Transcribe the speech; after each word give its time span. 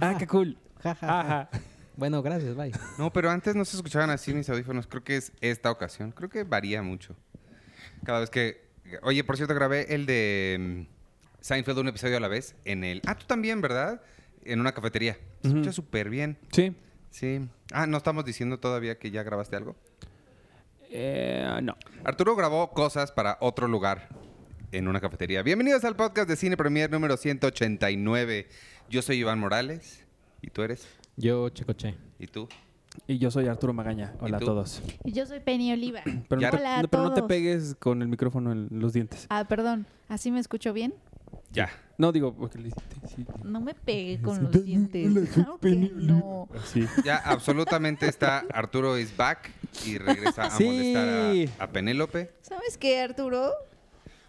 Ah, 0.00 0.16
qué 0.18 0.26
cool. 0.26 0.58
Ajá. 0.82 1.48
Bueno, 1.96 2.22
gracias, 2.22 2.56
bye. 2.56 2.72
No, 2.98 3.12
pero 3.12 3.30
antes 3.30 3.54
no 3.54 3.64
se 3.64 3.76
escuchaban 3.76 4.10
así 4.10 4.34
mis 4.34 4.48
audífonos. 4.50 4.86
Creo 4.86 5.04
que 5.04 5.16
es 5.16 5.32
esta 5.40 5.70
ocasión. 5.70 6.10
Creo 6.12 6.28
que 6.28 6.44
varía 6.44 6.82
mucho. 6.82 7.14
Cada 8.04 8.20
vez 8.20 8.30
que... 8.30 8.64
Oye, 9.02 9.22
por 9.24 9.36
cierto, 9.36 9.54
grabé 9.54 9.94
el 9.94 10.04
de 10.06 10.86
mm, 10.88 11.40
Seinfeld 11.40 11.78
un 11.78 11.88
episodio 11.88 12.16
a 12.16 12.20
la 12.20 12.28
vez 12.28 12.56
en 12.64 12.84
el... 12.84 13.00
Ah, 13.06 13.16
tú 13.16 13.26
también, 13.26 13.60
¿verdad? 13.60 14.02
En 14.44 14.60
una 14.60 14.72
cafetería. 14.72 15.16
Se 15.42 15.48
escucha 15.48 15.72
súper 15.72 16.10
bien. 16.10 16.36
Sí. 16.50 16.74
Sí. 17.10 17.48
Ah, 17.72 17.86
¿no 17.86 17.96
estamos 17.96 18.24
diciendo 18.24 18.58
todavía 18.58 18.98
que 18.98 19.10
ya 19.10 19.22
grabaste 19.22 19.56
algo? 19.56 19.76
Eh, 20.90 21.60
no. 21.62 21.76
Arturo 22.04 22.36
grabó 22.36 22.72
cosas 22.72 23.12
para 23.12 23.38
otro 23.40 23.68
lugar 23.68 24.08
en 24.72 24.88
una 24.88 25.00
cafetería. 25.00 25.42
Bienvenidos 25.42 25.84
al 25.84 25.96
podcast 25.96 26.28
de 26.28 26.36
Cine 26.36 26.56
Premier 26.56 26.90
número 26.90 27.16
189. 27.16 28.48
Yo 28.90 29.02
soy 29.02 29.18
Iván 29.18 29.38
Morales. 29.38 30.04
¿Y 30.42 30.50
tú 30.50 30.62
eres? 30.62 30.86
Yo, 31.16 31.48
Checoche. 31.48 31.94
¿Y 32.18 32.26
tú? 32.26 32.48
Y 33.08 33.18
yo 33.18 33.30
soy 33.30 33.48
Arturo 33.48 33.72
Magaña. 33.72 34.12
Hola 34.20 34.36
a 34.36 34.40
tú? 34.40 34.46
todos. 34.46 34.82
Y 35.04 35.12
Yo 35.12 35.26
soy 35.26 35.40
Penny 35.40 35.72
Oliva. 35.72 36.02
Pero, 36.28 36.40
no, 36.40 36.50
te, 36.50 36.56
Hola 36.56 36.78
a 36.78 36.82
no- 36.82 36.88
pero 36.88 37.02
no 37.04 37.10
te 37.10 37.16
todos. 37.16 37.28
pegues 37.28 37.76
con 37.78 38.02
el 38.02 38.08
micrófono 38.08 38.52
en 38.52 38.68
los 38.70 38.92
dientes. 38.92 39.26
Ah, 39.30 39.44
perdón. 39.48 39.86
¿Así 40.08 40.30
me 40.30 40.38
escucho 40.38 40.72
bien? 40.72 40.94
Ya. 41.52 41.70
No, 41.98 42.12
digo, 42.12 42.34
porque 42.34 42.58
le 42.58 42.68
hiciste- 42.68 42.96
sí. 43.16 43.26
No 43.42 43.60
me 43.60 43.74
pegué 43.74 44.20
con 44.20 44.42
los 44.44 44.64
dientes. 44.64 45.30
Claro 45.30 45.58
que 45.58 45.70
no. 45.94 46.48
Sí. 46.66 46.84
Ya 47.04 47.16
absolutamente 47.16 48.06
está 48.08 48.44
Arturo 48.52 48.98
is 48.98 49.16
back 49.16 49.50
y 49.86 49.98
regresa 49.98 50.44
a 50.44 50.50
Sí. 50.50 50.64
molestar 50.64 51.08
a, 51.60 51.64
a 51.64 51.68
Penélope. 51.70 52.30
¿Sabes 52.42 52.78
qué, 52.78 53.00
Arturo? 53.00 53.52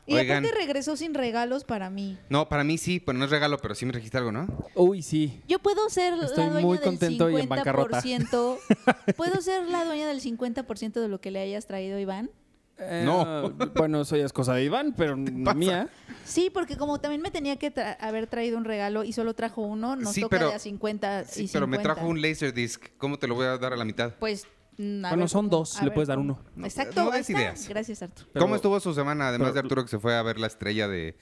Y 0.08 0.16
Oigan. 0.16 0.45
aparte 0.45 0.58
regresó 0.59 0.95
sin 0.95 1.14
regalos 1.16 1.64
para 1.64 1.89
mí. 1.89 2.17
No, 2.30 2.48
para 2.48 2.64
mí 2.64 2.78
sí, 2.78 3.00
pues 3.00 3.17
no 3.17 3.25
es 3.25 3.31
regalo, 3.31 3.58
pero 3.58 3.73
sí 3.73 3.86
me 3.88 3.92
registra 3.92 4.20
algo, 4.20 4.31
¿no? 4.31 4.48
Uy, 4.75 5.02
sí. 5.02 5.42
Yo 5.48 5.58
puedo 5.59 5.89
ser 5.89 6.14
Estoy 6.14 6.45
la 6.45 6.50
dueña 6.52 6.66
muy 6.67 6.78
del 6.78 6.86
contento 6.86 7.30
y 7.31 7.38
en 7.42 7.50
bancarrota. 7.50 8.02
50%. 8.02 8.58
¿Puedo 9.17 9.42
ser 9.42 9.67
la 9.67 9.83
dueña 9.86 10.08
del 10.08 10.22
50% 10.22 10.94
de 11.02 11.08
lo 11.08 11.20
que 11.22 11.31
le 11.31 11.39
hayas 11.39 11.66
traído, 11.66 11.98
Iván? 12.00 12.30
Eh, 12.78 13.02
No. 13.06 13.50
Bueno, 13.76 14.02
eso 14.02 14.16
ya 14.16 14.26
es 14.26 14.33
cosa 14.33 14.53
de 14.53 14.64
Iván, 14.66 14.94
pero 14.95 15.17
mía. 15.17 15.89
Sí, 16.23 16.50
porque 16.53 16.78
como 16.78 17.00
también 17.00 17.22
me 17.22 17.31
tenía 17.31 17.56
que 17.58 17.73
tra- 17.73 17.98
haber 18.00 18.28
traído 18.28 18.58
un 18.58 18.66
regalo 18.66 19.03
y 19.03 19.11
solo 19.14 19.33
trajo 19.33 19.61
uno, 19.61 19.95
nos 19.95 20.14
Sí, 20.14 20.22
toca 20.22 20.38
pero- 20.38 20.50
de 20.50 20.56
a 20.56 20.59
50 20.59 21.22
y 21.22 21.26
Sí, 21.48 21.50
pero 21.53 21.66
me 21.67 21.78
50. 21.78 21.81
trajo 21.95 22.08
un 22.09 22.22
Laserdisc. 22.22 22.89
¿Cómo 22.98 23.17
te 23.17 23.28
lo 23.28 23.36
voy 23.36 23.45
a 23.48 23.58
dar 23.58 23.73
a 23.73 23.76
la 23.78 23.86
mitad? 23.86 24.14
Pues, 24.20 24.45
a 24.77 24.81
Bueno, 25.09 25.17
ver 25.17 25.29
son 25.29 25.49
dos, 25.49 25.75
le 25.79 25.85
ver 25.85 25.93
puedes 25.93 26.07
dar 26.07 26.19
uno. 26.19 26.39
No, 26.55 26.65
Exacto. 26.65 27.03
no 27.05 27.11
ahí 27.11 27.19
des 27.19 27.29
ideas. 27.29 27.67
Gracias, 27.69 28.01
Arturo. 28.01 28.27
Pero- 28.33 28.43
¿Cómo 28.45 28.55
estuvo 28.55 28.79
su 28.79 28.93
semana? 28.93 29.29
Además 29.29 29.47
pero- 29.49 29.53
de 29.53 29.59
Arturo 29.61 29.83
que 29.83 29.89
se 29.89 29.99
fue 29.99 30.15
a 30.15 30.21
ver 30.21 30.39
la 30.39 30.47
estrella 30.47 30.87
de 30.87 31.15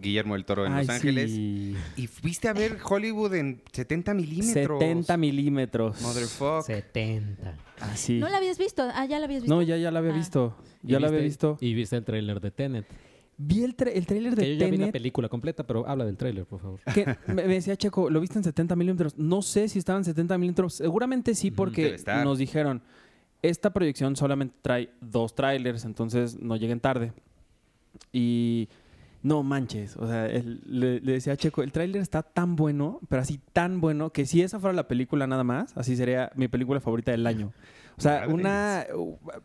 Guillermo 0.00 0.34
del 0.34 0.44
Toro 0.44 0.66
en 0.66 0.72
Ay, 0.72 0.86
Los 0.86 0.96
Ángeles. 0.96 1.30
sí. 1.30 1.76
Y 1.96 2.06
fuiste 2.08 2.48
a 2.48 2.52
ver 2.52 2.78
Hollywood 2.82 3.34
en 3.34 3.62
70 3.72 4.14
milímetros. 4.14 4.78
70 4.80 5.16
milímetros. 5.16 6.00
Motherfuck. 6.02 6.62
70. 6.64 7.56
Así. 7.80 8.18
¿No 8.18 8.28
la 8.28 8.38
habías 8.38 8.58
visto? 8.58 8.82
Ah, 8.94 9.06
ya 9.06 9.18
la 9.18 9.24
habías 9.26 9.42
visto. 9.42 9.54
No, 9.54 9.62
ya, 9.62 9.76
ya 9.76 9.90
la 9.90 9.98
había 10.00 10.12
Ah. 10.12 10.16
visto. 10.16 10.56
¿Y 10.84 10.92
Ya 10.92 11.00
la 11.00 11.08
había 11.08 11.20
visto. 11.20 11.56
Y 11.60 11.74
viste 11.74 11.96
el 11.96 12.04
tráiler 12.04 12.40
de 12.40 12.50
Tenet. 12.50 12.86
Vi 13.44 13.64
el, 13.64 13.76
tra- 13.76 13.90
el 13.92 14.06
tráiler 14.06 14.34
Que 14.34 14.42
de 14.42 14.56
yo 14.56 14.60
ya 14.60 14.66
vi 14.66 14.72
la 14.72 14.76
Tenet. 14.78 14.92
película 14.92 15.28
completa, 15.28 15.66
pero 15.66 15.86
habla 15.88 16.04
del 16.04 16.16
tráiler, 16.16 16.44
por 16.46 16.60
favor. 16.60 16.80
que 16.94 17.04
me, 17.28 17.34
me 17.46 17.54
decía 17.54 17.76
Checo, 17.76 18.08
¿lo 18.10 18.20
viste 18.20 18.38
en 18.38 18.44
70 18.44 18.76
milímetros? 18.76 19.16
No 19.18 19.42
sé 19.42 19.68
si 19.68 19.78
estaba 19.78 19.98
en 19.98 20.04
70 20.04 20.38
milímetros. 20.38 20.74
Seguramente 20.74 21.34
sí, 21.34 21.48
Ujú. 21.48 21.56
porque 21.56 21.96
nos 22.24 22.38
dijeron, 22.38 22.82
esta 23.42 23.70
proyección 23.72 24.14
solamente 24.16 24.54
trae 24.62 24.90
dos 25.00 25.34
trailers, 25.34 25.84
entonces 25.84 26.38
no 26.40 26.56
lleguen 26.56 26.78
tarde. 26.80 27.12
Y 28.12 28.68
no 29.22 29.42
manches, 29.42 29.96
o 29.96 30.06
sea, 30.06 30.26
el- 30.26 30.60
le, 30.66 31.00
le 31.00 31.12
decía 31.12 31.34
a 31.34 31.36
Checo, 31.36 31.62
el 31.62 31.70
tráiler 31.72 32.02
está 32.02 32.22
tan 32.22 32.56
bueno, 32.56 33.00
pero 33.08 33.22
así 33.22 33.40
tan 33.52 33.80
bueno, 33.80 34.10
que 34.10 34.26
si 34.26 34.42
esa 34.42 34.58
fuera 34.58 34.72
la 34.74 34.88
película 34.88 35.26
nada 35.26 35.44
más, 35.44 35.76
así 35.76 35.94
sería 35.96 36.32
mi 36.34 36.48
película 36.48 36.80
favorita 36.80 37.12
del 37.12 37.26
año. 37.26 37.52
O 37.96 38.00
sea, 38.00 38.26
una... 38.28 38.86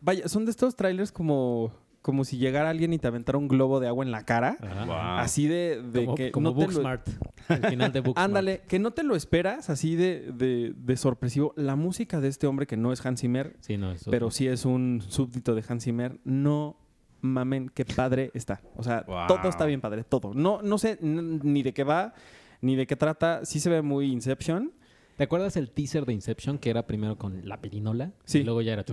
Vaya, 0.02 0.28
son 0.28 0.46
de 0.46 0.52
estos 0.52 0.76
trailers 0.76 1.12
como... 1.12 1.72
Como 2.08 2.24
si 2.24 2.38
llegara 2.38 2.70
alguien 2.70 2.94
y 2.94 3.00
te 3.00 3.08
aventara 3.08 3.38
un 3.38 3.50
globo 3.50 3.82
de 3.82 3.90
agua 3.90 4.06
en 4.06 4.12
la 4.12 4.24
cara. 4.24 4.56
Wow. 4.62 4.94
Así 4.96 5.46
de, 5.46 5.82
de 5.84 6.06
como 6.06 6.16
que 6.16 6.32
como 6.32 6.50
no 6.52 6.56
te 6.56 6.62
lo- 6.62 6.68
Booksmart. 6.68 7.06
El 7.50 7.66
final 7.66 7.92
de 7.92 8.00
Booksmart. 8.00 8.26
Ándale, 8.26 8.62
que 8.66 8.80
no 8.80 8.92
te 8.92 9.04
lo 9.04 9.18
esperas 9.18 9.70
así 9.70 9.98
de, 9.98 10.32
de- 10.32 10.74
de 10.74 10.96
sorpresivo. 10.96 11.54
La 11.58 11.76
música 11.76 12.22
de 12.22 12.30
este 12.30 12.48
hombre 12.48 12.66
que 12.66 12.78
no 12.78 12.94
es 12.94 13.06
Hans 13.06 13.20
Zimmer, 13.20 13.58
Sí, 13.60 13.76
no, 13.76 13.92
eso. 13.92 14.10
pero 14.10 14.32
sí 14.32 14.48
es 14.48 14.64
un 14.64 15.04
súbdito 15.06 15.54
de 15.54 15.66
Hans 15.68 15.84
Zimmer, 15.84 16.18
no 16.24 16.78
mamen, 17.20 17.70
qué 17.74 17.84
padre 17.84 18.32
está. 18.34 18.62
O 18.78 18.84
sea, 18.84 19.04
Wow. 19.06 19.28
todo 19.28 19.50
está 19.50 19.66
bien 19.66 19.82
padre, 19.82 20.06
todo. 20.06 20.34
No, 20.34 20.62
no 20.62 20.78
sé 20.78 20.98
ni 21.02 21.62
de 21.62 21.74
qué 21.74 21.84
va, 21.84 22.14
ni 22.62 22.78
de 22.78 22.88
qué 22.88 22.96
trata. 22.96 23.44
Sí 23.44 23.60
se 23.60 23.70
ve 23.70 23.82
muy 23.82 24.12
Inception. 24.14 24.72
¿Te 25.18 25.24
acuerdas 25.24 25.58
el 25.58 25.72
teaser 25.72 26.06
de 26.06 26.14
Inception 26.14 26.58
que 26.60 26.70
era 26.70 26.86
primero 26.86 27.18
con 27.18 27.42
la 27.50 27.60
pirinola? 27.60 28.12
Sí. 28.24 28.38
Y 28.40 28.44
luego 28.44 28.62
ya 28.62 28.74
era. 28.74 28.86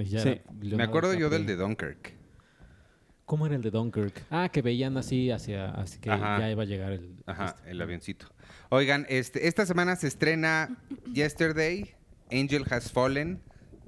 y 0.00 0.04
ya 0.06 0.20
Sí. 0.20 0.28
era 0.30 0.76
Me 0.78 0.82
acuerdo 0.82 1.12
yo 1.14 1.28
del 1.30 1.44
de 1.46 1.56
Dunkirk. 1.56 2.14
¿Cómo 3.28 3.44
era 3.46 3.54
el 3.56 3.62
de 3.62 3.70
Dunkirk? 3.70 4.24
Ah, 4.30 4.48
que 4.50 4.62
veían 4.62 4.96
así 4.96 5.30
hacia. 5.30 5.66
Así 5.72 5.98
que 6.00 6.10
Ajá. 6.10 6.38
ya 6.40 6.50
iba 6.50 6.62
a 6.62 6.66
llegar 6.66 6.92
el. 6.92 7.10
Ajá, 7.26 7.54
este. 7.58 7.70
el 7.72 7.82
avioncito. 7.82 8.26
Oigan, 8.70 9.04
este, 9.10 9.46
esta 9.48 9.66
semana 9.66 9.96
se 9.96 10.06
estrena 10.08 10.78
Yesterday, 11.12 11.94
Angel 12.32 12.64
Has 12.70 12.90
Fallen, 12.90 13.40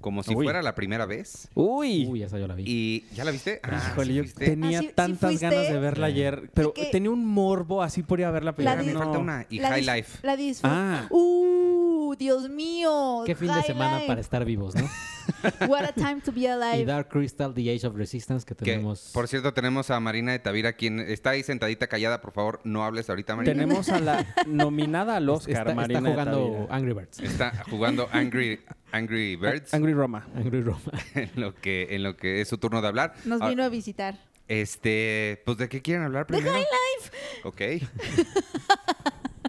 como 0.03 0.23
si 0.23 0.35
Uy. 0.35 0.45
fuera 0.45 0.61
la 0.61 0.75
primera 0.75 1.07
vez. 1.07 1.49
Uy. 1.55 2.07
Uy, 2.07 2.23
esa 2.23 2.39
yo 2.39 2.47
la 2.47 2.55
vi. 2.55 2.65
¿Y 2.67 3.05
ya 3.15 3.25
la 3.25 3.31
viste? 3.31 3.61
Ah, 3.63 3.93
Híjole, 3.93 4.09
¿sí 4.09 4.15
yo 4.15 4.23
fuiste? 4.25 4.45
tenía 4.45 4.79
Ah, 4.79 4.83
¿sí- 4.83 4.89
sí 4.89 4.93
tantas 4.95 5.31
fuiste? 5.31 5.47
ganas 5.49 5.69
de 5.73 5.79
verla 5.79 6.07
Sí. 6.09 6.13
ayer, 6.13 6.51
pero 6.53 6.75
que- 6.75 6.87
tenía 6.93 7.11
un 7.11 7.25
morbo 7.27 7.83
así 7.83 8.03
por 8.03 8.21
ir 8.21 8.27
a 8.27 8.31
ver 8.31 8.45
la. 8.45 8.55
La 8.59 8.77
me 8.77 8.93
falta 8.93 9.05
no. 9.15 9.21
una. 9.21 9.47
Y 9.49 9.59
La 9.59 9.69
High 9.71 9.83
dis- 9.83 9.95
Life. 9.97 10.19
La 10.23 10.37
disfruté. 10.37 10.75
Ah. 10.77 11.07
¡Uh! 11.11 11.70
Dios 12.21 12.51
mío. 12.51 13.23
Qué 13.25 13.35
fin 13.35 13.53
de 13.53 13.63
semana 13.63 13.97
Life. 13.97 14.07
para 14.07 14.21
estar 14.21 14.45
vivos, 14.45 14.75
¿no? 14.75 14.89
What 15.69 15.85
a 15.85 15.93
time 15.93 16.21
to 16.21 16.33
be 16.33 16.41
y 16.43 16.47
alive. 16.49 16.85
Dark 16.85 17.09
Crystal, 17.09 17.55
The 17.55 17.73
Age 17.75 17.87
of 17.87 17.97
Resistance, 17.97 18.45
que 18.45 18.55
Que, 18.55 18.65
tenemos. 18.67 19.11
por 19.15 19.27
cierto, 19.27 19.55
tenemos 19.55 19.91
a 19.91 19.99
Marina 20.01 20.33
de 20.33 20.39
Tavira, 20.39 20.75
quien 20.75 21.01
está 21.01 21.31
ahí 21.31 21.43
sentadita 21.43 21.87
callada. 21.87 22.21
Por 22.21 22.33
favor, 22.33 22.61
no 22.65 22.85
hables 22.85 23.09
ahorita, 23.09 23.37
Marina. 23.37 23.55
Tenemos 23.55 23.89
a 23.89 24.01
la 24.01 24.27
nominada 24.47 25.17
al 25.17 25.29
Oscar, 25.31 25.51
está, 25.51 25.63
está 25.63 25.75
Marina 25.75 26.01
jugando. 26.11 26.67
Angry 26.71 26.93
Birds. 26.93 27.21
Está 27.21 27.65
jugando 27.71 28.09
Angry, 28.13 28.61
Angry 28.93 29.37
Birds 29.37 29.73
Angry 29.73 29.95
Roma. 29.95 30.27
Angry 30.37 30.61
Roma. 30.63 30.81
en, 31.15 31.31
lo 31.37 31.55
que, 31.55 31.89
en 31.91 32.03
lo 32.03 32.17
que 32.19 32.43
es 32.43 32.49
su 32.49 32.59
turno 32.59 32.83
de 32.83 32.89
hablar. 32.89 33.15
Nos 33.25 33.41
Ah, 33.41 33.49
vino 33.49 33.63
a 33.65 33.71
visitar. 33.71 34.19
Este, 34.47 35.41
pues, 35.47 35.57
¿de 35.57 35.69
qué 35.71 35.81
quieren 35.81 36.03
hablar 36.05 36.27
primero? 36.27 36.53
High 36.53 36.65
Life. 36.65 37.11
Ok. 37.45 37.61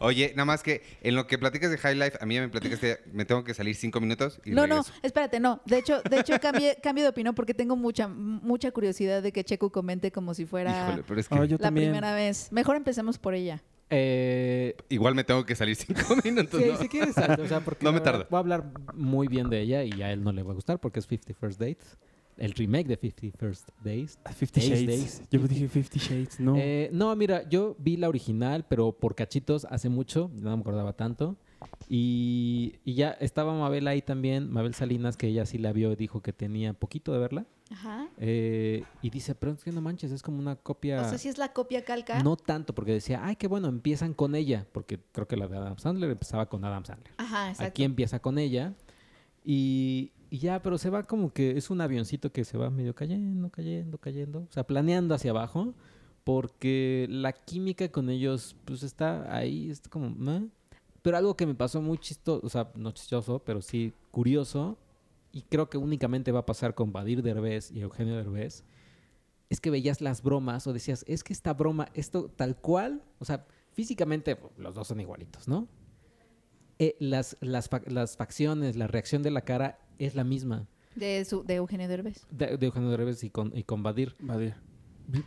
Oye, 0.01 0.34
nada 0.35 0.45
más 0.45 0.63
que 0.63 0.81
en 1.01 1.16
lo 1.16 1.28
que 1.28 1.38
platicas 1.38 1.69
de 1.72 1.78
High 1.78 1.95
Life, 1.95 2.17
a 2.19 2.25
mí 2.25 2.35
ya 2.35 2.41
me 2.41 2.50
platicaste, 2.50 3.00
me 3.13 3.23
tengo 3.25 3.44
que 3.44 3.53
salir 3.53 3.75
cinco 3.75 4.01
minutos 4.01 4.41
y 4.44 4.51
No, 4.51 4.66
no, 4.67 4.84
espérate, 5.03 5.39
no. 5.39 5.62
De 5.66 5.78
hecho, 5.78 6.01
de 6.01 6.19
hecho 6.19 6.34
cambié, 6.41 6.78
cambio 6.81 7.03
de 7.03 7.09
opinión 7.09 7.35
porque 7.35 7.53
tengo 7.53 7.75
mucha, 7.75 8.07
mucha 8.07 8.72
curiosidad 8.72 9.22
de 9.22 9.31
que 9.31 9.44
Checo 9.44 9.72
comente 9.72 10.11
como 10.11 10.34
si 10.34 10.45
fuera 10.45 10.88
Híjole, 10.90 11.03
pero 11.07 11.19
es 11.19 11.29
que 11.29 11.35
Ah, 11.35 11.45
yo 11.45 11.57
la 11.57 11.63
también. 11.66 11.90
primera 11.91 12.13
vez. 12.13 12.51
Mejor 12.51 12.75
empecemos 12.75 13.17
por 13.17 13.34
ella. 13.35 13.61
Eh, 13.94 14.75
igual 14.90 15.16
me 15.16 15.23
tengo 15.23 15.45
que 15.45 15.56
salir 15.56 15.75
cinco 15.75 16.01
minutos. 16.23 16.61
sí, 16.61 16.69
¿no? 16.69 16.78
si 16.78 16.88
quieres, 16.88 17.16
o 17.17 17.47
sea, 17.47 17.59
porque 17.59 17.84
No 17.84 17.91
me 17.91 18.00
tardo. 18.00 18.25
Voy 18.29 18.38
a 18.38 18.40
hablar 18.40 18.63
muy 18.95 19.28
bien 19.28 19.50
de 19.50 19.59
ella 19.59 19.84
y 19.84 20.01
a 20.01 20.11
él 20.11 20.23
no 20.23 20.31
le 20.31 20.44
va 20.44 20.51
a 20.51 20.56
gustar 20.56 20.79
porque 20.79 21.00
es 21.00 21.07
50 21.07 21.34
First 21.40 21.59
Dates. 21.59 21.97
El 22.41 22.53
remake 22.53 22.88
de 22.88 22.97
50 22.97 23.38
First 23.38 23.70
Days. 23.84 24.17
Fifty 24.35 24.61
Days, 24.61 24.70
Shades. 24.72 24.88
Days. 24.88 25.22
Yo 25.29 25.47
dije 25.47 25.67
Fifty 25.67 25.99
Shades, 25.99 26.40
no. 26.40 26.55
Eh, 26.58 26.90
no, 26.91 27.16
mira, 27.16 27.47
yo 27.47 27.76
vi 27.78 27.97
la 27.97 28.09
original, 28.09 28.66
pero 28.67 28.93
por 28.93 29.14
cachitos 29.14 29.67
hace 29.70 29.90
mucho, 29.90 30.32
no 30.34 30.55
me 30.58 30.59
acordaba 30.61 30.93
tanto. 30.93 31.38
Y, 31.88 32.79
y 32.84 32.96
ya 32.96 33.11
estaba 33.11 33.53
Mabel 33.53 33.88
ahí 33.88 34.02
también, 34.02 34.52
Mabel 34.52 34.73
Salinas, 34.73 35.17
que 35.17 35.28
ella 35.28 35.46
sí 35.46 35.59
la 35.59 35.72
vio, 35.72 35.96
dijo 35.96 36.23
que 36.23 36.34
tenía 36.34 36.73
poquito 36.73 37.14
de 37.14 37.20
verla. 37.20 37.46
Ajá. 37.70 38.08
Eh, 38.17 38.85
y 39.03 39.11
dice, 39.11 39.35
pero 39.35 39.52
es 39.52 39.64
que 39.64 39.72
no 39.72 39.82
manches, 39.82 40.11
es 40.11 40.23
como 40.23 40.40
una 40.40 40.55
copia... 40.55 40.99
O 41.02 41.09
sea, 41.09 41.20
si 41.20 41.29
es 41.29 41.37
la 41.37 41.53
copia 41.53 41.85
calca. 41.85 42.23
No 42.23 42.37
tanto, 42.37 42.73
porque 42.73 42.94
decía, 42.94 43.22
ay, 43.23 43.35
qué 43.35 43.46
bueno, 43.46 43.67
empiezan 43.67 44.16
con 44.16 44.34
ella, 44.34 44.66
porque 44.72 44.99
creo 45.11 45.28
que 45.28 45.37
la 45.37 45.47
de 45.47 45.58
Adam 45.58 45.78
Sandler 45.78 46.09
empezaba 46.09 46.49
con 46.49 46.66
Adam 46.66 46.85
Sandler. 46.85 47.14
Ajá, 47.17 47.49
exacto. 47.49 47.70
Aquí 47.70 47.84
empieza 47.84 48.20
con 48.20 48.40
ella 48.40 48.73
y, 49.44 50.11
y 50.31 50.39
ya, 50.39 50.61
pero 50.61 50.78
se 50.78 50.89
va 50.89 51.03
como 51.03 51.33
que 51.33 51.57
es 51.57 51.69
un 51.69 51.81
avioncito 51.81 52.31
que 52.31 52.45
se 52.45 52.57
va 52.57 52.69
medio 52.69 52.95
cayendo, 52.95 53.49
cayendo, 53.49 53.97
cayendo, 53.97 54.39
o 54.49 54.51
sea, 54.51 54.66
planeando 54.66 55.13
hacia 55.13 55.31
abajo, 55.31 55.75
porque 56.23 57.05
la 57.09 57.33
química 57.33 57.91
con 57.91 58.09
ellos, 58.09 58.55
pues 58.63 58.81
está 58.83 59.35
ahí, 59.35 59.69
es 59.69 59.81
como, 59.89 60.09
¿meh? 60.09 60.47
pero 61.01 61.17
algo 61.17 61.35
que 61.35 61.45
me 61.45 61.53
pasó 61.53 61.81
muy 61.81 61.97
chistoso, 61.97 62.45
o 62.45 62.49
sea, 62.49 62.72
no 62.75 62.91
chistoso, 62.91 63.39
pero 63.39 63.61
sí 63.61 63.93
curioso, 64.09 64.78
y 65.33 65.41
creo 65.41 65.69
que 65.69 65.78
únicamente 65.78 66.31
va 66.31 66.39
a 66.39 66.45
pasar 66.45 66.75
con 66.75 66.93
Badir 66.93 67.22
Derbez 67.23 67.69
y 67.69 67.81
Eugenio 67.81 68.16
Derbez, 68.16 68.63
es 69.49 69.59
que 69.59 69.69
veías 69.69 69.99
las 69.99 70.23
bromas 70.23 70.66
o 70.66 70.72
decías, 70.72 71.03
es 71.09 71.25
que 71.25 71.34
esta 71.34 71.53
broma, 71.53 71.89
esto 71.93 72.31
tal 72.34 72.55
cual, 72.55 73.03
o 73.19 73.25
sea, 73.25 73.45
físicamente 73.73 74.37
pues, 74.37 74.53
los 74.57 74.75
dos 74.75 74.87
son 74.87 75.01
igualitos, 75.01 75.49
¿no? 75.49 75.67
Eh, 76.79 76.95
las, 76.99 77.35
las, 77.41 77.69
las 77.87 78.16
facciones, 78.16 78.77
la 78.77 78.87
reacción 78.87 79.23
de 79.23 79.31
la 79.31 79.41
cara 79.41 79.77
es 80.05 80.15
la 80.15 80.23
misma 80.23 80.67
De, 80.95 81.23
su, 81.25 81.43
de 81.43 81.55
Eugenio 81.55 81.87
Derbez. 81.87 82.25
de, 82.31 82.57
de 82.57 82.65
Eugenio 82.65 82.89
Derbez 82.89 83.23
y 83.23 83.29
con, 83.29 83.51
y 83.55 83.63
con 83.63 83.83
Badir. 83.83 84.15
Vadir. 84.19 84.55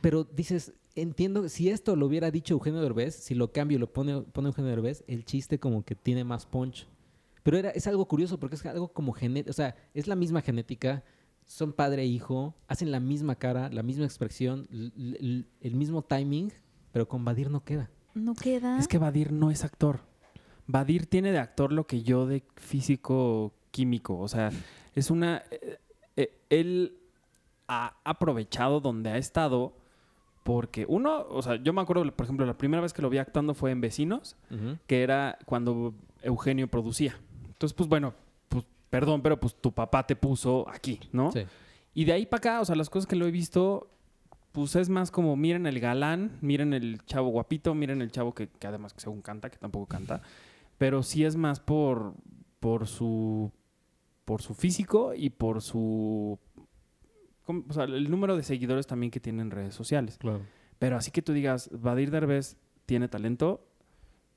Pero 0.01 0.25
dices, 0.25 0.73
entiendo, 0.95 1.49
si 1.49 1.69
esto 1.69 1.97
lo 1.97 2.07
hubiera 2.07 2.31
dicho 2.31 2.55
Eugenio 2.55 2.81
Derbez, 2.81 3.15
si 3.15 3.35
lo 3.35 3.53
cambio 3.53 3.77
y 3.77 3.81
lo 3.81 3.93
pone, 3.93 4.23
pone 4.23 4.49
Eugenio 4.49 4.71
Derbez, 4.71 5.05
el 5.09 5.25
chiste 5.25 5.59
como 5.59 5.85
que 5.85 5.95
tiene 5.95 6.25
más 6.25 6.47
punch. 6.47 6.87
Pero 7.43 7.59
era, 7.59 7.71
es 7.71 7.87
algo 7.87 8.07
curioso 8.07 8.39
porque 8.39 8.57
es 8.57 8.65
algo 8.65 8.89
como 8.89 9.13
genética, 9.13 9.51
o 9.51 9.55
sea, 9.55 9.77
es 9.93 10.07
la 10.07 10.15
misma 10.17 10.41
genética, 10.41 11.05
son 11.45 11.75
padre 11.75 12.03
e 12.03 12.07
hijo, 12.07 12.55
hacen 12.69 12.91
la 12.91 13.01
misma 13.01 13.35
cara, 13.35 13.69
la 13.69 13.83
misma 13.83 14.05
expresión, 14.07 14.67
el 14.71 15.75
mismo 15.75 16.03
timing, 16.03 16.53
pero 16.93 17.07
con 17.07 17.23
Badir 17.25 17.51
no 17.51 17.63
queda. 17.63 17.91
No 18.15 18.35
queda. 18.35 18.79
Es 18.79 18.89
que 18.89 18.97
Badir 18.97 19.33
no 19.33 19.51
es 19.51 19.63
actor. 19.65 20.01
Badir 20.67 21.05
tiene 21.07 21.33
de 21.33 21.39
actor 21.39 21.73
lo 21.73 21.87
que 21.87 22.03
yo 22.03 22.27
de 22.27 22.45
físico 22.57 23.53
químico. 23.75 24.19
O 24.19 24.29
sea, 24.29 24.51
es 24.95 25.11
una. 25.11 25.43
eh, 25.51 25.79
eh, 26.17 26.39
él 26.49 26.97
ha 27.67 27.97
aprovechado 28.05 28.81
donde 28.81 29.11
ha 29.11 29.19
estado. 29.19 29.75
Porque 30.45 30.85
uno, 30.87 31.25
o 31.31 31.41
sea, 31.41 31.57
yo 31.57 31.73
me 31.73 31.81
acuerdo, 31.81 32.05
por 32.15 32.25
ejemplo, 32.25 32.45
la 32.45 32.59
primera 32.59 32.83
vez 32.83 32.93
que 32.93 33.01
lo 33.01 33.09
vi 33.09 33.17
actuando 33.17 33.55
fue 33.55 33.71
en 33.71 33.81
Vecinos, 33.81 34.37
que 34.87 35.03
era 35.03 35.39
cuando 35.47 35.95
Eugenio 36.23 36.69
producía. 36.69 37.19
Entonces, 37.47 37.73
pues 37.75 37.89
bueno, 37.89 38.13
pues 38.51 38.63
perdón, 38.91 39.23
pero 39.23 39.41
pues 39.41 39.55
tu 39.55 39.73
papá 39.73 40.07
te 40.07 40.17
puso 40.17 40.69
aquí, 40.69 41.01
¿no? 41.13 41.33
Sí. 41.33 41.45
Y 41.95 42.05
de 42.05 42.13
ahí 42.13 42.27
para 42.27 42.39
acá, 42.39 42.61
o 42.61 42.65
sea, 42.67 42.77
las 42.77 42.91
cosas 42.91 43.07
que 43.07 43.17
lo 43.17 43.27
he 43.27 43.31
visto, 43.31 43.89
pues 44.53 44.77
es 44.77 44.91
más 44.91 45.11
como 45.11 45.35
miren 45.35 45.65
el 45.67 45.81
galán, 45.81 46.37
miren 46.43 46.75
el 46.75 47.03
chavo 47.07 47.29
guapito, 47.31 47.75
miren 47.75 48.03
el 48.03 48.11
chavo 48.13 48.35
que, 48.35 48.49
que 48.49 48.67
además 48.67 48.93
que 48.93 49.01
según 49.01 49.23
canta, 49.23 49.49
que 49.49 49.57
tampoco 49.57 49.87
canta, 49.87 50.21
pero 50.77 51.03
sí 51.03 51.25
es 51.25 51.37
más 51.37 51.59
por, 51.61 52.13
por 52.61 52.87
su 52.87 53.51
por 54.25 54.43
su 54.43 54.55
físico 54.55 55.15
y 55.15 55.31
por 55.31 55.61
su 55.63 56.39
o 57.47 57.73
sea, 57.73 57.85
el 57.85 58.11
número 58.11 58.37
de 58.37 58.43
seguidores 58.43 58.87
también 58.87 59.11
que 59.11 59.21
tiene 59.21 59.43
en 59.43 59.51
redes 59.51 59.75
sociales. 59.75 60.17
Claro. 60.19 60.41
Pero 60.79 60.97
así 60.97 61.11
que 61.11 61.21
tú 61.23 61.33
digas, 61.33 61.69
Badir 61.73 62.11
Derbez 62.11 62.57
tiene 62.87 63.07
talento, 63.09 63.67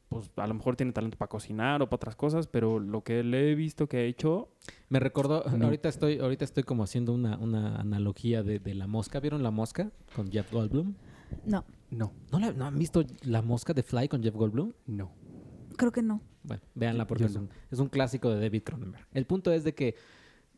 pues 0.09 0.29
a 0.35 0.45
lo 0.47 0.53
mejor 0.53 0.75
tiene 0.75 0.91
talento 0.91 1.17
para 1.17 1.29
cocinar 1.29 1.81
o 1.81 1.85
para 1.89 1.95
otras 1.97 2.15
cosas, 2.17 2.47
pero 2.47 2.79
lo 2.79 3.03
que 3.03 3.23
le 3.23 3.51
he 3.51 3.55
visto 3.55 3.87
que 3.87 3.97
ha 3.97 4.01
hecho, 4.03 4.49
Me 4.89 4.99
recordó, 4.99 5.43
No. 5.57 5.65
ahorita 5.65 5.87
estoy, 5.89 6.19
ahorita 6.19 6.43
estoy 6.45 6.63
como 6.63 6.83
haciendo 6.83 7.13
una, 7.13 7.37
una 7.37 7.77
analogía 7.77 8.43
de, 8.43 8.59
de 8.59 8.73
la 8.75 8.87
mosca. 8.87 9.19
¿Vieron 9.21 9.41
la 9.43 9.51
mosca 9.51 9.91
con 10.15 10.29
Jeff 10.31 10.51
Goldblum? 10.51 10.93
No, 11.45 11.63
no, 11.89 12.11
¿No, 12.31 12.39
la- 12.39 12.51
¿No 12.53 12.65
han 12.65 12.77
visto 12.77 13.03
la 13.23 13.41
mosca 13.41 13.73
de 13.73 13.83
Fly 13.83 14.07
con 14.09 14.21
Jeff 14.21 14.35
Goldblum? 14.35 14.73
no. 14.85 15.11
creo 15.77 15.91
que 15.91 16.01
no. 16.01 16.21
Bueno, 16.47 16.63
véanla 16.75 17.05
porque 17.05 17.25
es, 17.25 17.35
un, 17.35 17.49
es 17.69 17.79
un 17.79 17.89
clásico 17.89 18.29
de 18.29 18.39
David 18.39 18.63
Cronenberg. 18.63 19.05
El 19.13 19.25
punto 19.25 19.51
es 19.51 19.65
de 19.65 19.75
que 19.75 19.95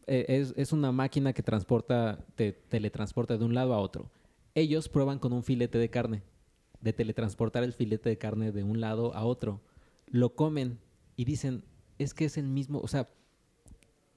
eh, 0.06 0.26
es, 0.28 0.54
es 0.56 0.72
una 0.72 0.92
máquina 0.92 1.34
que 1.34 1.42
transporta, 1.42 2.20
te 2.36 2.52
teletransporta 2.52 3.38
de 3.38 3.44
un 3.44 3.56
lado 3.56 3.74
a 3.74 3.80
otro. 3.80 4.12
Ellos 4.54 4.88
prueban 4.88 5.18
con 5.18 5.34
un 5.34 5.44
filete 5.44 5.80
de 5.80 5.90
carne, 5.90 6.22
de 6.82 6.94
teletransportar 6.94 7.64
el 7.64 7.74
filete 7.74 8.08
de 8.10 8.18
carne 8.20 8.52
de 8.52 8.64
un 8.64 8.80
lado 8.80 9.16
a 9.16 9.26
otro. 9.26 9.62
Lo 10.06 10.36
comen 10.36 10.80
y 11.16 11.26
dicen, 11.26 11.64
es 11.98 12.14
que 12.14 12.26
es 12.26 12.38
el 12.38 12.48
mismo, 12.48 12.80
o 12.80 12.88
sea, 12.88 13.10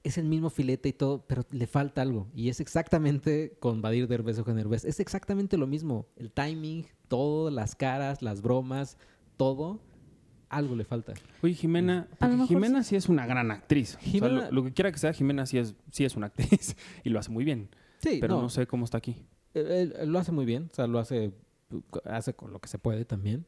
es 0.03 0.19
el 0.19 0.25
mismo 0.25 0.51
filete 0.51 0.89
y 0.89 0.93
todo, 0.93 1.25
pero 1.25 1.43
le 1.49 1.65
falta 1.65 2.03
algo. 2.03 2.27
Y 2.35 2.49
es 2.49 2.59
exactamente 2.59 3.57
con 3.59 3.81
Badir 3.81 4.07
Derbez 4.07 4.37
o 4.37 4.43
Derbez. 4.43 4.85
Es 4.85 4.99
exactamente 4.99 5.57
lo 5.57 5.65
mismo. 5.65 6.05
El 6.17 6.31
timing, 6.31 6.85
todo, 7.07 7.49
las 7.49 7.73
caras, 7.73 8.21
las 8.21 8.41
bromas, 8.41 8.97
todo, 9.37 9.79
algo 10.55 10.75
le 10.75 10.83
falta. 10.85 11.13
Oye, 11.41 11.53
Jimena, 11.53 12.07
mejor 12.19 12.47
Jimena 12.47 12.83
sí 12.83 12.95
es 12.95 13.09
una 13.09 13.25
gran 13.25 13.51
actriz. 13.51 13.95
O 13.95 13.99
sea, 14.01 14.11
Jimena- 14.11 14.45
lo, 14.45 14.51
lo 14.51 14.63
que 14.63 14.73
quiera 14.73 14.91
que 14.91 14.97
sea, 14.99 15.13
Jimena 15.13 15.45
sí 15.45 15.57
es, 15.57 15.75
sí 15.91 16.05
es 16.05 16.15
una 16.15 16.27
actriz 16.27 16.75
y 17.03 17.09
lo 17.09 17.19
hace 17.19 17.31
muy 17.31 17.43
bien. 17.43 17.69
Sí, 17.99 18.17
Pero 18.19 18.41
no, 18.41 18.49
sé 18.49 18.67
cómo 18.67 18.85
está 18.85 18.97
aquí. 18.97 19.15
Él, 19.53 19.93
él 19.97 20.09
lo 20.11 20.19
hace 20.19 20.31
muy 20.31 20.45
bien, 20.45 20.69
o 20.71 20.75
sea, 20.75 20.87
lo 20.87 20.99
hace, 20.99 21.31
hace 22.05 22.33
con 22.33 22.51
lo 22.51 22.59
que 22.59 22.67
se 22.67 22.77
puede 22.79 23.05
también. 23.05 23.45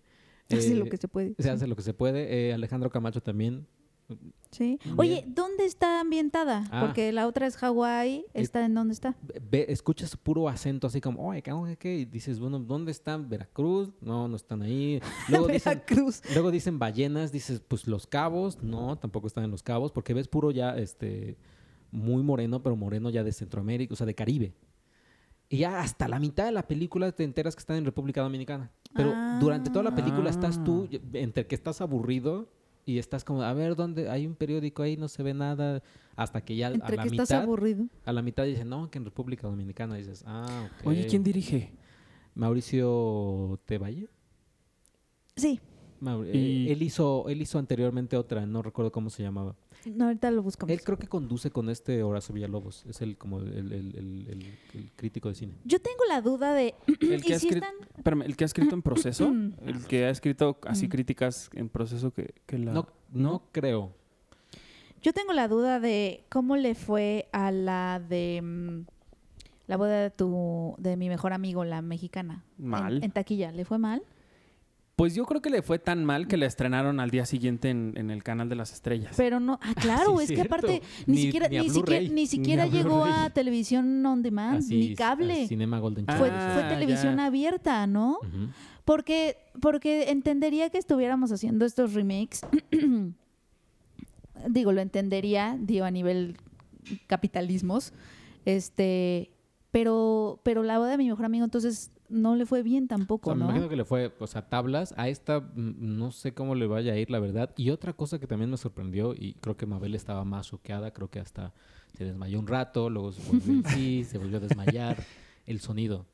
Hace 0.50 0.74
Eh, 0.74 0.76
lo 0.76 0.86
que 0.86 0.98
se 0.98 1.08
puede. 1.08 1.34
Se 1.40 1.50
hace 1.50 1.68
lo 1.68 1.76
que 1.76 1.82
se 1.82 1.94
puede. 1.94 2.50
Eh, 2.50 2.54
Alejandro 2.54 2.90
Camacho 2.92 3.22
también. 3.22 3.66
Sí. 4.52 4.80
Bien. 4.84 4.96
Oye, 4.98 5.26
¿dónde 5.28 5.66
está 5.66 6.00
ambientada? 6.00 6.66
Ah. 6.72 6.82
Porque 6.82 7.12
la 7.12 7.28
otra 7.28 7.46
es 7.48 7.58
Hawái. 7.58 8.26
¿Está 8.34 8.64
en 8.66 8.74
dónde 8.74 8.94
está? 8.94 9.16
Ve, 9.52 9.66
escuchas 9.70 10.16
puro 10.16 10.48
acento 10.48 10.88
así 10.88 11.02
como, 11.02 11.28
oye, 11.28 11.42
¿qué? 11.78 11.98
Y 11.98 12.06
dices, 12.06 12.40
bueno, 12.40 12.60
¿dónde 12.60 12.92
están? 12.92 13.28
¿Veracruz? 13.28 13.92
No, 14.00 14.28
no 14.28 14.36
están 14.36 14.62
ahí. 14.62 15.02
Luego 15.30 15.48
dicen, 15.48 15.74
Veracruz. 15.74 16.22
luego 16.34 16.52
dicen 16.52 16.80
ballenas, 16.80 17.32
dices, 17.32 17.62
pues 17.68 17.88
Los 17.88 18.08
Cabos. 18.08 18.62
No, 18.64 18.98
tampoco 18.98 19.28
están 19.28 19.44
en 19.44 19.52
Los 19.52 19.64
Cabos, 19.64 19.92
porque 19.92 20.14
ves 20.14 20.28
puro 20.28 20.52
ya, 20.52 20.78
este, 20.78 21.38
muy 21.92 22.24
moreno, 22.24 22.64
pero 22.64 22.76
moreno 22.76 23.10
ya 23.10 23.24
de 23.24 23.34
Centroamérica, 23.34 23.94
o 23.94 23.98
sea, 23.98 24.08
de 24.08 24.16
Caribe. 24.16 24.54
Y 25.50 25.58
ya 25.58 25.80
hasta 25.82 26.08
la 26.08 26.20
mitad 26.20 26.46
de 26.46 26.52
la 26.52 26.68
película 26.68 27.12
te 27.12 27.24
enteras 27.24 27.56
que 27.56 27.60
están 27.60 27.78
en 27.78 27.86
República 27.86 28.22
Dominicana. 28.22 28.72
Pero 28.96 29.14
durante 29.42 29.70
toda 29.70 29.84
la 29.84 29.94
película 29.94 30.30
estás 30.30 30.64
tú, 30.64 30.88
Ah. 30.92 30.98
entre 31.14 31.46
que 31.46 31.54
estás 31.56 31.82
aburrido 31.82 32.48
y 32.86 33.00
estás 33.00 33.24
como, 33.24 33.42
a 33.42 33.52
ver, 33.54 33.76
¿dónde? 33.76 34.10
Hay 34.10 34.28
un 34.28 34.36
periódico 34.36 34.84
ahí, 34.84 34.96
no 34.98 35.08
se 35.08 35.24
ve 35.24 35.34
nada. 35.34 35.82
Hasta 36.16 36.42
que 36.42 36.56
ya 36.56 36.68
a 36.68 36.72
Entre 36.74 36.96
la 36.96 37.04
que 37.04 37.10
estás 37.10 37.30
mitad, 37.30 37.44
aburrido. 37.44 37.88
a 38.06 38.14
la 38.14 38.22
mitad 38.22 38.44
dicen, 38.46 38.70
no, 38.70 38.90
que 38.92 38.98
en 39.00 39.06
República 39.06 39.48
Dominicana. 39.48 39.96
dices, 39.96 40.24
ah, 40.28 40.70
ok. 40.82 40.88
Oye, 40.88 41.08
¿quién 41.08 41.24
dirige? 41.24 41.74
Mauricio 42.36 43.60
Tevalle. 43.66 44.08
Sí. 45.36 45.60
Mauri- 46.02 46.30
Y- 46.34 46.68
eh, 46.68 46.74
él, 46.74 46.84
hizo, 46.84 47.28
él 47.30 47.42
hizo 47.42 47.58
anteriormente 47.60 48.18
otra, 48.18 48.46
no 48.46 48.62
recuerdo 48.62 48.92
cómo 48.92 49.10
se 49.10 49.24
llamaba. 49.24 49.56
No, 49.86 50.06
ahorita 50.06 50.32
lo 50.32 50.42
buscamos. 50.44 50.72
Él 50.74 50.82
creo 50.84 50.98
que 50.98 51.08
conduce 51.08 51.52
con 51.52 51.70
este 51.70 52.02
Horacio 52.04 52.34
Villalobos. 52.34 52.86
Es 52.88 53.02
el 53.02 53.18
como 53.18 53.40
el, 53.40 53.48
el- 53.54 53.72
el- 53.74 53.96
el- 54.30 54.58
el 54.74 54.92
crítico 54.96 55.30
de 55.30 55.36
cine. 55.36 55.54
Yo 55.64 55.80
tengo 55.80 56.04
la 56.10 56.22
duda 56.22 56.54
de. 56.54 56.74
El 56.88 57.22
que, 57.22 57.30
¿Y 57.30 57.34
ha 57.34 57.40
si 57.40 57.48
escrito, 57.48 57.66
están- 57.68 57.88
espérame, 57.98 58.22
el 58.24 58.36
que 58.36 58.44
ha 58.44 58.48
escrito 58.48 58.76
en 58.76 58.82
proceso, 58.82 59.28
el 59.66 59.86
que 59.88 60.06
ha 60.06 60.10
escrito 60.10 60.58
así 60.64 60.88
Mm. 60.88 60.90
críticas 60.90 61.50
en 61.54 61.70
proceso 61.70 62.12
que, 62.12 62.34
que 62.46 62.58
la... 62.58 62.74
No, 62.74 62.88
no 63.12 63.44
creo. 63.52 63.94
Yo 65.02 65.14
tengo 65.14 65.34
la 65.34 65.48
duda 65.48 65.80
de 65.80 66.24
cómo 66.30 66.56
le 66.58 66.74
fue 66.74 67.28
a 67.32 67.52
la 67.52 68.02
de 68.10 68.42
mm, 68.42 68.86
la 69.68 69.78
boda 69.78 70.02
de 70.02 70.10
tu 70.10 70.74
de 70.80 70.98
mi 70.98 71.10
mejor 71.10 71.32
amigo, 71.34 71.64
la 71.64 71.82
mexicana. 71.84 72.44
En- 72.58 72.68
Mal. 72.68 73.04
En, 73.04 73.12
taquilla, 73.12 73.52
¿le 73.52 73.66
fue 73.66 73.78
mal? 73.78 74.02
Pues 74.96 75.14
yo 75.14 75.26
creo 75.26 75.42
que 75.42 75.50
le 75.50 75.62
fue 75.62 75.78
tan 75.78 76.06
mal 76.06 76.26
que 76.28 76.38
la 76.38 76.46
estrenaron 76.46 77.02
al 77.02 77.10
día 77.12 77.26
siguiente 77.26 77.70
en, 77.70 77.94
en 77.98 78.10
el 78.12 78.24
canal 78.24 78.48
de 78.48 78.56
las 78.56 78.72
estrellas. 78.72 79.14
Pero 79.18 79.42
no, 79.42 79.60
ah, 79.62 79.74
claro, 79.76 80.18
sí, 80.20 80.24
es 80.24 80.32
que 80.32 80.42
aparte 80.42 80.82
ni, 81.06 81.16
Ni- 81.18 81.22
siquiera 81.24 81.50
ni 81.50 81.70
siquiera 81.70 82.14
ni 82.14 82.28
siquiera 82.28 82.66
llegó 82.68 83.04
a 83.04 83.30
televisión 83.32 84.06
on 84.06 84.22
demand, 84.24 84.60
Así, 84.60 84.76
ni 84.78 84.96
cable. 84.96 85.48
Cinema 85.48 85.80
Golden 85.80 86.06
Ah, 86.08 86.16
Fue, 86.18 86.30
televisión 86.70 87.18
ya. 87.18 87.26
abierta, 87.26 87.88
¿no? 87.88 88.20
Porque, 88.86 89.36
porque 89.62 90.12
entendería 90.12 90.70
que 90.70 90.78
estuviéramos 90.78 91.30
haciendo 91.32 91.66
estos 91.66 91.94
remakes. 91.94 92.42
digo, 94.50 94.72
lo 94.72 94.82
entendería, 94.82 95.58
digo, 95.60 95.86
a 95.86 95.92
nivel 95.92 96.38
capitalismos. 97.08 97.94
Este, 98.46 99.32
pero, 99.72 100.40
pero 100.44 100.64
la 100.64 100.78
boda 100.78 100.92
de 100.92 100.98
mi 100.98 101.10
mejor 101.10 101.26
amigo, 101.26 101.44
entonces 101.46 101.92
no 102.10 102.36
le 102.36 102.46
fue 102.46 102.64
bien 102.64 102.86
O 102.86 102.88
tampoco, 102.88 103.34
me 103.34 103.40
¿no? 103.40 103.46
imagino 103.46 103.70
que 103.70 103.76
le 103.76 103.86
fue, 103.86 104.14
o 104.20 104.28
sea, 104.28 104.48
tablas. 104.48 104.94
A 104.98 105.10
esta 105.10 105.40
mm, 105.40 105.74
no 105.98 106.12
sé 106.12 106.34
cómo 106.34 106.56
le 106.56 106.68
vaya 106.68 106.94
a 106.94 106.98
ir, 106.98 107.10
la 107.10 107.20
verdad. 107.20 107.52
Y 107.58 107.70
otra 107.70 107.94
cosa 107.94 108.20
que 108.20 108.28
también 108.28 108.50
me 108.50 108.58
sorprendió, 108.58 109.14
y 109.14 109.34
creo 109.42 109.58
que 109.58 109.66
Mabel 109.66 109.96
estaba 109.96 110.24
más 110.24 110.48
choqueada, 110.48 110.92
creo 110.92 111.10
que 111.10 111.20
hasta 111.20 111.54
se 111.98 112.06
desmayó 112.06 112.40
un 112.40 112.48
rato, 112.48 112.90
luego 112.90 113.12
se 113.12 113.22
volvió 113.32 113.54
en 113.54 113.66
sí, 113.70 114.04
se 114.04 114.18
volvió 114.18 114.38
a 114.38 114.42
desmayar. 114.42 115.04
El 115.46 115.60
sonido. 115.60 116.08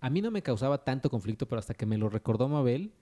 A 0.00 0.08
mí 0.08 0.22
no 0.22 0.30
me 0.30 0.42
causaba 0.42 0.84
tanto 0.84 1.10
conflicto, 1.10 1.46
pero 1.46 1.58
hasta 1.58 1.74
que 1.74 1.84
me 1.84 1.98
lo 1.98 2.08
recordó 2.08 2.48
Mabel, 2.48 2.92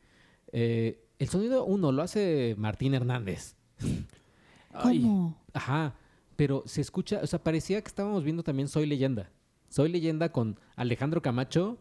eh, 0.52 1.04
el 1.18 1.28
sonido, 1.28 1.64
uno, 1.64 1.92
lo 1.92 2.02
hace 2.02 2.54
Martín 2.58 2.94
Hernández. 2.94 3.54
Ay, 4.72 5.02
¿Cómo? 5.02 5.36
Ajá, 5.52 5.94
pero 6.36 6.62
se 6.66 6.80
escucha, 6.80 7.20
o 7.22 7.26
sea, 7.26 7.42
parecía 7.42 7.80
que 7.80 7.88
estábamos 7.88 8.24
viendo 8.24 8.42
también 8.42 8.68
Soy 8.68 8.86
Leyenda. 8.86 9.30
Soy 9.68 9.90
Leyenda 9.90 10.30
con 10.32 10.58
Alejandro 10.76 11.20
Camacho, 11.22 11.78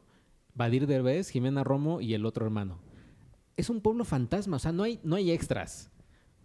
Badir 0.57 0.87
Derbez, 0.87 1.29
Jimena 1.29 1.63
Romo 1.63 2.01
y 2.01 2.13
el 2.15 2.25
otro 2.25 2.45
hermano. 2.45 2.79
Es 3.55 3.69
un 3.69 3.79
pueblo 3.81 4.03
fantasma, 4.03 4.57
o 4.57 4.59
sea, 4.59 4.71
no 4.71 4.83
hay, 4.83 4.99
no 5.03 5.15
hay 5.15 5.31
extras. 5.31 5.89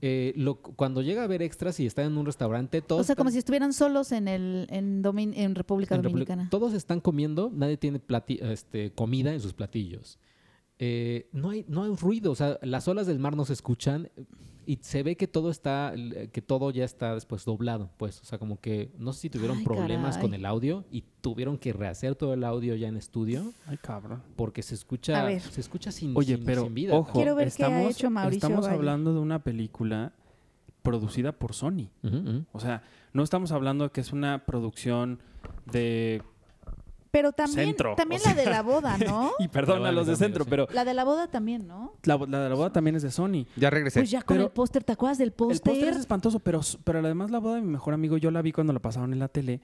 Eh, 0.04 0.33
lo- 0.37 0.61
cuando 0.61 1.00
llega 1.00 1.23
a 1.23 1.26
ver 1.28 1.42
extras 1.42 1.78
y 1.81 1.87
están 1.87 2.07
en 2.07 2.19
un 2.19 2.26
restaurante, 2.26 2.83
todos 2.83 3.02
O 3.02 3.04
sea, 3.04 3.14
como 3.14 3.31
si 3.31 3.38
estuvieran 3.38 3.73
solos 3.73 4.11
en 4.12 4.26
el 4.28 4.66
en, 4.71 5.02
Domin- 5.02 5.33
en 5.37 5.54
República 5.54 5.95
en 5.95 6.02
República- 6.02 6.33
Dominicana. 6.33 6.50
Todos 6.50 6.75
están 6.75 7.00
comiendo, 7.00 7.50
nadie 7.54 7.76
tiene 7.76 8.00
plati- 8.00 8.40
este, 8.42 8.92
comida 8.92 9.33
en 9.33 9.40
sus 9.40 9.52
platillos. 9.52 10.19
Eh, 10.78 11.28
no, 11.33 11.50
hay, 11.50 11.64
no 11.69 11.85
hay 11.85 11.95
ruido, 11.95 12.33
o 12.33 12.35
sea, 12.35 12.59
las 12.62 12.88
olas 12.88 13.07
del 13.07 13.21
mar 13.21 13.37
no 13.37 13.45
se 13.45 13.52
escuchan 13.52 14.11
y 14.66 14.78
se 14.83 15.02
ve 15.02 15.16
que 15.16 15.26
todo 15.26 15.50
está, 15.50 15.92
que 16.33 16.40
todo 16.42 16.71
ya 16.71 16.85
está 16.85 17.14
después 17.14 17.45
doblado, 17.45 17.90
pues, 17.97 18.21
o 18.21 18.25
sea, 18.25 18.38
como 18.38 18.61
que 18.61 18.90
no 18.99 19.12
sé 19.12 19.21
si 19.23 19.31
tuvieron 19.31 19.59
Ay, 19.59 19.64
problemas 19.64 20.19
con 20.19 20.35
el 20.35 20.45
audio 20.47 20.85
y 20.90 21.02
tuvieron 21.21 21.59
que 21.59 21.73
rehacer 21.73 22.14
todo 22.14 22.35
el 22.35 22.45
audio 22.45 22.75
ya 22.76 22.88
en 22.88 22.97
estudio 22.97 23.52
ay, 23.66 23.76
cabrón. 23.78 24.23
porque 24.37 24.62
se 24.62 24.75
escucha, 24.75 25.28
se 25.40 25.61
escucha 25.61 25.90
sin, 25.92 26.16
Oye, 26.16 26.37
sin- 26.37 26.45
pero 26.45 26.62
sin 26.64 26.75
vida. 26.75 26.95
ojo, 26.95 27.12
Quiero 27.12 27.35
ver 27.35 27.52
qué 27.52 27.64
ha 27.64 27.69
estamos, 27.69 27.90
hecho 27.90 28.11
Mauricio 28.11 28.37
estamos 28.49 28.64
Valle. 28.66 28.76
hablando 28.76 29.12
de 29.14 29.21
una 29.21 29.42
película 29.42 30.12
producida 30.83 31.33
por 31.33 31.54
Sony. 31.54 31.88
O 32.52 32.61
sea, 32.61 32.83
no 33.12 33.23
estamos 33.23 33.52
hablando 33.52 33.85
de 33.85 33.90
que 33.90 34.00
es 34.00 34.12
una 34.12 34.45
producción 34.47 35.21
de 35.71 36.23
Pero 37.12 37.31
también, 37.31 37.66
Centro, 37.69 37.95
también 37.95 38.21
o 38.25 38.28
la 38.28 38.35
de 38.35 38.47
la 38.47 38.62
boda, 38.62 38.97
¿no? 39.07 39.33
Y 39.38 39.47
perdón 39.49 39.85
a 39.87 39.92
los 39.92 40.07
de 40.09 40.16
centro, 40.16 40.45
pero 40.47 40.66
La 40.73 40.85
de 40.85 40.95
la 40.95 41.04
boda 41.04 41.28
también, 41.28 41.69
¿no? 41.69 41.92
la, 42.04 42.16
la 42.16 42.40
de 42.40 42.49
la 42.49 42.54
boda 42.57 42.73
también 42.73 42.97
es 42.97 43.02
de 43.02 43.11
Sony. 43.11 43.47
Ya 43.54 43.69
regresé. 43.71 44.00
Pues 44.00 44.11
ya 44.11 44.23
con 44.23 44.37
Pero- 44.38 44.47
el 44.47 44.52
póster, 44.52 44.83
¿te 44.83 44.92
acuerdas 44.92 45.19
del 45.19 45.28
El 45.28 45.33
póster 45.35 45.61
póster? 45.75 45.88
es 45.90 45.97
espantoso, 45.99 46.40
pero, 46.40 46.61
pero 46.85 46.99
además 47.00 47.31
la 47.31 47.38
boda 47.38 47.57
de 47.57 47.61
mi 47.61 47.69
mejor 47.69 47.92
amigo, 47.95 48.16
yo 48.16 48.31
la 48.31 48.40
vi 48.42 48.50
cuando 48.50 48.73
la 48.73 48.78
pasaron 48.81 49.12
en 49.12 49.19
la 49.19 49.28
tele. 49.28 49.61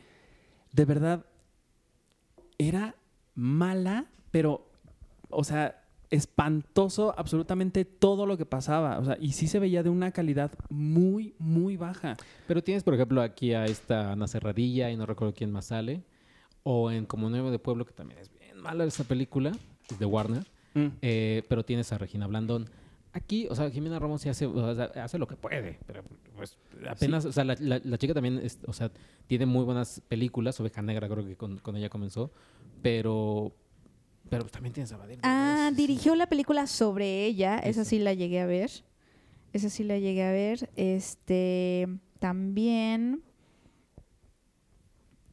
De 0.73 0.85
verdad, 0.85 1.25
era 2.59 2.95
mala, 3.35 4.07
pero, 4.31 4.67
o 5.31 5.43
sea, 5.43 5.83
espantoso 6.11 7.15
absolutamente 7.17 7.85
todo 7.85 8.27
lo 8.27 8.37
que 8.37 8.45
pasaba. 8.47 8.99
O 8.99 9.05
sea, 9.05 9.17
y 9.21 9.33
sí 9.33 9.47
se 9.49 9.59
veía 9.59 9.83
de 9.83 9.91
una 9.91 10.11
calidad 10.13 10.51
muy, 10.69 11.35
muy 11.39 11.77
baja. 11.79 12.17
Pero 12.47 12.63
tienes, 12.63 12.83
por 12.83 12.93
ejemplo, 12.95 13.23
aquí 13.23 13.55
a 13.55 13.65
esta 13.65 14.13
Ana 14.13 14.27
Cerradilla 14.29 14.91
y 14.91 14.97
no 14.97 15.07
recuerdo 15.07 15.33
quién 15.35 15.51
más 15.51 15.67
sale. 15.67 16.03
O 16.71 16.91
en 16.91 17.07
Como 17.07 17.31
Nuevo 17.31 17.51
de 17.51 17.59
Pueblo, 17.59 17.87
que 17.87 17.93
también 17.95 18.21
es 18.21 18.31
bien 18.31 18.59
mala 18.61 18.85
esa 18.85 19.05
película, 19.05 19.53
es 19.91 19.99
de 19.99 20.05
Warner. 20.05 20.45
Mm. 20.75 20.87
Eh, 21.01 21.43
pero 21.49 21.65
tienes 21.65 21.91
a 21.93 21.99
Regina 21.99 22.27
Blandón. 22.27 22.69
Aquí, 23.15 23.47
o 23.49 23.55
sea, 23.55 23.71
Jimena 23.71 23.99
Ramos 23.99 24.21
sí 24.21 24.29
hace, 24.29 24.45
o 24.45 24.75
sea, 24.75 24.85
hace 25.03 25.17
lo 25.19 25.27
que 25.27 25.35
puede, 25.37 25.79
pero 25.87 26.03
pues 26.37 26.59
apenas, 26.87 27.25
o 27.25 27.33
sea, 27.33 27.43
la, 27.45 27.57
la- 27.59 27.81
la 27.83 27.97
chica 27.97 28.13
también, 28.13 28.39
es- 28.43 28.59
o 28.67 28.73
sea, 28.75 28.91
tiene 29.27 29.47
muy 29.47 29.65
buenas 29.65 30.03
películas, 30.09 30.61
Oveja 30.61 30.83
Negra 30.83 31.09
creo 31.09 31.25
que 31.25 31.35
con, 31.37 31.57
con 31.59 31.75
ella 31.77 31.89
comenzó, 31.89 32.31
pero, 32.83 33.51
pero 34.29 34.43
pues 34.43 34.53
también 34.53 34.75
tienes 34.75 34.93
a 34.93 34.99
Badir. 34.99 35.19
Ah, 35.23 35.71
dirigió 35.75 36.15
la 36.17 36.27
película 36.29 36.67
sobre 36.67 37.25
ella. 37.25 37.57
Esa 37.61 37.69
Esa. 37.81 37.85
sí 37.87 37.99
la 37.99 38.13
llegué 38.13 38.41
a 38.41 38.47
ver. 38.47 38.71
Esa 39.55 39.71
sí 39.71 39.85
la 39.85 39.99
llegué 39.99 40.23
a 40.25 40.33
ver. 40.33 40.69
Este, 40.77 41.89
también 42.19 43.23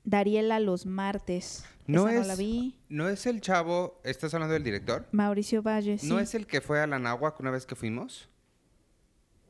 Dariela 0.06 0.60
los 0.60 0.86
martes. 0.86 1.66
No 1.88 2.08
Esa 2.08 2.16
es- 2.16 2.22
no 2.22 2.28
la 2.28 2.36
vi. 2.36 2.76
¿No 2.90 3.10
es 3.10 3.26
el 3.26 3.42
chavo, 3.42 4.00
estás 4.04 4.34
hablando 4.34 4.54
del 4.54 4.64
director? 4.64 5.06
Mauricio 5.12 5.62
Valle, 5.62 5.98
sí. 5.98 6.08
¿No 6.08 6.20
es 6.20 6.34
el 6.36 6.48
que 6.48 6.62
fue 6.62 6.80
a 6.82 6.88
la 6.88 6.98
Náhuac 7.00 7.40
una 7.40 7.52
vez 7.52 7.66
que 7.66 7.76
fuimos? 7.76 8.28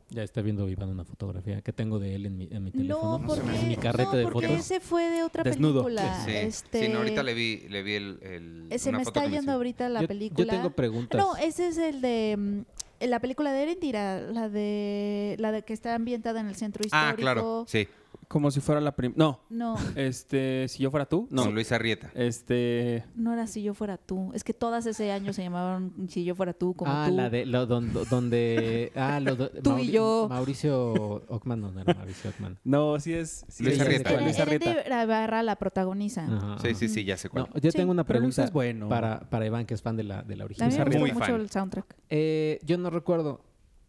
Ya 0.10 0.22
está 0.24 0.42
viendo 0.42 0.70
Iván 0.70 0.90
una 0.90 1.04
fotografía 1.04 1.62
que 1.62 1.74
tengo 1.74 1.98
de 1.98 2.14
él 2.16 2.28
en 2.28 2.38
mi, 2.38 2.48
en 2.52 2.64
mi 2.64 2.72
teléfono. 2.72 3.18
No, 3.20 3.26
porque, 3.26 3.50
en 3.60 3.68
mi 3.70 3.76
carrete 3.76 4.12
no, 4.12 4.18
de 4.18 4.24
porque 4.28 4.48
fotos. 4.48 4.60
ese 4.66 4.80
fue 4.80 5.10
de 5.10 5.24
otra 5.24 5.44
Desnudo. 5.44 5.84
película. 5.84 6.24
Sí, 6.26 6.32
Este, 6.32 6.86
sí 6.86 6.90
no, 6.92 7.00
ahorita 7.00 7.24
le 7.24 7.34
vi, 7.34 7.68
le 7.70 7.82
vi 7.84 7.94
el, 7.96 8.20
el- 8.22 8.80
Se 8.80 8.90
una 8.90 9.00
me 9.00 9.04
foto 9.06 9.20
está 9.20 9.30
me 9.30 9.36
yendo 9.36 9.52
ahorita 9.54 9.90
la 9.90 10.02
yo, 10.02 10.08
película. 10.08 10.46
yo 10.46 10.48
tengo 10.48 10.70
preguntas. 10.72 11.20
No, 11.20 11.36
ese 11.38 11.68
es 11.70 11.78
el 11.78 12.02
de 12.02 12.36
mm, 12.38 13.06
la 13.08 13.20
película 13.20 13.52
de 13.52 13.64
Erendira, 13.64 14.22
la 14.22 14.48
de 14.48 15.36
la 15.40 15.52
de 15.52 15.64
que 15.64 15.74
está 15.74 15.96
ambientada 15.96 16.40
en 16.40 16.48
el 16.48 16.56
centro 16.56 16.84
histórico. 16.86 17.10
Ah, 17.12 17.16
claro, 17.16 17.66
sí, 17.68 17.88
Como 18.27 18.51
si 18.51 18.60
fuera 18.60 18.81
la 18.81 18.95
primera. 18.95 19.17
No, 19.17 19.39
No, 19.50 19.75
este, 19.95 20.67
si 20.67 20.84
yo 20.84 20.91
fuera 20.91 21.05
tú, 21.05 21.27
no. 21.31 21.43
con 21.43 21.53
Luis 21.53 21.72
Arrieta. 21.72 22.12
Este. 22.15 23.03
no 23.15 23.34
era 23.34 23.48
si 23.48 23.63
yo 23.63 23.74
fuera 23.74 23.98
tú. 23.98 24.31
Es 24.34 24.43
que 24.43 24.53
todas 24.53 24.86
ese 24.86 25.12
año 25.12 25.34
se 25.34 25.43
llamaban 25.43 25.93
si 26.10 26.24
yo 26.24 26.36
fuera 26.36 26.53
tú, 26.53 26.74
como 26.74 26.91
ah, 26.91 27.05
tú. 27.10 27.15
la 27.15 27.29
de 27.29 27.45
lo, 27.45 27.65
don- 27.65 27.91
donde 28.10 28.91
ah, 28.95 29.19
lo, 29.19 29.36
do- 29.36 29.50
Tú 29.50 29.77
y 29.79 29.91
yo. 29.91 30.27
Mauricio 30.29 30.93
Ockman 31.27 31.62
no, 31.62 31.72
no 31.72 31.81
era 31.81 31.93
Mauricio 31.93 32.29
Ockman. 32.31 32.57
No, 32.63 33.00
sí 33.00 33.13
es. 33.13 33.45
sí 33.48 33.63
Luis 33.63 33.75
es- 33.75 33.81
Arrieta. 33.81 34.19
Luis 34.22 34.38
Eren- 34.38 34.41
Arrieta. 34.41 35.05
Barra 35.05 35.43
la 35.43 35.55
protagoniza. 35.55 36.24
Ajá, 36.25 36.57
Sí, 36.62 36.67
ajá. 36.69 36.79
sí, 36.79 36.88
sí, 36.88 37.03
ya 37.05 37.17
sé 37.17 37.29
cuál. 37.29 37.48
No, 37.53 37.60
yo 37.60 37.72
Sí, 37.72 37.77
tengo 37.77 37.91
una 37.91 38.01
Luis 38.03 38.07
pregunta 38.07 38.43
es 38.43 38.51
bueno. 38.51 38.89
para, 38.89 39.29
para 39.29 39.45
Iván, 39.45 39.65
que 39.65 39.74
es 39.74 39.81
fan 39.81 39.95
de 39.98 40.03
la, 40.03 40.24
de 40.24 40.36
la 40.36 40.45
original. 40.45 40.69
mí 40.72 40.77
me 40.95 41.00
Muy 41.00 41.10
gusta 41.12 41.13
mucho 41.25 41.31
fan. 41.34 41.41
el 41.41 41.50
soundtrack. 41.50 41.95
Eh, 42.10 42.60
yo 42.63 42.77
no 42.77 42.89
recuerdo. 42.89 43.41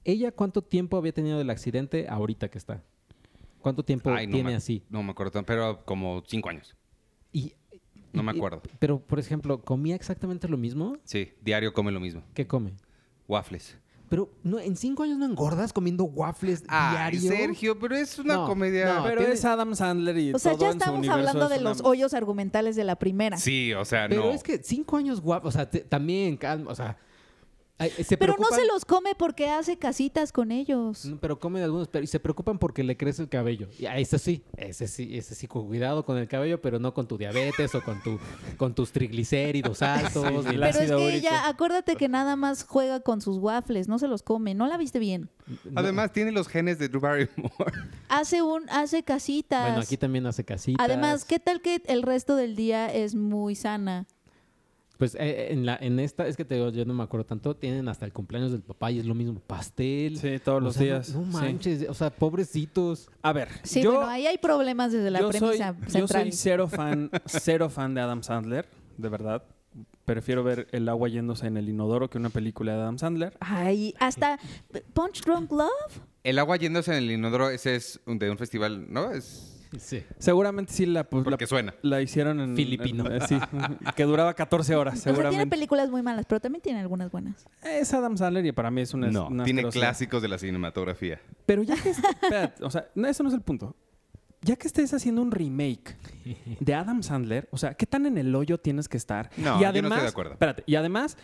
¿Ella 0.05 0.31
cuánto 0.31 0.63
tiempo 0.63 0.97
había 0.97 1.13
tenido 1.13 1.39
del 1.39 1.51
accidente 1.51 2.07
ahorita 2.09 2.49
que 2.49 2.59
está? 2.59 2.83
¿Cuánto 3.67 3.85
tiempo 3.85 4.11
Ay, 4.13 4.29
no 4.29 4.35
tiene 4.35 4.51
me- 4.51 4.55
así? 4.55 4.85
No 4.91 5.03
me 5.03 5.11
acuerdo, 5.11 5.33
tanto, 5.33 5.47
pero 5.49 5.85
como 5.85 6.23
cinco 6.25 6.51
años. 6.51 6.77
Y, 7.33 7.55
No 8.13 8.23
y- 8.23 8.25
me 8.27 8.33
y- 8.33 8.37
acuerdo. 8.37 8.63
pero, 8.79 9.01
por 9.01 9.19
ejemplo, 9.19 9.61
¿comía 9.61 9.97
exactamente 9.97 10.47
lo 10.47 10.57
mismo? 10.57 10.97
Sí, 11.03 11.33
diario 11.43 11.73
come 11.73 11.91
lo 11.91 11.99
mismo. 11.99 12.23
¿Qué 12.33 12.47
come? 12.47 12.75
Waffles. 13.27 13.77
Pero 14.09 14.31
no, 14.45 14.61
en 14.61 14.77
cinco 14.77 15.03
años 15.03 15.19
no 15.19 15.27
engordas 15.27 15.73
comiendo 15.73 16.05
waffles 16.05 16.63
Ay, 16.69 16.93
diario. 17.19 17.21
Sergio, 17.33 17.77
pero 17.81 17.97
es 17.97 18.17
una 18.21 18.35
No, 18.37 18.47
comedia. 18.47 18.95
no, 18.99 19.03
Pero 19.03 19.19
tiene- 19.23 19.35
es 19.35 19.45
Adam 19.45 19.75
Sandler 19.75 20.17
y 20.17 20.33
O 20.33 20.39
sea, 20.39 20.53
todo 20.53 20.61
ya 20.61 20.67
en 20.69 20.73
su 20.75 20.79
estamos 20.79 21.09
hablando 21.09 21.49
de 21.49 21.59
una- 21.59 21.71
los 21.71 21.81
hoyos 21.81 22.15
argumentales 22.15 22.77
de 22.77 22.85
la 22.85 22.95
primera. 23.01 23.37
Sí, 23.37 23.73
o 23.75 23.85
sea, 23.85 24.07
Pero 24.09 24.27
no. 24.27 24.31
es 24.31 24.45
que 24.45 24.59
cinco 24.63 24.97
años 24.97 25.21
guapo, 25.21 25.49
o 25.49 25.51
sea, 25.51 25.69
te- 25.69 25.81
también 25.81 26.37
calma, 26.37 26.71
o 26.71 26.75
sea, 26.77 26.99
ay, 27.79 27.91
se 28.05 28.17
Pero 28.17 28.37
no 28.39 28.47
se 28.55 28.67
los 28.67 28.85
come 28.85 29.15
porque 29.15 29.49
hace 29.49 29.77
casitas 29.79 30.33
con 30.33 30.51
ellos. 30.53 31.05
No, 31.05 31.19
pero 31.19 31.39
comen 31.39 31.63
algunos, 31.63 31.89
pero 31.89 32.05
y 32.05 32.07
se 32.07 32.21
preocupan 32.21 32.59
porque 32.59 32.83
le 32.85 32.97
crece 32.97 33.23
el 33.23 33.29
cabello. 33.29 33.69
Y 33.79 33.87
a 33.87 33.97
ese 33.99 34.19
sí, 34.19 34.43
ese 34.57 34.89
sí, 34.89 35.17
ese 35.17 35.35
sí, 35.35 35.47
con 35.47 35.67
cuidado 35.67 36.05
con 36.05 36.17
el 36.19 36.29
cabello, 36.29 36.61
pero 36.61 36.79
no 36.79 36.95
con 36.95 37.07
tu 37.07 37.17
diabetes 37.19 37.75
o 37.75 37.83
con 37.83 38.03
tu, 38.03 38.19
con 38.57 38.75
tus 38.75 38.93
triglicéridos 38.93 39.83
altos. 39.83 40.27
Sí, 40.29 40.35
el 40.35 40.45
Pero 40.45 40.59
la- 40.59 40.69
es 40.71 40.77
ácido 40.77 40.99
que 40.99 41.05
úrico. 41.05 41.19
ella, 41.19 41.49
acuérdate 41.49 41.97
que 41.97 42.09
nada 42.09 42.37
más 42.37 42.65
juega 42.65 43.01
con 43.01 43.21
sus 43.21 43.39
waffles, 43.39 43.89
no 43.89 43.99
se 43.99 44.09
los 44.09 44.23
come. 44.23 44.55
¿No 44.55 44.67
la 44.67 44.77
viste 44.77 44.99
bien? 44.99 45.29
no. 45.47 45.81
Además, 45.81 46.13
tiene 46.13 46.33
los 46.33 46.49
genes 46.49 46.79
de 46.79 46.89
Drew 46.89 47.01
Barrymore. 47.01 47.53
Hace 48.09 48.43
un, 48.43 48.69
hace 48.71 49.03
casitas. 49.03 49.63
bueno, 49.67 49.81
aquí 49.81 49.97
también 49.97 50.27
hace 50.27 50.45
casitas. 50.45 50.85
Además, 50.85 51.25
¿qué 51.25 51.39
tal 51.41 51.61
que 51.61 51.83
el 51.87 52.03
resto 52.03 52.37
del 52.37 52.55
día 52.57 52.87
es 52.93 53.15
muy 53.15 53.55
sana? 53.55 54.07
Pues 54.99 55.15
eh, 55.15 55.49
en, 55.53 55.67
la, 55.67 55.77
en 55.81 55.99
esta, 56.01 56.27
es 56.27 56.37
que 56.37 56.45
te 56.45 56.55
digo, 56.55 56.71
yo 56.71 56.85
no 56.87 56.95
me 56.95 57.03
acuerdo 57.03 57.27
tanto, 57.27 57.55
tienen 57.55 57.87
hasta 57.89 58.07
el 58.07 58.13
cumpleaños 58.13 58.51
del 58.53 58.63
papá 58.63 58.91
y 58.91 58.99
es 58.99 59.05
lo 59.07 59.15
mismo, 59.15 59.41
pastel. 59.47 60.17
Sí, 60.19 60.39
todos 60.43 60.59
O 60.59 60.61
los 60.65 60.75
sea, 60.75 60.83
días. 60.85 61.15
No, 61.15 61.23
manches, 61.23 61.87
o 61.89 61.95
sea, 61.95 62.11
pobrecitos. 62.11 63.11
A 63.23 63.33
ver, 63.33 63.49
Sí, 63.63 63.83
yo, 63.83 63.93
bueno, 63.93 64.07
ahí 64.09 64.27
hay 64.27 64.39
problemas 64.39 64.93
desde 64.93 65.11
la 65.11 65.21
yo 65.21 65.33
soy, 65.33 65.41
premisa 65.59 65.77
yo 65.81 65.91
central. 66.07 66.23
soy 66.23 66.33
cero 66.33 66.69
fan, 66.73 67.11
cero 67.27 67.69
fan 67.69 67.95
de 67.95 68.01
Adam 68.01 68.23
Sandler, 68.23 68.67
de 68.97 69.09
verdad. 69.09 69.43
Prefiero 70.07 70.43
ver 70.45 70.69
el 70.73 70.89
agua 70.89 71.09
yéndose 71.09 71.47
en 71.47 71.57
el 71.57 71.69
inodoro 71.69 72.09
que 72.09 72.17
una 72.17 72.31
película 72.31 72.73
de 72.75 72.81
Adam 72.81 72.97
Sandler. 72.99 73.37
Ay, 73.41 73.93
hasta 73.99 74.39
Punch 74.95 75.23
Drunk 75.25 75.51
Love. 75.53 76.01
El 76.23 76.39
agua 76.39 76.57
yéndose 76.57 76.93
en 76.93 76.99
el 77.05 77.11
inodoro, 77.11 77.51
ese 77.51 77.75
es 77.77 78.01
de 78.07 78.31
un 78.31 78.39
festival, 78.39 78.87
¿no? 78.91 79.11
Es 79.11 79.56
Sí. 79.79 80.03
Seguramente 80.19 80.73
sí 80.73 80.87
la, 80.87 81.05
pues, 81.05 81.21
la, 81.25 81.31
porque 81.31 81.47
suena. 81.47 81.75
la 81.83 82.01
hicieron 82.01 82.41
en... 82.41 82.57
Filipino. 82.57 83.07
en- 83.07 83.23
eh, 83.23 83.27
sí, 83.29 83.39
que 83.97 84.05
duraba 84.05 84.35
14 84.35 84.75
horas, 84.77 84.95
O 84.95 84.97
sea, 84.97 85.03
tiene 85.13 85.17
seguramente. 85.17 85.51
películas 85.57 85.91
muy 85.91 86.03
malas, 86.03 86.25
pero 86.29 86.41
también 86.41 86.63
tiene 86.63 86.81
algunas 86.81 87.11
buenas. 87.11 87.45
es 87.63 87.93
Adam 87.95 88.17
Sandler 88.17 88.47
y 88.47 88.53
para 88.53 88.71
mí 88.71 88.81
es 88.81 88.95
una... 88.95 89.09
No, 89.11 89.29
una 89.29 89.45
tiene 89.45 89.65
clásicos 89.69 90.23
de 90.23 90.29
la 90.29 90.39
cinematografía. 90.39 91.21
Pero 91.47 91.63
ya 91.63 91.77
que... 91.77 91.91
espérate, 91.91 92.65
o 92.65 92.71
sea, 92.71 92.89
no, 92.95 93.09
eso 93.09 93.23
no 93.23 93.29
es 93.29 93.35
el 93.35 93.43
punto. 93.43 93.77
Ya 94.43 94.55
que 94.57 94.69
estés 94.69 94.93
haciendo 94.95 95.23
un 95.23 95.33
remake 95.33 95.97
de 96.61 96.75
Adam 96.75 97.03
Sandler, 97.03 97.49
o 97.51 97.57
sea, 97.59 97.75
¿qué 97.75 97.87
tan 97.87 98.07
en 98.07 98.17
el 98.19 98.33
hoyo 98.35 98.59
tienes 98.59 98.89
que 98.89 98.97
estar? 98.97 99.31
No, 99.37 99.59
y 99.59 99.63
yo 99.63 99.73
no 99.83 99.89
estoy 99.89 100.03
de 100.03 100.09
acuerdo. 100.09 100.33
Espérate, 100.35 100.63
y 100.67 100.77
además, 100.77 101.17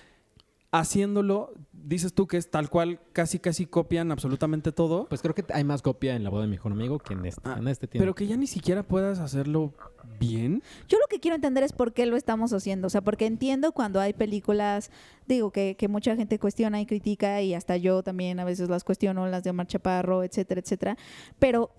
haciéndolo, 0.73 1.53
dices 1.73 2.13
tú 2.15 2.27
que 2.27 2.37
es 2.39 2.51
tal 2.51 2.71
cual, 2.71 2.99
casi 3.13 3.39
casi 3.39 3.67
copian 3.67 4.11
absolutamente 4.11 4.73
todo. 4.73 5.07
Pues 5.09 5.21
creo 5.21 5.35
que 5.35 5.45
hay 5.53 5.65
más 5.65 5.83
copia 5.83 6.17
en 6.17 6.25
la 6.25 6.31
boda 6.31 6.43
de 6.43 6.49
mi 6.49 6.53
mejor 6.57 6.73
amigo 6.73 6.99
que 6.99 7.13
en 7.15 7.27
este. 7.27 7.41
Ah, 7.45 7.57
en 7.59 7.69
este 7.69 7.87
tiene. 7.87 8.03
pero 8.03 8.15
que 8.15 8.27
ya 8.27 8.37
ni 8.37 8.47
siquiera 8.47 8.83
puedas 8.83 9.19
hacerlo 9.19 9.75
bien. 10.19 10.63
Yo 10.89 10.99
lo 10.99 11.07
que 11.09 11.21
quiero 11.21 11.35
entender 11.35 11.63
es 11.63 11.73
por 11.73 11.93
qué 11.93 12.07
lo 12.07 12.17
estamos 12.17 12.53
haciendo. 12.53 12.87
O 12.87 12.91
sea, 12.91 13.03
porque 13.03 13.27
entiendo 13.27 13.73
cuando 13.73 14.01
hay 14.01 14.13
películas, 14.15 14.91
digo, 15.27 15.51
que, 15.51 15.77
que 15.79 15.89
mucha 15.89 16.17
gente 16.17 16.39
cuestiona 16.39 16.81
y 16.81 16.87
critica, 16.87 17.43
y 17.43 17.55
hasta 17.55 17.77
yo 17.77 18.03
también 18.03 18.41
a 18.41 18.45
veces 18.45 18.69
las 18.71 18.83
cuestiono, 18.85 19.27
las 19.27 19.43
de 19.45 19.51
Omar 19.51 19.67
Chaparro, 19.67 20.23
etcétera, 20.25 20.61
etcétera. 20.61 20.97
Pero 21.39 21.71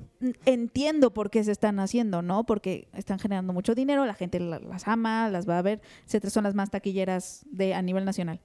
entiendo 0.46 1.14
por 1.14 1.30
qué 1.32 1.44
se 1.44 1.52
están 1.52 1.80
haciendo, 1.80 2.22
¿no? 2.22 2.46
Porque 2.46 2.88
están 2.94 3.18
generando 3.20 3.54
mucho 3.54 3.74
dinero, 3.76 4.06
la 4.06 4.14
gente 4.14 4.40
la- 4.40 4.60
las 4.60 4.88
ama, 4.88 5.30
las 5.30 5.50
va 5.50 5.58
a 5.58 5.62
ver, 5.62 5.82
etcétera. 6.06 6.30
Son 6.30 6.44
las 6.44 6.54
más 6.54 6.70
taquilleras 6.70 7.46
de, 7.50 7.74
a 7.74 7.82
nivel 7.82 8.06
nacional. 8.06 8.40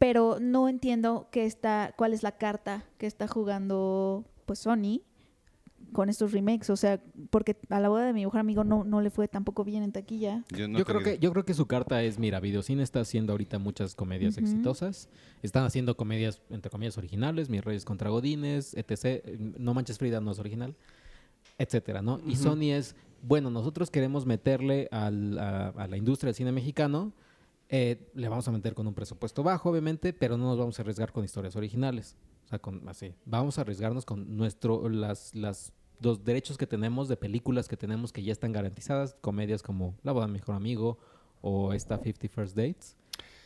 Pero 0.00 0.38
no 0.40 0.68
entiendo 0.68 1.28
qué 1.30 1.44
está, 1.44 1.94
cuál 1.96 2.12
es 2.14 2.22
la 2.24 2.32
carta 2.32 2.84
que 2.98 3.06
está 3.06 3.28
jugando 3.28 4.24
pues 4.46 4.58
Sony 4.60 5.02
con 5.92 6.08
estos 6.08 6.32
remakes. 6.32 6.70
O 6.70 6.76
sea, 6.76 7.02
porque 7.28 7.54
a 7.68 7.80
la 7.80 7.90
boda 7.90 8.06
de 8.06 8.14
mi 8.14 8.24
mejor 8.24 8.40
amigo 8.40 8.64
no, 8.64 8.82
no 8.82 9.02
le 9.02 9.10
fue 9.10 9.28
tampoco 9.28 9.62
bien 9.62 9.82
en 9.82 9.92
taquilla. 9.92 10.42
Yo, 10.56 10.68
no 10.68 10.78
yo, 10.78 10.86
creo 10.86 11.02
que, 11.02 11.18
yo 11.18 11.30
creo 11.32 11.44
que 11.44 11.52
su 11.52 11.66
carta 11.66 12.02
es, 12.02 12.18
mira, 12.18 12.40
Videocine 12.40 12.82
está 12.82 13.00
haciendo 13.00 13.32
ahorita 13.34 13.58
muchas 13.58 13.94
comedias 13.94 14.38
exitosas. 14.38 15.10
Están 15.42 15.64
haciendo 15.64 15.94
comedias, 15.98 16.40
entre 16.48 16.70
comillas, 16.70 16.96
originales. 16.96 17.50
Mis 17.50 17.62
Reyes 17.62 17.84
contra 17.84 18.08
Godines, 18.08 18.74
etc. 18.74 19.22
No 19.58 19.74
Manches 19.74 19.98
Frida 19.98 20.22
no 20.22 20.30
es 20.30 20.38
original, 20.38 20.74
etcétera, 21.58 22.00
¿no? 22.00 22.20
Y. 22.26 22.36
Sony 22.36 22.72
es, 22.72 22.96
bueno, 23.22 23.50
nosotros 23.50 23.90
queremos 23.90 24.24
meterle 24.24 24.88
al- 24.92 25.38
a, 25.38 25.68
a 25.68 25.86
la 25.88 25.98
industria 25.98 26.28
del 26.28 26.36
cine 26.36 26.52
mexicano. 26.52 27.12
Eh, 27.72 28.10
le 28.14 28.28
vamos 28.28 28.48
a 28.48 28.50
meter 28.50 28.74
con 28.74 28.86
un 28.88 28.94
presupuesto 28.94 29.44
bajo, 29.44 29.70
obviamente, 29.70 30.12
pero 30.12 30.36
no 30.36 30.44
nos 30.44 30.58
vamos 30.58 30.78
a 30.78 30.82
arriesgar 30.82 31.12
con 31.12 31.24
historias 31.24 31.54
originales. 31.54 32.16
O 32.44 32.48
sea, 32.48 32.58
con, 32.58 32.88
así. 32.88 33.14
Vamos 33.24 33.58
a 33.58 33.60
arriesgarnos 33.60 34.04
con 34.04 34.36
nuestro, 34.36 34.88
las, 34.88 35.32
las, 35.36 35.72
los 36.00 36.24
derechos 36.24 36.58
que 36.58 36.66
tenemos 36.66 37.08
de 37.08 37.16
películas 37.16 37.68
que 37.68 37.76
tenemos 37.76 38.12
que 38.12 38.24
ya 38.24 38.32
están 38.32 38.50
garantizadas, 38.50 39.14
comedias 39.20 39.62
como 39.62 39.94
La 40.02 40.10
boda 40.10 40.26
de 40.26 40.32
mi 40.32 40.38
mejor 40.38 40.56
amigo 40.56 40.98
o 41.42 41.72
esta 41.72 41.98
50 41.98 42.28
First 42.28 42.56
Dates. 42.56 42.96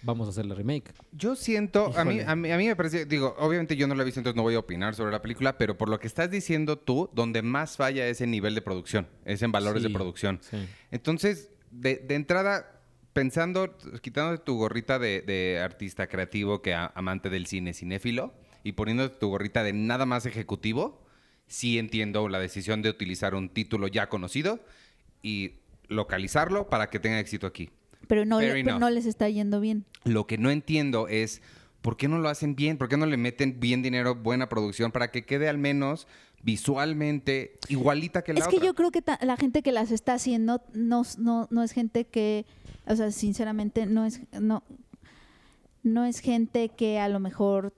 Vamos 0.01 0.27
a 0.27 0.31
hacer 0.31 0.47
la 0.47 0.55
remake. 0.55 0.95
Yo 1.13 1.37
siento, 1.37 1.93
a 1.97 2.05
mí, 2.05 2.21
a, 2.21 2.35
mí, 2.35 2.51
a 2.51 2.57
mí 2.57 2.67
me 2.67 2.77
parece, 2.77 3.05
digo, 3.05 3.35
obviamente 3.39 3.77
yo 3.77 3.87
no 3.87 3.95
la 3.95 4.03
he 4.03 4.05
visto, 4.07 4.21
entonces 4.21 4.37
no 4.37 4.43
voy 4.43 4.55
a 4.55 4.59
opinar 4.59 4.95
sobre 4.95 5.13
la 5.13 5.21
película, 5.21 5.59
pero 5.59 5.77
por 5.77 5.89
lo 5.91 5.99
que 5.99 6.07
estás 6.07 6.31
diciendo 6.31 6.79
tú, 6.79 7.11
donde 7.15 7.43
más 7.43 7.77
falla 7.77 8.07
es 8.07 8.21
en 8.21 8.31
nivel 8.31 8.55
de 8.55 8.63
producción, 8.63 9.07
es 9.25 9.43
en 9.43 9.53
valores 9.53 9.83
de 9.83 9.91
producción. 9.91 10.41
Sí. 10.43 10.67
Entonces, 10.91 11.51
de, 11.71 11.97
de 11.97 12.15
entrada, 12.15 12.74
pensando, 13.15 13.75
quitando 14.03 14.39
tu 14.41 14.57
gorrita 14.59 14.99
de, 14.99 15.23
de 15.23 15.59
artista 15.61 16.07
creativo 16.09 16.61
que 16.61 16.75
a- 16.75 16.93
amante 16.95 17.31
del 17.31 17.47
cine 17.47 17.73
cinéfilo 17.73 18.35
y 18.63 18.73
poniendo 18.73 19.11
tu 19.11 19.29
gorrita 19.29 19.63
de 19.63 19.73
nada 19.73 20.05
más 20.05 20.27
ejecutivo, 20.27 21.01
sí 21.47 21.79
entiendo 21.79 22.29
la 22.29 22.39
decisión 22.41 22.83
de 22.83 22.91
utilizar 22.91 23.35
un 23.35 23.49
título 23.49 23.89
ya 23.89 24.09
conocido 24.09 24.61
y 25.23 25.55
localizarlo 25.89 26.69
para 26.69 26.91
que 26.91 26.99
tenga 26.99 27.19
éxito 27.21 27.47
aquí. 27.47 27.71
Pero 28.09 28.25
no, 28.27 28.39
Fair 28.39 28.55
le- 28.55 28.65
pero 28.65 28.71
enough. 28.77 28.81
no 28.81 28.91
les 28.91 29.07
está 29.07 29.29
yendo 29.31 29.61
bien. 29.61 29.85
Lo 30.05 30.27
que 30.27 30.37
no 30.37 30.51
entiendo 30.51 31.09
es 31.09 31.41
por 31.83 31.97
qué 31.97 32.09
no 32.09 32.19
lo 32.19 32.29
hacen 32.29 32.57
bien, 32.57 32.79
por 32.79 32.89
qué 32.89 32.97
no 32.97 33.07
le 33.07 33.17
meten 33.17 33.61
bien 33.61 33.83
dinero, 33.83 34.15
buena 34.15 34.49
producción, 34.49 34.91
para 34.93 35.11
que 35.11 35.25
quede 35.25 35.49
al 35.49 35.59
menos 35.59 36.07
visualmente 36.43 37.59
igualita 37.69 38.23
que 38.23 38.33
la 38.33 38.41
Es 38.41 38.49
que 38.49 38.57
otra. 38.57 38.67
yo 38.67 38.75
creo 38.75 38.91
que 38.91 39.03
la 39.21 39.37
gente 39.37 39.63
que 39.63 39.73
las 39.73 39.91
está 39.91 40.15
haciendo 40.15 40.63
no, 40.73 41.03
no, 41.19 41.47
no 41.51 41.63
es 41.63 41.73
gente 41.73 42.07
que, 42.07 42.47
o 42.87 42.97
sea, 42.97 43.11
sinceramente 43.11 43.87
no 43.87 44.05
es, 44.05 44.21
no, 44.41 44.63
no 45.83 46.05
es 46.05 46.21
gente 46.21 46.71
que 46.71 46.99
a 46.99 47.09
lo 47.09 47.21
mejor 47.21 47.75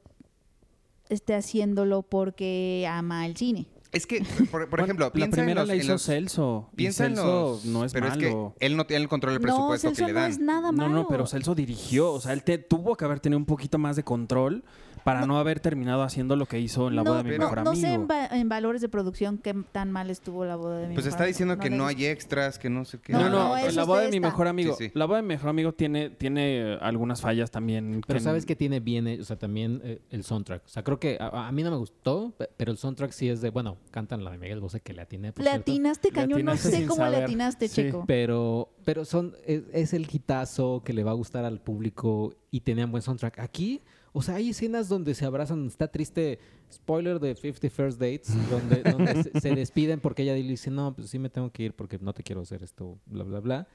esté 1.09 1.35
haciéndolo 1.35 2.03
porque 2.03 2.87
ama 2.91 3.27
el 3.27 3.37
cine. 3.37 3.67
Es 3.93 4.07
que, 4.07 4.21
por, 4.51 4.69
por 4.69 4.69
Bueno, 4.71 4.85
ejemplo, 4.85 5.07
la 5.07 5.13
piensa 5.13 5.41
en 5.41 5.45
primera 5.47 5.61
los- 5.63 5.69
la 5.69 5.75
en 5.75 5.81
hizo 5.81 5.93
los- 5.93 6.03
Celso. 6.03 6.71
Piensa 6.77 7.07
en 7.07 7.15
los- 7.15 7.65
no 7.65 7.85
es 7.85 7.93
pero 7.93 8.09
malo. 8.09 8.21
es 8.21 8.55
que 8.59 8.67
él 8.67 8.77
no 8.77 8.87
tiene 8.87 9.03
el 9.05 9.09
control 9.09 9.35
del 9.35 9.43
presupuesto 9.43 9.89
no, 9.91 9.95
que 9.95 10.03
le 10.07 10.13
no 10.13 10.21
dan. 10.21 10.31
es 10.31 10.39
nada 10.39 10.73
No, 10.73 10.79
malo. 10.79 10.89
no, 10.95 11.09
pero 11.09 11.27
Celso 11.27 11.55
dirigió. 11.55 12.13
O 12.13 12.21
sea, 12.21 12.33
él 12.33 12.43
te, 12.43 12.59
tuvo 12.59 12.97
que 12.97 13.05
haber 13.05 13.21
tenido 13.21 13.39
un 13.39 13.47
poquito 13.47 13.79
más 13.79 13.97
de 13.97 14.03
control 14.03 14.65
para 15.07 15.25
no, 15.27 15.39
haber 15.39 15.61
terminado 15.61 16.03
haciendo 16.03 16.37
lo 16.37 16.47
que 16.47 16.61
hizo 16.61 16.89
en 16.89 16.97
la 16.97 17.03
no, 17.05 17.11
boda 17.13 17.23
de 17.23 17.31
mi 17.33 17.39
mejor 17.39 17.63
no 17.65 17.71
amigo. 17.71 17.87
sé 17.87 17.93
en, 17.95 18.09
va- 18.09 18.27
en 18.27 18.49
valores 18.49 18.81
de 18.83 18.89
producción 18.89 19.39
qué 19.39 19.55
tan 19.73 19.91
mal 19.93 20.11
estuvo 20.11 20.45
la 20.45 20.57
boda 20.57 20.79
de 20.81 20.89
mi 20.89 20.95
Pues 20.95 21.07
mejor 21.07 21.09
está 21.15 21.23
amigo. 21.25 21.33
diciendo 21.33 21.59
que 21.59 21.71
la 21.71 21.75
he 21.75 21.79
no 21.79 21.87
hay 21.87 22.07
extras, 22.07 22.59
que 22.59 22.69
no 22.69 22.85
sé 22.85 22.99
qué. 22.99 23.13
No, 23.13 23.21
no, 23.21 23.31
No, 23.31 23.55
la 23.55 23.67
es 23.67 23.87
boda 23.87 24.03
de 24.03 24.11
mi 24.11 24.21
mejor 24.21 24.49
amigo. 24.49 24.75
Sí, 24.77 24.87
sí. 24.87 24.91
La 24.95 25.05
boda 25.07 25.19
de 25.19 25.23
mi 25.23 25.29
mejor 25.29 25.49
amigo 25.51 25.73
tiene, 25.73 26.11
tiene 26.11 26.59
eh, 26.75 26.79
algunas 26.81 27.21
fallas 27.21 27.51
también. 27.51 28.03
Pero 28.07 28.19
que- 28.19 28.25
sabes 28.25 28.45
que 28.45 28.57
tiene 28.57 28.81
bien, 28.81 29.07
eh, 29.07 29.19
o 29.21 29.25
sea, 29.25 29.39
también 29.39 29.81
eh, 29.85 30.01
el 30.11 30.25
soundtrack. 30.25 30.65
O 30.65 30.69
sea, 30.69 30.83
creo 30.83 30.99
que 30.99 31.17
a, 31.21 31.47
a 31.49 31.53
mí 31.53 31.63
no 31.63 31.71
me 31.71 31.77
gustó, 31.77 32.33
pe- 32.37 32.51
pero 32.57 32.73
el 32.73 32.79
soundtrack 32.79 33.13
sí 33.13 33.29
es 33.29 33.41
de, 33.41 33.51
bueno, 33.51 33.77
cantan 33.93 34.25
la 34.25 34.33
de 34.33 34.39
Miguel 34.39 34.61
Bosé 34.61 34.81
que 34.81 34.93
le 34.93 35.03
atiné. 35.03 35.33
por 35.33 35.45
Le 35.45 35.51
cierto. 35.51 35.71
atinaste, 35.71 36.11
cañón. 36.11 36.45
No 36.45 36.57
sé 36.57 36.85
cómo 36.87 37.07
le 37.07 37.19
atinaste, 37.23 37.69
Sí. 37.69 37.75
Checo. 37.83 38.05
Pero, 38.09 38.71
pero 38.85 39.05
son, 39.05 39.37
es, 39.47 39.63
es 39.73 39.93
el 39.95 40.07
hitazo 40.11 40.83
que 40.85 40.93
le 40.93 41.05
va 41.05 41.13
a 41.13 41.15
gustar 41.15 41.45
al 41.45 41.61
público 41.61 42.35
y 42.51 42.61
tenían 42.63 42.91
buen 42.91 43.03
soundtrack. 43.03 43.39
Aquí, 43.39 43.83
o 44.19 44.23
sea, 44.23 44.37
hay 44.37 44.49
escenas 44.51 44.89
donde 44.89 45.15
se 45.15 45.27
abrazan, 45.27 45.67
está 45.67 45.89
triste, 45.89 46.39
spoiler 46.73 47.21
de 47.21 47.35
50 47.35 47.69
First 47.69 48.01
Dates, 48.01 48.33
donde, 48.51 48.83
donde 48.83 49.25
se, 49.25 49.41
se 49.41 49.55
despiden 49.55 50.01
porque 50.01 50.23
ella 50.23 50.33
dice, 50.33 50.71
no, 50.71 50.95
pues 50.95 51.11
sí 51.11 51.19
me 51.19 51.29
tengo 51.29 51.51
que 51.51 51.65
ir 51.65 51.75
porque 51.75 51.99
no 51.99 52.15
te 52.15 52.23
quiero 52.23 52.41
hacer 52.41 52.63
esto, 52.63 52.99
bla, 53.05 53.25
bla, 53.25 53.41
bla. 53.41 53.69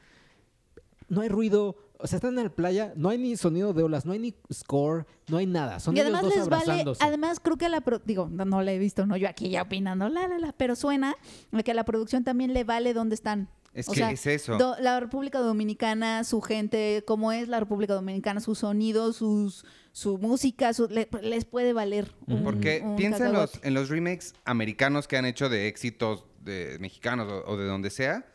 No 1.10 1.21
hay 1.21 1.29
ruido, 1.29 1.75
o 2.00 2.07
sea, 2.07 2.15
están 2.17 2.38
en 2.38 2.43
la 2.45 2.50
playa, 2.50 2.93
no 2.95 3.10
hay 3.10 3.17
ni 3.17 3.36
sonido 3.36 3.74
de 3.74 3.83
olas, 3.83 4.05
no 4.05 4.13
hay 4.13 4.19
ni 4.19 4.33
score, 4.51 5.05
no 5.27 5.38
hay 5.38 5.45
nada. 5.45 5.79
Son 5.79 5.95
y 5.95 6.00
ellos 6.00 6.13
además 6.13 6.24
dos 6.24 6.36
les 6.36 6.48
vale, 6.50 6.83
además 7.01 7.39
creo 7.39 7.57
que 7.57 7.65
a 7.65 7.69
la 7.69 7.81
pro- 7.81 8.00
digo, 8.03 8.27
no, 8.31 8.45
no 8.45 8.62
la 8.62 8.71
he 8.71 8.79
visto, 8.79 9.05
no 9.05 9.17
yo 9.17 9.27
aquí 9.29 9.50
ya 9.50 9.62
opinando, 9.63 10.10
la 10.10 10.27
la 10.27 10.39
la, 10.39 10.53
pero 10.53 10.75
suena 10.75 11.15
que 11.63 11.71
a 11.71 11.74
la 11.74 11.83
producción 11.83 12.24
también 12.24 12.53
le 12.53 12.63
vale 12.63 12.93
dónde 12.93 13.13
están. 13.15 13.50
Es 13.73 13.87
O 13.87 13.91
que 13.93 13.99
sea, 13.99 14.11
es 14.11 14.27
eso. 14.27 14.57
Do- 14.57 14.75
la 14.81 14.99
República 14.99 15.39
Dominicana, 15.39 16.23
su 16.25 16.41
gente, 16.41 17.03
cómo 17.07 17.31
es 17.31 17.47
la 17.47 17.59
República 17.61 17.93
Dominicana, 17.93 18.41
su 18.41 18.53
sonido, 18.53 19.13
sus, 19.13 19.65
su 19.93 20.17
música, 20.17 20.74
su- 20.74 20.89
le- 20.89 21.07
les 21.22 21.46
puede 21.46 21.72
valer. 21.72 22.13
un- 22.27 22.43
Porque 22.43 22.81
un 22.83 22.98
piensa 22.98 23.27
en 23.27 23.33
los, 23.33 23.59
en 23.63 23.74
los 23.74 23.87
remakes 23.89 24.33
americanos 24.43 25.07
que 25.07 25.15
han 25.17 25.25
hecho 25.25 25.48
de 25.48 25.67
éxitos 25.67 26.25
de 26.43 26.77
mexicanos 26.81 27.31
o, 27.31 27.50
o 27.51 27.55
de 27.57 27.65
donde 27.65 27.89
sea, 27.91 28.25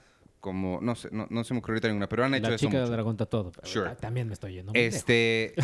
como, 0.46 0.78
no 0.80 0.94
sé, 0.94 1.08
no, 1.10 1.26
no 1.28 1.42
se 1.42 1.52
me 1.54 1.58
ocurrió 1.58 1.74
ahorita 1.74 1.88
ninguna, 1.88 2.08
pero 2.08 2.24
han 2.24 2.32
hecho 2.34 2.48
La 2.50 2.54
eso 2.54 2.66
chica 2.66 2.76
del 2.78 2.82
mucho. 2.84 2.92
dragón 2.92 3.14
está 3.14 3.26
todo. 3.26 3.50
Sure. 3.64 3.88
Ah, 3.90 3.96
También 3.96 4.28
me 4.28 4.34
estoy 4.34 4.52
yendo. 4.54 4.70
Este, 4.76 5.54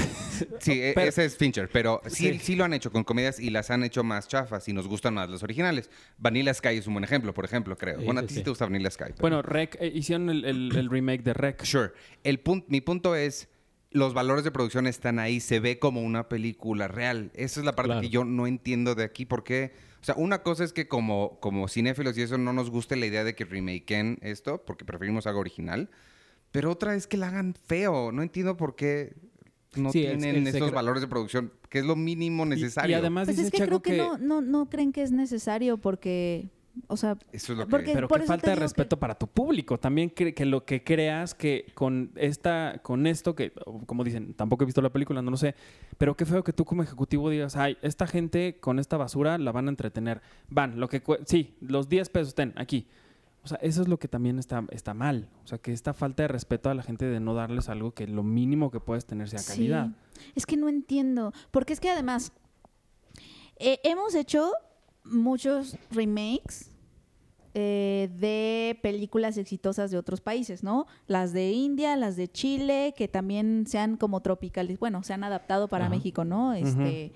sí, 0.58 0.72
e- 0.82 0.92
Pero- 0.94 1.08
ese 1.08 1.24
es 1.24 1.36
Fincher, 1.36 1.68
pero 1.72 2.00
sí, 2.06 2.32
Sí. 2.32 2.38
sí 2.40 2.56
lo 2.56 2.64
han 2.64 2.74
hecho 2.74 2.90
con 2.90 3.04
comedias 3.04 3.38
y 3.38 3.50
las 3.50 3.70
han 3.70 3.84
hecho 3.84 4.02
más 4.02 4.26
chafas 4.26 4.66
y 4.68 4.72
nos 4.72 4.88
gustan 4.88 5.14
más 5.14 5.30
los 5.30 5.44
originales. 5.44 5.88
Vanilla 6.18 6.52
Sky 6.52 6.76
es 6.78 6.86
un 6.88 6.94
buen 6.94 7.04
ejemplo, 7.04 7.32
por 7.32 7.44
ejemplo, 7.44 7.76
creo. 7.78 8.00
Sí, 8.00 8.04
bueno, 8.04 8.20
a 8.20 8.22
ti 8.24 8.30
sí. 8.30 8.34
sí 8.40 8.42
te 8.42 8.50
gusta 8.50 8.64
Vanilla 8.64 8.90
Sky. 8.90 9.04
pero- 9.10 9.20
Bueno, 9.20 9.42
Rec, 9.42 9.76
eh, 9.80 9.92
hicieron 9.94 10.28
el, 10.30 10.44
el- 10.44 10.76
el 10.76 10.90
remake 10.90 11.22
de 11.22 11.32
Rec. 11.34 11.62
Sure. 11.64 11.92
El 12.24 12.42
pun- 12.42 12.64
mi 12.66 12.80
punto 12.80 13.14
es, 13.14 13.48
los 13.90 14.14
valores 14.14 14.42
de 14.42 14.50
producción 14.50 14.86
están 14.86 15.18
ahí, 15.18 15.38
se 15.38 15.60
ve 15.60 15.78
como 15.78 16.00
una 16.02 16.28
película 16.28 16.88
real. 16.88 17.30
Esa 17.34 17.60
es 17.60 17.66
la 17.66 17.72
parte 17.76 17.88
Claro. 17.90 18.00
que 18.00 18.08
yo 18.08 18.24
no 18.24 18.46
entiendo 18.46 18.94
de 18.94 19.04
aquí, 19.04 19.26
porque, 19.26 19.72
o 20.02 20.04
sea, 20.04 20.16
una 20.16 20.42
cosa 20.42 20.64
es 20.64 20.72
que 20.72 20.88
como, 20.88 21.38
como 21.40 21.68
cinéfilos 21.68 22.18
y 22.18 22.22
eso 22.22 22.36
no 22.36 22.52
nos 22.52 22.70
guste 22.70 22.96
la 22.96 23.06
idea 23.06 23.22
de 23.22 23.34
que 23.36 23.44
remakeen 23.44 24.18
esto, 24.20 24.62
porque 24.66 24.84
preferimos 24.84 25.28
algo 25.28 25.38
original, 25.40 25.88
pero 26.50 26.72
otra 26.72 26.96
es 26.96 27.06
que 27.06 27.16
la 27.16 27.28
hagan 27.28 27.54
feo. 27.54 28.10
No 28.12 28.22
entiendo 28.22 28.56
por 28.56 28.74
qué 28.74 29.14
no 29.76 29.90
Sí, 29.92 30.00
tienen 30.00 30.36
el 30.36 30.46
esos 30.48 30.72
valores 30.72 31.00
de 31.02 31.08
producción, 31.08 31.52
que 31.70 31.78
es 31.78 31.84
lo 31.86 31.94
mínimo 31.96 32.44
Y- 32.44 32.48
necesario. 32.48 32.96
Y, 32.96 32.98
además 32.98 33.26
Pues 33.26 33.36
dice 33.36 33.46
es 33.46 33.52
que 33.52 33.58
Chaco 33.58 33.80
creo 33.80 33.82
que, 33.82 33.90
que... 33.92 33.96
no, 33.96 34.18
no, 34.18 34.40
no 34.42 34.68
creen 34.68 34.92
que 34.92 35.02
es 35.02 35.12
necesario 35.12 35.78
porque, 35.78 36.50
o 36.88 36.96
sea, 36.96 37.16
Eso 37.32 37.52
es 37.52 37.58
lo 37.58 37.66
que... 37.66 37.70
porque- 37.70 37.92
Pero 37.92 38.08
por 38.08 38.20
qué 38.20 38.26
falta 38.26 38.50
de 38.50 38.54
que- 38.56 38.60
respeto 38.60 38.98
para 38.98 39.14
tu 39.14 39.26
público. 39.26 39.78
También 39.78 40.10
que, 40.10 40.32
que 40.34 40.46
lo 40.46 40.64
que 40.64 40.82
creas 40.82 41.34
que 41.34 41.66
con 41.74 42.12
esta, 42.16 42.80
con 42.82 43.06
esto 43.06 43.34
que, 43.34 43.52
como 43.86 44.04
dicen, 44.04 44.34
tampoco 44.34 44.64
he 44.64 44.66
visto 44.66 44.80
la 44.82 44.90
película, 44.90 45.20
no 45.22 45.30
lo 45.30 45.36
sé, 45.36 45.54
pero 45.98 46.16
qué 46.16 46.24
feo 46.24 46.42
que 46.42 46.52
tú 46.52 46.64
como 46.64 46.82
ejecutivo 46.82 47.28
digas, 47.30 47.56
ay, 47.56 47.76
esta 47.82 48.06
gente 48.06 48.58
con 48.60 48.78
esta 48.78 48.96
basura 48.96 49.36
la 49.38 49.52
van 49.52 49.66
a 49.66 49.70
entretener. 49.70 50.22
Van, 50.48 50.80
lo 50.80 50.88
que 50.88 51.02
sí, 51.26 51.54
los 51.60 51.88
10 51.88 52.08
pesos 52.10 52.28
estén 52.28 52.52
aquí. 52.56 52.86
O 53.44 53.48
sea, 53.48 53.58
eso 53.60 53.82
es 53.82 53.88
lo 53.88 53.98
que 53.98 54.06
también 54.06 54.38
está, 54.38 54.64
está 54.70 54.94
mal. 54.94 55.28
O 55.44 55.48
sea, 55.48 55.58
que 55.58 55.72
esta 55.72 55.92
falta 55.94 56.22
de 56.22 56.28
respeto 56.28 56.70
a 56.70 56.74
la 56.74 56.84
gente 56.84 57.06
de 57.06 57.18
no 57.18 57.34
darles 57.34 57.68
algo 57.68 57.90
que 57.92 58.06
lo 58.06 58.22
mínimo 58.22 58.70
que 58.70 58.78
puedes 58.78 59.04
tener 59.04 59.28
sea 59.28 59.40
Sí. 59.40 59.52
calidad. 59.52 59.88
Es 60.36 60.46
que 60.46 60.56
no 60.56 60.68
entiendo. 60.68 61.32
Porque 61.50 61.72
es 61.72 61.80
que 61.80 61.90
además 61.90 62.32
eh, 63.58 63.80
hemos 63.84 64.14
hecho 64.14 64.52
muchos 65.04 65.76
remakes 65.90 66.70
eh, 67.54 68.08
de 68.18 68.78
películas 68.82 69.36
exitosas 69.36 69.90
de 69.90 69.98
otros 69.98 70.22
países, 70.22 70.62
¿no? 70.62 70.86
Las 71.06 71.32
de 71.34 71.52
India, 71.52 71.96
las 71.96 72.16
de 72.16 72.28
Chile, 72.30 72.94
que 72.96 73.08
también 73.08 73.66
se 73.66 73.78
han 73.78 73.96
como 73.98 74.20
tropicales, 74.20 74.78
bueno, 74.78 75.02
se 75.02 75.12
han 75.12 75.22
adaptado 75.22 75.68
para 75.68 75.84
Ajá. 75.86 75.94
México, 75.94 76.24
¿no? 76.24 76.54
Este, 76.54 77.12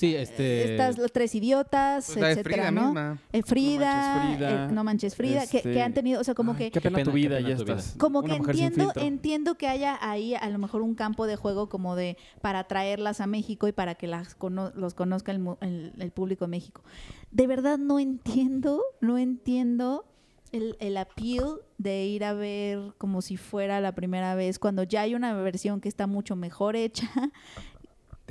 Sí, 0.00 0.16
este... 0.16 0.72
Estas 0.72 0.96
los 0.96 1.12
tres 1.12 1.34
idiotas, 1.34 2.06
Pues 2.06 2.16
etcétera, 2.38 2.42
Frida 2.54 2.70
¿no? 2.70 2.84
misma. 2.86 3.18
Eh, 3.32 3.42
Frida, 3.42 3.92
No 3.92 3.92
manches, 4.14 4.36
Frida, 4.38 4.64
eh, 4.64 4.72
no 4.72 4.84
manches 4.84 5.14
Frida, 5.14 5.46
que, 5.46 5.56
este, 5.58 5.72
que 5.72 5.82
han 5.82 5.92
tenido, 5.92 6.20
o 6.20 6.24
sea, 6.24 6.34
como 6.34 6.52
Ay, 6.52 6.58
que 6.58 6.70
Qué 6.70 6.80
pena, 6.80 6.98
Qué 6.98 7.04
tu 7.04 7.12
vida, 7.12 7.38
ya 7.40 7.54
estás. 7.54 7.94
como 7.98 8.20
Una 8.20 8.28
que 8.28 8.36
entiendo, 8.36 8.92
entiendo 8.96 9.54
que 9.56 9.68
haya 9.68 9.98
ahí 10.00 10.34
a 10.34 10.48
lo 10.48 10.58
mejor 10.58 10.80
un 10.80 10.94
campo 10.94 11.26
de 11.26 11.36
juego 11.36 11.68
como 11.68 11.96
de 11.96 12.16
para 12.40 12.64
traerlas 12.64 13.20
a 13.20 13.26
México 13.26 13.68
y 13.68 13.72
para 13.72 13.94
que 13.94 14.06
las 14.06 14.34
cono- 14.34 14.72
los 14.74 14.94
conozca 14.94 15.32
el, 15.32 15.38
mu- 15.38 15.56
el- 15.60 15.92
el 15.98 16.10
público 16.12 16.46
de 16.46 16.48
México. 16.50 16.82
De 17.30 17.46
verdad 17.46 17.76
no 17.78 17.98
entiendo, 17.98 18.82
no 19.02 19.18
entiendo 19.18 20.06
el, 20.52 20.76
el 20.80 20.96
appeal 20.96 21.60
de 21.78 22.06
ir 22.06 22.24
a 22.24 22.32
ver 22.32 22.80
como 22.98 23.22
si 23.22 23.36
fuera 23.36 23.80
la 23.80 23.94
primera 23.94 24.34
vez 24.34 24.58
cuando 24.58 24.82
ya 24.82 25.02
hay 25.02 25.14
una 25.14 25.32
versión 25.34 25.80
que 25.80 25.88
está 25.88 26.06
mucho 26.08 26.34
mejor 26.36 26.74
hecha. 26.74 27.08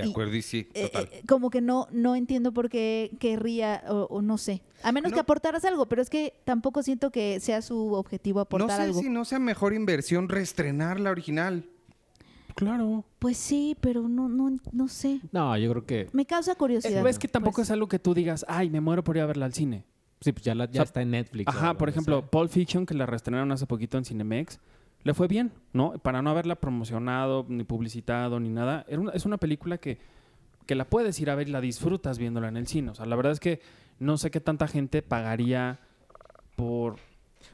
De 0.03 0.07
y- 0.07 0.12
acuerdo, 0.12 0.35
y 0.35 0.41
sí, 0.41 0.67
Eh, 0.73 0.83
total. 0.88 1.09
eh, 1.12 1.21
como 1.27 1.49
que 1.49 1.62
no, 1.62 1.88
no 1.91 2.15
entiendo 2.15 2.51
por 2.53 2.69
qué 2.69 3.12
querría 3.19 3.83
o, 3.89 4.07
o 4.09 4.21
no 4.21 4.38
sé. 4.38 4.62
A 4.83 4.91
menos 4.91 5.12
No. 5.12 5.15
que 5.15 5.21
aportaras 5.21 5.65
algo, 5.65 5.88
pero 5.88 6.01
es 6.01 6.09
que 6.09 6.33
tampoco 6.45 6.83
siento 6.83 7.12
que 7.12 7.39
sea 7.39 7.62
su 7.62 7.93
objetivo 7.93 8.38
No 8.39 8.41
aportar 8.43 8.77
sé 8.77 8.83
algo. 8.83 8.99
si 9.01 9.09
no 9.09 9.25
sea 9.25 9.39
mejor 9.39 9.73
inversión 9.73 10.29
reestrenar 10.29 10.99
la 10.99 11.12
original. 11.12 11.65
Claro. 12.55 13.05
Pues 13.19 13.38
sí, 13.38 13.77
pero 13.79 14.07
no, 14.09 14.27
no, 14.27 14.57
no 14.71 14.88
sé. 14.88 15.21
No, 15.31 15.57
yo 15.57 15.69
creo 15.71 15.85
que... 15.85 16.09
Me 16.13 16.25
causa 16.25 16.55
curiosidad. 16.55 17.05
Es 17.07 17.19
que 17.19 17.27
tampoco 17.27 17.55
Pues, 17.57 17.67
es 17.67 17.71
algo 17.71 17.88
que 17.88 17.99
tú 17.99 18.13
digas, 18.13 18.45
ay, 18.49 18.69
me 18.69 18.81
muero 18.81 19.03
por 19.03 19.15
ir 19.15 19.23
a 19.23 19.25
verla 19.25 19.45
al 19.45 19.53
cine. 19.53 19.85
Sí, 20.21 20.33
pues 20.33 20.43
ya, 20.43 20.53
la- 20.55 20.65
ya 20.65 20.71
O 20.71 20.73
sea, 20.73 20.83
está 20.83 21.01
en 21.01 21.12
Netflix. 21.12 21.47
Ajá, 21.47 21.77
por 21.77 21.88
ejemplo, 21.88 22.19
sea. 22.19 22.29
Pulp 22.29 22.49
Fiction, 22.51 22.85
que 22.85 22.93
la 22.93 23.05
reestrenaron 23.05 23.51
hace 23.53 23.65
poquito 23.65 23.97
en 23.97 24.03
Cinemex, 24.03 24.59
le 25.03 25.13
fue 25.13 25.27
bien, 25.27 25.51
¿no? 25.73 25.93
Para 25.99 26.21
no 26.21 26.29
haberla 26.29 26.55
promocionado, 26.55 27.45
ni 27.47 27.63
publicitado, 27.63 28.39
ni 28.39 28.49
nada. 28.49 28.85
Era 28.88 28.99
una- 28.99 29.12
es 29.13 29.25
una 29.25 29.38
película 29.38 29.77
que, 29.77 29.97
que 30.65 30.75
la 30.75 30.85
puedes 30.85 31.19
ir 31.19 31.29
a 31.29 31.35
ver 31.35 31.47
y 31.49 31.51
la 31.51 31.62
disfrutas 31.62 32.17
viéndola 32.19 32.47
en 32.49 32.57
el 32.57 32.67
cine. 32.67 32.91
O 32.91 32.95
sea, 32.95 33.05
la 33.05 33.15
verdad 33.15 33.31
es 33.31 33.39
que 33.39 33.62
no 33.99 34.17
sé 34.17 34.29
qué 34.31 34.39
tanta 34.39 34.67
gente 34.67 35.01
pagaría 35.01 35.79
por... 36.55 36.97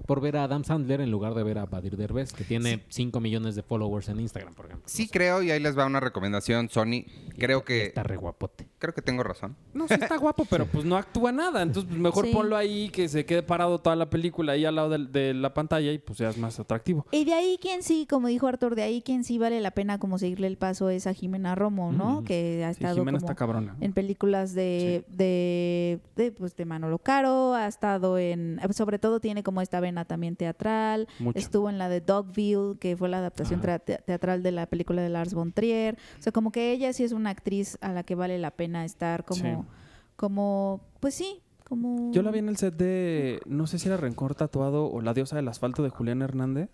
Por 0.06 0.22
ver 0.22 0.38
a 0.38 0.44
Adam 0.44 0.64
Sandler 0.64 1.02
en 1.02 1.12
lugar 1.12 1.34
de 1.34 1.44
ver 1.44 1.58
a 1.58 1.66
Badir 1.66 1.98
Derbez, 1.98 2.34
que 2.34 2.44
tiene 2.44 2.84
5 2.90 3.20
millones 3.20 3.56
de 3.56 3.64
followers 3.64 4.10
en 4.10 4.20
Instagram, 4.20 4.54
por 4.54 4.66
ejemplo. 4.68 4.88
Sí 4.88 5.04
No 5.04 5.08
sé, 5.08 5.12
creo, 5.14 5.42
y 5.44 5.52
ahí 5.52 5.60
les 5.60 5.78
va 5.78 5.86
una 5.86 6.00
recomendación, 6.00 6.70
Sony. 6.70 7.06
Creo 7.38 7.64
que, 7.64 7.86
Está 7.86 8.04
re 8.04 8.18
guapote. 8.18 8.68
creo 8.80 8.94
que 8.94 9.02
tengo 9.02 9.24
razón. 9.24 9.56
No, 9.74 9.88
sí 9.88 9.94
está 9.96 10.18
guapo, 10.18 10.46
pero 10.50 10.66
pues 10.66 10.86
no 10.86 10.96
actúa 10.98 11.32
nada. 11.32 11.62
Entonces, 11.62 11.90
pues 11.90 12.00
mejor 12.00 12.26
Sí. 12.26 12.32
ponlo 12.34 12.56
ahí, 12.58 12.90
que 12.90 13.08
se 13.10 13.26
quede 13.26 13.44
parado 13.44 13.80
toda 13.80 13.96
la 13.96 14.10
película 14.10 14.54
ahí 14.54 14.66
al 14.66 14.76
lado 14.76 14.90
de, 14.98 15.34
la 15.34 15.54
pantalla 15.54 15.92
y 15.92 15.98
pues 15.98 16.20
ya 16.20 16.30
es 16.30 16.38
más 16.38 16.60
atractivo. 16.60 17.06
Y 17.12 17.26
de 17.26 17.34
ahí 17.34 17.58
quien 17.62 17.84
sí, 17.84 18.06
como 18.10 18.28
dijo 18.28 18.48
Arthur, 18.48 18.76
de 18.76 18.84
ahí 18.84 19.02
quien 19.02 19.24
sí 19.24 19.38
vale 19.38 19.60
la 19.62 19.72
pena 19.72 19.98
como 20.00 20.18
seguirle 20.18 20.48
el 20.48 20.58
paso 20.58 20.90
es 20.90 21.08
a 21.08 21.14
Jimena 21.14 21.56
Romo, 21.56 21.92
¿no? 21.92 22.22
Mm. 22.22 22.26
Que 22.26 22.64
ha 22.66 22.74
Sí, 22.74 22.80
estado 22.84 22.96
Jimena 22.96 23.18
como 23.20 23.26
está 23.26 23.36
cabrona. 23.36 23.76
en 23.82 23.94
películas 23.94 24.54
de, 24.54 25.04
de, 25.10 26.00
de, 26.16 26.32
pues, 26.32 26.56
de 26.56 26.66
Manolo 26.66 27.00
Caro, 27.00 27.54
ha 27.54 27.68
estado 27.68 28.18
en, 28.18 28.60
sobre 28.74 29.00
todo 29.00 29.20
tiene 29.20 29.44
como 29.44 29.62
esta 29.62 29.80
vena 29.86 30.06
también 30.06 30.36
teatral. 30.36 31.08
Mucho. 31.20 31.38
Estuvo 31.40 31.70
en 31.70 31.78
la 31.78 31.88
de 31.90 32.02
Dogville, 32.02 32.78
que 32.80 32.98
fue 32.98 33.08
la 33.10 33.18
adaptación 33.20 33.62
te- 33.62 33.98
teatral 34.06 34.42
de 34.44 34.52
la 34.52 34.66
película 34.66 35.02
de 35.02 35.10
Lars 35.10 35.34
von 35.34 35.52
Trier. 35.54 35.98
O 36.20 36.22
sea, 36.22 36.32
como 36.32 36.52
que 36.52 36.72
ella 36.72 36.92
sí 36.94 37.04
es 37.04 37.12
una 37.12 37.30
actriz 37.30 37.78
a 37.82 37.92
la 37.94 38.04
que 38.04 38.16
vale 38.16 38.38
la 38.40 38.52
pena 38.52 38.84
estar 38.86 39.24
como, 39.26 39.42
Sí. 39.42 39.70
como, 40.16 40.82
pues 41.00 41.14
sí, 41.16 41.42
como... 41.64 42.12
Yo 42.12 42.22
la 42.22 42.32
vi 42.32 42.40
en 42.40 42.50
el 42.50 42.58
set 42.58 42.76
de, 42.76 43.40
no 43.46 43.68
sé 43.68 43.80
si 43.80 43.88
era 43.88 43.98
Rencor 43.98 44.36
Tatuado 44.36 44.86
o 44.92 45.02
La 45.02 45.14
Diosa 45.14 45.36
del 45.36 45.48
Asfalto 45.48 45.84
de 45.84 45.90
Julián 45.90 46.22
Hernández, 46.22 46.70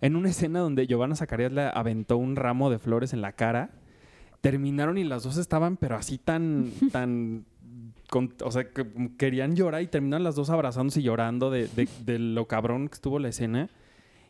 en 0.00 0.16
una 0.16 0.28
escena 0.30 0.60
donde 0.60 0.86
Giovanna 0.86 1.16
Zacarías 1.16 1.52
le 1.52 1.62
aventó 1.62 2.16
un 2.18 2.36
ramo 2.36 2.70
de 2.70 2.78
flores 2.78 3.12
en 3.12 3.20
la 3.20 3.32
cara. 3.32 3.70
Terminaron 4.40 4.96
y 4.98 5.02
las 5.04 5.24
dos 5.24 5.36
estaban, 5.36 5.76
pero 5.76 5.96
así 5.96 6.16
tan, 6.18 6.70
tan, 6.92 7.44
con- 8.10 8.34
o 8.44 8.50
sea, 8.50 8.70
que 8.70 8.86
querían 9.18 9.54
llorar 9.56 9.82
y 9.82 9.86
terminaron 9.86 10.24
las 10.24 10.34
dos 10.34 10.50
abrazándose 10.50 11.00
y 11.00 11.04
llorando 11.04 11.50
de, 11.50 11.68
de- 11.68 11.88
de 12.04 12.18
lo 12.18 12.46
cabrón 12.46 12.88
que 12.88 12.94
estuvo 12.94 13.18
la 13.18 13.28
escena. 13.28 13.68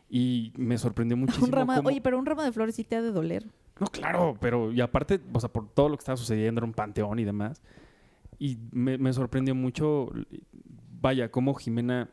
Y 0.09 0.51
me 0.57 0.77
sorprendió 0.77 1.15
muchísimo. 1.17 1.45
Un 1.47 1.51
cómo- 1.51 1.89
Oye, 1.89 2.01
pero 2.01 2.17
un 2.19 2.25
ramo 2.25 2.43
de 2.43 2.51
flores 2.51 2.75
sí 2.75 2.83
te 2.83 2.95
ha 2.95 3.01
de 3.01 3.11
doler. 3.11 3.45
no, 3.79 3.87
claro, 3.87 4.37
pero 4.41 4.71
y 4.71 4.81
aparte, 4.81 5.19
o 5.33 5.39
sea, 5.39 5.49
por 5.49 5.69
todo 5.69 5.89
lo 5.89 5.95
que 5.97 6.01
estaba 6.01 6.17
sucediendo, 6.17 6.59
era 6.59 6.65
un 6.65 6.73
panteón 6.73 7.19
y 7.19 7.25
demás. 7.25 7.61
Y 8.37 8.57
me, 8.71 8.97
me 8.97 9.11
sorprendió 9.13 9.53
mucho, 9.55 10.11
vaya, 11.01 11.29
cómo 11.29 11.53
Jimena 11.55 12.09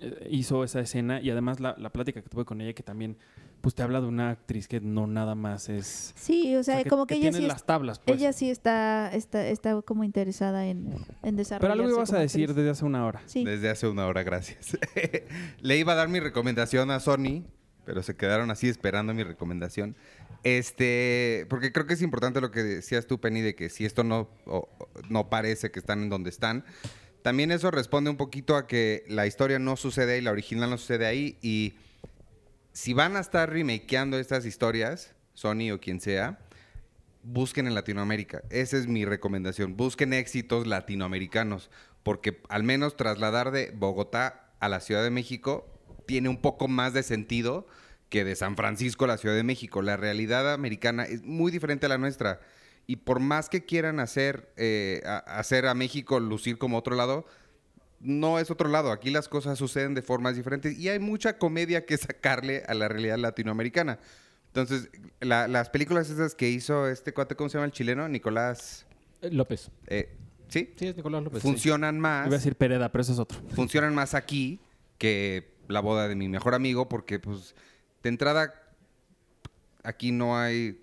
eh, 0.00 0.28
hizo 0.30 0.64
esa 0.64 0.80
escena 0.80 1.20
y 1.20 1.30
además 1.30 1.60
la, 1.60 1.74
la 1.78 1.90
plática 1.90 2.22
que 2.22 2.28
tuve 2.28 2.44
con 2.44 2.60
ella, 2.60 2.72
que 2.72 2.82
también, 2.82 3.16
pues 3.62 3.74
te 3.74 3.82
habla 3.82 4.00
de 4.02 4.06
una 4.08 4.30
actriz 4.30 4.68
que 4.68 4.80
no 4.80 5.06
nada 5.06 5.34
más 5.34 5.70
es... 5.70 6.12
Sí, 6.16 6.54
o 6.56 6.62
sea, 6.62 6.84
como 6.84 7.06
que, 7.06 7.14
ella 7.14 7.30
tiene 7.30 7.38
sí, 7.38 7.46
las 7.46 7.58
es- 7.58 7.64
tablas, 7.64 7.98
pues. 8.00 8.18
ella 8.20 8.32
sí 8.34 8.50
está, 8.50 9.10
está, 9.14 9.46
está 9.46 9.80
como 9.82 10.04
interesada 10.04 10.66
en, 10.66 10.92
en 11.22 11.36
desarrollar. 11.36 11.72
Pero 11.76 11.84
algo 11.84 11.96
ibas 11.96 12.12
a 12.12 12.18
decir 12.18 12.52
desde 12.52 12.68
hace 12.70 12.84
una 12.84 13.06
hora. 13.06 13.22
Sí. 13.26 13.44
Desde 13.44 13.70
hace 13.70 13.86
una 13.88 14.06
hora, 14.06 14.22
gracias. 14.22 14.76
Le 15.60 15.78
iba 15.78 15.92
a 15.92 15.96
dar 15.96 16.08
mi 16.08 16.20
recomendación 16.20 16.90
a 16.90 17.00
Sony, 17.00 17.44
pero 17.86 18.02
se 18.02 18.14
quedaron 18.16 18.50
así 18.50 18.68
esperando 18.68 19.14
mi 19.14 19.22
recomendación. 19.22 19.96
Este, 20.44 21.46
porque 21.48 21.72
creo 21.72 21.86
que 21.86 21.94
es 21.94 22.02
importante 22.02 22.40
lo 22.40 22.50
que 22.50 22.62
decías 22.62 23.06
tú, 23.06 23.20
Penny, 23.20 23.40
de 23.40 23.54
que 23.54 23.68
si 23.68 23.84
esto 23.84 24.04
no, 24.04 24.28
o- 24.46 24.68
no 25.08 25.30
parece 25.30 25.70
que 25.70 25.78
están 25.78 26.02
en 26.02 26.08
donde 26.10 26.30
están, 26.30 26.64
también 27.22 27.52
eso 27.52 27.70
responde 27.70 28.10
un 28.10 28.16
poquito 28.16 28.56
a 28.56 28.66
que 28.66 29.04
la 29.08 29.26
historia 29.26 29.58
no 29.58 29.76
sucede 29.76 30.14
ahí, 30.14 30.20
la 30.20 30.32
original 30.32 30.68
no 30.70 30.78
sucede 30.78 31.06
ahí, 31.06 31.38
y 31.40 31.74
si 32.72 32.94
van 32.94 33.16
a 33.16 33.20
estar 33.20 33.50
remakeando 33.50 34.18
estas 34.18 34.46
historias, 34.46 35.14
Sony 35.34 35.70
o 35.72 35.80
quien 35.80 36.00
sea, 36.00 36.38
busquen 37.22 37.66
en 37.66 37.74
Latinoamérica. 37.74 38.42
Esa 38.50 38.76
es 38.76 38.86
mi 38.86 39.04
recomendación. 39.04 39.76
Busquen 39.76 40.12
éxitos 40.12 40.66
latinoamericanos, 40.66 41.70
porque 42.02 42.40
al 42.48 42.62
menos 42.62 42.96
trasladar 42.96 43.50
de 43.50 43.72
Bogotá 43.76 44.52
a 44.60 44.68
la 44.68 44.80
Ciudad 44.80 45.02
de 45.02 45.10
México 45.10 45.66
tiene 46.06 46.28
un 46.28 46.40
poco 46.40 46.68
más 46.68 46.92
de 46.92 47.02
sentido 47.02 47.66
que 48.08 48.24
de 48.24 48.36
San 48.36 48.56
Francisco 48.56 49.04
a 49.04 49.08
la 49.08 49.18
Ciudad 49.18 49.34
de 49.34 49.42
México. 49.42 49.82
La 49.82 49.96
realidad 49.96 50.52
americana 50.52 51.04
es 51.04 51.22
muy 51.22 51.50
diferente 51.50 51.86
a 51.86 51.88
la 51.88 51.98
nuestra. 51.98 52.40
Y 52.86 52.96
por 52.96 53.20
más 53.20 53.48
que 53.48 53.64
quieran 53.64 54.00
hacer, 54.00 54.52
eh, 54.56 55.02
hacer 55.26 55.66
a 55.66 55.74
México 55.74 56.20
lucir 56.20 56.58
como 56.58 56.76
otro 56.76 56.96
lado, 56.96 57.24
no 58.02 58.38
es 58.38 58.50
otro 58.50 58.68
lado. 58.68 58.90
Aquí 58.92 59.10
las 59.10 59.28
cosas 59.28 59.58
suceden 59.58 59.94
de 59.94 60.02
formas 60.02 60.36
diferentes 60.36 60.78
y 60.78 60.88
hay 60.88 60.98
mucha 60.98 61.38
comedia 61.38 61.86
que 61.86 61.96
sacarle 61.98 62.62
a 62.66 62.74
la 62.74 62.88
realidad 62.88 63.16
latinoamericana. 63.18 63.98
Entonces, 64.48 64.90
la- 65.20 65.48
las 65.48 65.70
películas 65.70 66.10
esas 66.10 66.34
que 66.34 66.50
hizo 66.50 66.88
este 66.88 67.14
cuate, 67.14 67.36
¿cómo 67.36 67.48
se 67.48 67.54
llama 67.58 67.66
el 67.66 67.72
chileno? 67.72 68.08
Nicolás. 68.08 68.86
Eh, 69.22 69.30
López. 69.30 69.70
eh, 69.86 70.14
¿Sí? 70.48 70.74
Sí, 70.76 70.88
es 70.88 70.96
Nicolás 70.96 71.22
López. 71.22 71.40
sí. 71.42 71.48
Funcionan 71.48 71.98
más. 71.98 72.26
Iba 72.26 72.34
a 72.36 72.38
decir 72.38 72.56
Pereda, 72.56 72.92
pero 72.92 73.00
ese 73.02 73.12
es 73.12 73.18
otro. 73.18 73.40
funcionan 73.54 73.94
más 73.94 74.14
aquí 74.14 74.60
que 74.98 75.54
la 75.68 75.80
boda 75.80 76.06
de 76.08 76.14
mi 76.16 76.28
mejor 76.28 76.54
amigo 76.54 76.88
porque 76.88 77.18
pues 77.18 77.54
de 78.02 78.08
entrada 78.10 78.52
aquí 79.82 80.12
no 80.12 80.36
hay 80.38 80.81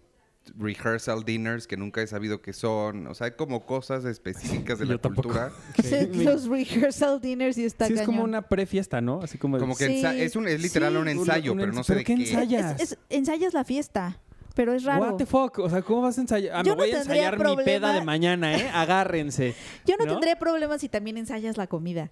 rehearsal 0.57 1.23
dinners 1.23 1.67
que 1.67 1.77
nunca 1.77 2.01
he 2.01 2.07
sabido 2.07 2.41
qué 2.41 2.53
son, 2.53 3.07
o 3.07 3.13
sea, 3.13 3.25
hay 3.27 3.31
como 3.33 3.65
cosas 3.65 4.05
específicas 4.05 4.79
de 4.79 4.85
la 4.87 4.97
tampoco. 4.97 5.29
cultura. 5.29 5.51
Los 6.13 6.47
rehearsal 6.47 7.19
dinners 7.21 7.57
y 7.57 7.65
está 7.65 7.87
Sí, 7.87 7.93
es 7.93 8.01
como 8.03 8.23
una 8.23 8.41
prefiesta, 8.47 9.01
¿no? 9.01 9.21
Así 9.21 9.37
como... 9.37 9.57
Como 9.57 9.75
que 9.75 9.87
Sí. 9.87 10.03
es 10.05 10.35
un 10.35 10.47
es 10.47 10.61
literal 10.61 10.93
Sí, 10.93 10.97
un 10.99 11.07
ensayo, 11.09 11.51
un 11.53 11.59
pero 11.59 11.71
no 11.71 11.83
sé 11.83 11.93
¿pero 11.93 11.97
de 11.99 12.03
qué 12.05 12.15
qué. 12.15 12.59
Es- 12.79 12.91
es- 12.93 12.97
ensayas 13.09 13.53
la 13.53 13.63
fiesta, 13.63 14.19
pero 14.55 14.73
es 14.73 14.83
raro. 14.83 15.05
What 15.05 15.15
the 15.17 15.25
fuck? 15.25 15.59
O 15.59 15.69
sea, 15.69 15.81
¿cómo 15.81 16.01
vas 16.01 16.17
a 16.17 16.21
ensayar? 16.21 16.53
Ah, 16.55 16.63
Yo 16.63 16.63
me 16.63 16.69
no 16.71 16.75
voy 16.77 16.91
a 16.91 16.97
tendría 16.99 17.29
ensayar 17.29 17.33
mi 17.37 17.63
peda 17.63 17.79
problema. 17.79 17.93
de 17.93 18.01
mañana, 18.05 18.55
¿eh? 18.57 18.69
Agárrense. 18.73 19.53
Yo 19.85 19.95
no, 19.97 20.05
¿no? 20.05 20.11
tendría 20.13 20.37
problemas 20.37 20.81
si 20.81 20.89
también 20.89 21.17
ensayas 21.17 21.57
la 21.57 21.67
comida. 21.67 22.11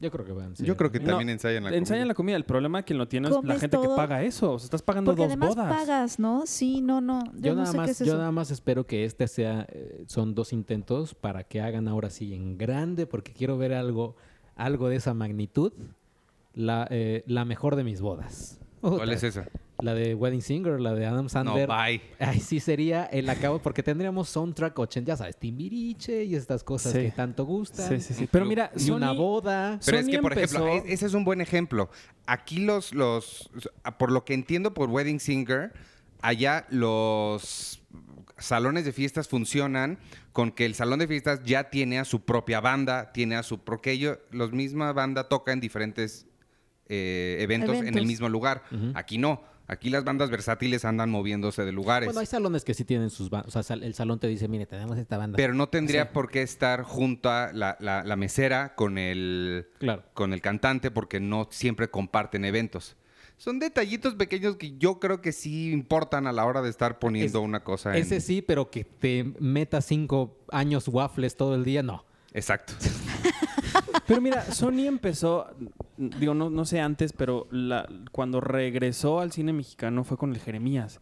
Yo 0.00 0.10
creo 0.12 0.24
que 0.24 0.32
van. 0.32 0.54
sí. 0.54 0.64
Yo 0.64 0.76
creo 0.76 0.92
que 0.92 1.00
No, 1.00 1.06
también 1.08 1.28
ensayan 1.30 1.64
la 1.64 1.70
Ensayan 1.70 2.02
comida. 2.02 2.06
la 2.06 2.14
comida. 2.14 2.36
El 2.36 2.44
problema 2.44 2.82
quien 2.84 2.98
lo 2.98 3.08
tiene 3.08 3.28
es 3.28 3.34
la 3.42 3.58
gente 3.58 3.78
que 3.80 3.88
paga 3.88 4.22
eso. 4.22 4.52
O 4.52 4.58
sea, 4.58 4.66
estás 4.66 4.82
pagando 4.82 5.10
Porque 5.10 5.22
dos 5.22 5.32
además 5.32 5.56
bodas. 5.56 5.72
pagas, 5.76 6.18
¿no? 6.20 6.46
Sí, 6.46 6.80
no, 6.80 7.00
no. 7.00 7.24
Yo, 7.34 7.40
Yo, 7.40 7.54
no 7.54 7.62
nada 7.62 7.66
sé 7.66 7.72
qué 7.72 7.78
más, 7.78 7.90
es 7.90 7.98
yo 7.98 8.04
eso. 8.06 8.16
nada 8.18 8.30
más 8.30 8.50
espero 8.52 8.86
que 8.86 9.04
este 9.04 9.26
sea, 9.26 9.66
eh, 9.72 10.04
son 10.06 10.34
dos 10.36 10.52
intentos 10.52 11.14
para 11.14 11.42
que 11.44 11.60
hagan 11.60 11.88
ahora 11.88 12.10
sí 12.10 12.32
en 12.32 12.56
grande, 12.58 13.06
porque 13.06 13.32
quiero 13.32 13.58
ver 13.58 13.74
algo, 13.74 14.14
algo 14.54 14.88
de 14.88 14.96
esa 14.96 15.14
magnitud. 15.14 15.72
La, 16.54 16.86
eh, 16.90 17.22
la 17.26 17.44
mejor 17.44 17.74
de 17.76 17.84
mis 17.84 18.00
bodas. 18.00 18.60
¿Cuál 18.80 19.10
es 19.12 19.22
esa? 19.24 19.46
La 19.80 19.94
de 19.94 20.12
Wedding 20.16 20.42
Singer, 20.42 20.80
la 20.80 20.92
de 20.92 21.06
Adam 21.06 21.24
No, 21.24 21.28
Sandler. 21.28 21.68
bye. 21.68 22.00
Ay, 22.18 22.40
sí 22.40 22.58
sería 22.58 23.04
el 23.04 23.28
acabo, 23.30 23.60
porque 23.60 23.84
tendríamos 23.84 24.28
soundtrack 24.28 24.76
80, 24.76 25.06
ya 25.12 25.16
sabes, 25.16 25.36
Timbiriche 25.36 26.24
y 26.24 26.34
estas 26.34 26.64
cosas 26.64 26.92
Sí. 26.94 26.98
que 27.02 27.10
tanto 27.12 27.44
gustan. 27.44 27.88
Sí, 27.88 28.00
sí, 28.00 28.12
sí. 28.14 28.28
Pero 28.28 28.44
mira, 28.44 28.72
Y 28.76 28.90
una 28.90 29.12
boda. 29.12 29.78
Pero 29.86 29.98
es 29.98 30.08
que, 30.08 30.18
por 30.18 30.32
ejemplo, 30.32 30.66
empezó- 30.66 30.88
e- 30.88 30.92
ese 30.92 31.06
es 31.06 31.14
un 31.14 31.24
buen 31.24 31.40
ejemplo. 31.40 31.90
Aquí 32.26 32.58
los, 32.58 32.92
los, 32.92 33.50
por 34.00 34.10
lo 34.10 34.24
que 34.24 34.34
entiendo 34.34 34.74
por 34.74 34.90
Wedding 34.90 35.20
Singer, 35.20 35.72
allá 36.22 36.66
los 36.70 37.80
salones 38.36 38.84
de 38.84 38.92
fiestas 38.92 39.28
funcionan 39.28 39.98
con 40.32 40.50
que 40.50 40.64
el 40.66 40.74
salón 40.74 40.98
de 40.98 41.06
fiestas 41.06 41.42
ya 41.44 41.70
tiene 41.70 42.00
a 42.00 42.04
su 42.04 42.22
propia 42.22 42.60
banda, 42.60 43.12
tiene 43.12 43.36
a 43.36 43.44
su, 43.44 43.60
porque 43.60 43.92
ellos, 43.92 44.18
los 44.32 44.50
misma 44.52 44.92
banda 44.92 45.28
toca 45.28 45.52
en 45.52 45.60
diferentes 45.60 46.26
eh, 46.88 47.36
eventos, 47.40 47.76
en 47.76 47.96
el 47.96 48.06
mismo 48.06 48.28
lugar. 48.28 48.64
Aquí 48.94 49.18
no. 49.18 49.40
Aquí 49.70 49.90
las 49.90 50.02
bandas 50.02 50.30
versátiles 50.30 50.84
andan 50.86 51.10
moviéndose 51.10 51.64
de 51.64 51.72
lugares. 51.72 52.06
Bueno, 52.06 52.20
hay 52.20 52.26
salones 52.26 52.64
que 52.64 52.72
sí 52.72 52.84
tienen 52.86 53.10
sus 53.10 53.28
bandas. 53.28 53.48
O 53.48 53.50
sea, 53.52 53.62
sal- 53.62 53.82
el 53.82 53.92
salón 53.94 54.18
te 54.18 54.26
dice, 54.26 54.48
mire, 54.48 54.64
tenemos 54.64 54.96
esta 54.96 55.18
banda. 55.18 55.36
pero 55.36 55.52
no 55.52 55.68
tendría 55.68 56.04
Sí. 56.04 56.10
por 56.14 56.30
qué 56.30 56.40
estar 56.42 56.82
junto 56.82 57.30
a 57.30 57.52
la, 57.52 57.76
la- 57.78 58.02
la 58.02 58.16
mesera 58.16 58.74
con 58.74 58.96
el, 58.96 59.68
Claro. 59.78 60.04
con 60.14 60.32
el 60.32 60.40
cantante 60.40 60.90
porque 60.90 61.20
no 61.20 61.48
siempre 61.50 61.90
comparten 61.90 62.46
eventos. 62.46 62.96
Son 63.36 63.58
detallitos 63.60 64.14
pequeños 64.14 64.56
que 64.56 64.76
yo 64.78 64.98
creo 64.98 65.20
que 65.20 65.30
sí 65.32 65.70
importan 65.70 66.26
a 66.26 66.32
la 66.32 66.44
hora 66.46 66.60
de 66.62 66.70
estar 66.70 66.98
poniendo 66.98 67.38
Es- 67.40 67.44
una 67.44 67.62
cosa 67.62 67.94
en... 67.94 68.02
Ese 68.02 68.20
sí, 68.22 68.40
pero 68.42 68.70
que 68.70 68.84
te 68.84 69.32
meta 69.38 69.80
cinco 69.82 70.38
años 70.50 70.88
waffles 70.88 71.36
todo 71.36 71.54
el 71.54 71.62
día, 71.64 71.82
no. 71.82 72.04
Exacto. 72.32 72.72
Pero 74.06 74.20
mira, 74.20 74.42
Sony 74.52 74.86
empezó, 74.86 75.46
digo, 75.98 76.32
no, 76.34 76.48
no 76.50 76.64
sé 76.64 76.80
antes, 76.80 77.12
pero 77.12 77.46
la- 77.50 77.88
cuando 78.12 78.40
regresó 78.40 79.20
al 79.20 79.32
cine 79.32 79.52
mexicano 79.52 80.04
fue 80.04 80.16
con 80.16 80.32
el 80.32 80.38
Jeremías. 80.38 81.00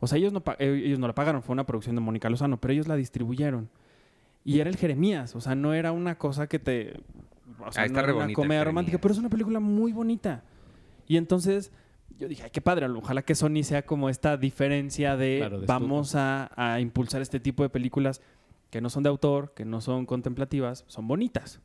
O 0.00 0.06
sea, 0.06 0.18
ellos 0.18 0.32
no, 0.32 0.42
eh, 0.58 0.82
ellos 0.86 0.98
no 0.98 1.06
la 1.08 1.14
pagaron, 1.14 1.42
fue 1.42 1.52
una 1.52 1.66
producción 1.66 1.94
de 1.96 2.00
Mónica 2.00 2.30
Lozano, 2.30 2.58
pero 2.60 2.72
ellos 2.72 2.86
la 2.88 2.94
distribuyeron. 2.96 3.68
Y 4.44 4.60
era 4.60 4.70
el 4.70 4.76
Jeremías, 4.76 5.34
o 5.34 5.40
sea, 5.40 5.54
no 5.54 5.74
era 5.74 5.90
una 5.92 6.16
cosa 6.16 6.46
que 6.46 6.58
te... 6.58 7.00
O 7.58 7.72
sea, 7.72 7.82
Ah, 7.82 7.86
está 7.86 8.00
no 8.00 8.06
re 8.06 8.12
era 8.12 8.24
una 8.24 8.32
comedia 8.32 8.34
Jeremías. 8.36 8.64
romántica, 8.66 8.98
pero 9.00 9.12
es 9.12 9.18
una 9.18 9.28
película 9.30 9.58
muy 9.60 9.92
bonita. 9.92 10.44
Y 11.08 11.16
entonces 11.16 11.72
yo 12.18 12.28
dije, 12.28 12.44
ay, 12.44 12.50
qué 12.50 12.60
padre, 12.60 12.86
ojalá 12.86 13.22
que 13.22 13.34
Sony 13.34 13.62
sea 13.64 13.84
como 13.84 14.08
esta 14.08 14.36
diferencia 14.36 15.16
de 15.16 15.38
Claro, 15.38 15.60
de 15.60 15.66
vamos 15.66 16.14
a, 16.14 16.50
a 16.56 16.78
impulsar 16.80 17.20
este 17.22 17.40
tipo 17.40 17.62
de 17.64 17.68
películas 17.68 18.20
que 18.70 18.80
no 18.80 18.90
son 18.90 19.02
de 19.02 19.08
autor, 19.08 19.52
que 19.54 19.64
no 19.64 19.80
son 19.80 20.06
contemplativas, 20.06 20.84
son 20.86 21.08
bonitas. 21.08 21.60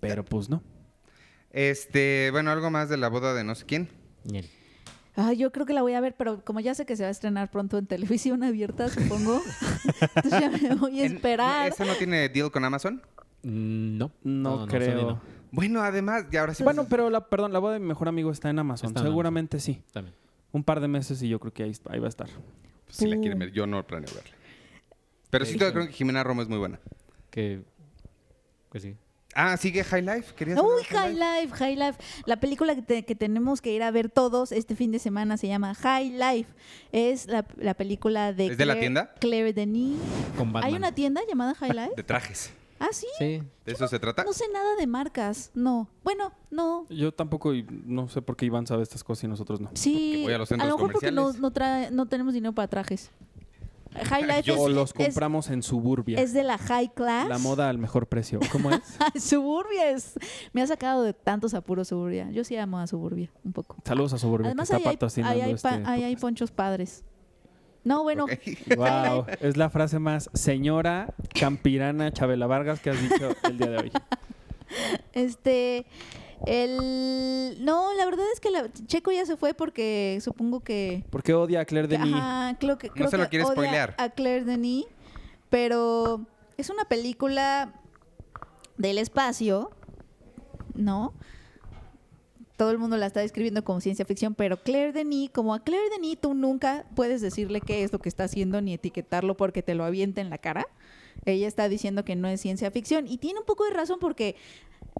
Pero 0.00 0.24
pues 0.24 0.48
no. 0.48 0.62
Este, 1.50 2.28
bueno, 2.32 2.50
algo 2.50 2.70
más 2.70 2.88
de 2.88 2.96
la 2.96 3.08
boda 3.08 3.34
de 3.34 3.44
no 3.44 3.54
sé 3.54 3.64
quién. 3.64 3.88
Ah, 5.16 5.32
yo 5.32 5.50
creo 5.50 5.66
que 5.66 5.72
la 5.72 5.82
voy 5.82 5.94
a 5.94 6.00
ver, 6.00 6.14
pero 6.16 6.44
como 6.44 6.60
ya 6.60 6.74
sé 6.74 6.86
que 6.86 6.94
se 6.96 7.02
va 7.02 7.08
a 7.08 7.12
estrenar 7.12 7.50
pronto 7.50 7.78
en 7.78 7.86
televisión 7.86 8.44
abierta, 8.44 8.88
supongo, 8.88 9.42
entonces 10.14 10.40
ya 10.40 10.50
me 10.50 10.74
voy 10.76 11.00
a 11.00 11.06
esperar. 11.06 11.72
¿Esa 11.72 11.84
no 11.84 11.94
tiene 11.94 12.28
deal 12.28 12.50
con 12.52 12.64
Amazon? 12.64 13.02
No. 13.42 14.12
No, 14.22 14.66
creo. 14.66 15.12
no. 15.12 15.20
Bueno, 15.50 15.82
además, 15.82 16.26
ya 16.30 16.40
ahora 16.40 16.54
sí. 16.54 16.62
Bueno, 16.62 16.86
pero 16.88 17.10
la, 17.10 17.28
perdón, 17.28 17.52
la 17.52 17.58
boda 17.58 17.74
de 17.74 17.80
mi 17.80 17.86
mejor 17.86 18.08
amigo 18.08 18.30
está 18.30 18.50
en 18.50 18.58
Amazon. 18.58 18.88
Está 18.88 19.00
en 19.00 19.06
Seguramente 19.06 19.60
sí. 19.60 19.82
También. 19.92 20.14
Un 20.52 20.62
par 20.62 20.80
de 20.80 20.88
meses 20.88 21.22
y 21.22 21.28
yo 21.28 21.40
creo 21.40 21.52
que 21.52 21.62
ahí, 21.62 21.72
ahí 21.88 21.98
va 21.98 22.06
a 22.06 22.08
estar. 22.10 22.28
Pues, 22.84 22.96
si 22.96 23.06
la 23.06 23.16
quieren 23.16 23.38
ver, 23.38 23.52
yo 23.52 23.66
no 23.66 23.84
planeo 23.86 24.10
verla. 24.14 24.30
Pero 25.30 25.44
sí, 25.44 25.58
creo 25.58 25.72
que 25.72 25.92
Jimena 25.92 26.22
Romo 26.24 26.42
es 26.42 26.48
muy 26.48 26.58
buena. 26.58 26.80
Que, 27.30 27.62
que 28.70 28.80
sí. 28.80 28.96
Ah, 29.40 29.56
sigue 29.56 29.84
High 29.84 30.02
Life. 30.02 30.34
¿Querías 30.34 30.58
Uy, 30.60 30.82
High 30.88 31.14
Life, 31.14 31.54
High 31.54 31.76
Life. 31.76 31.98
La 32.26 32.40
película 32.40 32.74
que, 32.74 32.82
te- 32.82 33.04
que 33.04 33.14
tenemos 33.14 33.60
que 33.62 33.72
ir 33.72 33.84
a 33.84 33.90
ver 33.92 34.10
todos 34.10 34.50
este 34.50 34.74
fin 34.74 34.90
de 34.90 34.98
semana 34.98 35.36
se 35.36 35.46
llama 35.46 35.74
High 35.76 36.10
Life. 36.10 36.50
Es 36.90 37.28
la, 37.28 37.46
la 37.56 37.74
película 37.74 38.32
de... 38.32 38.48
¿Es 38.48 38.58
de 38.58 38.66
la 38.66 38.74
Claire- 38.74 38.80
tienda? 38.80 39.14
Claire 39.20 39.52
Denis. 39.52 39.96
Con 40.36 40.52
Batman. 40.52 40.64
¿Hay 40.72 40.76
una 40.76 40.90
tienda 40.92 41.20
llamada 41.28 41.54
High 41.54 41.70
Life? 41.74 41.92
De 41.96 42.02
trajes. 42.02 42.50
¿Ah, 42.80 42.88
sí? 42.92 43.06
Sí. 43.18 43.42
¿De 43.64 43.72
eso 43.72 43.86
se 43.88 43.98
trata? 43.98 44.24
No 44.24 44.32
sé 44.32 44.44
nada 44.52 44.74
de 44.76 44.86
marcas. 44.88 45.50
No. 45.54 45.88
Bueno, 46.02 46.32
no. 46.50 46.86
Yo 46.88 47.12
tampoco, 47.12 47.54
y 47.54 47.64
no 47.84 48.08
sé 48.08 48.22
por 48.22 48.36
qué 48.36 48.46
Iván 48.46 48.66
sabe 48.66 48.82
estas 48.82 49.02
cosas 49.04 49.24
y 49.24 49.28
nosotros 49.28 49.60
no. 49.60 49.70
Sí. 49.74 50.20
voy 50.24 50.32
a 50.32 50.38
los 50.38 50.48
a 50.48 50.50
centros 50.50 50.68
lo 50.68 50.76
mejor 50.78 50.92
porque 50.92 51.10
no, 51.12 51.22
comerciales. 51.22 51.40
no, 51.42 51.50
trae, 51.52 51.90
no 51.90 52.06
tenemos 52.06 52.34
dinero 52.34 52.52
para 52.54 52.66
trajes. 52.68 53.10
High 53.94 54.22
Life 54.24 54.42
Yo 54.42 54.54
es, 54.54 54.60
O 54.60 54.68
los 54.68 54.90
es- 54.90 54.94
compramos 54.94 55.50
en 55.50 55.62
Suburbia. 55.62 56.20
es 56.20 56.32
de 56.32 56.44
la 56.44 56.58
high 56.58 56.92
class. 56.94 57.28
La 57.28 57.38
moda 57.38 57.68
al 57.68 57.78
mejor 57.78 58.06
precio. 58.06 58.38
¿Cómo 58.52 58.70
es? 58.70 58.82
Suburbia 59.22 59.90
es. 59.90 60.14
Me 60.52 60.62
ha 60.62 60.66
sacado 60.66 61.02
de 61.02 61.14
tantos 61.14 61.54
apuros 61.54 61.88
Suburbia. 61.88 62.30
Yo 62.30 62.44
sí 62.44 62.56
amo 62.56 62.78
a 62.78 62.86
Suburbia 62.86 63.30
un 63.44 63.52
poco. 63.52 63.76
Saludos 63.84 64.12
a 64.12 64.18
Suburbia, 64.18 64.48
Además, 64.48 64.70
ahí 64.70 64.82
hay, 64.86 65.40
hay 65.40 65.50
este 65.52 65.68
hay 65.68 66.16
ponchos 66.16 66.50
padres. 66.50 67.04
No, 67.84 68.02
bueno. 68.02 68.26
Wow, 68.76 69.26
es 69.40 69.56
la 69.56 69.70
frase 69.70 69.98
más 69.98 70.28
señora 70.34 71.14
campirana 71.38 72.12
Chabela 72.12 72.46
Vargas 72.46 72.80
que 72.80 72.90
has 72.90 73.00
dicho 73.00 73.30
el 73.44 73.56
día 73.58 73.70
de 73.70 73.78
hoy. 73.78 73.92
este. 75.12 75.86
El. 76.46 77.58
No, 77.64 77.92
la 77.94 78.04
verdad 78.04 78.24
es 78.32 78.40
que 78.40 78.50
la- 78.50 78.70
Checo 78.86 79.10
ya 79.12 79.26
se 79.26 79.36
fue 79.36 79.54
porque 79.54 80.18
supongo 80.22 80.60
que. 80.60 81.04
¿Por 81.10 81.22
qué 81.22 81.34
odia 81.34 81.60
a 81.60 81.64
Claire 81.64 81.88
Denis? 81.88 82.14
Ajá, 82.14 82.56
creo 82.58 82.78
que, 82.78 82.90
No 82.94 83.08
se 83.08 83.18
lo 83.18 83.28
quiere 83.28 83.44
odia 83.44 83.52
spoilear. 83.54 83.94
A 83.98 84.10
Claire 84.10 84.44
Denis, 84.44 84.86
pero 85.50 86.26
es 86.56 86.70
una 86.70 86.84
película 86.84 87.72
del 88.76 88.98
espacio, 88.98 89.70
¿no? 90.74 91.12
Todo 92.56 92.70
el 92.72 92.78
mundo 92.78 92.96
la 92.96 93.06
está 93.06 93.20
describiendo 93.20 93.62
como 93.62 93.80
ciencia 93.80 94.04
ficción, 94.04 94.34
pero 94.34 94.56
Claire 94.60 94.92
Denis, 94.92 95.30
como 95.30 95.54
a 95.54 95.60
Claire 95.62 95.90
Denis, 95.90 96.18
tú 96.20 96.34
nunca 96.34 96.86
puedes 96.96 97.20
decirle 97.20 97.60
qué 97.60 97.84
es 97.84 97.92
lo 97.92 98.00
que 98.00 98.08
está 98.08 98.24
haciendo 98.24 98.60
ni 98.60 98.74
etiquetarlo 98.74 99.36
porque 99.36 99.62
te 99.62 99.74
lo 99.76 99.84
avienta 99.84 100.20
en 100.20 100.28
la 100.30 100.38
cara. 100.38 100.66
Ella 101.24 101.46
está 101.46 101.68
diciendo 101.68 102.04
que 102.04 102.16
no 102.16 102.26
es 102.28 102.40
ciencia 102.40 102.70
ficción 102.72 103.06
y 103.06 103.18
tiene 103.18 103.38
un 103.40 103.46
poco 103.46 103.64
de 103.64 103.70
razón 103.70 103.98
porque 104.00 104.34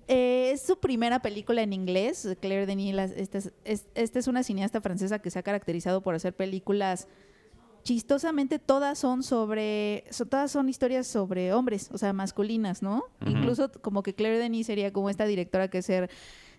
eh, 0.09 0.51
es 0.53 0.63
su 0.63 0.79
primera 0.81 1.21
película 1.21 1.63
en 1.63 1.73
inglés. 1.73 2.27
Claire 2.41 2.67
Denis, 2.67 2.97
esta 3.17 3.39
es, 3.39 3.53
es- 3.65 3.87
esta 3.95 4.19
es 4.19 4.27
una 4.27 4.43
cineasta 4.43 4.81
francesa 4.81 5.19
que 5.21 5.31
se 5.31 5.39
ha 5.39 5.43
caracterizado 5.43 6.01
por 6.03 6.15
hacer 6.15 6.35
películas 6.35 7.07
chistosamente 7.85 8.59
todas 8.59 8.99
son 8.99 9.23
sobre, 9.23 10.05
so- 10.11 10.27
todas 10.27 10.51
son 10.51 10.69
historias 10.69 11.07
sobre 11.07 11.53
hombres, 11.55 11.89
o 11.93 11.97
sea, 11.99 12.13
masculinas, 12.13 12.83
¿no? 12.83 13.05
Incluso 13.25 13.71
como 13.81 14.03
que 14.03 14.15
Claire 14.15 14.39
Denis 14.39 14.67
sería 14.67 14.93
como 14.93 15.09
esta 15.09 15.25
directora 15.25 15.69
que 15.69 15.81
se, 15.81 16.11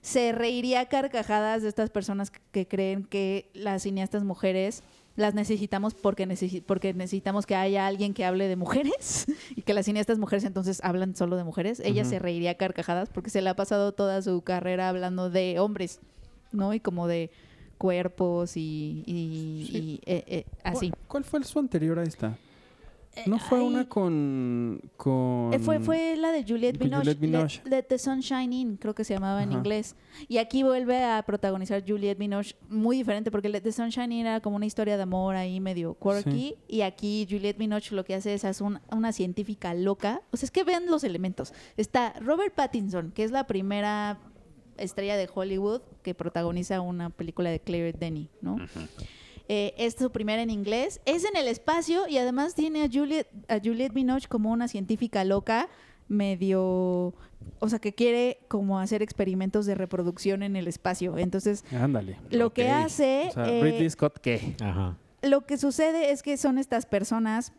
se 0.01 0.31
reiría 0.31 0.87
carcajadas 0.87 1.61
de 1.61 1.69
estas 1.69 1.89
personas 1.91 2.31
que, 2.31 2.39
que 2.51 2.67
creen 2.67 3.03
que 3.03 3.51
las 3.53 3.83
cineastas 3.83 4.23
mujeres 4.23 4.81
las 5.19 5.33
necesitamos 5.35 5.93
porque, 5.93 6.27
necesi- 6.27 6.63
porque 6.65 6.93
necesitamos 6.93 7.45
que 7.45 7.55
haya 7.55 7.85
alguien 7.87 8.13
que 8.13 8.25
hable 8.25 8.47
de 8.47 8.55
mujeres 8.55 9.27
y 9.55 9.61
que 9.61 9.73
las 9.73 9.85
cineastas 9.85 10.17
mujeres 10.17 10.43
entonces 10.45 10.79
hablan 10.83 11.15
solo 11.15 11.35
de 11.37 11.43
mujeres. 11.43 11.79
Ella 11.79 12.05
se 12.05 12.17
reiría 12.19 12.51
a 12.51 12.55
carcajadas 12.55 13.09
porque 13.09 13.29
se 13.29 13.41
le 13.41 13.49
ha 13.49 13.55
pasado 13.55 13.91
toda 13.91 14.21
su 14.21 14.41
carrera 14.41 14.89
hablando 14.89 15.29
de 15.29 15.59
hombres, 15.59 15.99
¿no? 16.51 16.73
Y 16.73 16.79
como 16.79 17.07
de 17.07 17.29
cuerpos 17.77 18.57
y, 18.57 19.03
y- 19.05 19.67
Sí. 19.71 19.77
y, 19.77 20.01
eh, 20.11 20.23
eh, 20.27 20.45
así. 20.63 20.89
¿Cuál, 20.89 21.01
cuál 21.07 21.23
fue 21.23 21.43
su 21.43 21.59
anterior 21.59 21.99
a 21.99 22.03
esta? 22.03 22.37
¿No 23.25 23.39
fue 23.39 23.59
Ay, 23.59 23.65
una 23.65 23.89
con... 23.89 24.81
con... 24.97 25.53
eh, 25.53 25.59
fue, 25.59 25.79
fue 25.79 26.15
la 26.17 26.31
de 26.31 26.43
Juliette 26.43 26.77
Binoche, 26.77 26.97
Juliette 27.15 27.19
Binoche. 27.19 27.61
Let, 27.65 27.69
Let 27.71 27.83
the 27.83 27.97
Sunshine 27.99 28.53
In, 28.53 28.77
creo 28.77 28.93
que 28.95 29.03
se 29.03 29.13
llamaba 29.13 29.43
en 29.43 29.49
Ajá. 29.49 29.57
inglés. 29.57 29.95
Y 30.27 30.37
aquí 30.37 30.63
vuelve 30.63 31.03
a 31.03 31.21
protagonizar 31.23 31.83
Juliette 31.87 32.17
Binoche, 32.17 32.55
muy 32.69 32.97
diferente, 32.97 33.31
porque 33.31 33.49
Let 33.49 33.61
the 33.61 33.71
Sunshine 33.71 34.11
In 34.11 34.25
era 34.25 34.39
como 34.41 34.55
una 34.55 34.65
historia 34.65 34.97
de 34.97 35.03
amor 35.03 35.35
ahí 35.35 35.59
medio 35.59 35.95
quirky. 35.99 36.31
Sí. 36.31 36.55
Y 36.67 36.81
aquí 36.81 37.27
Juliette 37.29 37.57
Binoche 37.57 37.95
lo 37.95 38.03
que 38.03 38.15
hace 38.15 38.33
es 38.33 38.45
hacer 38.45 38.65
un- 38.67 38.79
una 38.91 39.11
científica 39.11 39.73
loca. 39.73 40.21
O 40.31 40.37
sea, 40.37 40.47
es 40.47 40.51
que 40.51 40.63
vean 40.63 40.85
los 40.87 41.03
elementos. 41.03 41.53
Está 41.77 42.13
Robert 42.21 42.53
Pattinson, 42.53 43.11
que 43.11 43.23
es 43.23 43.31
la 43.31 43.47
primera 43.47 44.19
estrella 44.77 45.17
de 45.17 45.29
Hollywood 45.33 45.81
que 46.03 46.13
protagoniza 46.15 46.79
una 46.79 47.09
película 47.09 47.49
de 47.49 47.59
Claire 47.59 47.91
Denis, 47.91 48.29
¿no? 48.41 48.57
Eh, 49.51 49.73
es 49.77 49.95
su 49.95 50.11
primera 50.11 50.43
en 50.43 50.51
inglés. 50.51 51.01
Es 51.05 51.25
en 51.25 51.35
el 51.35 51.47
espacio 51.47 52.07
y 52.07 52.19
además 52.19 52.53
tiene 52.53 52.83
a 52.83 52.87
Juliette, 52.87 53.27
a 53.47 53.57
Juliette 53.57 53.93
Binoche 53.93 54.27
como 54.27 54.51
una 54.51 54.67
científica 54.67 55.23
loca, 55.23 55.67
medio. 56.07 57.15
O 57.57 57.67
sea, 57.67 57.79
que 57.79 57.93
quiere 57.93 58.41
como 58.47 58.79
hacer 58.79 59.01
experimentos 59.01 59.65
de 59.65 59.73
reproducción 59.73 60.43
en 60.43 60.55
el 60.55 60.67
espacio. 60.67 61.17
Entonces, 61.17 61.65
Ándale. 61.71 62.19
lo 62.29 62.53
que 62.53 62.69
hace. 62.69 63.25
O 63.29 63.33
sea, 63.33 63.49
eh, 63.49 63.63
Ridley 63.63 63.89
Scott, 63.89 64.19
¿qué? 64.19 64.55
Ajá. 64.61 64.97
lo 65.23 65.45
que 65.45 65.57
sucede 65.57 66.11
es 66.11 66.21
que 66.21 66.37
son 66.37 66.59
estas 66.59 66.85
personas, 66.85 67.51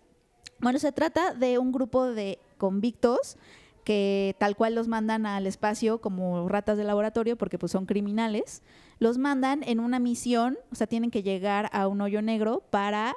bueno, 0.60 0.78
se 0.78 0.92
trata 0.92 1.34
de 1.34 1.58
un 1.58 1.72
grupo 1.72 2.06
de 2.06 2.38
convictos 2.56 3.36
que 3.84 4.36
tal 4.38 4.54
cual 4.54 4.76
los 4.76 4.86
mandan 4.86 5.26
al 5.26 5.46
espacio 5.48 6.00
como 6.00 6.48
ratas 6.48 6.78
de 6.78 6.84
laboratorio 6.84 7.36
porque 7.36 7.58
pues 7.58 7.72
son 7.72 7.86
criminales, 7.86 8.62
los 9.00 9.18
mandan 9.18 9.62
en 9.64 9.80
una 9.80 9.98
misión, 9.98 10.58
o 10.70 10.76
sea, 10.76 10.86
tienen 10.86 11.10
que 11.10 11.24
llegar 11.24 11.68
a 11.72 11.88
un 11.88 12.00
hoyo 12.00 12.22
negro 12.22 12.62
para 12.70 13.16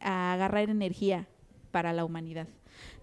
agarrar 0.00 0.68
energía 0.70 1.28
para 1.70 1.92
la 1.92 2.04
humanidad. 2.04 2.48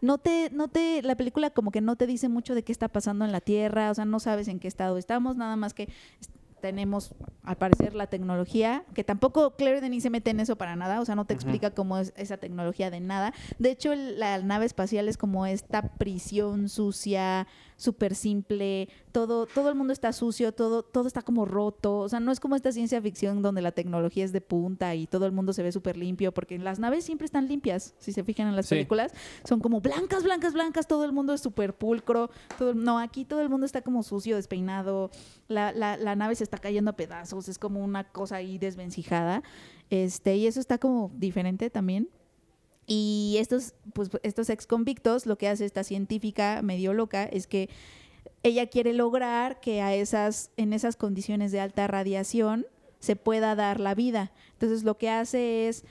No 0.01 0.17
te, 0.17 0.49
no 0.51 0.67
te, 0.67 1.01
la 1.03 1.15
película 1.15 1.51
como 1.51 1.71
que 1.71 1.81
no 1.81 1.95
te 1.95 2.07
dice 2.07 2.27
mucho 2.27 2.55
de 2.55 2.63
qué 2.63 2.71
está 2.71 2.87
pasando 2.87 3.25
en 3.25 3.31
la 3.31 3.41
Tierra, 3.41 3.91
o 3.91 3.93
sea, 3.93 4.05
no 4.05 4.19
sabes 4.19 4.47
en 4.47 4.59
qué 4.59 4.67
estado 4.67 4.97
estamos, 4.97 5.37
nada 5.37 5.55
más 5.55 5.73
que 5.73 5.89
tenemos, 6.61 7.13
al 7.43 7.57
parecer, 7.57 7.93
la 7.93 8.07
tecnología, 8.07 8.85
que 8.95 9.03
tampoco 9.03 9.55
Claire 9.55 9.81
Denis 9.81 10.01
se 10.01 10.09
mete 10.09 10.31
en 10.31 10.39
eso 10.39 10.55
para 10.55 10.75
nada, 10.75 10.99
o 10.99 11.05
sea, 11.05 11.13
no 11.13 11.25
te 11.25 11.35
explica 11.35 11.69
cómo 11.69 11.99
es 11.99 12.11
esa 12.17 12.37
tecnología 12.37 12.89
de 12.89 13.01
nada. 13.01 13.35
De 13.59 13.69
hecho, 13.69 13.93
la 13.93 14.39
nave 14.39 14.65
espacial 14.65 15.07
es 15.07 15.15
como 15.15 15.45
esta 15.45 15.83
prisión 15.99 16.67
sucia, 16.67 17.45
súper 17.77 18.15
simple, 18.15 18.87
todo, 19.11 19.45
todo 19.45 19.69
el 19.69 19.75
mundo 19.75 19.91
está 19.93 20.13
sucio, 20.13 20.53
todo, 20.53 20.83
todo 20.83 21.07
está 21.07 21.21
como 21.21 21.45
roto, 21.45 21.97
o 21.99 22.09
sea, 22.09 22.19
no 22.19 22.31
es 22.31 22.39
como 22.39 22.55
esta 22.55 22.71
ciencia 22.71 23.01
ficción 23.01 23.41
donde 23.41 23.61
la 23.61 23.71
tecnología 23.71 24.23
es 24.23 24.31
de 24.31 24.41
punta 24.41 24.95
y 24.95 25.07
todo 25.07 25.25
el 25.25 25.31
mundo 25.31 25.51
se 25.53 25.61
ve 25.63 25.71
súper 25.71 25.97
limpio, 25.97 26.33
porque 26.33 26.57
las 26.57 26.79
naves 26.79 27.03
siempre 27.05 27.25
están 27.25 27.47
limpias, 27.47 27.93
si 27.99 28.11
se 28.13 28.23
fijan 28.23 28.47
en 28.47 28.55
las 28.55 28.65
Sí. 28.67 28.75
películas, 28.75 29.11
son 29.43 29.59
como 29.59 29.81
blancas, 29.81 30.23
blancas, 30.23 30.53
blancas, 30.53 30.87
todo 30.87 31.03
el 31.05 31.11
mundo 31.11 31.33
es 31.33 31.41
súper 31.41 31.73
pulcro, 31.75 32.29
todo, 32.57 32.73
no, 32.73 32.97
aquí 32.99 33.25
todo 33.25 33.41
el 33.41 33.49
mundo 33.49 33.65
está 33.65 33.81
como 33.81 34.03
sucio, 34.03 34.35
despeinado, 34.37 35.11
la, 35.47 35.71
la, 35.71 35.97
la 35.97 36.15
nave 36.15 36.35
se 36.35 36.43
está 36.43 36.57
cayendo 36.57 36.91
a 36.91 36.95
pedazos, 36.95 37.49
es 37.49 37.59
como 37.59 37.83
una 37.83 38.05
cosa 38.05 38.37
ahí 38.37 38.57
desvencijada, 38.57 39.43
este, 39.89 40.35
y 40.37 40.47
eso 40.47 40.59
está 40.59 40.77
como 40.77 41.11
diferente 41.15 41.69
también. 41.69 42.09
Y 42.87 43.37
estos, 43.39 43.73
pues, 43.93 44.09
estos 44.23 44.49
ex 44.49 44.67
convictos, 44.67 45.25
lo 45.25 45.37
que 45.37 45.47
hace 45.47 45.65
esta 45.65 45.83
científica 45.83 46.61
medio 46.61 46.93
loca 46.93 47.23
es 47.23 47.47
que 47.47 47.69
ella 48.43 48.67
quiere 48.67 48.93
lograr 48.93 49.59
que 49.59 49.81
a 49.81 49.95
esas, 49.95 50.51
en 50.55 50.71
esas 50.71 50.95
condiciones 50.95 51.51
de 51.51 51.59
alta 51.59 51.87
radiación 51.87 52.67
se 52.99 53.15
pueda 53.15 53.55
dar 53.55 53.79
la 53.79 53.95
vida. 53.95 54.31
Entonces 54.53 54.83
lo 54.83 54.97
que 54.97 55.09
hace 55.09 55.67
es 55.67 55.83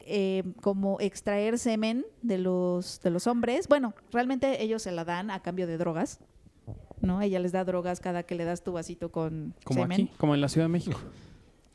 eh, 0.00 0.44
como 0.60 1.00
extraer 1.00 1.58
semen 1.58 2.04
de 2.22 2.38
los, 2.38 3.00
de 3.02 3.10
los 3.10 3.26
hombres. 3.26 3.66
Bueno, 3.68 3.94
realmente 4.12 4.62
ellos 4.62 4.82
se 4.82 4.92
la 4.92 5.04
dan 5.04 5.30
a 5.30 5.40
cambio 5.40 5.66
de 5.66 5.76
drogas. 5.76 6.20
¿No? 7.00 7.20
Ella 7.20 7.40
les 7.40 7.50
da 7.50 7.64
drogas 7.64 7.98
cada 7.98 8.22
que 8.22 8.36
le 8.36 8.44
das 8.44 8.62
tu 8.62 8.70
vasito 8.70 9.10
con 9.10 9.54
Como 9.64 9.82
semen. 9.82 10.06
aquí, 10.06 10.16
como 10.18 10.36
en 10.36 10.40
la 10.40 10.48
Ciudad 10.48 10.66
de 10.66 10.72
México. 10.72 11.00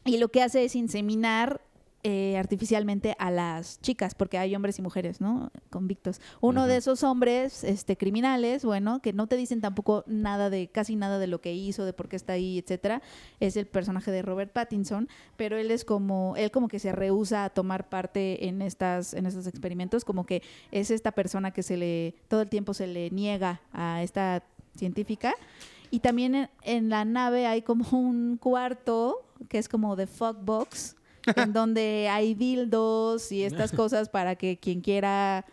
Y 0.05 0.19
lo 0.19 0.29
que 0.29 0.41
hace 0.41 0.63
es 0.63 0.73
inseminar 0.73 1.59
eh, 2.03 2.37
artificialmente 2.37 3.15
a 3.17 3.31
las 3.31 3.81
chicas, 3.81 4.13
porque 4.13 4.37
hay 4.37 4.55
hombres 4.55 4.77
y 4.79 4.81
mujeres, 4.81 5.19
¿no? 5.19 5.51
Convictos. 5.69 6.21
Uno 6.41 6.67
de 6.67 6.77
esos 6.77 7.03
hombres, 7.03 7.63
este, 7.63 7.97
criminales, 7.97 8.63
bueno, 8.63 9.01
que 9.01 9.13
no 9.13 9.27
te 9.27 9.35
dicen 9.35 9.61
tampoco 9.61 10.03
nada 10.05 10.49
de, 10.49 10.67
casi 10.67 10.95
nada 10.95 11.17
de 11.17 11.27
lo 11.27 11.41
que 11.41 11.53
hizo, 11.53 11.85
de 11.85 11.93
por 11.93 12.07
qué 12.07 12.15
está 12.15 12.33
ahí, 12.33 12.59
etcétera, 12.59 13.01
es 13.39 13.57
el 13.57 13.65
personaje 13.65 14.11
de 14.11 14.21
Robert 14.21 14.53
Pattinson, 14.53 15.09
pero 15.37 15.57
él 15.57 15.71
es 15.71 15.83
como, 15.83 16.35
él 16.37 16.51
como 16.51 16.67
que 16.67 16.79
se 16.79 16.91
rehúsa 16.91 17.45
a 17.45 17.49
tomar 17.49 17.89
parte 17.89 18.47
en 18.47 18.61
estas, 18.61 19.13
en 19.13 19.25
estos 19.25 19.47
experimentos, 19.47 20.05
como 20.05 20.25
que 20.25 20.43
es 20.71 20.91
esta 20.91 21.11
persona 21.11 21.51
que 21.51 21.63
se 21.63 21.77
le, 21.77 22.15
todo 22.27 22.41
el 22.41 22.49
tiempo 22.49 22.73
se 22.73 22.87
le 22.87 23.09
niega 23.09 23.61
a 23.73 24.03
esta 24.03 24.43
científica. 24.75 25.33
Y 25.89 25.99
también 26.01 26.35
en, 26.35 26.49
en 26.61 26.89
la 26.89 27.05
nave 27.05 27.47
hay 27.47 27.63
como 27.63 27.85
un 27.97 28.37
cuarto 28.37 29.23
que 29.49 29.57
es 29.57 29.69
como 29.69 29.95
de 29.95 30.07
fuck 30.07 30.37
box, 30.43 30.95
en 31.35 31.53
donde 31.53 32.07
hay 32.09 32.33
dildos 32.33 33.31
y 33.31 33.43
estas 33.43 33.71
cosas 33.71 34.09
para 34.09 34.35
que 34.35 34.57
quien 34.57 34.81
quiera 34.81 35.45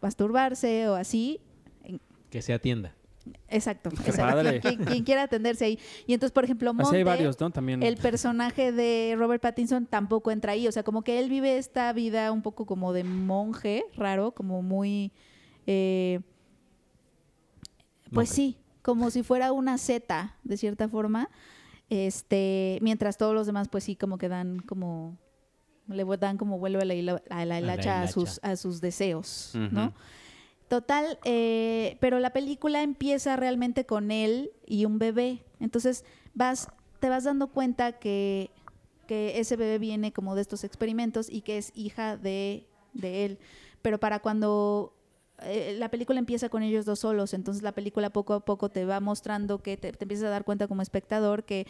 masturbarse 0.00 0.88
o 0.88 0.94
así. 0.94 1.40
Que 2.30 2.42
se 2.42 2.52
atienda. 2.52 2.94
Exacto. 3.48 3.90
Qué 3.90 4.10
exacto. 4.10 4.36
padre. 4.36 4.60
Quien, 4.60 4.84
quien 4.84 5.04
quiera 5.04 5.24
atenderse 5.24 5.64
ahí. 5.64 5.78
Y 6.06 6.14
entonces, 6.14 6.32
por 6.32 6.44
ejemplo, 6.44 6.70
Así 6.70 6.82
Monte, 6.82 6.96
hay 6.96 7.02
varios, 7.02 7.38
¿no? 7.40 7.50
También. 7.50 7.82
el 7.82 7.96
personaje 7.96 8.72
de 8.72 9.14
Robert 9.18 9.42
Pattinson 9.42 9.86
tampoco 9.86 10.30
entra 10.30 10.52
ahí. 10.52 10.66
O 10.66 10.72
sea, 10.72 10.82
como 10.82 11.02
que 11.02 11.18
él 11.18 11.28
vive 11.28 11.58
esta 11.58 11.92
vida 11.92 12.32
un 12.32 12.42
poco 12.42 12.66
como 12.66 12.92
de 12.92 13.04
monje, 13.04 13.84
raro, 13.96 14.32
como 14.32 14.62
muy... 14.62 15.12
eh, 15.66 16.20
pues 18.12 18.30
Monje. 18.30 18.34
sí, 18.34 18.58
como 18.82 19.10
si 19.10 19.22
fuera 19.22 19.52
una 19.52 19.78
zeta, 19.78 20.36
de 20.42 20.56
cierta 20.56 20.88
forma. 20.88 21.28
Este, 21.90 22.78
mientras 22.80 23.18
todos 23.18 23.34
los 23.34 23.46
demás, 23.46 23.68
pues 23.68 23.84
sí, 23.84 23.96
como 23.96 24.16
que 24.16 24.28
dan 24.28 24.60
como 24.60 25.18
le 25.88 26.04
dan 26.18 26.38
como 26.38 26.58
vuelve 26.58 26.80
a 26.82 26.84
la, 26.84 26.94
hila- 26.94 27.22
a 27.30 27.44
la 27.44 27.44
la 27.44 27.58
hilacha 27.60 27.94
a, 27.96 28.04
hilacha. 28.04 28.12
sus, 28.12 28.40
a 28.42 28.54
sus 28.56 28.80
deseos. 28.80 29.50
¿no? 29.54 29.92
Total, 30.68 31.18
eh, 31.24 31.96
pero 32.00 32.20
la 32.20 32.30
película 32.32 32.82
empieza 32.84 33.34
realmente 33.34 33.84
con 33.86 34.12
él 34.12 34.52
y 34.66 34.84
un 34.84 35.00
bebé. 35.00 35.42
Entonces 35.58 36.04
vas, 36.32 36.68
te 37.00 37.08
vas 37.08 37.24
dando 37.24 37.48
cuenta 37.48 37.98
que, 37.98 38.50
que 39.08 39.40
ese 39.40 39.56
bebé 39.56 39.78
viene 39.80 40.12
como 40.12 40.36
de 40.36 40.42
estos 40.42 40.62
experimentos 40.62 41.28
y 41.28 41.40
que 41.40 41.58
es 41.58 41.72
hija 41.74 42.16
de, 42.16 42.68
de 42.92 43.24
él. 43.24 43.38
Pero 43.82 43.98
para 43.98 44.20
cuando 44.20 44.94
eh, 45.42 45.74
la 45.78 45.90
película 45.90 46.18
empieza 46.18 46.48
con 46.48 46.62
ellos 46.62 46.84
dos 46.84 47.00
solos, 47.00 47.34
entonces 47.34 47.62
la 47.62 47.72
película 47.72 48.10
poco 48.10 48.34
a 48.34 48.44
poco 48.44 48.68
te 48.68 48.84
va 48.84 49.00
mostrando 49.00 49.58
que 49.58 49.76
te, 49.76 49.92
te 49.92 50.04
empiezas 50.04 50.26
a 50.26 50.30
dar 50.30 50.44
cuenta 50.44 50.68
como 50.68 50.82
espectador 50.82 51.44
que 51.44 51.66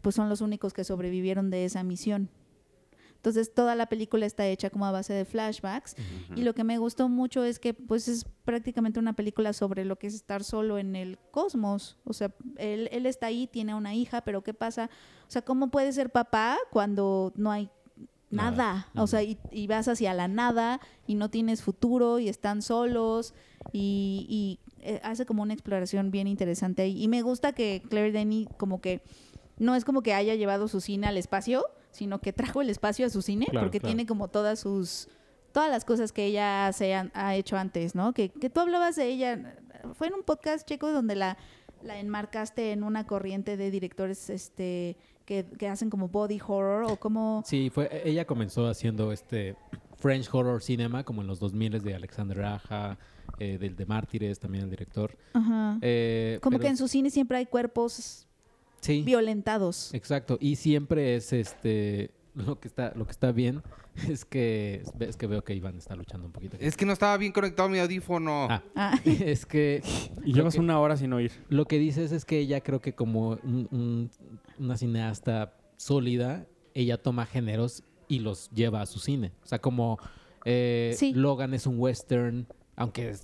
pues 0.00 0.14
son 0.14 0.28
los 0.28 0.40
únicos 0.40 0.72
que 0.72 0.84
sobrevivieron 0.84 1.50
de 1.50 1.64
esa 1.64 1.82
misión. 1.82 2.28
Entonces 3.22 3.54
toda 3.54 3.76
la 3.76 3.86
película 3.86 4.26
está 4.26 4.48
hecha 4.48 4.68
como 4.68 4.84
a 4.84 4.90
base 4.90 5.12
de 5.12 5.24
flashbacks 5.24 5.94
y 6.34 6.42
lo 6.42 6.56
que 6.56 6.64
me 6.64 6.78
gustó 6.78 7.08
mucho 7.08 7.44
es 7.44 7.60
que 7.60 7.72
pues 7.72 8.08
es 8.08 8.26
prácticamente 8.44 8.98
una 8.98 9.12
película 9.12 9.52
sobre 9.52 9.84
lo 9.84 9.96
que 9.96 10.08
es 10.08 10.14
estar 10.14 10.42
solo 10.42 10.76
en 10.76 10.96
el 10.96 11.20
cosmos. 11.30 11.98
O 12.02 12.14
sea, 12.14 12.34
él, 12.56 12.88
él 12.90 13.06
está 13.06 13.26
ahí, 13.26 13.46
tiene 13.46 13.76
una 13.76 13.94
hija, 13.94 14.22
pero 14.22 14.42
¿qué 14.42 14.54
pasa? 14.54 14.90
O 15.28 15.30
sea, 15.30 15.42
¿cómo 15.42 15.70
puede 15.70 15.92
ser 15.92 16.10
papá 16.10 16.58
cuando 16.72 17.32
no 17.36 17.52
hay 17.52 17.70
nada? 18.32 18.50
Nada. 18.56 18.88
O 19.02 19.06
sea, 19.06 19.22
y, 19.22 19.38
y 19.50 19.66
vas 19.66 19.86
hacia 19.88 20.12
la 20.14 20.26
nada 20.28 20.80
y 21.06 21.14
no 21.14 21.30
tienes 21.30 21.62
futuro 21.62 22.18
y 22.18 22.28
están 22.28 22.62
solos 22.62 23.34
y, 23.72 24.26
y, 24.28 24.58
eh, 24.84 25.00
hace 25.04 25.26
como 25.26 25.42
una 25.42 25.52
exploración 25.54 26.10
bien 26.10 26.26
interesante 26.26 26.82
ahí. 26.82 27.00
Y 27.02 27.08
me 27.08 27.22
gusta 27.22 27.52
que 27.52 27.82
Claire 27.88 28.12
Denis 28.12 28.48
como 28.58 28.80
que 28.80 29.02
no 29.58 29.74
es 29.76 29.84
como 29.84 30.02
que 30.02 30.14
haya 30.14 30.34
llevado 30.34 30.66
su 30.66 30.80
cine 30.80 31.06
al 31.06 31.16
espacio, 31.16 31.64
sino 31.90 32.20
que 32.20 32.32
trajo 32.32 32.62
el 32.62 32.70
espacio 32.70 33.06
a 33.06 33.10
su 33.10 33.22
cine, 33.22 33.46
Claro, 33.50 33.66
porque 33.66 33.78
claro. 33.80 33.94
tiene 33.94 34.06
como 34.06 34.28
todas 34.28 34.58
sus 34.60 35.08
todas 35.52 35.70
las 35.70 35.84
cosas 35.84 36.12
que 36.12 36.24
ella 36.24 36.72
se 36.72 36.94
han- 36.94 37.10
ha 37.14 37.36
hecho 37.36 37.58
antes, 37.58 37.94
¿no? 37.94 38.14
Que, 38.14 38.30
que 38.30 38.48
tú 38.48 38.60
hablabas 38.60 38.96
de 38.96 39.06
ella, 39.08 39.54
fue 39.92 40.06
en 40.06 40.14
un 40.14 40.22
podcast 40.22 40.66
checo 40.66 40.90
donde 40.90 41.14
la, 41.14 41.36
la 41.82 41.98
enmarcaste 42.00 42.72
en 42.72 42.82
una 42.82 43.06
corriente 43.06 43.58
de 43.58 43.70
directores 43.70 44.30
este 44.30 44.96
que, 45.24 45.44
que 45.58 45.68
hacen 45.68 45.90
como 45.90 46.08
body 46.08 46.40
horror 46.46 46.84
o 46.84 46.96
como... 46.96 47.42
Sí, 47.46 47.70
fue, 47.70 48.02
ella 48.04 48.26
comenzó 48.26 48.66
haciendo 48.68 49.12
este 49.12 49.56
French 49.98 50.28
Horror 50.32 50.62
Cinema, 50.62 51.04
como 51.04 51.22
en 51.22 51.28
los 51.28 51.38
2000 51.40 51.80
de 51.82 51.94
Alexander 51.94 52.42
Aja, 52.44 52.98
eh, 53.38 53.58
del 53.58 53.76
de 53.76 53.86
Mártires, 53.86 54.38
también 54.38 54.64
el 54.64 54.70
director. 54.70 55.16
Ajá. 55.32 55.78
Eh, 55.80 56.38
como 56.42 56.56
pero 56.58 56.62
que 56.62 56.68
en 56.68 56.76
su 56.76 56.88
cine 56.88 57.10
siempre 57.10 57.38
hay 57.38 57.46
cuerpos 57.46 58.26
Sí, 58.80 59.02
violentados. 59.02 59.94
exacto. 59.94 60.38
Y 60.40 60.56
siempre 60.56 61.16
es 61.16 61.32
este... 61.32 62.10
Lo 62.34 62.58
que 62.58 62.66
está, 62.66 62.92
lo 62.96 63.04
que 63.04 63.10
está 63.10 63.30
bien 63.30 63.62
es 64.08 64.24
que 64.24 64.82
es 65.00 65.16
que 65.16 65.26
veo 65.26 65.42
que 65.44 65.54
Iván 65.54 65.76
está 65.76 65.94
luchando 65.96 66.26
un 66.26 66.32
poquito. 66.32 66.56
Es 66.60 66.76
que 66.76 66.86
no 66.86 66.92
estaba 66.92 67.16
bien 67.16 67.32
conectado 67.32 67.68
mi 67.68 67.78
audífono. 67.78 68.46
Ah, 68.50 68.62
Ah, 68.74 68.98
es 69.04 69.44
que 69.46 69.82
Y 70.24 70.32
llevas 70.32 70.54
que- 70.54 70.60
una 70.60 70.78
hora 70.80 70.96
sin 70.96 71.12
oír. 71.12 71.30
Lo 71.48 71.66
que 71.66 71.78
dices 71.78 72.12
es 72.12 72.24
que 72.24 72.38
ella 72.38 72.60
creo 72.62 72.80
que 72.80 72.94
como 72.94 73.30
un- 73.42 73.68
un- 73.70 74.10
una 74.58 74.76
cineasta 74.76 75.56
sólida, 75.76 76.46
ella 76.74 76.96
toma 77.02 77.26
géneros 77.26 77.82
y 78.08 78.20
los 78.20 78.50
lleva 78.50 78.80
a 78.82 78.86
su 78.86 78.98
cine. 78.98 79.32
O 79.42 79.46
sea, 79.46 79.58
como 79.60 79.98
eh, 80.44 80.94
Sí. 80.96 81.12
Logan 81.14 81.54
es 81.54 81.66
un 81.66 81.78
western, 81.78 82.46
aunque 82.74 83.10
es 83.10 83.22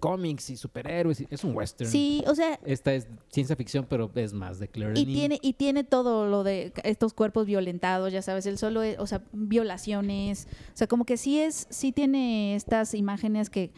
cómics 0.00 0.50
y 0.50 0.56
superhéroes, 0.56 1.20
es 1.30 1.44
un 1.44 1.54
western. 1.56 1.90
sí, 1.90 2.24
o 2.26 2.34
sea, 2.34 2.58
Esta 2.64 2.92
es 2.94 3.06
ciencia 3.30 3.54
ficción, 3.56 3.86
pero 3.88 4.10
es 4.16 4.32
más 4.32 4.58
de 4.58 4.68
Claire 4.68 4.98
Y 4.98 5.06
tiene, 5.06 5.38
y 5.40 5.52
tiene 5.52 5.84
todo 5.84 6.26
lo 6.26 6.42
de 6.42 6.72
estos 6.82 7.14
cuerpos 7.14 7.46
violentados, 7.46 8.12
ya 8.12 8.22
sabes, 8.22 8.46
el 8.46 8.58
solo, 8.58 8.82
es- 8.82 8.98
o 8.98 9.06
sea, 9.06 9.22
violaciones, 9.32 10.48
o 10.74 10.76
sea, 10.76 10.86
como 10.88 11.04
que 11.04 11.16
sí 11.16 11.38
es, 11.38 11.66
sí 11.70 11.92
tiene 11.92 12.56
estas 12.56 12.92
imágenes 12.94 13.50
que, 13.50 13.70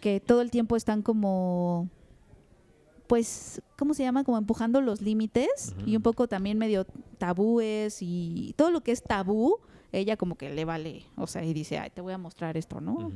que 0.00 0.20
todo 0.20 0.40
el 0.40 0.50
tiempo 0.50 0.76
están 0.76 1.02
como, 1.02 1.88
pues, 3.06 3.60
¿cómo 3.76 3.92
se 3.94 4.02
llama? 4.02 4.24
Como 4.24 4.38
empujando 4.38 4.80
los 4.80 5.02
límites 5.02 5.74
y 5.86 5.94
un 5.96 6.02
poco 6.02 6.26
también 6.26 6.56
medio 6.58 6.86
tabúes 7.18 7.98
y 8.00 8.54
todo 8.56 8.70
lo 8.70 8.80
que 8.82 8.92
es 8.92 9.02
tabú, 9.02 9.58
ella 9.92 10.16
como 10.16 10.36
que 10.36 10.50
le 10.52 10.64
vale, 10.64 11.04
o 11.16 11.26
sea, 11.26 11.44
y 11.44 11.52
dice, 11.52 11.78
ay, 11.78 11.90
te 11.90 12.00
voy 12.00 12.12
a 12.14 12.18
mostrar 12.18 12.56
esto, 12.56 12.80
¿no? 12.80 13.12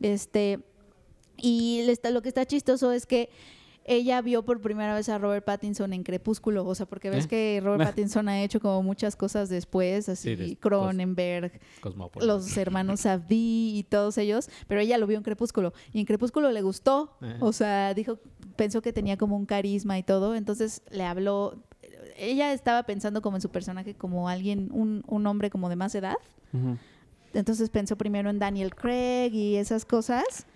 Este, 0.00 0.60
y 1.42 1.82
le 1.84 1.92
está- 1.92 2.10
lo 2.10 2.22
que 2.22 2.28
está 2.28 2.46
chistoso 2.46 2.90
es 2.92 3.04
que 3.04 3.28
ella 3.84 4.22
vio 4.22 4.44
por 4.44 4.60
primera 4.60 4.94
vez 4.94 5.08
a 5.08 5.18
Robert 5.18 5.44
Pattinson 5.44 5.92
en 5.92 6.04
Crepúsculo, 6.04 6.64
o 6.64 6.72
sea, 6.76 6.86
porque 6.86 7.10
ves 7.10 7.24
¿Eh? 7.24 7.28
que 7.28 7.60
Robert 7.64 7.78
Pattinson 7.96 8.28
ha 8.28 8.40
hecho 8.40 8.60
como 8.60 8.80
muchas 8.84 9.16
cosas 9.16 9.48
después, 9.48 10.08
así 10.08 10.30
Sí, 10.30 10.36
des- 10.36 10.56
Cronenberg, 10.58 11.60
los 12.20 12.56
hermanos 12.56 13.00
Safdie 13.06 13.76
y 13.78 13.82
todos 13.82 14.18
ellos, 14.18 14.48
pero 14.68 14.80
ella 14.80 14.98
lo 14.98 15.08
vio 15.08 15.16
en 15.18 15.24
Crepúsculo 15.24 15.72
y 15.92 15.98
en 15.98 16.06
Crepúsculo 16.06 16.52
le 16.52 16.62
gustó, 16.62 17.16
Eh. 17.22 17.36
o 17.40 17.52
sea, 17.52 17.92
dijo, 17.92 18.20
pensó 18.54 18.82
que 18.82 18.92
tenía 18.92 19.16
como 19.16 19.36
un 19.36 19.46
carisma 19.46 19.98
y 19.98 20.04
todo, 20.04 20.36
entonces 20.36 20.82
le 20.92 21.02
habló, 21.04 21.60
ella 22.16 22.52
estaba 22.52 22.84
pensando 22.84 23.20
como 23.20 23.36
en 23.38 23.40
su 23.40 23.48
personaje 23.50 23.94
como 23.96 24.28
alguien, 24.28 24.68
un, 24.72 25.02
un 25.08 25.26
hombre 25.26 25.50
como 25.50 25.68
de 25.68 25.74
más 25.74 25.92
edad, 25.96 26.14
entonces 27.34 27.68
pensó 27.70 27.96
primero 27.96 28.30
en 28.30 28.38
Daniel 28.38 28.74
Craig 28.74 29.32
y 29.34 29.56
esas 29.56 29.84
cosas, 29.84 30.46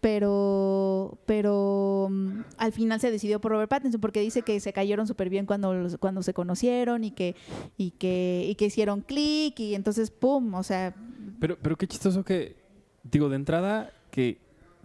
pero 0.00 1.18
pero 1.26 2.08
mm, 2.10 2.40
al 2.58 2.72
final 2.72 3.00
se 3.00 3.10
decidió 3.10 3.40
por 3.40 3.52
Robert 3.52 3.70
Pattinson 3.70 4.00
porque 4.00 4.20
dice 4.20 4.42
que 4.42 4.58
se 4.60 4.72
cayeron 4.72 5.06
súper 5.06 5.28
bien 5.30 5.46
cuando 5.46 5.74
los- 5.74 5.96
cuando 5.98 6.22
se 6.22 6.34
conocieron 6.34 7.04
y 7.04 7.10
que 7.10 7.36
y 7.76 7.92
que 7.92 8.46
y 8.48 8.54
que 8.54 8.66
hicieron 8.66 9.00
clic 9.02 9.58
y 9.60 9.74
entonces 9.74 10.10
pum, 10.10 10.54
o 10.54 10.62
sea, 10.62 10.94
Pero, 11.40 11.56
pero 11.60 11.76
qué 11.76 11.86
chistoso 11.86 12.24
que, 12.24 12.56
digo, 13.02 13.28
de 13.28 13.36
entrada, 13.36 13.92
que 14.10 14.38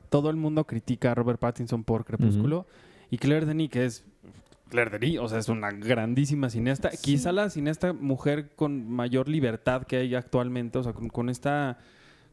todo 0.09 0.29
el 0.29 0.35
mundo 0.35 0.65
critica 0.65 1.11
a 1.11 1.15
Robert 1.15 1.39
Pattinson 1.39 1.83
por 1.83 2.05
Crepúsculo 2.05 2.65
y 3.09 3.17
Claire 3.17 3.45
Denis, 3.45 3.69
que 3.69 3.85
es 3.85 4.03
Claire 4.69 4.97
Denis, 4.97 5.19
o 5.19 5.27
sea, 5.27 5.39
es 5.39 5.49
una 5.49 5.71
grandísima 5.71 6.49
cineasta. 6.49 6.91
Sí. 6.91 6.97
Quizá 7.01 7.31
la 7.31 7.49
cineasta 7.49 7.93
mujer 7.93 8.51
con 8.55 8.89
mayor 8.89 9.27
libertad 9.27 9.83
que 9.83 9.97
hay 9.97 10.15
actualmente, 10.15 10.77
o 10.79 10.83
sea, 10.83 10.93
con, 10.93 11.09
con 11.09 11.29
esta, 11.29 11.77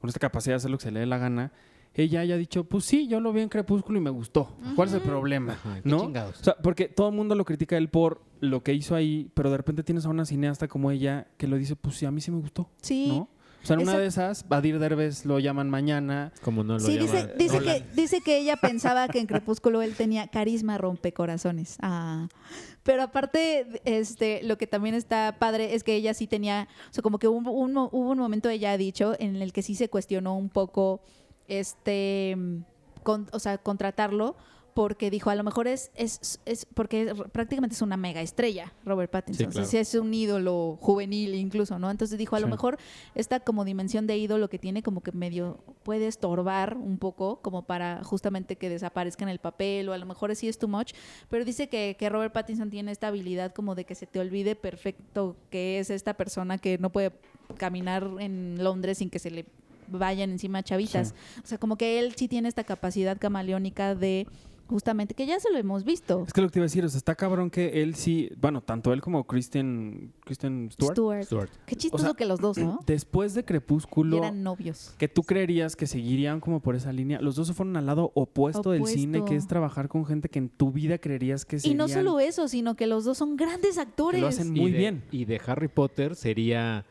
con 0.01 0.09
esta 0.09 0.21
capacidad 0.21 0.53
de 0.55 0.57
hacer 0.59 0.71
lo 0.71 0.79
que 0.79 0.85
se 0.85 0.91
le 0.93 1.01
dé 1.01 1.07
la 1.07 1.19
gana. 1.19 1.53
Ella 1.95 2.21
haya 2.21 2.37
dicho, 2.37 2.65
pues 2.65 2.85
sí, 2.85 3.07
yo 3.07 3.21
lo 3.21 3.33
vi 3.33 3.43
en 3.43 3.49
Crepúsculo 3.51 3.99
y 3.99 4.01
me 4.01 4.11
gustó. 4.11 4.57
¿Cuál 4.77 4.89
es 4.89 4.95
el 4.95 5.03
problema? 5.03 5.53
Ajá, 5.53 5.81
¿No? 5.85 6.01
chingados. 6.01 6.41
O 6.41 6.45
sea, 6.45 6.57
porque 6.57 6.89
todo 6.89 7.09
el 7.11 7.15
mundo 7.15 7.35
lo 7.35 7.45
critica 7.45 7.77
a 7.77 7.79
él 7.79 7.89
por 7.91 8.23
lo 8.41 8.63
que 8.63 8.73
hizo 8.73 8.95
ahí, 8.95 9.31
pero 9.35 9.51
de 9.51 9.59
repente 9.59 9.83
tienes 9.83 10.07
a 10.07 10.09
una 10.09 10.25
cineasta 10.25 10.69
como 10.69 10.91
ella 10.91 11.27
que 11.37 11.47
lo 11.47 11.57
dice, 11.57 11.77
pues 11.77 11.97
sí, 11.97 12.07
a 12.07 12.11
mí 12.11 12.21
sí 12.21 12.31
me 12.31 12.39
gustó. 12.41 12.71
sí. 12.81 13.09
¿no? 13.09 13.29
O 13.63 13.65
sea, 13.65 13.75
en 13.75 13.83
una 13.83 13.93
Esa- 13.93 14.01
de 14.01 14.07
esas, 14.09 14.49
Badir 14.49 14.81
Derbez 14.81 15.25
lo 15.25 15.39
llaman 15.39 15.71
mañana. 15.71 16.33
Como 16.43 16.65
no 16.65 16.73
lo 16.73 16.81
Sí, 16.81 16.95
llama 16.99 17.03
dice, 17.13 17.35
dice, 17.39 17.59
que, 17.61 17.85
dice 17.95 18.21
que 18.21 18.39
ella 18.39 18.57
pensaba 18.57 19.07
que 19.07 19.21
en 19.21 19.27
Crepúsculo 19.27 19.83
él 19.83 19.95
tenía 19.95 20.27
carisma 20.27 20.79
rompecorazones. 20.79 21.77
Ah. 21.81 22.27
Pero 22.83 23.05
aparte, 23.05 23.81
este, 23.85 24.43
lo 24.43 24.59
que 24.59 24.67
también 24.67 24.97
está 24.97 25.37
padre 25.39 25.77
es 25.77 25.85
que 25.85 25.95
ella 25.95 26.13
sí 26.13 26.27
tenía, 26.27 26.67
o 26.91 26.93
sea, 26.93 27.03
como 27.03 27.21
que 27.21 27.29
hubo 27.29 27.53
un, 27.53 27.73
mo- 27.73 27.89
hubo 27.93 28.11
un 28.11 28.19
momento, 28.19 28.49
ella 28.49 28.73
ha 28.73 28.77
dicho, 28.77 29.15
en 29.21 29.37
el 29.37 29.53
que 29.53 29.63
sí 29.63 29.77
se 29.77 29.89
cuestionó 29.89 30.37
un 30.37 30.49
poco, 30.49 31.01
este, 31.49 32.37
con- 33.03 33.29
o 33.33 33.39
sea, 33.39 33.59
contratarlo, 33.59 34.37
porque 34.75 35.11
dijo, 35.11 35.29
a 35.29 35.35
lo 35.35 35.45
mejor 35.45 35.69
es, 35.69 35.91
es, 35.97 36.41
es 36.47 36.65
porque 36.65 37.03
es- 37.03 37.13
prácticamente 37.31 37.75
es 37.75 37.83
una 37.83 37.99
mega 37.99 38.23
estrella, 38.23 38.73
Robert 38.87 39.11
Pattinson. 39.11 39.53
Sí, 39.53 39.59
O 39.59 39.65
sea, 39.67 39.81
es 39.83 39.95
un 39.95 40.15
ídolo 40.15 40.79
juvenil 40.81 41.35
incluso, 41.35 41.79
¿no? 41.79 41.91
Entonces 41.91 42.17
dijo, 42.17 42.37
a 42.37 42.41
lo 42.41 42.47
mejor 42.49 42.79
esta 43.15 43.41
como 43.41 43.67
dimensión 43.67 44.07
de 44.07 44.17
ídolo 44.17 44.49
que 44.49 44.59
tiene 44.59 44.83
como 44.83 45.03
que 45.03 45.13
medio 45.13 45.59
puede 45.83 46.07
estorbar 46.07 46.79
un 46.79 46.97
poco 46.97 47.43
como 47.43 47.67
para 47.67 48.03
justamente 48.03 48.57
que 48.57 48.71
desaparezca 48.71 49.25
en 49.25 49.29
el 49.29 49.41
papel 49.41 49.91
o 49.91 49.93
a 49.93 49.99
lo 49.99 50.07
mejor 50.07 50.35
sí 50.35 50.49
es 50.49 50.59
too 50.59 50.69
much, 50.69 50.95
pero 51.29 51.45
dice 51.45 51.69
que, 51.69 51.95
que 51.99 52.09
Robert 52.09 52.33
Pattinson 52.33 52.71
tiene 52.71 52.93
esta 52.93 53.09
habilidad 53.09 53.53
como 53.53 53.75
de 53.75 53.85
que 53.85 53.95
se 53.95 54.07
te 54.07 54.21
olvide 54.21 54.57
perfecto 54.57 55.37
que 55.51 55.81
es 55.81 55.91
esta 55.91 56.15
persona 56.15 56.57
que 56.57 56.79
no 56.79 56.91
puede 56.91 57.13
caminar 57.59 58.09
en 58.21 58.57
Londres 58.65 58.97
sin 58.99 59.11
que 59.11 59.19
se 59.19 59.31
le 59.31 59.45
vayan 59.93 60.31
encima 60.31 60.63
chavitas. 60.63 61.15
O 61.43 61.47
sea, 61.47 61.59
como 61.59 61.77
que 61.77 61.99
él 61.99 62.15
sí 62.17 62.29
tiene 62.29 62.49
esta 62.49 62.65
capacidad 62.65 63.19
camaleónica 63.19 63.95
de 63.95 64.27
justamente 64.69 65.13
que 65.13 65.27
ya 65.27 65.39
se 65.39 65.51
lo 65.53 65.59
hemos 65.59 65.85
visto. 65.85 66.25
Es 66.27 66.33
que 66.33 66.41
lo 66.41 66.47
que 66.49 66.53
te 66.53 66.59
iba 66.61 66.65
a 66.65 66.67
decir, 66.69 66.83
o 66.83 66.89
sea, 66.89 66.97
está 66.97 67.15
cabrón 67.15 67.51
que 67.51 67.83
él 67.83 67.95
sí, 67.95 68.31
bueno, 68.41 68.63
tanto 68.63 68.95
él 68.95 69.03
como 69.03 69.27
Kristen, 69.27 70.15
Kristen 70.25 70.71
Stewart, 70.73 70.95
Stuart. 70.95 71.25
Stuart. 71.25 71.51
Qué 71.67 71.77
chistoso 71.77 72.03
O 72.05 72.07
sea, 72.07 72.15
que 72.15 72.25
los 72.25 72.41
dos, 72.41 72.57
¿no? 72.57 72.81
después 72.87 73.35
de 73.35 73.41
Y 73.41 73.45
Crepúsculo, 73.45 74.17
eran 74.17 74.43
novios. 74.43 74.95
que 74.97 75.09
tú 75.09 75.25
creerías 75.25 75.77
que 75.77 75.87
seguirían 75.87 76.41
como 76.41 76.61
por 76.61 76.75
esa 76.75 76.91
línea, 76.91 77.21
los 77.21 77.35
dos 77.35 77.49
se 77.49 77.53
fueron 77.55 77.77
al 77.77 77.85
lado 77.85 78.13
opuesto, 78.15 78.71
del 78.71 78.87
cine, 78.87 79.23
que 79.27 79.37
es 79.37 79.47
trabajar 79.47 79.89
con 79.89 80.07
gente 80.07 80.31
que 80.31 80.39
en 80.39 80.49
tu 80.49 80.73
vida 80.73 80.97
creerías 80.97 81.45
que 81.45 81.57
Y 81.57 81.61
serían, 81.61 81.77
no 81.79 81.89
solo 81.89 82.19
eso, 82.21 82.49
sino 82.49 82.75
que 82.75 82.87
los 82.87 83.05
dos 83.05 83.19
son 83.19 83.37
grandes 83.37 83.77
actores. 83.77 84.23
hacen 84.25 84.57
Y 84.57 84.61
muy 84.61 84.73
de- 84.73 84.79
bien. 84.79 85.05
Y 85.11 85.27
de 85.27 85.39
Harry 85.45 85.69
Potter 85.69 86.15
sería, 86.17 86.87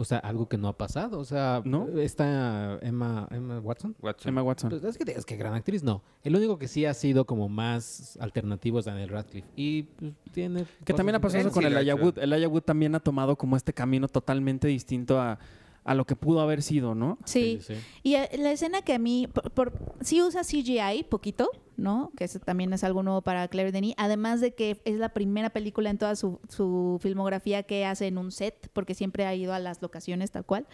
o 0.00 0.04
sea, 0.04 0.18
algo 0.18 0.48
que 0.48 0.56
no 0.56 0.68
ha 0.68 0.78
pasado. 0.78 1.18
O 1.18 1.24
sea, 1.24 1.60
¿No? 1.64 1.86
Está 1.98 2.78
Emma, 2.80 3.28
Emma 3.30 3.60
Watson. 3.60 3.94
Watson. 4.00 4.28
Emma 4.30 4.42
Watson. 4.42 4.70
Pues 4.70 4.82
es 4.84 4.96
que 4.96 5.12
es 5.12 5.26
que 5.26 5.36
gran 5.36 5.52
actriz, 5.52 5.82
no. 5.82 6.02
El 6.24 6.36
único 6.36 6.58
que 6.58 6.68
sí 6.68 6.86
ha 6.86 6.94
sido 6.94 7.26
como 7.26 7.50
más 7.50 8.16
alternativo 8.18 8.78
es 8.78 8.86
Daniel 8.86 9.10
Radcliffe. 9.10 9.46
Y 9.56 9.82
pues, 9.82 10.12
tiene. 10.32 10.64
Que 10.84 10.94
también 10.94 11.16
ha 11.16 11.20
pasado 11.20 11.42
eso 11.42 11.52
con 11.52 11.62
sí 11.62 11.68
el. 11.68 11.94
Wood. 11.94 12.18
El 12.18 12.46
Wood 12.46 12.62
también 12.62 12.94
ha 12.94 13.00
tomado 13.00 13.36
como 13.36 13.56
este 13.56 13.74
camino 13.74 14.08
totalmente 14.08 14.68
distinto 14.68 15.20
a, 15.20 15.38
a 15.84 15.94
lo 15.94 16.04
que 16.04 16.14
pudo 16.16 16.40
haber 16.40 16.62
sido, 16.62 16.94
¿no? 16.94 17.18
Sí. 17.24 17.58
Y 18.02 18.14
eh, 18.14 18.28
la 18.38 18.52
escena 18.52 18.82
que 18.82 18.92
a 18.94 18.98
mí, 18.98 19.26
por, 19.32 19.50
por- 19.50 19.72
sí 20.02 20.22
usa 20.22 20.42
CGI 20.42 21.04
poquito, 21.08 21.50
¿no? 21.76 22.12
Que 22.16 22.24
eso 22.24 22.38
también 22.38 22.72
es 22.72 22.84
algo 22.84 23.02
nuevo 23.02 23.22
para 23.22 23.48
Claire 23.48 23.72
Denis. 23.72 23.94
Además 23.96 24.40
de 24.40 24.54
que 24.54 24.80
es 24.84 24.98
la 24.98 25.08
primera 25.10 25.50
película 25.50 25.88
en 25.90 25.96
toda 25.98 26.16
su, 26.16 26.38
su 26.48 26.98
filmografía 27.02 27.62
que 27.62 27.86
hace 27.86 28.06
en 28.08 28.18
un 28.18 28.30
set, 28.30 28.68
porque 28.72 28.94
siempre 28.94 29.24
ha 29.26 29.34
ido 29.34 29.54
a 29.54 29.58
las 29.58 29.80
locaciones 29.80 30.30
tal 30.30 30.44
cual. 30.44 30.66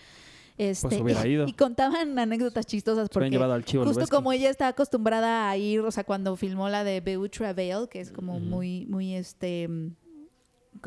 Este, 0.59 0.89
Pues 0.89 1.01
hubiera 1.03 1.27
y, 1.27 1.33
ido. 1.33 1.47
y 1.47 1.53
contaban 1.53 2.19
anécdotas 2.19 2.65
chistosas 2.65 3.11
porque 3.11 3.29
llevado 3.29 3.53
al 3.53 3.63
chivo 3.65 3.85
justo 3.85 4.07
como 4.09 4.33
ella 4.33 4.49
está 4.49 4.69
acostumbrada 4.69 5.51
a 5.51 5.57
ir, 5.59 5.81
o 5.81 5.91
sea, 5.91 6.03
cuando 6.05 6.35
filmó 6.35 6.71
la 6.71 6.83
de 6.83 7.03
Beau 7.03 7.29
Travail, 7.29 7.89
que 7.91 8.01
es 8.01 8.11
como 8.11 8.41
muy, 8.41 8.87
muy 8.87 9.15
este 9.15 9.69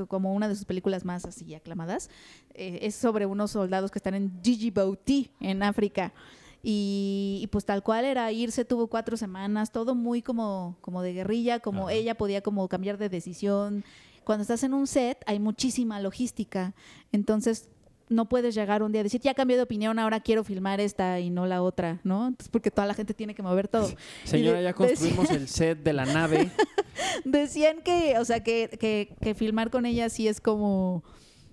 como 0.08 0.34
una 0.34 0.48
de 0.48 0.56
sus 0.56 0.66
películas 0.66 1.06
más 1.06 1.26
así 1.26 1.54
aclamadas, 1.56 2.10
eh, 2.54 2.80
es 2.82 2.96
sobre 2.96 3.26
unos 3.26 3.52
soldados 3.52 3.92
que 3.92 4.00
están 4.00 4.16
en 4.16 4.42
Djibouti, 4.42 5.32
en 5.40 5.64
África. 5.64 6.14
Y, 6.62 7.40
y 7.42 7.48
pues 7.48 7.64
tal 7.66 7.84
cual 7.84 8.04
era 8.04 8.32
irse, 8.32 8.66
tuvo 8.66 8.88
cuatro 8.88 9.16
semanas, 9.16 9.72
todo 9.72 9.96
muy 9.96 10.22
como, 10.22 10.78
como 10.82 11.02
de 11.02 11.14
guerrilla, 11.14 11.60
como 11.60 11.84
Ajá. 11.84 11.94
ella 11.94 12.16
podía 12.16 12.42
como 12.42 12.68
cambiar 12.68 12.98
de 12.98 13.08
decisión. 13.10 13.86
Cuando 14.26 14.42
estás 14.42 14.64
en 14.64 14.74
un 14.74 14.86
set 14.86 15.24
hay 15.26 15.40
muchísima 15.40 16.00
logística, 16.02 16.74
entonces 17.12 17.70
no 18.10 18.28
puedes 18.28 18.56
llegar 18.56 18.82
un 18.84 18.92
día 18.92 19.02
y 19.02 19.04
decir, 19.04 19.22
ya 19.22 19.34
cambié 19.36 19.56
de 19.56 19.64
opinión, 19.64 20.00
ahora 20.00 20.20
quiero 20.20 20.44
filmar 20.44 20.80
esta 20.82 21.20
y 21.20 21.30
no 21.30 21.46
la 21.46 21.62
otra, 21.62 22.00
¿no? 22.04 22.28
Entonces, 22.28 22.50
porque 22.50 22.72
toda 22.72 22.88
la 22.88 22.94
gente 22.96 23.14
tiene 23.14 23.36
que 23.36 23.44
mover 23.44 23.68
todo. 23.68 23.90
Señora, 24.24 24.58
de- 24.58 24.64
ya 24.64 24.74
construimos 24.74 25.30
el 25.32 25.48
set 25.48 25.82
de 25.84 25.94
la 25.94 26.06
nave. 26.06 26.50
Decían 27.24 27.82
que, 27.84 28.18
o 28.18 28.26
sea, 28.26 28.42
que, 28.44 28.70
que, 28.80 29.16
que 29.22 29.34
filmar 29.36 29.70
con 29.70 29.86
ella 29.86 30.10
sí 30.10 30.28
es 30.28 30.42
como, 30.42 31.04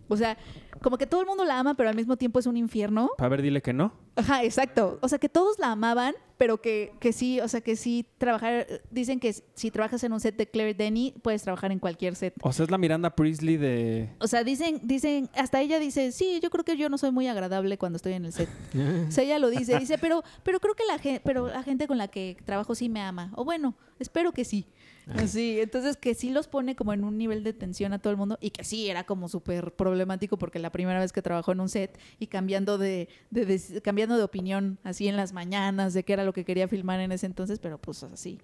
o 0.09 0.17
sea, 0.17 0.37
como 0.83 0.99
que 0.99 1.07
todo 1.07 1.21
el 1.21 1.27
mundo 1.27 1.45
la 1.45 1.59
ama, 1.59 1.75
pero 1.75 1.89
al 1.89 1.97
mismo 1.97 2.17
tiempo 2.17 2.39
es 2.39 2.47
un 2.47 2.57
infierno. 2.57 3.11
A 3.19 3.29
ver, 3.29 3.43
dile 3.43 3.63
que 3.63 3.73
no. 3.73 3.93
Ajá, 4.17 4.45
exacto. 4.45 4.99
O 5.03 5.09
sea, 5.09 5.19
que 5.19 5.29
todos 5.29 5.59
la 5.59 5.73
amaban, 5.73 6.15
pero 6.39 6.61
que, 6.61 6.93
que 7.01 7.13
sí, 7.13 7.41
o 7.41 7.49
sea, 7.49 7.61
que 7.61 7.77
sí 7.77 8.07
trabajar, 8.19 8.67
dicen 8.91 9.21
que 9.21 9.35
si 9.55 9.71
trabajas 9.71 10.03
en 10.05 10.13
un 10.13 10.21
set 10.21 10.37
de 10.37 10.47
Claire 10.47 10.75
Denny, 10.75 11.15
puedes 11.23 11.43
trabajar 11.43 11.73
en 11.73 11.79
cualquier 11.79 12.17
set. 12.17 12.35
O 12.43 12.53
sea, 12.53 12.65
es 12.65 12.71
la 12.71 12.79
Miranda 12.79 13.15
Priestley 13.15 13.57
de... 13.57 14.11
O 14.21 14.27
sea, 14.27 14.45
dicen, 14.45 14.81
dicen, 14.83 15.29
hasta 15.35 15.61
ella 15.61 15.79
dice, 15.79 16.13
sí, 16.13 16.41
yo 16.43 16.51
creo 16.51 16.65
que 16.65 16.77
yo 16.77 16.89
no 16.89 16.99
soy 16.99 17.11
muy 17.11 17.29
agradable 17.29 17.79
cuando 17.79 17.97
estoy 17.97 18.15
en 18.15 18.25
el 18.25 18.33
set. 18.33 18.49
O 19.09 19.11
sea, 19.11 19.25
ella 19.25 19.39
lo 19.39 19.51
dice, 19.51 19.79
dice, 19.79 19.99
pero, 19.99 20.23
pero 20.43 20.61
creo 20.61 20.75
que 20.75 20.85
la 20.87 20.99
gente, 20.99 21.21
pero 21.25 21.49
la 21.49 21.63
gente 21.63 21.87
con 21.87 21.99
la 21.99 22.09
que 22.09 22.37
trabajo 22.45 22.75
sí 22.75 22.89
me 22.89 23.01
ama. 23.01 23.33
O 23.37 23.45
bueno, 23.45 23.75
espero 23.99 24.33
que 24.33 24.45
sí. 24.45 24.67
Así, 25.15 25.61
entonces 25.61 25.97
que 25.97 26.15
sí 26.15 26.31
los 26.31 26.49
pone 26.49 26.75
como 26.75 26.93
en 26.93 27.05
un 27.05 27.17
nivel 27.17 27.45
de 27.45 27.53
tensión 27.53 27.93
a 27.93 28.01
todo 28.01 28.11
el 28.11 28.17
mundo 28.17 28.39
y 28.41 28.51
que 28.51 28.65
sí 28.65 28.91
era 28.91 29.05
como 29.05 29.29
súper 29.29 29.73
problemático 29.73 30.37
porque 30.37 30.59
la 30.59 30.66
primera 30.71 31.01
vez 31.01 31.13
que 31.13 31.23
trabajó 31.23 31.53
en 31.53 31.61
un 31.61 31.69
set 31.69 31.99
y 32.19 32.27
cambiando 32.27 32.79
de, 32.79 33.09
de- 33.31 33.47
de- 33.47 33.81
cambiando 33.83 34.17
de 34.17 34.23
opinión 34.25 34.79
así 34.85 35.09
en 35.09 35.17
las 35.17 35.33
mañanas 35.33 35.95
de 35.95 36.05
qué 36.05 36.13
era 36.15 36.25
lo 36.25 36.33
que 36.33 36.45
quería 36.45 36.69
filmar 36.69 37.01
en 37.01 37.13
ese 37.13 37.27
entonces, 37.27 37.59
pero 37.59 37.79
pues 37.79 38.03
así. 38.03 38.39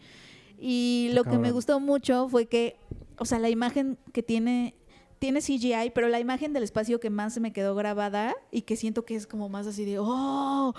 Y 0.59 1.11
lo 1.13 1.25
que 1.25 1.31
me 1.31 1.37
cabrón. 1.37 1.53
gustó 1.53 1.81
mucho 1.81 2.29
fue 2.29 2.47
que, 2.47 2.77
o 3.19 3.25
sea, 3.25 3.39
la 3.39 3.51
imagen 3.51 3.99
que 4.13 4.23
tiene 4.23 4.75
tiene 5.19 5.41
CGI, 5.41 5.91
pero 5.95 6.09
la 6.09 6.19
imagen 6.19 6.53
del 6.53 6.65
espacio 6.65 6.99
que 6.99 7.09
más 7.09 7.33
se 7.35 7.39
me 7.39 7.53
quedó 7.53 7.77
grabada 7.77 8.35
y 8.51 8.63
que 8.63 8.75
siento 8.75 9.05
que 9.05 9.15
es 9.15 9.29
como 9.29 9.49
más 9.49 9.69
así 9.69 9.85
de, 9.85 9.99
oh, 10.01 10.75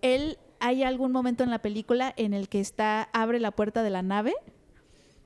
él, 0.00 0.38
hay 0.60 0.84
algún 0.84 1.10
momento 1.10 1.42
en 1.42 1.50
la 1.50 1.60
película 1.60 2.14
en 2.16 2.34
el 2.34 2.48
que 2.48 2.60
está, 2.60 3.08
abre 3.12 3.40
la 3.40 3.50
puerta 3.50 3.82
de 3.82 3.90
la 3.90 4.02
nave 4.02 4.32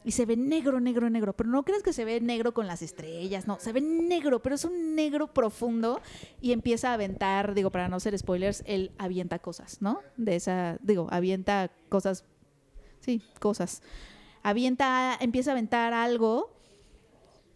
y 0.04 0.12
se 0.12 0.26
ve 0.26 0.36
negro, 0.36 0.80
negro, 0.80 1.10
negro, 1.10 1.34
pero 1.34 1.50
no 1.50 1.64
crees 1.64 1.82
que 1.82 1.92
se 1.92 2.04
ve 2.04 2.20
negro 2.20 2.54
con 2.54 2.66
las 2.66 2.82
estrellas, 2.82 3.46
no, 3.46 3.58
se 3.58 3.72
ve 3.72 3.80
negro, 3.80 4.40
pero 4.40 4.54
es 4.54 4.64
un 4.64 4.94
negro 4.94 5.32
profundo 5.34 6.00
y 6.40 6.52
empieza 6.52 6.90
a 6.90 6.94
aventar, 6.94 7.54
digo, 7.54 7.70
para 7.70 7.88
no 7.88 8.00
ser 8.00 8.16
spoilers, 8.18 8.62
él 8.66 8.92
avienta 8.98 9.38
cosas, 9.38 9.82
¿no? 9.82 10.00
De 10.16 10.36
esa, 10.36 10.78
digo, 10.82 11.08
avienta 11.10 11.70
cosas, 11.88 12.24
sí, 13.00 13.22
cosas. 13.40 13.82
Avienta, 14.42 15.16
empieza 15.20 15.50
a 15.50 15.54
aventar 15.54 15.92
algo 15.92 16.50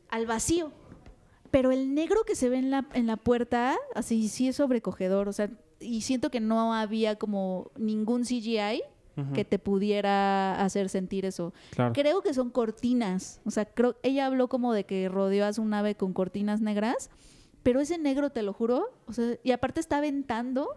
al 0.08 0.26
vacío. 0.26 0.72
Pero 1.50 1.70
el 1.70 1.94
negro 1.94 2.24
que 2.24 2.34
se 2.34 2.48
ve 2.48 2.58
en 2.58 2.70
la, 2.70 2.86
en 2.94 3.06
la 3.06 3.16
puerta, 3.16 3.76
así 3.94 4.28
sí 4.28 4.48
es 4.48 4.56
sobrecogedor. 4.56 5.28
O 5.28 5.32
sea, 5.32 5.50
y 5.80 6.00
siento 6.00 6.30
que 6.30 6.40
no 6.40 6.72
había 6.74 7.16
como 7.16 7.70
ningún 7.76 8.22
CGI 8.22 8.82
Que 9.34 9.44
te 9.44 9.58
pudiera 9.58 10.62
hacer 10.64 10.88
sentir 10.88 11.24
eso. 11.26 11.52
Claro. 11.70 11.92
Creo 11.92 12.22
que 12.22 12.32
son 12.32 12.48
cortinas. 12.50 13.40
O 13.44 13.50
sea, 13.50 13.66
creo, 13.66 13.94
ella 14.02 14.26
habló 14.26 14.48
como 14.48 14.72
de 14.72 14.84
que 14.84 15.08
rodeó 15.08 15.44
a 15.44 15.52
su 15.52 15.64
nave 15.64 15.94
con 15.96 16.12
cortinas 16.14 16.60
negras. 16.62 17.10
Pero 17.62 17.80
ese 17.80 17.98
negro, 17.98 18.30
te 18.30 18.42
lo 18.42 18.52
juro. 18.54 18.90
O 19.06 19.12
sea, 19.12 19.36
y 19.42 19.50
aparte 19.52 19.80
está 19.80 19.98
aventando. 19.98 20.68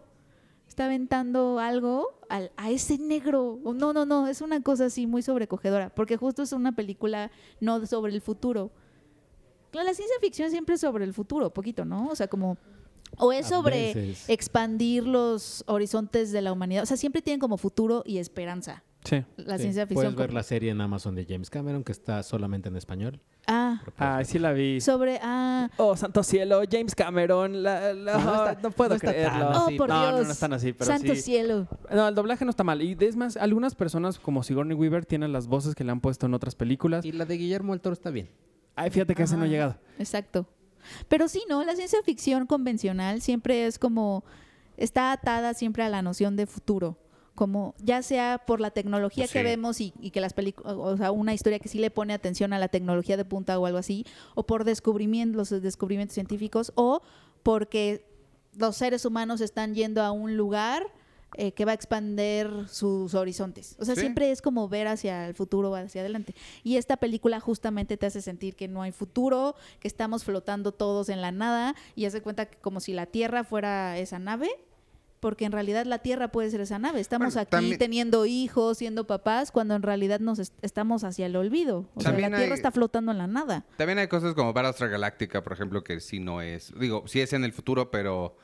Está 0.68 0.86
aventando 0.86 1.60
algo 1.60 2.20
al- 2.28 2.52
a 2.58 2.72
ese 2.72 2.98
negro. 2.98 3.58
No, 3.64 3.94
no, 3.94 4.06
no. 4.06 4.28
Es 4.28 4.42
una 4.42 4.62
cosa 4.62 4.86
así 4.86 5.08
muy 5.08 5.22
sobrecogedora. 5.22 5.90
Porque 5.96 6.18
justo 6.18 6.42
es 6.44 6.52
una 6.52 6.74
película 6.74 7.32
no 7.62 7.86
sobre 7.86 8.14
el 8.14 8.20
futuro. 8.22 8.72
La 9.72 9.94
ciencia 9.94 10.16
ficción 10.22 10.52
siempre 10.52 10.76
es 10.76 10.82
sobre 10.82 11.04
el 11.06 11.14
futuro, 11.14 11.54
poquito, 11.54 11.86
¿no? 11.86 12.08
O 12.08 12.16
sea, 12.16 12.28
como. 12.28 12.58
O 13.18 13.32
es 13.32 13.47
sobre 13.47 14.14
expandir 14.28 15.06
los 15.08 15.64
horizontes 15.68 16.32
de 16.32 16.41
la 16.41 16.51
humanidad. 16.51 16.84
O 16.84 16.86
sea, 16.86 16.97
siempre 16.97 17.22
tienen 17.22 17.39
como 17.39 17.58
futuro 17.58 18.03
y 18.06 18.18
esperanza. 18.18 18.84
Sí. 19.03 19.24
La 19.38 19.58
Sí, 19.58 19.64
ciencia 19.64 19.86
ficción. 19.86 20.16
Puedes 20.16 20.16
ver 20.16 20.34
la 20.34 20.41
serie 20.41 20.72
en 20.72 20.82
Amazon 20.82 21.14
de 21.14 21.26
James 21.30 21.49
Cameron 21.51 21.84
que 21.84 21.91
está 21.91 22.24
solamente 22.24 22.70
en 22.70 22.76
español. 22.76 23.22
Ah, 23.47 23.80
Ah, 23.99 24.24
sí 24.26 24.39
la 24.39 24.51
vi. 24.51 24.82
sobre. 24.82 25.20
Ah, 25.22 25.70
Oh, 25.78 25.95
santo 25.95 26.24
cielo, 26.24 26.62
James 26.70 26.95
Cameron. 26.95 27.62
la- 27.62 27.93
la- 27.93 28.18
No, 28.18 28.20
no 28.20 28.26
no, 28.36 28.49
está- 28.49 28.70
puedo 28.72 28.89
no 28.89 28.95
está 28.95 29.08
tan 29.14 29.14
creerlo. 29.16 29.49
oh, 29.51 29.78
por 29.78 29.89
no, 29.89 30.01
Dios. 30.01 30.20
no, 30.22 30.24
no 30.26 30.32
están 30.32 30.53
así, 30.53 30.74
pero 30.74 30.86
Santo 30.91 31.14
sí. 31.14 31.22
cielo. 31.22 31.68
No, 31.93 32.08
el 32.08 32.16
doblaje 32.16 32.43
no 32.45 32.49
está 32.49 32.64
mal. 32.64 32.82
Y 32.82 32.97
es 32.99 33.16
más, 33.16 33.38
algunas 33.38 33.76
personas 33.76 34.18
como 34.18 34.41
Sigourney 34.41 34.76
Weaver 34.76 35.06
tienen 35.06 35.32
las 35.32 35.45
voces 35.45 35.76
que 35.76 35.84
le 35.84 35.91
han 35.91 36.01
puesto 36.01 36.26
en 36.26 36.34
otras 36.34 36.56
películas. 36.56 37.06
Y 37.06 37.12
la 37.12 37.26
de 37.26 37.38
Guillermo 37.38 37.74
del 37.74 37.82
Toro 37.82 37.93
está 37.93 38.10
bien. 38.10 38.30
Ay, 38.76 38.89
fíjate 38.89 39.14
que 39.14 39.22
ese 39.24 39.36
no 39.36 39.41
ha 39.43 39.45
Ajá. 39.45 39.51
llegado. 39.51 39.76
Exacto. 39.99 40.47
Pero 41.08 41.28
sí, 41.28 41.44
¿no? 41.50 41.64
La 41.64 41.76
ciencia 41.76 42.00
ficción 42.04 42.46
convencional 42.46 43.22
siempre 43.22 43.66
es 43.66 43.80
como. 43.80 44.24
Está 44.78 45.14
atada 45.14 45.54
siempre 45.54 45.84
a 45.84 45.90
la 45.90 46.02
noción 46.02 46.36
de 46.36 46.48
futuro. 46.48 46.98
Como 47.34 47.76
ya 47.80 48.02
sea 48.02 48.42
por 48.46 48.62
la 48.62 48.72
tecnología 48.72 49.28
que 49.28 49.44
vemos 49.44 49.82
y, 49.82 49.94
y 50.00 50.12
que 50.12 50.22
las 50.22 50.34
películas, 50.34 50.74
o 50.78 50.96
sea, 50.96 51.12
una 51.12 51.34
historia 51.34 51.60
que 51.60 51.68
sí 51.68 51.80
le 51.80 51.92
pone 51.92 52.14
atención 52.14 52.54
a 52.54 52.60
la 52.60 52.70
tecnología 52.70 53.18
de 53.18 53.26
punta 53.26 53.60
o 53.60 53.66
algo 53.66 53.78
así, 53.78 54.06
o 54.36 54.46
por 54.46 54.64
descubrimientos, 54.64 55.52
los 55.52 55.62
descubrimientos 55.62 56.14
científicos, 56.14 56.72
o 56.76 57.02
porque 57.44 58.06
los 58.58 58.78
seres 58.78 59.06
humanos 59.06 59.42
están 59.42 59.76
yendo 59.76 60.02
a 60.02 60.12
un 60.12 60.38
lugar 60.38 60.88
eh, 61.38 61.52
que 61.54 61.66
va 61.66 61.72
a 61.72 61.76
expander 61.76 62.50
sus 62.70 63.14
horizontes. 63.14 63.76
O 63.80 63.86
sea, 63.86 63.96
Sí. 63.96 64.02
siempre 64.02 64.32
es 64.32 64.42
como 64.42 64.68
ver 64.70 64.88
hacia 64.88 65.28
el 65.28 65.36
futuro 65.36 65.74
hacia 65.76 66.02
adelante. 66.02 66.36
Y 66.64 66.78
esta 66.78 66.98
película 66.98 67.40
justamente 67.40 67.98
te 67.98 68.06
hace 68.06 68.22
sentir 68.22 68.56
que 68.56 68.68
no 68.68 68.82
hay 68.82 68.92
futuro, 68.92 69.56
que 69.80 69.88
estamos 69.88 70.24
flotando 70.24 70.72
todos 70.72 71.10
en 71.10 71.22
la 71.22 71.32
nada 71.32 71.76
y 71.96 72.06
hace 72.06 72.22
cuenta 72.22 72.46
que 72.48 72.58
como 72.58 72.80
si 72.80 72.94
la 72.94 73.06
Tierra 73.06 73.44
fuera 73.44 73.98
esa 73.98 74.20
nave. 74.20 74.50
Porque 75.22 75.46
en 75.46 75.54
realidad 75.54 75.86
la 75.88 76.00
Tierra 76.00 76.28
puede 76.28 76.52
ser 76.52 76.62
esa 76.62 76.78
nave. 76.78 77.00
Estamos 77.00 77.34
Bueno, 77.34 77.42
aquí 77.42 77.50
también- 77.50 77.80
teniendo 77.80 78.28
hijos, 78.28 78.78
siendo 78.78 79.08
papás, 79.08 79.52
cuando 79.52 79.74
en 79.74 79.82
realidad 79.82 80.20
nos 80.20 80.38
est- 80.38 80.54
estamos 80.62 81.04
hacia 81.04 81.26
el 81.26 81.36
olvido. 81.36 81.88
O 81.96 82.02
sea, 82.02 82.12
la 82.12 82.18
Tierra 82.28 82.38
hay- 82.40 82.52
está 82.52 82.70
flotando 82.70 83.12
en 83.12 83.18
la 83.18 83.26
nada. 83.26 83.66
También 83.78 83.98
hay 83.98 84.08
cosas 84.08 84.36
como 84.36 84.54
Battlestar 84.54 84.90
Galáctica, 84.90 85.42
por 85.42 85.54
ejemplo, 85.54 85.84
que 85.84 86.00
sí 86.00 86.20
no 86.20 86.42
es. 86.44 86.72
Digo, 86.80 87.06
sí 87.08 87.22
es 87.22 87.34
en 87.34 87.44
el 87.44 87.54
futuro, 87.54 87.90
pero 87.90 88.36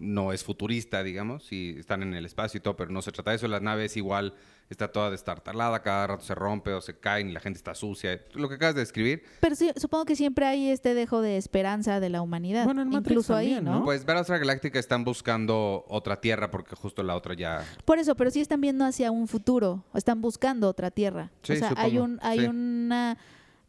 no 0.00 0.32
es 0.32 0.44
futurista, 0.44 1.02
digamos. 1.02 1.44
Sí 1.44 1.76
están 1.78 2.02
en 2.02 2.14
el 2.14 2.24
espacio 2.24 2.58
y 2.58 2.60
todo, 2.60 2.76
pero 2.76 2.90
no 2.90 3.02
se 3.02 3.12
trata 3.12 3.30
de 3.30 3.36
eso. 3.36 3.48
Las 3.48 3.62
naves 3.62 3.96
igual 3.96 4.34
está 4.68 4.88
toda 4.88 5.10
destartalada, 5.10 5.82
cada 5.82 6.06
rato 6.06 6.24
se 6.24 6.34
rompe 6.34 6.72
o 6.72 6.80
se 6.80 6.98
caen 6.98 7.28
y 7.28 7.32
la 7.32 7.40
gente 7.40 7.58
está 7.58 7.74
sucia. 7.74 8.20
Lo 8.34 8.48
que 8.48 8.56
acabas 8.56 8.74
de 8.74 8.80
describir. 8.80 9.22
Pero 9.40 9.54
sí, 9.54 9.70
supongo 9.76 10.04
que 10.04 10.16
siempre 10.16 10.46
hay 10.46 10.70
este 10.70 10.94
dejo 10.94 11.20
de 11.20 11.36
esperanza 11.36 12.00
de 12.00 12.08
la 12.08 12.22
humanidad. 12.22 12.64
Bueno, 12.64 12.82
en 12.82 12.92
incluso 12.92 13.34
ahí, 13.34 13.54
también, 13.54 13.64
¿no? 13.64 13.80
¿no? 13.80 13.84
Pues 13.84 14.04
Battlestar 14.04 14.38
Galáctica 14.38 14.78
están 14.78 15.04
buscando 15.04 15.84
otra 15.88 16.20
tierra 16.20 16.50
porque 16.50 16.74
justo 16.74 17.02
la 17.02 17.14
otra 17.14 17.34
ya. 17.34 17.64
Por 17.84 17.98
eso, 17.98 18.14
pero 18.14 18.30
sí 18.30 18.40
están 18.40 18.60
viendo 18.60 18.84
hacia 18.84 19.10
un 19.10 19.28
futuro, 19.28 19.84
están 19.94 20.20
buscando 20.20 20.68
otra 20.68 20.90
tierra. 20.90 21.30
Sí, 21.42 21.52
o 21.52 21.56
sea, 21.56 21.74
hay 21.76 21.98
un, 21.98 22.18
hay 22.22 22.40
sí. 22.40 22.46
una, 22.46 23.18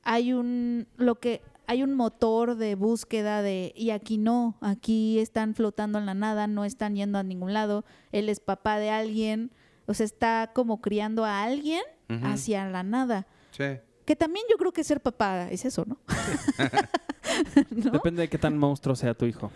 hay 0.03 0.33
un, 0.33 0.87
lo 0.97 1.15
que, 1.15 1.41
hay 1.67 1.83
un 1.83 1.93
motor 1.93 2.55
de 2.55 2.75
búsqueda 2.75 3.41
de, 3.41 3.73
y 3.75 3.91
aquí 3.91 4.17
no, 4.17 4.57
aquí 4.61 5.19
están 5.19 5.55
flotando 5.55 5.99
en 5.99 6.05
la 6.05 6.13
nada, 6.13 6.47
no 6.47 6.65
están 6.65 6.95
yendo 6.95 7.17
a 7.17 7.23
ningún 7.23 7.53
lado. 7.53 7.85
Él 8.11 8.29
es 8.29 8.39
papá 8.39 8.77
de 8.77 8.89
alguien, 8.89 9.51
o 9.85 9.93
sea, 9.93 10.05
está 10.05 10.51
como 10.53 10.81
criando 10.81 11.25
a 11.25 11.43
alguien 11.43 11.81
hacia 12.23 12.67
la 12.67 12.83
nada. 12.83 13.27
Sí. 13.51 13.79
Que 14.05 14.15
también 14.15 14.45
yo 14.49 14.57
creo 14.57 14.71
que 14.71 14.83
ser 14.83 15.01
papá 15.01 15.49
es 15.49 15.65
eso, 15.65 15.85
¿no? 15.87 15.97
¿No? 17.71 17.91
Depende 17.91 18.23
de 18.23 18.27
qué 18.27 18.37
tan 18.37 18.57
monstruo 18.57 18.95
sea 18.95 19.13
tu 19.13 19.25
hijo. 19.25 19.51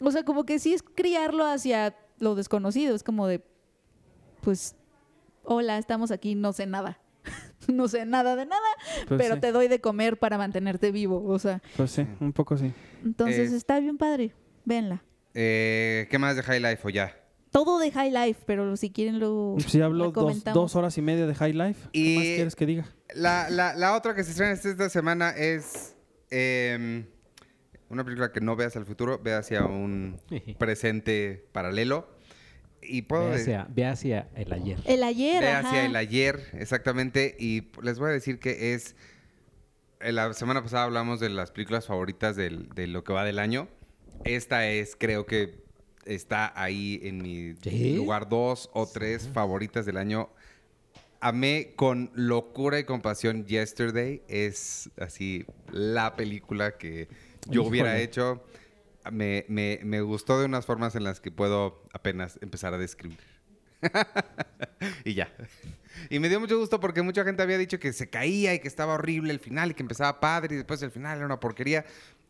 O 0.00 0.10
sea, 0.10 0.24
como 0.24 0.44
que 0.44 0.58
sí 0.58 0.72
es 0.72 0.82
criarlo 0.82 1.44
hacia 1.44 1.96
lo 2.18 2.34
desconocido. 2.34 2.94
Es 2.94 3.02
como 3.02 3.26
de, 3.26 3.44
pues, 4.40 4.76
hola, 5.42 5.78
estamos 5.78 6.10
aquí, 6.10 6.34
no 6.34 6.52
sé 6.52 6.66
nada. 6.66 7.00
no 7.68 7.88
sé 7.88 8.04
nada 8.06 8.36
de 8.36 8.46
nada, 8.46 8.60
Pues 9.08 9.20
pero 9.20 9.34
sí, 9.36 9.40
te 9.40 9.52
doy 9.52 9.68
de 9.68 9.80
comer 9.80 10.18
para 10.18 10.38
mantenerte 10.38 10.90
vivo. 10.92 11.22
O 11.26 11.38
sea, 11.38 11.60
Pues 11.76 11.90
sí, 11.90 12.06
un 12.20 12.32
poco 12.32 12.56
sí. 12.56 12.72
entonces 13.04 13.52
Eh, 13.52 13.56
está 13.56 13.80
bien 13.80 13.96
padre. 13.98 14.32
Véanla. 14.64 15.02
Eh, 15.34 16.06
¿Qué 16.10 16.18
más 16.18 16.36
de 16.36 16.42
High 16.42 16.60
Life 16.60 16.80
o 16.84 16.90
ya? 16.90 17.16
Todo 17.50 17.78
de 17.80 17.90
High 17.90 18.12
Life, 18.12 18.42
pero 18.46 18.76
si 18.76 18.90
quieren 18.90 19.18
lo. 19.18 19.56
Si 19.66 19.80
hablo 19.80 20.12
lo 20.12 20.32
dos, 20.52 20.76
horas 20.76 20.96
y 20.98 21.02
media 21.02 21.26
de 21.26 21.34
High 21.34 21.52
Life, 21.54 21.88
¿qué 21.92 21.98
Y- 21.98 22.14
más 22.16 22.24
quieres 22.24 22.56
que 22.56 22.66
diga? 22.66 22.86
La, 23.14 23.50
la- 23.50 23.74
la 23.74 23.96
otra 23.96 24.14
que 24.14 24.22
se 24.22 24.30
estrena 24.30 24.52
esta 24.52 24.88
semana 24.88 25.30
es 25.30 25.96
em, 26.30 27.06
una 27.88 28.04
película 28.04 28.30
que 28.30 28.40
no 28.40 28.54
veas 28.54 28.76
al 28.76 28.86
futuro, 28.86 29.18
ve 29.20 29.34
hacia 29.34 29.64
un 29.64 30.20
presente 30.58 31.48
paralelo. 31.52 32.06
Y 32.82 33.02
puedo 33.02 33.28
Ve 33.28 33.34
hacia, 33.36 33.66
ve 33.70 33.84
hacia 33.86 34.28
el 34.34 34.52
ayer. 34.52 34.78
El 34.86 35.02
ayer. 35.02 35.40
ve 35.42 35.48
ajá. 35.50 35.68
hacia 35.68 35.84
el 35.86 35.96
ayer, 35.96 36.40
exactamente. 36.54 37.36
Y 37.38 37.68
les 37.82 37.98
voy 37.98 38.10
a 38.10 38.12
decir 38.12 38.38
que 38.38 38.74
es. 38.74 38.96
eh, 40.00 40.12
La 40.12 40.32
semana 40.32 40.62
pasada 40.62 40.84
hablamos 40.84 41.20
de 41.20 41.28
las 41.28 41.50
películas 41.50 41.86
favoritas 41.86 42.36
del- 42.36 42.68
de 42.70 42.86
lo 42.86 43.04
que 43.04 43.12
va 43.12 43.24
del 43.24 43.38
año. 43.38 43.68
Esta 44.24 44.66
es, 44.68 44.96
creo 44.96 45.26
que 45.26 45.60
está 46.06 46.52
ahí 46.60 47.00
en 47.02 47.18
mi 47.22 47.54
¿Sí? 47.62 47.94
lugar 47.96 48.28
dos 48.28 48.70
o 48.72 48.86
tres 48.86 49.28
favoritas 49.32 49.84
del 49.86 49.96
año. 49.98 50.30
Amé 51.20 51.74
con 51.76 52.10
locura 52.14 52.78
y 52.78 52.84
compasión 52.84 53.44
Yesterday. 53.44 54.22
Es 54.28 54.88
así 54.98 55.44
la 55.70 56.16
película 56.16 56.78
que 56.78 57.08
yo 57.48 57.62
hubiera 57.64 57.98
hecho. 57.98 58.42
Me, 59.10 60.00
gustó 60.02 60.38
de 60.38 60.46
unas 60.46 60.66
formas 60.66 60.94
en 60.94 61.04
las 61.04 61.20
que 61.20 61.30
puedo 61.30 61.82
apenas 61.92 62.38
empezar 62.42 62.74
a 62.74 62.78
describir. 62.78 63.18
y 65.04 65.14
ya. 65.14 65.32
Y 66.10 66.18
me 66.18 66.28
dio 66.28 66.40
mucho 66.40 66.58
gusto 66.58 66.80
porque 66.80 67.02
mucha 67.02 67.24
gente 67.24 67.42
había 67.42 67.58
dicho 67.58 67.78
que 67.78 67.92
se 67.92 68.10
caía 68.10 68.54
y 68.54 68.58
que 68.58 68.68
estaba 68.68 68.94
horrible 68.94 69.32
el 69.32 69.40
final 69.40 69.70
y 69.70 69.74
que 69.74 69.82
empezaba 69.82 70.20
padre 70.20 70.54
y 70.54 70.58
después 70.58 70.82
el 70.82 70.90
final 70.90 71.16
era 71.16 71.26
una 71.26 71.40
porquería. 71.40 71.84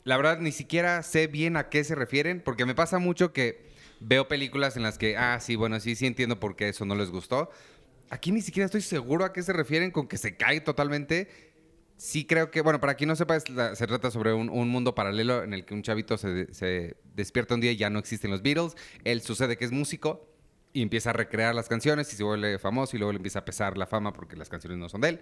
La 0.04 0.16
verdad, 0.16 0.38
ni 0.38 0.52
siquiera 0.52 1.02
sé 1.02 1.26
bien 1.26 1.56
a 1.56 1.68
qué 1.68 1.84
se 1.84 1.94
refieren 1.94 2.40
porque 2.40 2.66
me 2.66 2.74
pasa 2.74 2.98
mucho 2.98 3.32
que 3.32 3.70
veo 4.00 4.28
películas 4.28 4.76
en 4.76 4.82
las 4.82 4.98
que, 4.98 5.16
ah, 5.16 5.38
sí, 5.40 5.56
bueno, 5.56 5.78
sí, 5.80 5.94
sí 5.94 6.06
entiendo 6.06 6.40
por 6.40 6.56
qué 6.56 6.68
eso 6.68 6.84
no 6.84 6.94
les 6.94 7.10
gustó. 7.10 7.50
Aquí 8.08 8.32
ni 8.32 8.42
siquiera 8.42 8.64
estoy 8.64 8.80
seguro 8.80 9.24
a 9.24 9.32
qué 9.32 9.42
se 9.42 9.52
refieren 9.52 9.90
con 9.90 10.08
que 10.08 10.18
se 10.18 10.36
cae 10.36 10.60
totalmente. 10.60 11.28
Sí 12.00 12.24
creo 12.24 12.50
que, 12.50 12.62
bueno, 12.62 12.80
para 12.80 12.94
quien 12.94 13.08
no 13.08 13.14
sepa, 13.14 13.36
es 13.36 13.46
la- 13.50 13.76
se 13.76 13.86
trata 13.86 14.10
sobre 14.10 14.32
un, 14.32 14.48
un 14.48 14.70
mundo 14.70 14.94
paralelo 14.94 15.42
en 15.42 15.52
el 15.52 15.66
que 15.66 15.74
un 15.74 15.82
chavito 15.82 16.16
se, 16.16 16.52
se 16.54 16.96
despierta 17.14 17.54
un 17.54 17.60
día 17.60 17.72
y 17.72 17.76
ya 17.76 17.90
no 17.90 17.98
existen 17.98 18.30
los 18.30 18.40
Beatles. 18.40 18.74
Él 19.04 19.20
sucede 19.20 19.58
que 19.58 19.66
es 19.66 19.70
músico 19.70 20.26
y 20.72 20.80
empieza 20.80 21.10
a 21.10 21.12
recrear 21.12 21.54
las 21.54 21.68
canciones 21.68 22.10
y 22.12 22.16
se 22.16 22.24
vuelve 22.24 22.58
famoso 22.58 22.96
y 22.96 23.00
luego 23.00 23.12
le 23.12 23.16
empieza 23.16 23.40
a 23.40 23.44
pesar 23.44 23.76
la 23.76 23.86
fama 23.86 24.14
porque 24.14 24.34
las 24.34 24.48
canciones 24.48 24.78
no 24.78 24.88
son 24.88 25.02
de 25.02 25.08
él. 25.10 25.20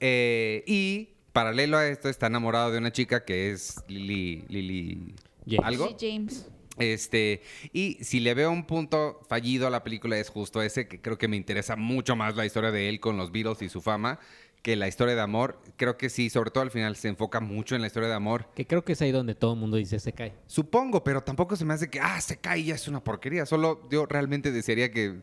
Eh, 0.00 0.64
y 0.66 1.10
paralelo 1.32 1.76
a 1.76 1.86
esto 1.86 2.08
está 2.08 2.26
enamorado 2.26 2.72
de 2.72 2.78
una 2.78 2.90
chica 2.90 3.24
que 3.24 3.52
es 3.52 3.76
Lily... 3.86 4.46
Lily 4.48 5.14
James. 5.46 5.64
¿Algo? 5.64 5.88
Sí, 5.88 5.96
James. 6.00 6.48
Este, 6.78 7.42
y 7.72 7.98
si 8.02 8.20
le 8.20 8.34
veo 8.34 8.50
un 8.50 8.64
punto 8.66 9.20
fallido 9.28 9.66
a 9.66 9.70
la 9.70 9.84
película 9.84 10.18
es 10.18 10.28
justo 10.30 10.60
ese, 10.62 10.88
que 10.88 11.00
creo 11.00 11.18
que 11.18 11.28
me 11.28 11.36
interesa 11.36 11.76
mucho 11.76 12.16
más 12.16 12.36
la 12.36 12.46
historia 12.46 12.72
de 12.72 12.88
él 12.88 12.98
con 13.00 13.16
los 13.16 13.30
Beatles 13.30 13.62
y 13.62 13.68
su 13.68 13.80
fama 13.80 14.18
que 14.62 14.76
la 14.76 14.88
historia 14.88 15.14
de 15.14 15.20
amor. 15.20 15.58
Creo 15.76 15.96
que 15.96 16.10
sí, 16.10 16.30
sobre 16.30 16.50
todo 16.50 16.62
al 16.62 16.70
final 16.70 16.96
se 16.96 17.08
enfoca 17.08 17.40
mucho 17.40 17.74
en 17.74 17.80
la 17.80 17.86
historia 17.86 18.08
de 18.08 18.14
amor. 18.14 18.46
Que 18.54 18.66
creo 18.66 18.84
que 18.84 18.92
es 18.92 19.02
ahí 19.02 19.12
donde 19.12 19.34
todo 19.34 19.54
el 19.54 19.60
mundo 19.60 19.76
dice 19.76 19.98
se 19.98 20.12
cae. 20.12 20.34
Supongo, 20.46 21.02
pero 21.02 21.22
tampoco 21.22 21.56
se 21.56 21.64
me 21.64 21.74
hace 21.74 21.88
que, 21.88 22.00
ah, 22.00 22.20
se 22.20 22.38
cae 22.38 22.60
y 22.60 22.64
ya 22.66 22.74
es 22.74 22.88
una 22.88 23.02
porquería. 23.02 23.46
Solo 23.46 23.88
yo 23.90 24.06
realmente 24.06 24.52
desearía 24.52 24.90
que 24.90 25.22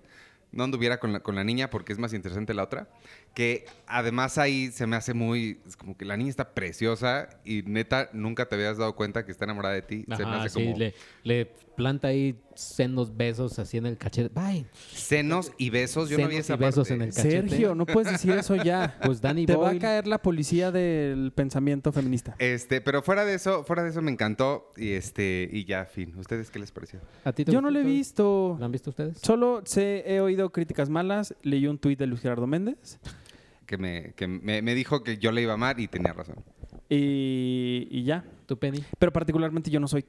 no 0.52 0.64
anduviera 0.64 1.00
con 1.00 1.14
la, 1.14 1.20
con 1.20 1.36
la 1.36 1.44
niña 1.44 1.70
porque 1.70 1.94
es 1.94 2.00
más 2.00 2.14
interesante 2.14 2.54
la 2.54 2.64
otra. 2.64 2.90
Que 3.34 3.66
además 3.86 4.38
ahí 4.38 4.72
se 4.72 4.88
me 4.88 4.96
hace 4.96 5.14
muy, 5.14 5.60
es 5.68 5.76
como 5.76 5.96
que 5.96 6.06
la 6.06 6.18
niña 6.18 6.30
está 6.30 6.54
preciosa 6.54 7.30
y 7.46 7.62
neta 7.64 8.10
nunca 8.14 8.48
te 8.48 8.56
habías 8.56 8.78
dado 8.78 8.96
cuenta 8.96 9.26
que 9.26 9.32
está 9.32 9.46
enamorada 9.46 9.76
de 9.76 9.82
ti. 9.84 10.06
se 10.16 10.24
me 10.26 10.32
Ajá, 10.32 10.44
hace 10.44 10.60
sí, 10.60 10.66
como 10.66 10.78
le, 10.78 10.96
le 11.24 11.46
planta 11.76 12.08
ahí 12.08 12.40
sendos 12.60 13.16
besos 13.16 13.60
así 13.60 13.78
en 13.78 13.86
el 13.86 13.98
cachete. 13.98 14.30
Bye. 14.34 14.66
senos 14.92 15.52
y 15.58 15.70
besos. 15.70 16.10
Yo 16.10 16.18
no 16.18 16.28
vi 16.28 16.34
Senos 16.36 16.46
esa 16.46 16.54
y 16.56 16.58
besos 16.58 16.88
parte. 16.88 16.94
en 16.94 17.02
el 17.02 17.14
cachete. 17.14 17.50
Sergio, 17.50 17.76
no 17.76 17.86
puedes 17.86 18.12
decir 18.12 18.32
eso 18.34 18.56
ya. 18.56 18.98
Pues 19.04 19.22
Danny 19.22 19.46
Te 19.46 19.56
va 19.56 19.70
a 19.70 19.80
caer 19.80 20.08
la 20.08 20.22
policía 20.22 20.72
del 20.72 21.32
pensamiento 21.34 21.92
feminista. 21.92 22.36
Este, 22.40 22.82
pero 22.82 23.02
fuera 23.02 23.24
de 23.26 23.36
eso, 23.36 23.64
fuera 23.64 23.84
de 23.84 23.90
eso 23.90 24.02
me 24.02 24.12
encantó 24.12 24.72
y 24.76 24.92
este 24.92 25.50
y 25.52 25.66
ya 25.66 25.86
fin. 25.86 26.14
¿Ustedes 26.18 26.50
qué 26.52 26.60
les 26.60 26.72
pareció? 26.72 27.00
¿A 27.24 27.32
ti 27.32 27.46
te 27.46 27.52
Yo 27.52 27.62
no 27.62 27.70
lo 27.72 27.80
he 27.80 27.84
visto. 27.84 28.56
¿Lo 28.60 28.66
han 28.66 28.72
visto 28.72 28.90
ustedes? 28.90 29.18
Solo 29.22 29.62
sé, 29.66 30.04
he 30.08 30.20
oído 30.20 30.52
críticas 30.52 30.90
malas. 30.90 31.36
Leí 31.44 31.68
un 31.68 31.78
tuit 31.78 31.98
de 32.00 32.08
Luis 32.08 32.22
Gerardo 32.22 32.48
Méndez. 32.48 33.00
Que 33.66 33.78
me, 33.78 34.14
que 34.16 34.28
me, 34.28 34.62
me 34.62 34.74
dijo 34.76 35.04
que 35.04 35.18
yo 35.18 35.32
le 35.32 35.42
iba 35.42 35.52
a 35.52 35.56
amar 35.56 35.80
y 35.80 35.88
tenía 35.88 36.14
razón. 36.14 36.36
Y, 36.90 37.88
y 37.92 38.04
ya. 38.04 38.24
¿Tu 38.46 38.58
Penny? 38.58 38.84
Pero 38.98 39.12
particularmente 39.12 39.70
yo 39.70 39.80
no 39.80 39.88
soy 39.90 40.06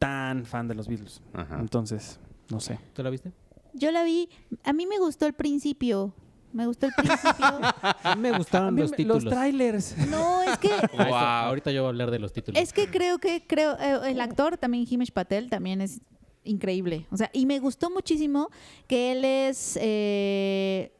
tan 0.00 0.44
fan 0.46 0.66
de 0.66 0.74
los 0.74 0.88
Beatles. 0.88 1.20
Ajá. 1.32 1.60
Entonces, 1.60 2.18
no 2.50 2.58
sé. 2.58 2.80
¿Tú 2.94 3.04
la 3.04 3.10
viste? 3.10 3.30
Yo 3.74 3.92
la 3.92 4.02
vi. 4.02 4.28
A 4.64 4.72
mí 4.72 4.86
me 4.86 4.98
gustó 4.98 5.26
el 5.26 5.34
principio. 5.34 6.12
Me 6.52 6.66
gustó 6.66 6.86
el 6.86 6.92
principio. 6.96 7.30
A 8.02 8.16
mí 8.16 8.22
me 8.22 8.36
gustaron 8.36 8.68
A 8.68 8.70
mí 8.72 8.80
los 8.80 8.90
me- 8.90 8.96
títulos. 8.96 9.24
trailers. 9.24 9.96
no, 10.08 10.42
es 10.42 10.58
que 10.58 10.66
esto- 10.82 10.98
ahorita 11.16 11.70
yo 11.70 11.82
voy 11.82 11.86
a 11.86 11.90
hablar 11.90 12.10
de 12.10 12.18
los 12.18 12.32
títulos. 12.32 12.60
Es 12.60 12.72
que 12.72 12.88
creo 12.90 13.18
que 13.18 13.46
creo 13.46 13.76
eh, 13.78 14.10
el 14.10 14.20
actor 14.20 14.56
también 14.58 14.84
Himesh 14.90 15.12
Patel 15.12 15.48
también 15.48 15.80
es 15.80 16.00
increíble. 16.42 17.06
O 17.12 17.16
sea, 17.16 17.30
y 17.32 17.46
me 17.46 17.60
gustó 17.60 17.90
muchísimo 17.90 18.48
que 18.88 19.12
él 19.12 19.24
es 19.24 19.78
eh, 19.80 20.92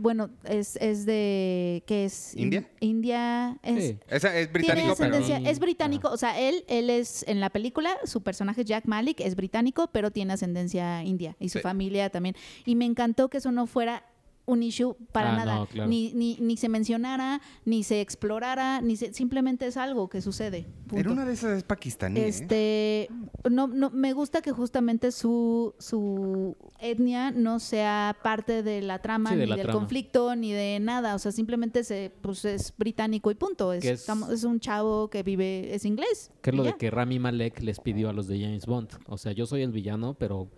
bueno, 0.00 0.30
es, 0.44 0.76
es 0.76 1.06
de 1.06 1.82
¿qué 1.86 2.04
es? 2.04 2.34
In- 2.34 2.44
¿India? 2.44 2.68
India 2.80 3.58
es 3.62 3.84
Sí. 3.84 3.98
Esa 4.08 4.28
es 4.36 4.48
tiene 4.48 4.52
británico, 4.52 4.94
pero 4.96 5.14
ascendencia, 5.16 5.50
es 5.50 5.58
británico, 5.58 6.06
Ajá. 6.08 6.14
o 6.14 6.18
sea, 6.18 6.40
él 6.40 6.64
él 6.68 6.90
es 6.90 7.24
en 7.28 7.40
la 7.40 7.50
película 7.50 7.96
su 8.04 8.22
personaje 8.22 8.64
Jack 8.64 8.86
Malik 8.86 9.20
es 9.20 9.36
británico, 9.36 9.88
pero 9.92 10.10
tiene 10.10 10.32
ascendencia 10.34 11.02
india 11.02 11.36
y 11.40 11.48
su 11.48 11.58
Sí. 11.58 11.62
familia 11.62 12.10
también. 12.10 12.34
Y 12.64 12.76
me 12.76 12.84
encantó 12.84 13.28
que 13.28 13.38
eso 13.38 13.52
no 13.52 13.66
fuera 13.66 14.04
un 14.46 14.62
issue 14.62 14.94
para 15.10 15.32
Ah, 15.32 15.36
nada, 15.38 15.54
no, 15.56 15.66
claro. 15.66 15.88
ni, 15.88 16.12
ni, 16.12 16.36
ni 16.38 16.56
se 16.58 16.68
mencionara, 16.68 17.40
ni 17.64 17.82
se 17.82 18.00
explorara, 18.02 18.82
ni 18.82 18.96
se- 18.96 19.14
simplemente 19.14 19.66
es 19.66 19.76
algo 19.78 20.08
que 20.10 20.20
sucede. 20.20 20.58
en 20.58 20.86
punto. 20.86 21.12
una 21.12 21.24
de 21.24 21.32
esas 21.32 21.56
es 21.58 21.62
pakistaní. 21.64 22.20
¿eh? 22.20 22.28
Este, 22.28 23.08
no, 23.50 23.66
no, 23.66 23.88
me 23.90 24.12
gusta 24.12 24.42
que 24.42 24.52
justamente 24.52 25.12
su, 25.12 25.74
su 25.78 26.56
etnia 26.78 27.30
no 27.30 27.58
sea 27.58 28.16
parte 28.22 28.62
de 28.62 28.82
la 28.82 29.00
trama, 29.00 29.30
Sí, 29.30 29.36
de 29.36 29.42
ni 29.44 29.48
la 29.50 29.56
del 29.56 29.64
trama. 29.64 29.80
conflicto, 29.80 30.36
ni 30.36 30.52
de 30.52 30.78
nada. 30.78 31.14
O 31.14 31.18
sea, 31.18 31.32
simplemente 31.32 31.82
se, 31.82 32.12
pues, 32.20 32.44
es 32.44 32.74
británico 32.76 33.30
y 33.30 33.34
punto. 33.36 33.72
Es, 33.72 33.82
es- 33.84 34.00
estamos- 34.00 34.28
es 34.30 34.44
un 34.44 34.60
chavo 34.60 35.08
que 35.08 35.22
vive, 35.22 35.74
es 35.74 35.84
inglés. 35.86 36.30
Que 36.42 36.50
es 36.50 36.56
lo 36.56 36.64
de 36.64 36.74
que 36.76 36.90
Rami 36.90 37.18
Malek 37.18 37.60
les 37.62 37.80
pidió 37.80 38.10
a 38.10 38.12
los 38.12 38.26
de 38.28 38.38
James 38.40 38.66
Bond. 38.66 38.90
O 39.06 39.16
sea, 39.16 39.32
yo 39.32 39.46
soy 39.46 39.62
el 39.62 39.72
villano, 39.72 40.14
pero 40.14 40.50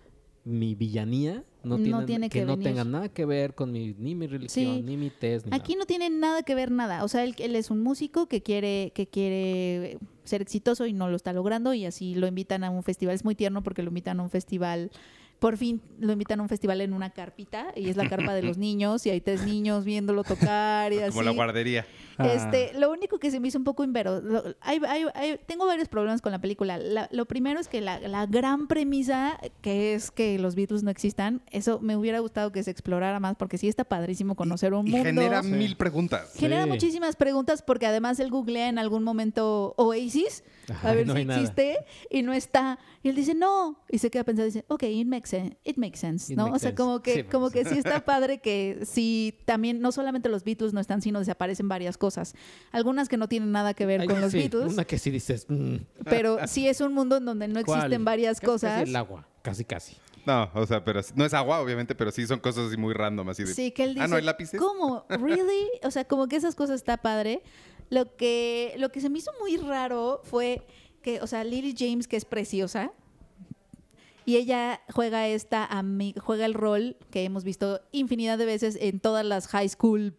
mi 0.43 0.75
villanía 0.75 1.43
no 1.67 1.77
No 1.77 2.05
tiene, 2.05 2.29
que 2.29 2.45
no 2.45 2.55
venir. 2.57 2.69
tenga 2.71 2.83
nada 2.83 3.09
que 3.09 3.25
ver 3.25 3.53
con 3.55 3.71
mi, 3.71 3.93
ni 3.97 4.15
mi 4.15 4.27
religión, 4.27 4.49
Sí. 4.77 4.81
ni 4.83 4.97
mi 4.97 5.09
test, 5.09 5.45
ni 5.47 5.55
Aquí 5.55 5.75
no 5.75 5.85
tiene 5.85 6.09
nada 6.09 6.43
que 6.43 6.55
ver 6.55 6.71
nada. 6.71 7.03
O 7.03 7.07
sea, 7.07 7.23
él, 7.23 7.35
él 7.39 7.55
es 7.55 7.69
un 7.71 7.81
músico 7.81 8.27
que 8.27 8.41
quiere, 8.41 8.91
que 8.95 9.07
quiere 9.07 9.97
ser 10.23 10.41
exitoso 10.41 10.85
y 10.85 10.93
no 10.93 11.09
lo 11.09 11.15
está 11.15 11.33
logrando 11.33 11.73
y 11.73 11.85
así 11.85 12.15
lo 12.15 12.27
invitan 12.27 12.63
a 12.63 12.69
un 12.69 12.83
festival. 12.83 13.15
Es 13.15 13.23
muy 13.25 13.35
tierno 13.35 13.63
porque 13.63 13.81
lo 13.83 13.89
invitan 13.89 14.19
a 14.19 14.23
un 14.23 14.29
festival. 14.29 14.91
Por 15.39 15.55
fin 15.57 15.81
lo 15.99 16.11
invitan 16.13 16.39
a 16.39 16.43
un 16.43 16.49
festival 16.49 16.81
en 16.81 16.93
una 16.93 17.11
carpita 17.11 17.67
y 17.75 17.89
es 17.89 17.95
la 17.97 18.09
carpa 18.09 18.33
de 18.33 18.41
los 18.41 18.57
niños 18.57 19.05
y 19.05 19.11
hay 19.11 19.21
tres 19.21 19.45
niños 19.45 19.85
viéndolo 19.85 20.23
tocar 20.23 20.91
y 20.93 20.99
así. 20.99 21.09
Como 21.11 21.21
la 21.23 21.31
guardería. 21.31 21.85
Ah. 22.19 22.33
Este, 22.33 22.71
lo 22.79 22.91
único 22.91 23.19
que 23.19 23.29
se 23.29 23.39
me 23.39 23.47
hizo 23.49 23.59
un 23.59 23.63
poco 23.63 23.83
invero, 23.83 24.19
lo- 24.21 24.43
hay- 24.61 24.81
hay- 24.87 25.05
hay- 25.13 25.39
tengo 25.45 25.67
varios 25.67 25.87
problemas 25.87 26.21
con 26.21 26.31
la 26.31 26.39
película. 26.41 26.79
La- 26.79 27.07
lo 27.11 27.25
primero 27.27 27.59
es 27.59 27.67
que 27.67 27.79
la, 27.79 27.99
la 27.99 28.25
gran 28.25 28.67
premisa, 28.67 29.39
que 29.61 29.93
es 29.93 30.09
que 30.09 30.39
los 30.39 30.55
Beatles 30.55 30.81
no 30.81 30.89
existan, 30.89 31.41
eso 31.51 31.79
me 31.79 31.95
hubiera 31.95 32.17
gustado 32.19 32.51
que 32.51 32.63
se 32.63 32.71
explorara 32.71 33.19
más, 33.19 33.35
porque 33.37 33.59
sí 33.59 33.67
está 33.67 33.83
padrísimo 33.83 34.33
conocer 34.35 34.73
un 34.73 34.87
y 34.87 34.91
mundo. 34.91 35.05
genera 35.05 35.43
mil 35.43 35.75
preguntas. 35.77 36.33
Genera 36.35 36.63
Sí. 36.63 36.69
muchísimas 36.69 37.15
preguntas 37.15 37.61
porque 37.61 37.85
además 37.85 38.19
él 38.19 38.31
googlea 38.31 38.69
en 38.69 38.79
algún 38.79 39.03
momento 39.03 39.75
Oasis 39.77 40.43
a 40.83 40.93
ver 40.93 41.07
no 41.07 41.13
si 41.13 41.19
hay 41.19 41.25
nada. 41.25 41.39
existe 41.39 41.77
y 42.09 42.21
no 42.23 42.33
está. 42.33 42.77
Y 43.03 43.09
él 43.09 43.15
dice, 43.15 43.33
no. 43.35 43.79
Y 43.89 43.99
se 43.99 44.09
queda 44.09 44.23
pensando 44.23 44.47
y 44.47 44.51
dice, 44.51 44.65
ok, 44.67 44.83
it 44.83 45.07
makes 45.07 45.27
sense. 45.29 45.57
It 45.63 45.77
makes 45.77 45.97
sense 45.97 46.31
It 46.33 46.37
¿no? 46.37 46.45
makes 46.45 46.55
o 46.55 46.59
sea, 46.59 46.69
sense. 46.71 46.75
como 46.83 47.01
que, 47.01 47.13
Sí, 47.15 47.23
como 47.23 47.49
pues. 47.51 47.65
que 47.67 47.73
sí 47.73 47.79
está 47.79 47.99
padre 48.05 48.39
que 48.39 48.79
sí, 48.83 49.37
también, 49.45 49.79
no 49.79 49.91
solamente 49.91 50.29
los 50.29 50.43
Beatles 50.43 50.73
no 50.73 50.79
están, 50.81 51.01
sino 51.01 51.19
desaparecen 51.19 51.67
varias 51.69 51.97
cosas. 51.97 52.35
Algunas 52.71 53.07
que 53.09 53.17
no 53.17 53.27
tienen 53.27 53.51
nada 53.51 53.73
que 53.73 53.85
ver 53.85 54.01
Ay, 54.01 54.07
con 54.07 54.19
los 54.21 54.31
sí, 54.31 54.39
Beatles, 54.39 54.73
Una 54.73 54.85
que 54.85 54.97
sí 54.99 55.09
dices. 55.11 55.45
mm, 55.49 55.75
pero 56.05 56.45
sí 56.47 56.67
es 56.67 56.81
un 56.81 56.93
mundo 56.93 57.17
en 57.17 57.25
donde 57.25 57.47
no 57.47 57.63
¿cuál? 57.63 57.79
existen 57.79 58.03
varias 58.05 58.39
Casi, 58.39 58.45
casi 58.45 58.51
cosas. 58.65 58.81
el 58.89 58.95
agua, 58.95 59.27
casi, 59.41 59.63
casi. 59.63 59.95
No, 60.25 60.51
o 60.55 60.65
sea, 60.65 60.83
pero 60.83 60.99
no 61.15 61.23
es 61.23 61.33
agua, 61.33 61.61
obviamente, 61.61 61.95
pero 61.95 62.11
sí 62.11 62.27
son 62.27 62.39
cosas 62.41 62.65
así 62.67 62.75
muy 62.75 62.93
random, 62.93 63.29
así 63.29 63.45
de. 63.45 63.53
Sí, 63.53 63.71
que 63.71 63.85
él 63.85 63.93
dice, 63.93 64.03
Ah, 64.03 64.07
¿no 64.09 64.17
hay 64.17 64.23
lápices? 64.23 64.59
¿cómo? 64.59 65.05
¿Really? 65.07 65.69
O 65.83 65.91
sea, 65.91 66.03
como 66.03 66.27
que 66.27 66.35
esas 66.35 66.53
cosas 66.53 66.75
está 66.75 66.97
padre. 66.97 67.41
Lo 67.89 68.15
que, 68.15 68.75
lo 68.77 68.91
que 68.91 69.01
se 69.01 69.09
me 69.09 69.19
hizo 69.19 69.31
muy 69.39 69.57
raro 69.57 70.21
fue 70.23 70.65
que, 71.01 71.21
o 71.21 71.27
sea, 71.27 71.43
Lily 71.43 71.75
James, 71.77 72.07
que 72.07 72.17
es 72.17 72.25
preciosa, 72.25 72.91
y 74.25 74.35
ella 74.35 74.81
juega 74.93 75.25
esta 75.27 75.69
juega 76.21 76.45
el 76.45 76.53
rol 76.53 76.97
que 77.11 77.23
hemos 77.23 77.45
visto 77.45 77.79
infinidad 77.93 78.37
de 78.37 78.45
veces 78.45 78.77
en 78.81 78.99
todas 78.99 79.25
las 79.25 79.47
high 79.47 79.69
school 79.69 80.17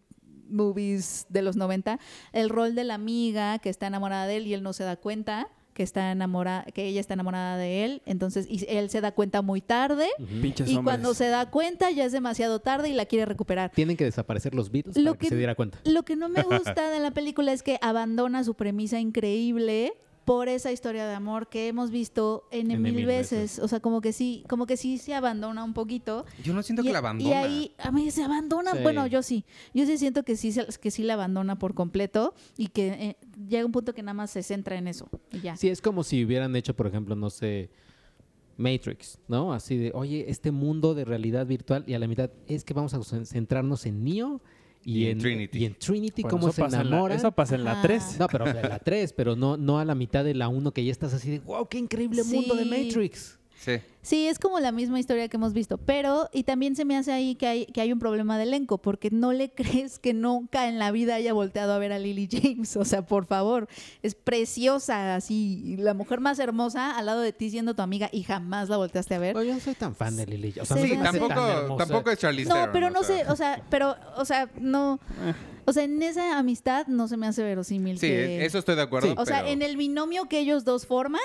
movies 0.49 1.27
de 1.29 1.43
los 1.43 1.55
90, 1.55 1.99
el 2.33 2.49
rol 2.49 2.73
de 2.73 2.85
la 2.85 2.95
amiga 2.95 3.59
que 3.59 3.69
está 3.69 3.85
enamorada 3.85 4.25
de 4.25 4.37
él 4.37 4.47
y 4.47 4.55
él 4.55 4.63
no 4.63 4.73
se 4.73 4.83
da 4.83 4.95
cuenta 4.95 5.47
que 5.79 5.83
está 5.83 6.11
enamorada, 6.11 6.65
que 6.73 6.85
ella 6.87 6.99
está 6.99 7.13
enamorada 7.13 7.55
de 7.55 7.85
él, 7.85 8.01
entonces 8.05 8.45
y 8.49 8.65
él 8.67 8.89
se 8.89 8.99
da 8.99 9.13
cuenta 9.13 9.41
muy 9.41 9.61
tarde 9.61 10.07
y 10.19 10.23
hombres. 10.51 10.77
cuando 10.83 11.13
se 11.13 11.29
da 11.29 11.49
cuenta 11.49 11.89
ya 11.89 12.03
es 12.03 12.11
demasiado 12.11 12.59
tarde 12.59 12.89
y 12.89 12.93
la 12.93 13.05
quiere 13.05 13.23
recuperar. 13.25 13.71
Tienen 13.71 13.95
que 13.95 14.03
desaparecer 14.03 14.53
los 14.53 14.71
Beatles 14.71 14.97
Lo 14.97 15.11
para 15.11 15.19
que, 15.19 15.25
que- 15.27 15.29
se 15.29 15.37
diera 15.37 15.55
cuenta. 15.55 15.79
Lo 15.85 16.03
que 16.03 16.17
no 16.17 16.27
me 16.27 16.41
gusta 16.43 16.89
de 16.89 16.99
la 16.99 17.11
película 17.11 17.53
es 17.53 17.63
que 17.63 17.79
abandona 17.81 18.43
su 18.43 18.55
premisa 18.55 18.99
increíble 18.99 19.93
por 20.25 20.47
esa 20.47 20.71
historia 20.71 21.07
de 21.07 21.15
amor 21.15 21.49
que 21.49 21.67
hemos 21.67 21.89
visto 21.89 22.43
en 22.51 22.67
mil, 22.67 22.79
mil 22.79 23.05
veces. 23.05 23.41
veces. 23.55 23.59
O 23.59 23.67
sea, 23.67 23.79
como 23.79 23.99
que 24.01 24.13
sí, 24.13 24.43
como 24.47 24.67
que 24.67 24.77
sí 24.77 24.97
se 24.99 25.15
abandona 25.15 25.63
un 25.63 25.73
poquito. 25.73 26.25
Yo 26.43 26.53
no 26.53 26.61
siento 26.61 26.83
y, 26.83 26.85
que 26.85 26.91
la 26.93 26.99
y 26.99 27.01
abandona. 27.01 27.39
ahí, 27.39 27.71
a 27.79 27.91
mí 27.91 28.11
se 28.11 28.23
abandona. 28.23 28.73
Sí. 28.73 28.79
Bueno, 28.83 29.07
yo 29.07 29.23
sí. 29.23 29.43
Yo 29.73 29.85
sí 29.87 29.97
siento 29.97 30.23
que 30.23 30.35
sí, 30.35 30.53
que 30.81 30.91
sí 30.91 31.01
la 31.03 31.15
abandona 31.15 31.57
por 31.57 31.73
completo 31.73 32.33
y 32.57 32.67
que 32.67 32.87
eh, 32.89 33.17
llega 33.47 33.65
un 33.65 33.71
punto 33.71 33.93
que 33.95 34.03
nada 34.03 34.13
más 34.13 34.29
se 34.31 34.43
centra 34.43 34.77
en 34.77 34.87
eso. 34.87 35.09
Y 35.31 35.39
ya. 35.41 35.57
Sí, 35.57 35.69
es 35.69 35.81
como 35.81 36.03
si 36.03 36.23
hubieran 36.23 36.55
hecho, 36.55 36.75
por 36.75 36.85
ejemplo, 36.85 37.15
no 37.15 37.29
sé, 37.31 37.69
Matrix, 38.57 39.19
¿no? 39.27 39.53
Así 39.53 39.77
de, 39.77 39.91
oye, 39.95 40.25
este 40.29 40.51
mundo 40.51 40.93
de 40.93 41.05
realidad 41.05 41.45
virtual 41.47 41.83
y 41.87 41.93
a 41.93 41.99
la 41.99 42.07
mitad 42.07 42.29
es 42.45 42.63
que 42.65 42.73
vamos 42.73 42.93
a 42.93 42.97
cen- 42.99 43.25
centrarnos 43.25 43.85
en 43.85 44.03
Neo 44.03 44.41
y, 44.83 44.99
Y 45.03 45.09
en 45.09 45.17
Trinity. 45.19 45.57
Y 45.59 45.65
en 45.65 45.75
Trinity, 45.75 46.21
Bueno, 46.23 46.37
cómo 46.37 46.47
eso 46.49 46.55
se 46.55 46.61
pasa 46.61 46.81
en. 46.81 47.11
Eso 47.11 47.31
pasa 47.31 47.55
en 47.55 47.63
la 47.63 47.71
Ajá. 47.73 47.81
3. 47.81 48.17
No, 48.19 48.27
pero 48.27 48.47
en 48.47 48.55
la 48.69 48.79
3, 48.79 49.13
pero 49.13 49.35
no, 49.35 49.57
no 49.57 49.79
a 49.79 49.85
la 49.85 49.95
mitad 49.95 50.23
de 50.23 50.33
la 50.33 50.47
1 50.47 50.71
que 50.71 50.83
ya 50.85 50.91
estás 50.91 51.13
así 51.13 51.31
de, 51.31 51.39
wow, 51.39 51.67
qué 51.67 51.77
increíble 51.77 52.23
mundo 52.23 52.55
de 52.55 52.63
Sí. 52.63 52.69
Matrix. 52.69 53.38
Sí. 53.59 53.79
Sí, 54.01 54.27
es 54.27 54.39
como 54.39 54.59
la 54.61 54.71
misma 54.71 54.97
historia 54.99 55.27
que 55.27 55.35
hemos 55.35 55.51
visto, 55.53 55.77
pero 55.77 56.29
y 56.31 56.43
también 56.43 56.75
se 56.77 56.85
me 56.85 56.95
hace 56.95 57.11
ahí 57.11 57.35
que 57.35 57.45
hay, 57.45 57.65
que 57.65 57.81
hay 57.81 57.91
un 57.91 57.99
problema 57.99 58.37
de 58.37 58.43
elenco, 58.43 58.77
porque 58.77 59.09
no 59.11 59.33
le 59.33 59.51
crees 59.53 59.99
que 59.99 60.13
nunca 60.13 60.69
en 60.69 60.79
la 60.79 60.91
vida 60.91 61.15
haya 61.15 61.33
volteado 61.33 61.73
a 61.73 61.77
ver 61.77 61.91
a 61.91 61.99
Lily 61.99 62.29
James, 62.31 62.77
o 62.77 62.85
sea, 62.85 63.05
por 63.05 63.25
favor, 63.25 63.67
es 64.01 64.15
preciosa, 64.15 65.15
así, 65.15 65.75
la 65.77 65.93
mujer 65.93 66.21
más 66.21 66.39
hermosa 66.39 66.97
al 66.97 67.07
lado 67.07 67.19
de 67.19 67.33
ti 67.33 67.49
siendo 67.49 67.75
tu 67.75 67.81
amiga 67.81 68.09
y 68.11 68.23
jamás 68.23 68.69
la 68.69 68.77
volteaste 68.77 69.15
a 69.15 69.19
ver. 69.19 69.35
Oye, 69.35 69.49
yo 69.49 69.53
no 69.55 69.59
soy 69.59 69.75
tan 69.75 69.93
fan 69.93 70.15
de 70.15 70.25
Lily. 70.25 70.53
O 70.61 70.65
sea, 70.65 70.77
Sí, 70.77 70.95
no 70.95 71.03
tampoco, 71.03 71.75
tampoco 71.77 72.09
es 72.11 72.19
Charlize 72.19 72.47
No, 72.49 72.55
Theron, 72.55 72.71
pero 72.71 72.87
o 72.87 72.91
no 72.91 73.03
sea. 73.03 73.25
sé, 73.25 73.31
o 73.31 73.35
sea, 73.35 73.61
pero, 73.69 73.95
o 74.15 74.23
sea, 74.23 74.49
no, 74.59 74.99
o 75.65 75.73
sea, 75.73 75.83
en 75.83 76.01
esa 76.01 76.39
amistad 76.39 76.87
no 76.87 77.07
se 77.09 77.17
me 77.17 77.27
hace 77.27 77.43
verosímil 77.43 77.99
Sí, 77.99 78.07
que... 78.07 78.45
eso 78.45 78.57
estoy 78.57 78.75
de 78.75 78.81
acuerdo. 78.83 79.13
O 79.17 79.25
sea, 79.25 79.47
en 79.49 79.61
el 79.61 79.75
binomio 79.75 80.25
que 80.29 80.39
ellos 80.39 80.63
dos 80.63 80.87
forman 80.87 81.21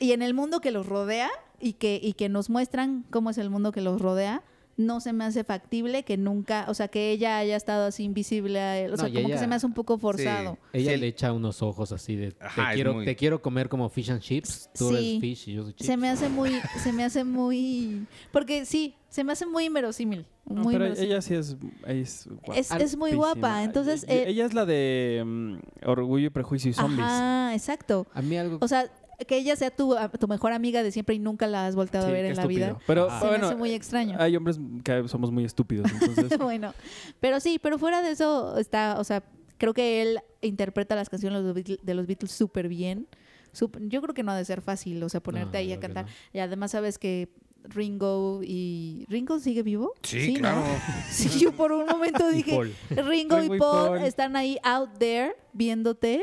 y 0.00 0.12
en 0.12 0.22
el 0.22 0.34
mundo 0.34 0.60
que 0.60 0.70
los 0.70 0.86
rodea 0.86 1.30
y 1.60 1.74
que, 1.74 1.98
y 2.02 2.12
que 2.14 2.28
nos 2.28 2.50
muestran 2.50 3.04
cómo 3.10 3.30
es 3.30 3.38
el 3.38 3.50
mundo 3.50 3.72
que 3.72 3.80
los 3.80 4.00
rodea, 4.00 4.42
no 4.76 4.98
se 4.98 5.12
me 5.12 5.22
hace 5.24 5.44
factible 5.44 6.02
que 6.02 6.16
nunca, 6.16 6.66
o 6.68 6.74
sea, 6.74 6.88
que 6.88 7.12
ella 7.12 7.38
haya 7.38 7.54
estado 7.54 7.86
así 7.86 8.02
invisible 8.02 8.58
a 8.58 8.76
él. 8.76 8.88
O 8.92 8.96
No, 8.96 9.02
sea, 9.04 9.08
y 9.08 9.12
como 9.14 9.26
que 9.28 9.32
ella- 9.34 9.40
se 9.40 9.46
me 9.46 9.54
hace 9.54 9.66
un 9.66 9.72
poco 9.72 9.98
forzado. 9.98 10.58
Ella 10.72 10.94
Sí, 10.94 10.98
le 11.00 11.06
echa 11.06 11.32
unos 11.32 11.62
ojos 11.62 11.92
así 11.92 12.16
de, 12.16 12.34
Ajá, 12.40 12.62
te, 12.64 12.68
es 12.70 12.74
quiero, 12.74 12.94
muy- 12.94 13.04
te 13.04 13.14
quiero 13.14 13.40
comer 13.40 13.68
como 13.68 13.88
fish 13.88 14.10
and 14.10 14.20
chips. 14.20 14.68
Tú 14.76 14.88
Sí. 14.88 14.94
eres 14.96 15.20
fish 15.20 15.48
y 15.50 15.52
yo 15.54 15.62
soy 15.62 15.74
chips. 15.74 15.86
Se 15.86 15.96
me 15.96 16.08
hace 16.10 16.28
muy, 16.28 16.50
se 16.82 16.92
me 16.92 17.04
hace 17.04 17.22
muy, 17.22 18.04
porque 18.32 18.64
sí, 18.66 18.96
se 19.10 19.22
me 19.22 19.32
hace 19.32 19.46
muy 19.46 19.66
inverosímil. 19.66 20.26
No, 20.44 20.62
Muy 20.64 20.72
pero 20.74 20.86
inverosímil. 20.86 21.12
ella 21.12 21.22
sí 21.22 21.34
es, 21.34 21.56
es 21.86 22.26
guapa. 22.44 22.58
Es- 22.60 22.70
es 22.72 22.96
muy 22.96 23.12
guapa, 23.14 23.62
entonces, 23.62 24.04
Y- 24.08 24.12
y- 24.12 24.16
eh, 24.16 24.24
ella 24.30 24.44
es 24.44 24.54
la 24.54 24.66
de 24.66 25.22
mm, 25.24 25.88
Orgullo, 25.88 26.32
Prejuicio 26.32 26.72
y 26.72 26.74
Zombies. 26.74 26.98
Ajá, 27.06 27.54
exacto. 27.54 28.08
A 28.12 28.20
mí 28.22 28.36
algo... 28.36 28.58
O 28.60 28.66
sea, 28.66 28.90
que 29.26 29.36
ella 29.36 29.56
sea 29.56 29.70
tu, 29.70 29.94
tu 30.18 30.28
mejor 30.28 30.52
amiga 30.52 30.82
de 30.82 30.90
siempre 30.92 31.14
y 31.14 31.18
nunca 31.18 31.46
la 31.46 31.66
has 31.66 31.74
volteado 31.76 32.06
Sí, 32.06 32.10
a 32.10 32.14
ver 32.14 32.24
en 32.26 32.36
la 32.36 32.46
vida. 32.46 32.78
Pero 32.86 33.08
Ah. 33.10 33.18
Se 33.18 33.24
me 33.24 33.30
bueno, 33.30 33.46
hace 33.46 33.56
muy 33.56 33.70
extraño. 33.72 34.16
hay 34.18 34.36
hombres 34.36 34.58
que 34.82 35.08
somos 35.08 35.30
muy 35.30 35.44
estúpidos, 35.44 35.90
entonces 35.92 36.38
bueno, 36.38 36.74
pero 37.20 37.40
sí, 37.40 37.58
pero 37.62 37.78
fuera 37.78 38.02
de 38.02 38.10
eso 38.10 38.58
está, 38.58 38.96
o 38.98 39.04
sea, 39.04 39.22
creo 39.58 39.72
que 39.74 40.02
él 40.02 40.20
interpreta 40.42 40.94
las 40.96 41.08
canciones 41.08 41.42
de 41.42 41.94
los 41.94 42.06
Beatles- 42.06 42.28
súper 42.28 42.68
bien. 42.68 43.06
Yo 43.82 44.02
creo 44.02 44.14
que 44.14 44.22
no 44.24 44.32
ha 44.32 44.36
de 44.36 44.44
ser 44.44 44.60
fácil, 44.62 45.02
o 45.04 45.08
sea, 45.08 45.22
ponerte 45.22 45.52
No, 45.52 45.58
ahí 45.58 45.72
a 45.72 45.78
cantar. 45.78 46.06
no. 46.06 46.10
Y 46.32 46.40
además 46.40 46.72
sabes 46.72 46.98
que 46.98 47.28
Ringo 47.62 48.40
y... 48.42 49.06
¿Ringo 49.08 49.38
sigue 49.38 49.62
vivo? 49.62 49.94
Sí, 50.02 50.34
¿no? 50.34 50.40
claro. 50.40 50.62
Sí, 51.10 51.38
yo 51.38 51.52
por 51.52 51.70
un 51.72 51.86
momento 51.86 52.30
Y 52.32 52.34
dije. 52.36 52.58
Ringo, 52.90 53.08
Ringo 53.08 53.42
y 53.42 53.46
y 53.56 53.58
Paul, 53.60 53.88
Paul. 53.90 53.98
están 54.02 54.34
ahí 54.36 54.58
out 54.64 54.90
there 54.98 55.34
viéndote. 55.52 56.20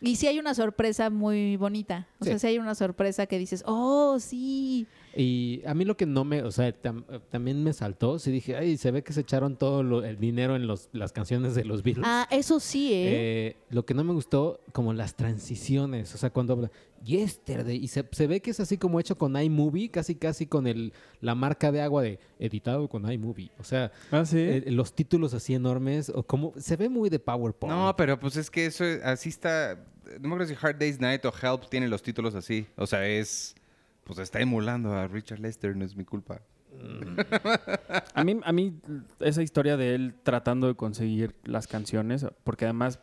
Y 0.00 0.16
sí 0.16 0.26
hay 0.26 0.38
una 0.38 0.54
sorpresa 0.54 1.10
muy 1.10 1.56
bonita. 1.56 2.06
O 2.20 2.24
Sí. 2.24 2.30
sea, 2.30 2.38
sí 2.38 2.46
hay 2.48 2.58
una 2.58 2.74
sorpresa 2.74 3.26
que 3.26 3.38
dices, 3.38 3.62
oh, 3.66 4.18
sí. 4.18 4.86
Y 5.16 5.62
a 5.66 5.74
mí 5.74 5.84
lo 5.84 5.96
que 5.96 6.06
no 6.06 6.24
me, 6.24 6.42
o 6.42 6.52
sea, 6.52 6.72
tam- 6.80 7.04
también 7.30 7.62
me 7.64 7.72
saltó, 7.72 8.18
sí 8.20 8.30
dije, 8.30 8.54
ay, 8.56 8.76
se 8.76 8.90
ve 8.92 9.02
que 9.02 9.12
se 9.12 9.22
echaron 9.22 9.56
todo 9.56 9.82
lo- 9.82 10.04
el 10.04 10.18
dinero 10.18 10.54
en 10.54 10.66
los, 10.68 10.88
las 10.92 11.12
canciones 11.12 11.54
de 11.56 11.64
los 11.64 11.82
Beatles. 11.82 12.06
Ah, 12.08 12.28
eso 12.30 12.60
sí, 12.60 12.92
¿eh? 12.92 13.08
Eh, 13.48 13.56
lo 13.70 13.84
que 13.84 13.92
no 13.94 14.04
me 14.04 14.12
gustó, 14.12 14.60
como 14.72 14.92
las 14.92 15.16
transiciones, 15.16 16.14
o 16.14 16.18
sea, 16.18 16.30
cuando 16.30 16.52
habla 16.52 16.70
Yesterday, 17.04 17.76
y 17.76 17.88
se, 17.88 18.04
se 18.12 18.26
ve 18.26 18.40
que 18.40 18.50
es 18.50 18.60
así 18.60 18.76
como 18.78 19.00
hecho 19.00 19.16
con 19.18 19.36
iMovie, 19.40 19.88
casi 19.90 20.14
casi 20.14 20.46
con 20.46 20.66
el, 20.66 20.92
la 21.20 21.34
marca 21.34 21.72
de 21.72 21.80
agua 21.80 22.02
de 22.02 22.18
editado 22.38 22.88
con 22.88 23.10
iMovie. 23.10 23.50
O 23.58 23.64
sea, 23.64 23.90
Ah, 24.12 24.24
sí. 24.24 24.38
eh, 24.38 24.64
los 24.68 24.92
títulos 24.94 25.34
así 25.34 25.54
enormes, 25.54 26.10
o 26.14 26.22
como, 26.22 26.52
se 26.56 26.76
ve 26.76 26.88
muy 26.88 27.08
de 27.10 27.18
PowerPoint. 27.18 27.74
No, 27.74 27.94
pero 27.96 28.20
pues 28.20 28.36
es 28.36 28.50
que 28.50 28.66
eso 28.66 28.84
es- 28.84 29.02
así 29.02 29.28
está. 29.30 29.84
No 30.20 30.28
me 30.28 30.34
acuerdo 30.34 30.54
si 30.54 30.66
Hard 30.66 30.76
Day's 30.78 31.00
Night 31.00 31.24
o 31.24 31.32
Help 31.42 31.68
tiene 31.68 31.88
los 31.88 32.02
títulos 32.02 32.34
así. 32.34 32.66
O 32.76 32.86
sea, 32.86 33.06
es. 33.06 33.54
Pues 34.10 34.18
está 34.18 34.40
emulando 34.40 34.92
a 34.92 35.06
Richard 35.06 35.38
Lester, 35.40 35.76
no 35.76 35.84
es 35.84 35.94
mi 35.96 36.04
culpa. 36.04 36.40
A 38.14 38.24
mí, 38.24 38.40
a 38.42 38.52
mí 38.52 38.74
esa 39.20 39.42
historia 39.42 39.76
de 39.76 39.94
él 39.94 40.14
tratando 40.22 40.66
de 40.66 40.74
conseguir 40.74 41.34
las 41.44 41.66
canciones, 41.66 42.26
porque 42.44 42.64
además, 42.64 43.00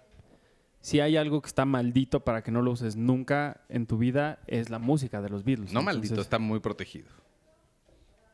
si 0.81 0.99
hay 0.99 1.17
algo 1.17 1.41
que 1.41 1.47
está 1.47 1.65
maldito 1.65 2.21
para 2.25 2.43
que 2.43 2.51
no 2.51 2.61
lo 2.61 2.71
uses 2.71 2.95
nunca 2.95 3.61
en 3.69 3.85
tu 3.87 3.97
vida, 3.97 4.39
es 4.47 4.69
la 4.69 4.79
música 4.79 5.21
de 5.21 5.29
los 5.29 5.43
Beatles. 5.43 5.73
No 5.73 5.81
maldito, 5.81 6.19
está 6.21 6.39
muy 6.39 6.59
protegido. 6.59 7.07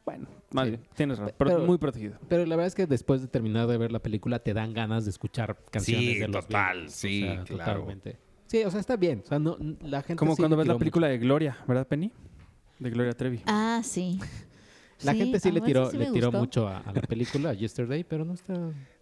Bueno, 0.05 0.27
más 0.51 0.65
Sí. 0.65 0.71
bien, 0.71 0.83
tienes 0.95 1.17
razón, 1.17 1.33
Pero- 1.37 1.51
pero 1.51 1.65
muy 1.65 1.77
protegido. 1.77 2.17
Pero 2.27 2.45
la 2.45 2.55
verdad 2.55 2.67
es 2.67 2.75
que 2.75 2.87
después 2.87 3.21
de 3.21 3.27
terminar 3.27 3.67
de 3.67 3.77
ver 3.77 3.91
la 3.91 3.99
película 3.99 4.39
te 4.39 4.53
dan 4.53 4.73
ganas 4.73 5.05
de 5.05 5.11
escuchar 5.11 5.57
canciones 5.71 6.05
Sí, 6.13 6.19
de 6.19 6.27
los 6.27 6.45
total, 6.45 6.73
Beatles. 6.77 6.93
sí, 6.93 7.21
claro. 7.45 7.73
totalmente. 7.81 8.17
Sí, 8.47 8.63
o 8.63 8.69
sea, 8.69 8.81
está 8.81 8.97
bien. 8.97 9.21
O 9.23 9.27
sea, 9.27 9.39
no, 9.39 9.57
la 9.81 10.01
gente 10.01 10.17
Como 10.19 10.35
cuando 10.35 10.57
ves 10.57 10.67
la 10.67 10.77
película 10.77 11.07
de 11.07 11.17
Gloria, 11.17 11.57
¿verdad, 11.67 11.87
Penny? 11.87 12.11
De 12.79 12.89
Gloria 12.89 13.13
Trevi. 13.13 13.41
Ah, 13.45 13.81
sí. 13.83 14.19
La 15.03 15.13
gente 15.13 15.39
sí 15.39 15.51
le 15.51 15.61
tiró, 15.61 15.91
sí 15.91 15.97
le 15.97 16.05
tiró 16.11 16.27
gustó. 16.27 16.39
mucho 16.39 16.67
a, 16.67 16.79
a 16.79 16.93
la 16.93 17.01
película, 17.01 17.49
a 17.49 17.53
Yesterday, 17.53 18.03
pero 18.03 18.23
no 18.25 18.33
está... 18.33 18.53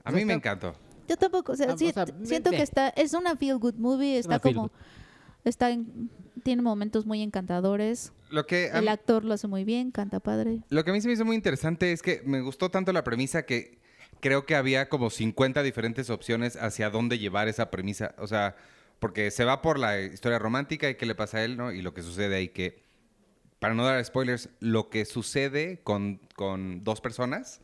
A 0.04 0.12
mí 0.12 0.26
me 0.26 0.34
encantó. 0.34 0.76
Yo 1.08 1.16
tampoco, 1.18 1.52
o 1.52 1.56
sea, 1.56 1.72
Ah, 1.72 1.78
sí, 1.78 1.88
o 1.90 1.94
sea, 1.94 2.06
t- 2.06 2.14
me- 2.14 2.26
siento 2.26 2.52
me- 2.52 2.58
que 2.58 2.64
está, 2.64 2.90
es 2.90 3.14
una 3.14 3.36
feel 3.36 3.58
good 3.58 3.76
movie, 3.76 4.18
está 4.18 4.40
como, 4.40 4.64
good. 4.64 4.72
está 5.44 5.70
en- 5.72 6.10
tiene 6.44 6.62
momentos 6.62 7.06
muy 7.06 7.22
encantadores. 7.22 8.14
Lo 8.30 8.48
que, 8.48 8.68
El 8.68 8.84
mí- 8.84 8.88
actor 8.88 9.24
lo 9.26 9.34
hace 9.34 9.48
muy 9.48 9.64
bien, 9.64 9.92
canta 9.92 10.20
padre. 10.20 10.62
lo 10.70 10.84
que 10.84 10.90
a 10.92 10.94
mí 10.94 11.02
se 11.02 11.08
me 11.08 11.14
hizo 11.14 11.26
muy 11.26 11.36
interesante 11.36 11.92
es 11.92 12.02
que 12.02 12.22
me 12.26 12.42
gustó 12.42 12.72
tanto 12.72 12.94
la 12.94 13.04
premisa 13.04 13.44
que 13.46 13.78
creo 14.22 14.46
que 14.46 14.56
había 14.56 14.90
como 14.90 15.10
50 15.10 15.62
diferentes 15.64 16.10
opciones 16.10 16.56
hacia 16.56 16.90
dónde 16.90 17.20
llevar 17.20 17.48
esa 17.48 17.70
premisa. 17.70 18.16
O 18.18 18.28
sea, 18.28 18.56
porque 19.00 19.30
se 19.32 19.44
va 19.46 19.62
por 19.62 19.78
la 19.78 20.00
historia 20.02 20.40
romántica 20.40 20.90
y 20.90 20.96
qué 20.96 21.06
le 21.06 21.14
pasa 21.16 21.38
a 21.40 21.44
él, 21.44 21.58
¿no? 21.58 21.72
Y 21.72 21.82
lo 21.82 21.94
que 21.94 22.02
sucede 22.02 22.36
ahí 22.36 22.48
que, 22.50 22.82
para 23.62 23.76
no 23.76 23.86
dar 23.86 24.03
spoilers, 24.03 24.49
lo 24.59 24.89
que 24.89 25.05
sucede 25.05 25.82
con, 25.84 26.20
con 26.36 26.84
dos 26.84 26.99
personas, 26.99 27.62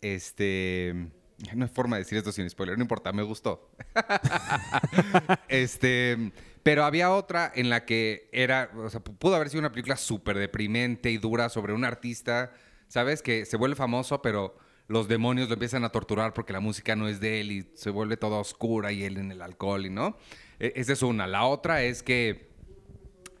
este... 0.00 1.10
No 1.54 1.64
hay 1.64 1.70
forma 1.70 1.96
de 1.96 2.04
decir 2.04 2.16
esto 2.16 2.32
sin 2.32 2.48
spoiler, 2.48 2.78
no 2.78 2.82
importa, 2.84 3.12
me 3.12 3.22
gustó. 3.24 3.68
este, 5.48 6.32
pero 6.62 6.84
había 6.84 7.10
otra 7.10 7.52
en 7.54 7.68
la 7.68 7.84
que 7.84 8.30
era, 8.32 8.70
o 8.74 8.88
sea, 8.88 9.02
pu- 9.02 9.16
pudo 9.18 9.34
haber 9.34 9.50
sido 9.50 9.60
una 9.60 9.70
película 9.72 9.96
súper 9.96 10.38
deprimente 10.38 11.10
y 11.10 11.18
dura 11.18 11.48
sobre 11.50 11.74
un 11.74 11.84
artista, 11.84 12.52
¿sabes? 12.88 13.20
Que 13.20 13.44
se 13.44 13.56
vuelve 13.56 13.76
famoso, 13.76 14.22
pero 14.22 14.56
los 14.86 15.08
demonios 15.08 15.48
lo 15.48 15.54
empiezan 15.54 15.84
a 15.84 15.90
torturar 15.90 16.32
porque 16.32 16.52
la 16.54 16.60
música 16.60 16.96
no 16.96 17.08
es 17.08 17.20
de 17.20 17.40
él 17.40 17.52
y 17.52 17.70
se 17.74 17.90
vuelve 17.90 18.16
toda 18.16 18.38
oscura 18.38 18.92
y 18.92 19.02
él 19.04 19.18
en 19.18 19.30
el 19.32 19.42
alcohol 19.42 19.84
y 19.84 19.90
no. 19.90 20.16
E- 20.60 20.72
esa 20.76 20.92
es 20.94 21.02
una. 21.02 21.26
La 21.26 21.44
otra 21.44 21.82
es 21.82 22.02
que 22.02 22.53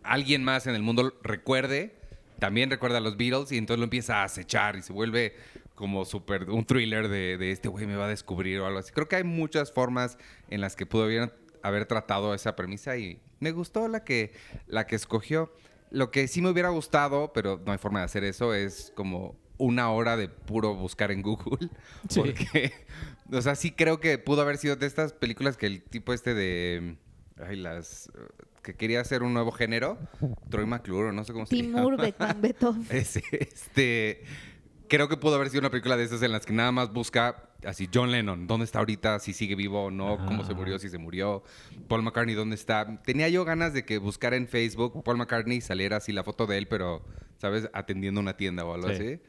alguien 0.04 0.44
más 0.44 0.66
en 0.66 0.74
el 0.74 0.82
mundo 0.82 1.14
recuerde, 1.22 1.94
también 2.38 2.70
recuerda 2.70 2.98
a 2.98 3.00
los 3.00 3.16
Beatles 3.16 3.52
y 3.52 3.58
entonces 3.58 3.78
lo 3.78 3.84
empieza 3.84 4.22
a 4.22 4.24
acechar 4.24 4.76
y 4.76 4.82
se 4.82 4.92
vuelve 4.92 5.34
como 5.74 6.04
súper 6.04 6.50
un 6.50 6.64
thriller 6.64 7.08
de, 7.08 7.36
de 7.36 7.50
este 7.50 7.68
güey 7.68 7.86
me 7.86 7.96
va 7.96 8.06
a 8.06 8.08
descubrir 8.08 8.60
o 8.60 8.66
algo 8.66 8.78
así. 8.78 8.92
Creo 8.92 9.08
que 9.08 9.16
hay 9.16 9.24
muchas 9.24 9.72
formas 9.72 10.18
en 10.48 10.60
las 10.60 10.76
que 10.76 10.86
pudo 10.86 11.04
haber, 11.04 11.34
haber 11.62 11.86
tratado 11.86 12.34
esa 12.34 12.54
premisa 12.54 12.96
y 12.96 13.20
me 13.40 13.52
gustó 13.52 13.88
la 13.88 14.04
que, 14.04 14.32
la 14.66 14.86
que 14.86 14.96
escogió. 14.96 15.52
Lo 15.90 16.10
que 16.10 16.28
sí 16.28 16.42
me 16.42 16.50
hubiera 16.50 16.70
gustado, 16.70 17.32
pero 17.32 17.60
no 17.64 17.72
hay 17.72 17.78
forma 17.78 18.00
de 18.00 18.06
hacer 18.06 18.24
eso, 18.24 18.54
es 18.54 18.92
como 18.96 19.36
una 19.58 19.90
hora 19.90 20.16
de 20.16 20.28
puro 20.28 20.74
buscar 20.74 21.10
en 21.10 21.22
Google. 21.22 21.68
Sí. 22.08 22.20
Porque, 22.20 22.72
o 23.32 23.40
sea, 23.40 23.54
sí 23.54 23.70
creo 23.70 23.98
que 23.98 24.18
pudo 24.18 24.42
haber 24.42 24.58
sido 24.58 24.76
de 24.76 24.86
estas 24.86 25.12
películas 25.12 25.56
que 25.56 25.66
el 25.66 25.82
tipo 25.82 26.12
este 26.12 26.34
de... 26.34 26.96
Ay, 27.38 27.56
las... 27.56 28.10
que 28.64 28.74
quería 28.74 29.00
hacer 29.00 29.22
un 29.22 29.32
nuevo 29.32 29.52
género. 29.52 29.98
Troy 30.50 30.66
McClure, 30.66 31.10
o 31.10 31.12
no 31.12 31.22
sé 31.22 31.32
cómo 31.32 31.46
se 31.46 31.54
llama. 31.56 31.78
Timur 31.78 31.96
Beethoven. 32.40 32.86
Ese, 32.90 33.22
este, 33.30 34.24
creo 34.88 35.08
que 35.08 35.16
pudo 35.16 35.36
haber 35.36 35.50
sido 35.50 35.60
una 35.60 35.70
película 35.70 35.96
de 35.96 36.02
esas 36.04 36.22
en 36.22 36.32
las 36.32 36.44
que 36.46 36.52
nada 36.52 36.72
más 36.72 36.92
busca 36.92 37.50
así 37.64 37.88
John 37.92 38.10
Lennon, 38.10 38.46
¿dónde 38.46 38.64
está 38.64 38.80
ahorita? 38.80 39.18
Si 39.20 39.32
sigue 39.32 39.54
vivo 39.54 39.84
o 39.84 39.90
no, 39.90 40.16
cómo 40.26 40.44
se 40.44 40.52
murió, 40.54 40.78
si 40.78 40.88
se 40.88 40.98
murió. 40.98 41.42
Paul 41.88 42.02
McCartney, 42.02 42.34
¿dónde 42.34 42.56
está? 42.56 43.00
Tenía 43.02 43.28
yo 43.28 43.44
ganas 43.44 43.72
de 43.72 43.84
que 43.84 43.98
buscara 43.98 44.36
en 44.36 44.48
Facebook 44.48 45.02
Paul 45.04 45.16
McCartney 45.18 45.58
y 45.58 45.60
saliera 45.60 45.96
así 45.98 46.12
la 46.12 46.24
foto 46.24 46.46
de 46.46 46.58
él, 46.58 46.66
pero, 46.68 47.04
¿sabes? 47.38 47.68
Atendiendo 47.72 48.20
una 48.20 48.36
tienda 48.36 48.64
o 48.64 48.74
algo 48.74 48.88
Sí. 48.88 48.94
así. 48.94 49.20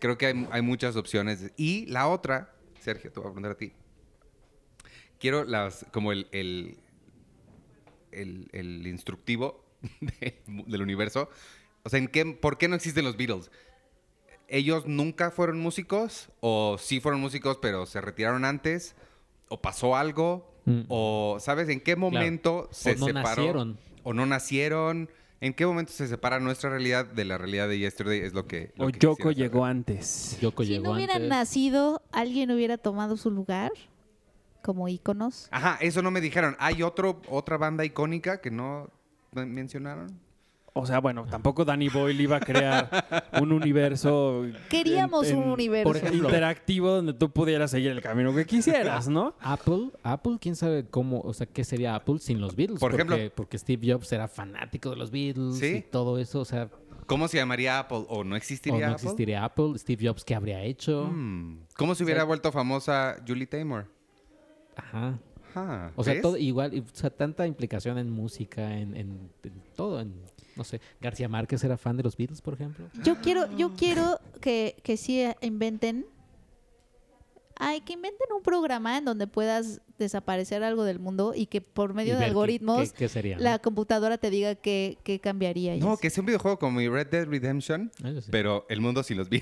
Creo 0.00 0.16
que 0.18 0.26
hay, 0.26 0.48
hay 0.50 0.62
muchas 0.62 0.96
opciones. 0.96 1.50
Y 1.56 1.86
la 1.86 2.08
otra, 2.08 2.52
Sergio, 2.80 3.10
te 3.10 3.20
voy 3.20 3.28
a 3.28 3.32
preguntar 3.32 3.52
a 3.52 3.56
ti. 3.56 3.72
Quiero 5.18 5.44
las, 5.44 5.84
como 5.90 6.12
el, 6.12 6.28
el, 6.30 6.78
el, 8.22 8.48
el 8.52 8.86
instructivo 8.86 9.64
de- 10.00 10.42
del 10.46 10.82
universo. 10.82 11.28
O 11.84 11.88
sea, 11.88 11.98
¿en 11.98 12.08
qué, 12.08 12.24
¿por 12.26 12.58
qué 12.58 12.68
no 12.68 12.76
existen 12.76 13.04
los 13.04 13.16
Beatles? 13.16 13.50
¿Ellos 14.48 14.86
nunca 14.86 15.30
fueron 15.30 15.60
músicos? 15.60 16.30
¿O 16.40 16.76
sí 16.78 17.00
fueron 17.00 17.20
músicos 17.20 17.58
pero 17.60 17.84
se 17.86 18.00
retiraron 18.00 18.44
antes? 18.44 18.94
¿O 19.48 19.60
pasó 19.60 19.96
algo? 19.96 20.54
Mm. 20.64 20.82
¿O 20.88 21.36
sabes 21.40 21.68
en 21.68 21.80
qué 21.80 21.96
momento 21.96 22.68
se 22.72 22.96
no 22.96 23.06
separó? 23.06 23.24
nacieron. 23.42 23.78
¿O 24.04 24.14
no 24.14 24.24
nacieron? 24.26 25.10
¿En 25.40 25.54
qué 25.54 25.66
momento 25.66 25.92
se 25.92 26.08
separa 26.08 26.40
nuestra 26.40 26.70
realidad 26.70 27.06
de 27.06 27.24
la 27.24 27.38
realidad 27.38 27.68
de 27.68 27.78
Yesterday? 27.78 28.20
Es 28.20 28.32
lo 28.32 28.46
que... 28.46 28.72
lo 28.76 28.86
O 28.86 28.88
que 28.90 28.98
Yoko 28.98 29.16
quisiera 29.16 29.34
saber. 29.34 29.36
llegó 29.36 29.64
antes. 29.66 30.38
Yoko 30.40 30.62
si 30.64 30.70
llegó 30.70 30.84
no 30.84 30.92
hubieran 30.94 31.16
antes. 31.16 31.28
nacido, 31.28 32.02
alguien 32.10 32.50
hubiera 32.50 32.76
tomado 32.78 33.16
su 33.16 33.30
lugar 33.30 33.70
como 34.62 34.88
íconos. 34.88 35.48
Ajá, 35.50 35.78
eso 35.80 36.02
no 36.02 36.10
me 36.10 36.20
dijeron. 36.20 36.56
¿Hay 36.58 36.82
otro, 36.82 37.20
otra 37.28 37.56
banda 37.56 37.84
icónica 37.84 38.40
que 38.40 38.50
no 38.50 38.88
men- 39.32 39.52
mencionaron? 39.54 40.08
O 40.74 40.86
sea, 40.86 41.00
bueno, 41.00 41.26
tampoco 41.28 41.64
Danny 41.64 41.88
Boyle 41.88 42.20
iba 42.20 42.36
a 42.36 42.40
crear 42.40 43.24
un 43.40 43.50
universo. 43.50 44.44
Queríamos 44.68 45.28
un 45.32 45.48
universo. 45.50 45.88
por 45.88 45.96
ejemplo, 45.96 46.28
interactivo 46.28 46.90
donde 46.90 47.14
tú 47.14 47.30
pudieras 47.32 47.72
seguir 47.72 47.90
el 47.90 48.00
camino 48.00 48.32
que 48.32 48.46
quisieras, 48.46 49.08
¿no? 49.08 49.34
Apple, 49.40 49.90
Apple, 50.04 50.36
quién 50.40 50.54
sabe 50.54 50.86
cómo, 50.88 51.20
o 51.22 51.34
sea, 51.34 51.46
qué 51.48 51.64
sería 51.64 51.96
Apple 51.96 52.18
sin 52.20 52.40
los 52.40 52.54
Beatles. 52.54 52.78
Por 52.78 52.92
porque, 52.92 53.02
ejemplo- 53.14 53.32
porque 53.34 53.58
Steve 53.58 53.92
Jobs 53.92 54.12
era 54.12 54.28
fanático 54.28 54.90
de 54.90 54.96
los 54.96 55.10
Beatles 55.10 55.58
Sí. 55.58 55.66
y 55.78 55.82
todo 55.82 56.16
eso, 56.18 56.40
o 56.40 56.44
sea, 56.44 56.68
¿Cómo 57.06 57.26
se 57.26 57.38
llamaría 57.38 57.78
Apple? 57.78 58.04
¿O 58.10 58.22
no 58.22 58.34
o 58.34 58.36
existiría 58.36 58.86
no 58.88 58.92
Apple? 58.92 58.94
existiría 59.06 59.42
Apple, 59.44 59.78
Steve 59.78 60.06
Jobs 60.06 60.24
qué 60.24 60.34
habría 60.34 60.62
hecho. 60.62 61.08
Mm, 61.10 61.60
¿Cómo 61.74 61.94
se 61.94 62.04
hubiera 62.04 62.20
sea- 62.20 62.26
vuelto 62.26 62.52
famosa 62.52 63.16
Julie 63.26 63.46
Taymor? 63.46 63.86
Ajá. 64.78 65.18
Ajá, 65.54 65.92
O 65.96 66.04
sea, 66.04 66.12
¿ves? 66.14 66.22
todo 66.22 66.36
igual, 66.36 66.74
y, 66.74 66.80
o 66.80 66.84
sea, 66.92 67.10
tanta 67.10 67.46
implicación 67.46 67.98
en 67.98 68.10
música, 68.10 68.78
en, 68.78 68.94
en- 68.96 69.30
en 69.42 69.52
todo, 69.74 69.98
en, 70.00 70.14
no 70.56 70.62
sé, 70.64 70.80
García 71.00 71.28
Márquez 71.28 71.64
era 71.64 71.76
fan 71.78 71.96
de 71.96 72.02
los 72.02 72.16
Beatles, 72.16 72.42
por 72.42 72.54
ejemplo. 72.54 72.86
Yo 73.02 73.16
quiero, 73.16 73.50
yo 73.56 73.74
quiero 73.74 74.20
que, 74.40 74.76
que 74.82 74.96
sí 74.96 75.24
inventen. 75.40 76.06
Ay, 77.60 77.80
que 77.80 77.94
inventen 77.94 78.28
un 78.36 78.42
programa 78.42 78.98
en 78.98 79.04
donde 79.04 79.26
puedas 79.26 79.80
desaparecer 79.98 80.62
algo 80.62 80.84
del 80.84 81.00
mundo 81.00 81.32
y 81.34 81.46
que 81.46 81.60
por 81.60 81.92
medio 81.92 82.12
de 82.14 82.20
qué- 82.20 82.24
algoritmos 82.26 82.92
¿Qué, 82.92 82.98
qué 82.98 83.08
sería? 83.08 83.36
no? 83.36 83.42
la 83.42 83.58
computadora 83.58 84.16
te 84.16 84.30
diga 84.30 84.54
qué, 84.54 84.96
qué 85.02 85.18
cambiaría. 85.18 85.74
y 85.74 85.80
No, 85.80 85.96
que 85.96 86.08
sea 86.08 86.22
un 86.22 86.26
videojuego 86.26 86.58
como 86.60 86.78
mi 86.78 86.88
Red 86.88 87.08
Dead 87.08 87.26
Redemption, 87.26 87.90
sí. 87.96 88.28
pero 88.30 88.64
el 88.68 88.80
mundo 88.80 89.02
sin 89.02 89.16
los 89.16 89.28
vas 89.28 89.40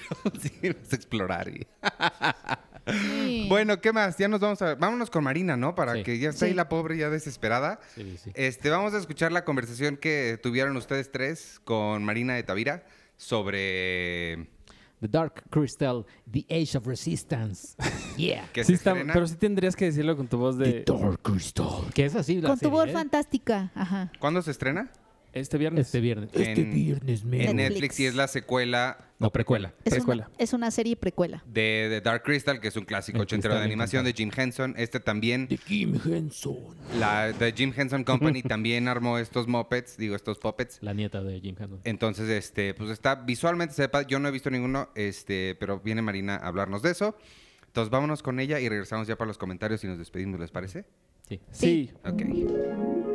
a 0.92 0.96
explorar. 0.96 1.48
y- 1.48 1.66
Sí. 2.86 3.46
Bueno, 3.48 3.80
¿qué 3.80 3.92
más? 3.92 4.16
Ya 4.18 4.28
nos 4.28 4.40
vamos 4.40 4.62
a... 4.62 4.74
Vámonos 4.76 5.10
con 5.10 5.24
Marina, 5.24 5.56
¿no? 5.56 5.74
Para 5.74 5.94
Sí. 5.94 6.02
que 6.04 6.18
ya 6.18 6.30
ahí 6.30 6.36
Sí. 6.36 6.54
la 6.54 6.68
pobre 6.68 6.96
ya 6.96 7.10
desesperada. 7.10 7.80
Sí, 7.94 8.16
sí. 8.22 8.30
Este, 8.34 8.70
vamos 8.70 8.94
a 8.94 8.98
escuchar 8.98 9.32
la 9.32 9.44
conversación 9.44 9.96
que 9.96 10.38
tuvieron 10.42 10.76
ustedes 10.76 11.10
tres 11.10 11.60
con 11.64 12.04
Marina 12.04 12.34
de 12.34 12.42
Tavira 12.42 12.84
sobre... 13.16 14.48
The 15.00 15.08
Dark 15.08 15.44
Crystal, 15.50 16.06
The 16.30 16.46
Age 16.48 16.78
of 16.78 16.86
Resistance. 16.86 17.76
Yeah. 18.16 18.48
que 18.54 18.64
Sí 18.64 18.72
está- 18.72 18.94
pero 18.94 19.26
sí 19.26 19.34
tendrías 19.36 19.76
que 19.76 19.84
decirlo 19.84 20.16
con 20.16 20.26
tu 20.26 20.38
voz 20.38 20.56
de 20.56 20.84
Dark 20.86 21.20
Crystal. 21.22 21.92
Que 21.94 22.06
es 22.06 22.14
así 22.14 22.40
la 22.40 22.48
Con 22.48 22.58
tu 22.58 22.70
voz 22.70 22.88
¿eh? 22.88 22.92
fantástica. 22.92 23.70
Ajá. 23.74 24.10
¿Cuándo 24.18 24.40
se 24.40 24.52
estrena? 24.52 24.90
Este 25.40 25.58
viernes. 25.58 25.86
Este 25.86 26.00
viernes. 26.00 26.30
En- 26.34 26.40
Este 26.42 26.64
viernes, 26.64 27.22
En. 27.24 27.56
Netflix. 27.56 28.00
Y 28.00 28.06
es 28.06 28.14
la 28.14 28.28
secuela... 28.28 28.98
No, 29.18 29.30
precuela. 29.32 29.72
Es 29.84 29.94
Precuela. 29.94 30.26
una, 30.28 30.36
es 30.38 30.52
una 30.52 30.70
serie 30.70 30.94
precuela. 30.96 31.42
De, 31.46 31.88
de 31.88 32.00
Dark 32.02 32.22
Crystal, 32.22 32.60
que 32.60 32.68
es 32.68 32.76
un 32.76 32.84
clásico 32.84 33.16
El 33.16 33.22
ochentero 33.22 33.54
de 33.54 33.62
animación 33.62 34.04
de. 34.04 34.12
Jim 34.12 34.30
Henson. 34.36 34.74
Este 34.76 35.00
también... 35.00 35.48
De 35.48 35.56
Kim 35.56 35.98
Henson. 36.04 36.56
La 36.98 37.32
de 37.32 37.52
Jim 37.52 37.72
Henson 37.74 38.04
Company 38.04 38.42
también 38.42 38.88
armó 38.88 39.18
estos 39.18 39.48
mopeds, 39.48 39.96
digo, 39.96 40.16
estos 40.16 40.38
puppets. 40.38 40.78
La 40.82 40.92
nieta 40.92 41.22
de 41.22 41.40
Jim 41.40 41.56
Henson. 41.58 41.80
Entonces, 41.84 42.28
este, 42.28 42.74
pues 42.74 42.90
está 42.90 43.14
visualmente 43.14 43.74
sepa, 43.74 44.02
yo 44.02 44.18
no 44.18 44.28
he 44.28 44.32
visto 44.32 44.50
ninguno, 44.50 44.90
este, 44.94 45.54
pero 45.58 45.80
viene 45.80 46.02
Marina 46.02 46.36
a 46.36 46.48
hablarnos 46.48 46.82
de 46.82 46.90
eso. 46.90 47.16
Entonces, 47.66 47.90
vámonos 47.90 48.22
con 48.22 48.38
ella 48.40 48.60
y 48.60 48.68
regresamos 48.68 49.06
ya 49.08 49.16
para 49.16 49.28
los 49.28 49.38
comentarios 49.38 49.82
y 49.84 49.86
nos 49.86 49.98
despedimos, 49.98 50.38
¿les 50.40 50.50
parece? 50.50 50.84
Sí. 51.28 51.40
Sí. 51.50 51.90
Ok. 52.04 53.05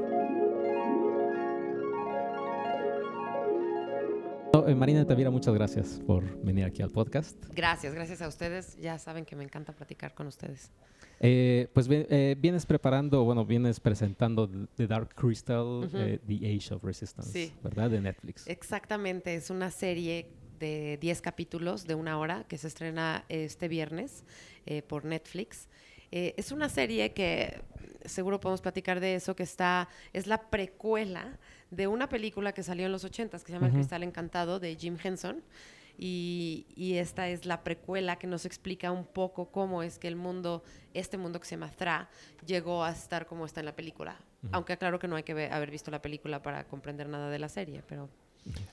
Eh, 4.67 4.75
Marina 4.75 5.05
Tavira, 5.05 5.29
muchas 5.29 5.53
gracias 5.53 6.01
por 6.05 6.23
venir 6.43 6.65
aquí 6.65 6.81
al 6.81 6.89
podcast. 6.89 7.37
Gracias, 7.53 7.93
gracias 7.93 8.21
a 8.21 8.27
ustedes. 8.27 8.77
Ya 8.79 8.97
saben 8.99 9.25
que 9.25 9.35
me 9.35 9.43
encanta 9.43 9.73
platicar 9.73 10.13
con 10.13 10.27
ustedes. 10.27 10.71
Eh, 11.19 11.67
pues 11.73 11.87
eh, 11.89 12.35
vienes 12.39 12.65
preparando, 12.65 13.23
bueno, 13.23 13.45
vienes 13.45 13.79
presentando 13.79 14.49
The 14.75 14.87
Dark 14.87 15.13
Crystal, 15.15 15.89
eh, 15.93 16.19
The 16.27 16.35
Age 16.55 16.73
of 16.73 16.83
Resistance, 16.83 17.31
Sí. 17.31 17.53
¿verdad? 17.63 17.89
De 17.91 18.01
Netflix. 18.01 18.47
Exactamente, 18.47 19.35
es 19.35 19.49
una 19.49 19.69
serie 19.71 20.29
de 20.59 20.97
10 20.99 21.21
capítulos 21.21 21.85
de 21.85 21.95
una 21.95 22.17
hora 22.19 22.45
que 22.47 22.57
se 22.57 22.67
estrena 22.67 23.25
este 23.29 23.67
viernes 23.67 24.23
eh, 24.65 24.81
por 24.81 25.05
Netflix. 25.05 25.67
Eh, 26.11 26.33
es 26.37 26.51
una 26.51 26.69
serie 26.69 27.13
que 27.13 27.61
seguro 28.05 28.39
podemos 28.39 28.61
platicar 28.61 28.99
de 28.99 29.15
eso, 29.15 29.35
que 29.35 29.43
está, 29.43 29.87
es 30.13 30.27
la 30.27 30.49
precuela 30.49 31.39
de 31.71 31.87
una 31.87 32.07
película 32.07 32.53
que 32.53 32.61
salió 32.63 32.85
en 32.85 32.91
los 32.91 33.03
80 33.03 33.39
que 33.39 33.45
se 33.45 33.53
llama 33.53 33.67
El. 33.67 33.73
Cristal 33.73 34.03
Encantado 34.03 34.59
de 34.59 34.75
Jim 34.75 34.97
Henson. 35.01 35.41
Y, 35.97 36.65
y 36.75 36.95
esta 36.95 37.27
es 37.27 37.45
la 37.45 37.63
precuela 37.63 38.17
que 38.17 38.25
nos 38.25 38.45
explica 38.45 38.91
un 38.91 39.05
poco 39.05 39.51
cómo 39.51 39.83
es 39.83 39.99
que 39.99 40.07
el 40.07 40.15
mundo, 40.15 40.63
este 40.93 41.17
mundo 41.17 41.39
que 41.39 41.45
se 41.45 41.55
llama 41.55 41.69
Thra, 41.69 42.09
llegó 42.45 42.83
a 42.83 42.91
estar 42.91 43.27
como 43.27 43.45
está 43.45 43.59
en 43.59 43.67
la 43.67 43.75
película. 43.75 44.19
Aunque 44.51 44.77
claro 44.77 44.97
que 44.97 45.07
no 45.07 45.15
hay 45.15 45.23
que 45.23 45.49
haber 45.51 45.69
visto 45.69 45.91
la 45.91 46.01
película 46.01 46.41
para 46.41 46.63
comprender 46.63 47.07
nada 47.07 47.29
de 47.29 47.37
la 47.37 47.49
serie, 47.49 47.83
pero 47.87 48.09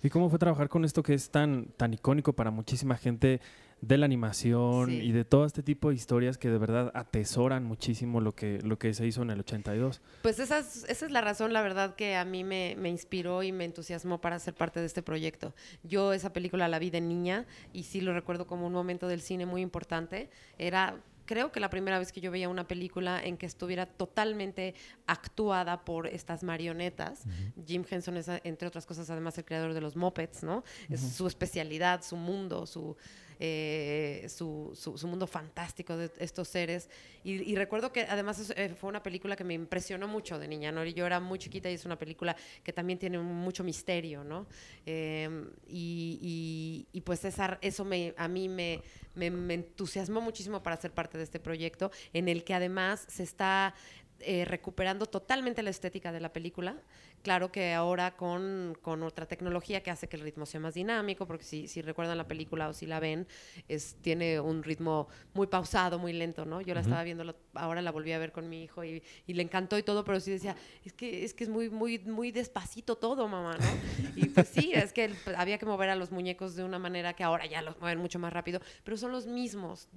¿Y 0.03 0.09
cómo 0.09 0.30
fue 0.30 0.38
trabajar 0.38 0.68
con 0.68 0.84
esto 0.84 1.03
que 1.03 1.14
es 1.14 1.30
tan, 1.30 1.66
tan 1.76 1.92
icónico 1.92 2.32
para 2.32 2.51
muchísima 2.51 2.96
gente 2.96 3.40
de 3.81 3.97
la 3.99 4.07
animación 4.07 4.87
Sí. 4.91 4.97
y 5.01 5.12
de 5.12 5.24
todo 5.24 5.45
este 5.45 5.62
tipo 5.62 5.91
de 5.91 5.95
historias 5.95 6.37
que 6.39 6.49
de 6.49 6.59
verdad 6.59 6.91
atesoran 6.95 7.64
muchísimo 7.64 8.20
lo 8.20 8.35
que, 8.35 8.61
lo 8.62 8.79
que 8.79 8.93
se 8.95 9.07
hizo 9.07 9.22
en 9.22 9.31
el 9.31 9.41
82? 9.41 10.01
Pues 10.22 10.39
esa 10.41 10.59
es, 10.59 10.85
esa 10.89 11.07
es 11.07 11.12
la 11.12 11.20
razón, 11.20 11.53
la 11.53 11.62
verdad, 11.62 11.95
que 11.95 12.16
a 12.16 12.24
mí 12.24 12.43
me, 12.45 12.74
me 12.79 12.89
inspiró 12.89 13.43
y 13.43 13.53
me 13.53 13.64
entusiasmó 13.64 14.20
para 14.20 14.39
ser 14.39 14.55
parte 14.55 14.81
de 14.81 14.87
este 14.87 15.03
proyecto. 15.03 15.55
Yo 15.85 16.12
esa 16.12 16.33
película 16.33 16.66
la 16.68 16.79
vi 16.79 16.91
de 16.91 17.01
niña 17.01 17.47
y 17.72 17.85
sí 17.85 18.01
lo 18.01 18.12
recuerdo 18.12 18.47
como 18.47 18.66
un 18.66 18.72
momento 18.72 19.07
del 19.09 19.20
cine 19.20 19.47
muy 19.47 19.62
importante. 19.62 20.29
Era, 20.59 20.97
creo 21.24 21.53
que 21.53 21.61
la 21.61 21.70
primera 21.70 21.99
vez 21.99 22.11
que 22.11 22.20
yo 22.20 22.31
veía 22.31 22.49
una 22.49 22.66
película 22.66 23.22
en 23.22 23.37
que 23.37 23.47
estuviera 23.47 23.87
totalmente 23.87 24.74
actuada 25.07 25.85
por 25.85 26.07
estas 26.07 26.43
marionetas. 26.43 27.24
Jim 27.66 27.85
Henson 27.89 28.16
es, 28.16 28.29
entre 28.45 28.66
otras 28.68 28.87
cosas, 28.87 29.09
además 29.11 29.37
el 29.39 29.45
creador 29.45 29.74
de 29.74 29.81
los 29.81 29.95
Muppets, 29.97 30.43
¿no? 30.43 30.64
Es 30.89 31.01
su 31.01 31.26
especialidad, 31.26 32.03
su 32.03 32.16
mundo, 32.16 32.66
su... 32.66 32.97
eh, 33.39 34.26
su, 34.28 34.72
su- 34.74 34.97
mundo 35.09 35.26
fantástico 35.26 35.97
de 35.97 36.11
estos 36.18 36.49
seres. 36.49 36.89
Y, 37.24 37.55
recuerdo 37.57 37.93
que 37.93 38.03
además 38.03 38.53
eh, 38.57 38.74
fue 38.78 38.89
una 38.91 39.03
película 39.03 39.36
que 39.36 39.45
me 39.45 39.55
impresionó 39.55 40.07
mucho 40.09 40.39
de 40.39 40.49
niña, 40.49 40.72
¿no? 40.72 40.84
Yo 40.84 41.07
era 41.07 41.20
muy 41.20 41.39
chiquita 41.39 41.70
y 41.70 41.74
es 41.74 41.84
una 41.84 41.97
película 41.99 42.36
que 42.62 42.72
también 42.72 42.99
tiene 42.99 43.18
mucho 43.18 43.64
misterio, 43.64 44.24
¿no? 44.24 44.47
Eh, 44.86 45.28
y, 45.68 46.86
y- 46.93 47.01
pues 47.03 47.24
esa, 47.24 47.59
eso 47.62 47.84
me, 47.84 48.12
a 48.16 48.28
mí 48.28 48.49
me, 48.49 48.82
me- 49.14 49.30
me 49.30 49.55
entusiasmó 49.55 50.20
muchísimo 50.20 50.62
para 50.62 50.76
ser 50.76 50.93
parte 50.93 51.16
de 51.16 51.24
este 51.24 51.41
proyecto, 51.41 51.91
en 52.12 52.28
el 52.28 52.45
que 52.45 52.55
además 52.55 53.07
se 53.09 53.22
está 53.22 53.74
eh, 54.20 54.45
recuperando 54.45 55.07
totalmente 55.07 55.62
la 55.62 55.70
estética 55.70 56.12
de 56.12 56.20
la 56.20 56.32
película. 56.32 56.76
Claro 57.23 57.51
que 57.51 57.75
ahora 57.75 58.16
con, 58.16 58.77
con 58.81 59.03
otra 59.03 59.27
tecnología 59.27 59.83
que 59.83 59.91
hace 59.91 60.09
que 60.09 60.16
el 60.16 60.23
ritmo 60.23 60.47
sea 60.47 60.61
más 60.61 60.75
dinámico, 60.75 61.27
porque 61.27 61.45
si, 61.45 61.69
si 61.69 61.83
recuerdan 61.83 62.16
la 62.16 62.29
película 62.29 62.69
o 62.69 62.73
si 62.73 62.87
la 62.87 63.01
ven, 63.01 63.27
es, 63.69 63.97
tiene 64.03 64.41
un 64.41 64.62
ritmo 64.62 65.09
muy 65.35 65.47
pausado, 65.47 65.99
muy 65.99 66.12
lento, 66.12 66.45
¿no? 66.45 66.61
Yo 66.61 66.75
la 66.75 66.81
estaba 66.81 67.03
viendo, 67.03 67.35
ahora 67.55 67.83
la 67.83 67.91
volví 67.91 68.12
a 68.12 68.19
ver 68.19 68.33
con 68.33 68.49
mi 68.49 68.62
hijo 68.62 68.85
y, 68.85 69.03
y 69.27 69.35
le 69.35 69.43
encantó 69.43 69.77
y 69.79 69.83
todo, 69.83 70.05
pero 70.05 70.21
sí 70.21 70.31
decía, 70.31 70.57
es 70.85 70.93
que 70.93 71.25
es, 71.25 71.35
que 71.35 71.45
es 71.45 71.51
muy, 71.51 71.71
muy, 71.71 71.99
muy 71.99 72.31
despacito 72.31 72.97
todo, 72.97 73.29
mamá, 73.29 73.57
¿no? 73.57 74.12
Y 74.16 74.27
pues 74.27 74.49
sí, 74.49 74.73
es 74.73 74.93
que 74.93 75.11
había 75.37 75.59
que 75.59 75.66
mover 75.66 75.91
a 75.91 75.97
los 75.97 76.11
muñecos 76.11 76.55
de 76.55 76.64
una 76.64 76.79
manera 76.79 77.14
que 77.14 77.25
ahora 77.25 77.47
ya 77.47 77.62
los 77.62 77.79
mueven 77.81 77.99
mucho 77.99 78.19
más 78.19 78.33
rápido, 78.33 78.61
pero 78.85 78.97
son 78.97 79.12
los 79.12 79.27
mismos, 79.27 79.89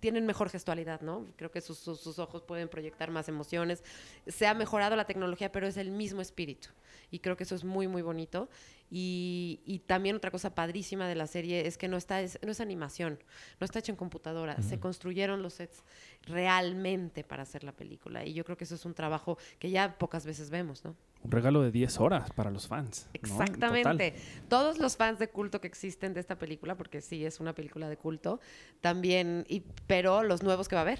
tienen 0.00 0.26
mejor 0.26 0.48
gestualidad, 0.50 1.00
¿no? 1.02 1.26
Creo 1.36 1.50
que 1.50 1.60
sus, 1.60 1.78
sus- 1.78 2.00
sus 2.00 2.18
ojos 2.18 2.42
pueden 2.42 2.68
proyectar 2.68 3.10
más 3.10 3.28
emociones. 3.28 3.84
Se 4.26 4.46
ha 4.46 4.54
mejorado 4.54 4.96
la 4.96 5.04
tecnología, 5.06 5.52
pero 5.52 5.66
es 5.66 5.76
el 5.76 5.90
mismo 5.90 6.20
espíritu. 6.22 6.68
y 7.12 7.18
creo 7.18 7.36
que 7.36 7.44
eso 7.44 7.54
es 7.54 7.64
muy, 7.64 7.88
muy 7.88 8.02
bonito. 8.02 8.48
Y, 8.90 9.60
y 9.66 9.80
también 9.80 10.16
otra 10.16 10.30
cosa 10.30 10.54
padrísima 10.54 11.06
de 11.08 11.14
la 11.14 11.26
serie 11.26 11.66
es 11.66 11.76
que 11.78 11.86
no, 11.88 11.96
está, 11.96 12.20
es, 12.20 12.38
no 12.42 12.50
es 12.52 12.60
animación, 12.60 13.18
no 13.60 13.64
está 13.64 13.78
hecho 13.80 13.92
en 13.92 13.96
computadora, 13.96 14.60
se 14.62 14.78
construyeron 14.80 15.42
los 15.42 15.54
sets 15.54 15.82
realmente 16.26 17.24
para 17.24 17.42
hacer 17.42 17.64
la 17.64 17.72
película. 17.72 18.24
Y 18.24 18.32
yo 18.32 18.44
creo 18.44 18.56
que 18.56 18.64
eso 18.64 18.74
es 18.74 18.84
un 18.84 18.94
trabajo 18.94 19.38
que 19.58 19.70
ya 19.70 19.96
pocas 19.98 20.24
veces 20.26 20.50
vemos, 20.50 20.84
¿no? 20.84 20.94
Un 21.22 21.30
regalo 21.30 21.62
de 21.62 21.70
10 21.70 22.00
horas 22.00 22.30
para 22.30 22.50
los 22.50 22.66
fans. 22.66 23.08
Exactamente. 23.12 24.14
Todos 24.48 24.78
los 24.78 24.96
fans 24.96 25.18
de 25.18 25.28
culto 25.28 25.60
que 25.60 25.66
existen 25.66 26.14
de 26.14 26.20
esta 26.20 26.38
película, 26.38 26.76
porque 26.76 27.00
sí 27.00 27.24
es 27.24 27.40
una 27.40 27.54
película 27.54 27.88
de 27.88 27.96
culto, 27.96 28.40
también, 28.80 29.44
y, 29.48 29.62
pero 29.86 30.22
los 30.22 30.42
nuevos 30.42 30.68
que 30.68 30.76
va 30.76 30.80
a 30.80 30.84
haber. 30.84 30.98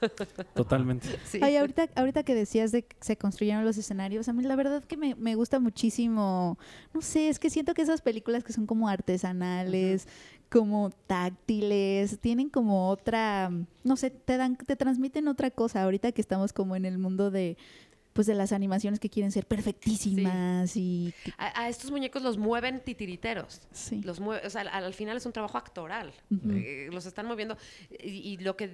Totalmente. 0.54 1.08
Sí. 1.24 1.40
Ay, 1.42 1.56
ahorita, 1.56 1.88
ahorita 1.96 2.22
que 2.22 2.34
decías 2.34 2.72
de 2.72 2.84
que 2.84 2.96
se 3.00 3.16
construyeron 3.16 3.64
los 3.64 3.76
escenarios, 3.76 4.28
a 4.28 4.32
mí 4.32 4.42
la 4.42 4.56
verdad 4.56 4.84
que 4.84 4.96
me, 4.96 5.14
me 5.16 5.34
gusta 5.34 5.58
muchísimo, 5.58 6.58
no 6.94 7.02
sé, 7.02 7.28
es 7.28 7.38
que 7.38 7.50
siento 7.50 7.74
que 7.74 7.82
esas 7.82 8.00
películas 8.00 8.44
que 8.44 8.52
son 8.52 8.66
como 8.66 8.88
artesanales, 8.88 10.06
como 10.48 10.90
táctiles, 11.06 12.18
tienen 12.20 12.48
como 12.48 12.88
otra, 12.88 13.50
no 13.84 13.96
sé, 13.96 14.10
te 14.10 14.36
dan, 14.36 14.56
te 14.56 14.76
transmiten 14.76 15.28
otra 15.28 15.50
cosa, 15.50 15.82
ahorita 15.82 16.12
que 16.12 16.20
estamos 16.20 16.52
como 16.52 16.74
en 16.74 16.84
el 16.84 16.98
mundo 16.98 17.30
de 17.30 17.58
pues 18.18 18.26
de 18.26 18.34
las 18.34 18.50
animaciones 18.50 18.98
que 18.98 19.08
quieren 19.08 19.30
ser 19.30 19.46
perfectísimas 19.46 20.76
y 20.76 21.14
A, 21.36 21.62
a 21.62 21.68
estos 21.68 21.92
muñecos 21.92 22.20
los 22.20 22.36
mueven 22.36 22.80
titiriteros. 22.80 23.60
sí. 23.70 24.02
Los 24.02 24.18
mueve, 24.18 24.44
o 24.44 24.50
sea, 24.50 24.62
al, 24.62 24.68
al 24.86 24.92
final 24.92 25.16
es 25.16 25.24
un 25.24 25.32
trabajo 25.32 25.56
actoral. 25.56 26.12
Eh, 26.50 26.88
los 26.92 27.06
están 27.06 27.26
moviendo. 27.26 27.56
Y, 28.02 28.08
y 28.32 28.36
lo 28.38 28.56
que 28.56 28.66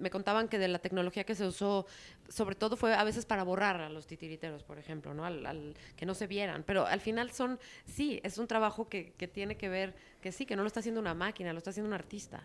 me 0.00 0.08
contaban 0.08 0.46
que 0.46 0.56
de 0.58 0.68
la 0.68 0.78
tecnología 0.78 1.24
que 1.24 1.34
se 1.34 1.44
usó, 1.44 1.84
sobre 2.28 2.54
todo 2.54 2.76
fue 2.76 2.94
a 2.94 3.02
veces 3.02 3.26
para 3.26 3.42
borrar 3.42 3.80
a 3.80 3.88
los 3.88 4.06
titiriteros, 4.06 4.62
por 4.62 4.78
ejemplo, 4.78 5.14
¿no? 5.14 5.24
Al, 5.24 5.44
al- 5.46 5.74
que 5.96 6.06
no 6.06 6.14
se 6.14 6.28
vieran. 6.28 6.62
Pero 6.64 6.86
al 6.86 7.00
final 7.00 7.32
son, 7.32 7.58
sí, 7.86 8.20
es 8.22 8.38
un 8.38 8.46
trabajo 8.46 8.88
que, 8.88 9.14
que 9.18 9.26
tiene 9.26 9.56
que 9.56 9.68
ver, 9.68 9.96
que 10.22 10.32
sí, 10.32 10.46
que 10.46 10.56
no 10.56 10.62
lo 10.62 10.68
está 10.68 10.80
haciendo 10.80 11.00
una 11.00 11.12
máquina, 11.14 11.52
lo 11.52 11.58
está 11.58 11.70
haciendo 11.70 11.88
un 11.88 11.94
artista. 11.94 12.42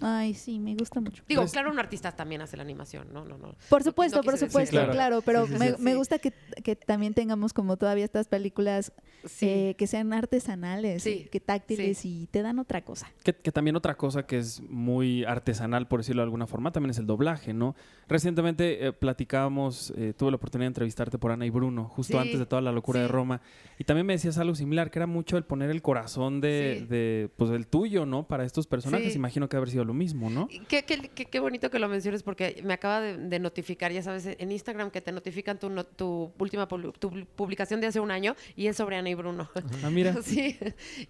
Ay, 0.00 0.34
sí, 0.34 0.58
me 0.58 0.74
gusta 0.74 1.00
mucho. 1.00 1.22
Digo, 1.28 1.42
Pues- 1.42 1.52
claro, 1.52 1.70
un 1.70 1.78
artista 1.78 2.10
también 2.12 2.40
hace 2.40 2.56
la 2.56 2.62
animación, 2.62 3.08
¿no? 3.12 3.24
No, 3.24 3.36
no. 3.38 3.54
Por 3.68 3.82
supuesto, 3.84 4.16
no 4.18 4.22
por 4.24 4.38
supuesto, 4.38 4.78
claro, 4.90 5.20
pero 5.22 5.46
Sí, 5.46 5.52
sí, 5.52 5.58
me, 5.58 5.70
sí. 5.72 5.76
me 5.78 5.94
gusta 5.94 6.18
que, 6.18 6.32
que 6.64 6.74
también 6.74 7.14
tengamos 7.14 7.52
como 7.52 7.76
todavía 7.76 8.04
estas 8.04 8.26
películas 8.28 8.92
Sí. 9.26 9.46
eh, 9.48 9.74
que 9.76 9.86
sean 9.86 10.12
artesanales, 10.12 11.02
Sí, 11.02 11.28
que 11.30 11.40
táctiles 11.40 12.04
y 12.04 12.28
te 12.30 12.42
dan 12.42 12.58
otra 12.58 12.82
cosa. 12.84 13.10
Que, 13.22 13.34
que 13.34 13.52
también 13.52 13.76
otra 13.76 13.96
cosa 13.96 14.24
que 14.26 14.38
es 14.38 14.60
muy 14.62 15.24
artesanal, 15.24 15.88
por 15.88 16.00
decirlo 16.00 16.22
de 16.22 16.24
alguna 16.24 16.46
forma, 16.46 16.72
también 16.72 16.90
es 16.90 16.98
el 16.98 17.06
doblaje, 17.06 17.52
¿no? 17.52 17.74
Recientemente 18.08 18.86
eh, 18.86 18.92
platicábamos, 18.92 19.92
eh, 19.96 20.14
tuve 20.16 20.30
la 20.30 20.36
oportunidad 20.36 20.66
de 20.66 20.68
entrevistarte 20.68 21.18
por 21.18 21.32
Ana 21.32 21.44
y 21.44 21.50
Bruno, 21.50 21.84
justo 21.88 22.14
Sí, 22.14 22.18
antes 22.18 22.38
de 22.38 22.46
toda 22.46 22.62
la 22.62 22.72
locura 22.72 23.00
de. 23.00 23.08
Roma, 23.08 23.40
y 23.78 23.84
también 23.84 24.06
me 24.06 24.12
decías 24.14 24.38
algo 24.38 24.54
similar, 24.54 24.90
que 24.90 24.98
era 25.00 25.06
mucho 25.06 25.36
el 25.36 25.44
poner 25.44 25.70
el 25.70 25.82
corazón 25.82 26.40
de, 26.40 26.78
Sí. 26.80 26.85
De, 26.88 27.30
pues, 27.36 27.50
el 27.50 27.66
tuyo, 27.66 28.06
¿no? 28.06 28.26
Para 28.26 28.44
estos 28.44 28.66
personajes, 28.66 29.12
Sí. 29.12 29.18
imagino 29.18 29.48
que 29.48 29.56
haber 29.56 29.70
sido 29.70 29.84
lo 29.84 29.94
mismo, 29.94 30.30
¿no? 30.30 30.48
Qué, 30.68 30.84
qué- 30.84 31.10
qué- 31.14 31.26
qué 31.26 31.40
bonito 31.40 31.70
que 31.70 31.78
lo 31.78 31.88
menciones 31.88 32.22
porque 32.22 32.60
me 32.64 32.74
acaba 32.74 33.00
de, 33.00 33.16
de 33.16 33.38
notificar, 33.38 33.92
ya 33.92 34.02
sabes, 34.02 34.26
en 34.26 34.52
Instagram 34.52 34.90
que 34.90 35.00
te 35.00 35.12
notifican 35.12 35.58
tu, 35.58 35.68
no- 35.70 35.84
tu 35.84 36.32
última 36.38 36.66
tu 36.68 37.10
publicación 37.36 37.80
de 37.80 37.86
hace 37.88 38.00
un 38.00 38.10
año 38.10 38.34
y 38.56 38.66
es 38.66 38.76
sobre 38.76 38.96
Ana 38.96 39.10
y 39.10 39.14
Bruno. 39.14 39.48
Ah, 39.82 39.90
mira. 39.90 40.14
Sí, 40.22 40.56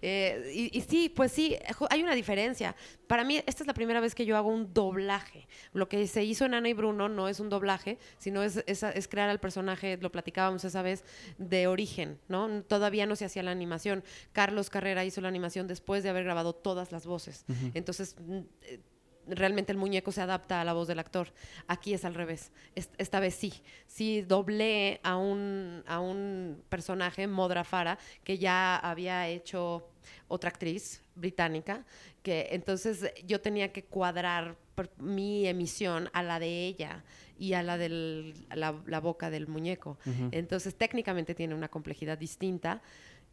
eh, 0.01 0.51
y, 0.53 0.77
y 0.77 0.81
sí, 0.81 1.09
pues 1.09 1.31
sí, 1.31 1.55
hay 1.89 2.03
una 2.03 2.13
diferencia. 2.15 2.75
Para 3.07 3.23
mí, 3.23 3.37
esta 3.45 3.63
es 3.63 3.67
la 3.67 3.73
primera 3.73 3.99
vez 3.99 4.13
que 4.15 4.25
yo 4.25 4.37
hago 4.37 4.49
un 4.49 4.73
doblaje. 4.73 5.47
Lo 5.73 5.87
que 5.89 6.05
se 6.07 6.23
hizo 6.23 6.45
en 6.45 6.53
Ana 6.53 6.69
y 6.69 6.73
Bruno 6.73 7.09
no 7.09 7.27
es 7.27 7.39
un 7.39 7.49
doblaje, 7.49 7.97
sino 8.17 8.43
es, 8.43 8.63
es, 8.67 8.83
es 8.83 9.07
crear 9.07 9.29
al 9.29 9.39
personaje, 9.39 9.97
lo 10.01 10.11
platicábamos 10.11 10.63
esa 10.65 10.81
vez, 10.81 11.03
de 11.37 11.67
origen, 11.67 12.19
¿no? 12.27 12.63
Todavía 12.63 13.05
no 13.05 13.15
se 13.15 13.25
hacía 13.25 13.43
la 13.43 13.51
animación. 13.51 14.03
Carlos 14.33 14.69
Carrera 14.69 15.05
hizo 15.05 15.21
la 15.21 15.27
animación 15.29 15.66
después 15.67 16.03
de 16.03 16.09
haber 16.09 16.23
grabado 16.23 16.53
todas 16.53 16.91
las 16.91 17.05
voces. 17.05 17.45
Entonces, 17.73 18.15
mm, 18.19 18.39
eh, 18.63 18.79
realmente 19.29 19.71
el 19.73 19.77
muñeco 19.77 20.11
se 20.13 20.21
adapta 20.21 20.61
a 20.61 20.63
la 20.63 20.71
voz 20.73 20.87
del 20.87 20.99
actor. 20.99 21.33
Aquí 21.67 21.93
es 21.93 22.05
al 22.05 22.13
revés. 22.13 22.51
Es- 22.75 22.89
Esta 22.97 23.19
vez 23.19 23.35
sí. 23.35 23.53
Sí 23.85 24.21
doblé 24.21 24.99
a 25.03 25.17
un, 25.17 25.83
a 25.85 25.99
un 25.99 26.63
personaje, 26.69 27.27
Modra 27.27 27.63
Farah, 27.65 27.97
que 28.23 28.37
ya 28.37 28.77
había 28.77 29.27
hecho 29.27 29.89
otra 30.29 30.49
actriz 30.49 31.03
británica, 31.15 31.83
que 32.23 32.47
entonces 32.51 33.11
yo 33.25 33.41
tenía 33.41 33.73
que 33.73 33.83
cuadrar 33.83 34.55
mi 34.97 35.45
emisión 35.47 36.09
a 36.13 36.21
la 36.23 36.39
de 36.39 36.67
ella 36.67 37.03
y 37.39 37.53
a 37.53 37.63
la 37.63 37.77
de 37.77 38.33
la, 38.55 38.75
la 38.85 38.99
boca 38.99 39.29
del 39.29 39.47
muñeco. 39.47 39.97
Entonces 40.31 40.75
técnicamente 40.75 41.35
tiene 41.35 41.53
una 41.55 41.67
complejidad 41.67 42.17
distinta. 42.17 42.81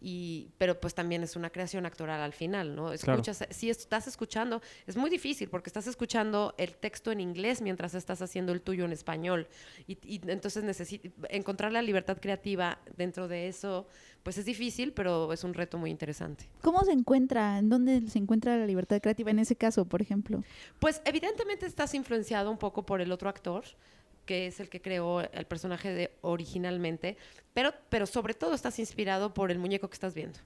Y, 0.00 0.50
pero 0.58 0.78
pues 0.78 0.94
también 0.94 1.22
es 1.22 1.34
una 1.34 1.50
creación 1.50 1.86
actoral 1.86 2.20
al 2.20 2.32
final, 2.32 2.74
¿no? 2.74 2.92
Claro. 2.98 3.20
Escuchas, 3.20 3.46
si 3.50 3.70
estás 3.70 4.06
escuchando, 4.06 4.60
es 4.86 4.96
muy 4.96 5.08
difícil 5.08 5.48
porque 5.48 5.70
estás 5.70 5.86
escuchando 5.86 6.54
el 6.58 6.76
texto 6.76 7.10
en 7.10 7.20
inglés 7.20 7.62
mientras 7.62 7.94
estás 7.94 8.20
haciendo 8.20 8.52
el 8.52 8.60
tuyo 8.60 8.84
en 8.84 8.92
español. 8.92 9.48
Y, 9.86 9.98
y 10.04 10.20
entonces 10.26 11.00
encontrar 11.30 11.72
la 11.72 11.80
libertad 11.80 12.18
creativa 12.20 12.78
dentro 12.96 13.28
de 13.28 13.48
eso, 13.48 13.86
pues 14.22 14.38
es 14.38 14.44
difícil, 14.44 14.92
pero 14.92 15.32
es 15.32 15.44
un 15.44 15.54
reto 15.54 15.78
muy 15.78 15.90
interesante. 15.90 16.48
¿Cómo 16.62 16.82
se 16.84 16.92
encuentra? 16.92 17.58
¿En 17.58 17.68
dónde 17.68 18.08
se 18.08 18.18
encuentra 18.18 18.56
la 18.56 18.66
libertad 18.66 19.00
creativa 19.00 19.30
en 19.30 19.38
ese 19.38 19.56
caso, 19.56 19.84
por 19.86 20.02
ejemplo? 20.02 20.42
Pues 20.80 21.00
evidentemente 21.04 21.66
estás 21.66 21.94
influenciado 21.94 22.50
un 22.50 22.58
poco 22.58 22.84
por 22.84 23.00
el 23.00 23.12
otro 23.12 23.28
actor, 23.28 23.64
que 24.24 24.46
es 24.46 24.60
el 24.60 24.68
que 24.68 24.80
creó 24.80 25.20
el 25.20 25.46
personaje 25.46 25.92
de, 25.92 26.10
originalmente, 26.22 27.16
pero, 27.52 27.72
pero 27.88 28.06
sobre 28.06 28.34
todo 28.34 28.54
estás 28.54 28.78
inspirado 28.78 29.34
por 29.34 29.50
el 29.50 29.58
muñeco 29.58 29.88
que 29.88 29.94
estás 29.94 30.14
viendo. 30.14 30.38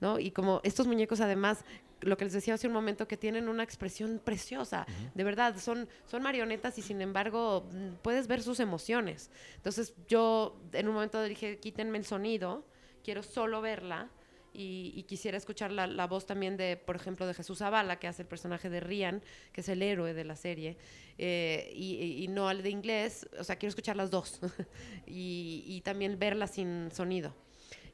¿no? 0.00 0.18
Y 0.18 0.30
como 0.30 0.60
estos 0.64 0.86
muñecos 0.86 1.20
además, 1.20 1.64
lo 2.00 2.16
que 2.16 2.24
les 2.24 2.34
decía 2.34 2.54
hace 2.54 2.66
un 2.66 2.72
momento, 2.72 3.08
que 3.08 3.16
tienen 3.16 3.48
una 3.48 3.62
expresión 3.62 4.20
preciosa, 4.22 4.86
de 5.14 5.24
verdad, 5.24 5.56
son, 5.58 5.88
son 6.06 6.22
marionetas 6.22 6.78
y 6.78 6.82
sin 6.82 7.00
embargo 7.00 7.66
mm, 7.72 7.96
puedes 8.02 8.26
ver 8.26 8.42
sus 8.42 8.60
emociones. 8.60 9.30
Entonces 9.56 9.94
yo 10.06 10.60
en 10.72 10.88
un 10.88 10.94
momento 10.94 11.22
dije, 11.22 11.58
quítenme 11.58 11.98
el 11.98 12.04
sonido, 12.04 12.64
quiero 13.02 13.22
solo 13.22 13.60
verla. 13.60 14.10
Y, 14.54 14.92
y 14.94 15.02
quisiera 15.02 15.36
escuchar 15.36 15.72
la, 15.72 15.86
la 15.88 16.06
voz 16.06 16.26
también 16.26 16.56
de, 16.56 16.76
por 16.76 16.94
ejemplo, 16.94 17.26
de 17.26 17.34
Jesús 17.34 17.58
Zavala, 17.58 17.98
que 17.98 18.06
hace 18.06 18.22
el 18.22 18.28
personaje 18.28 18.70
de 18.70 18.78
Rian, 18.78 19.20
que 19.52 19.62
es 19.62 19.68
el 19.68 19.82
héroe 19.82 20.14
de 20.14 20.24
la 20.24 20.36
serie, 20.36 20.76
eh, 21.18 21.72
y, 21.74 22.22
y- 22.24 22.28
no 22.28 22.48
al 22.48 22.62
de 22.62 22.70
inglés, 22.70 23.28
o 23.38 23.42
sea, 23.44 23.56
quiero 23.56 23.70
escuchar 23.70 23.96
las 23.96 24.10
dos, 24.10 24.40
y, 25.06 25.64
y 25.66 25.80
también 25.80 26.18
verla 26.18 26.46
sin 26.46 26.90
sonido. 26.92 27.34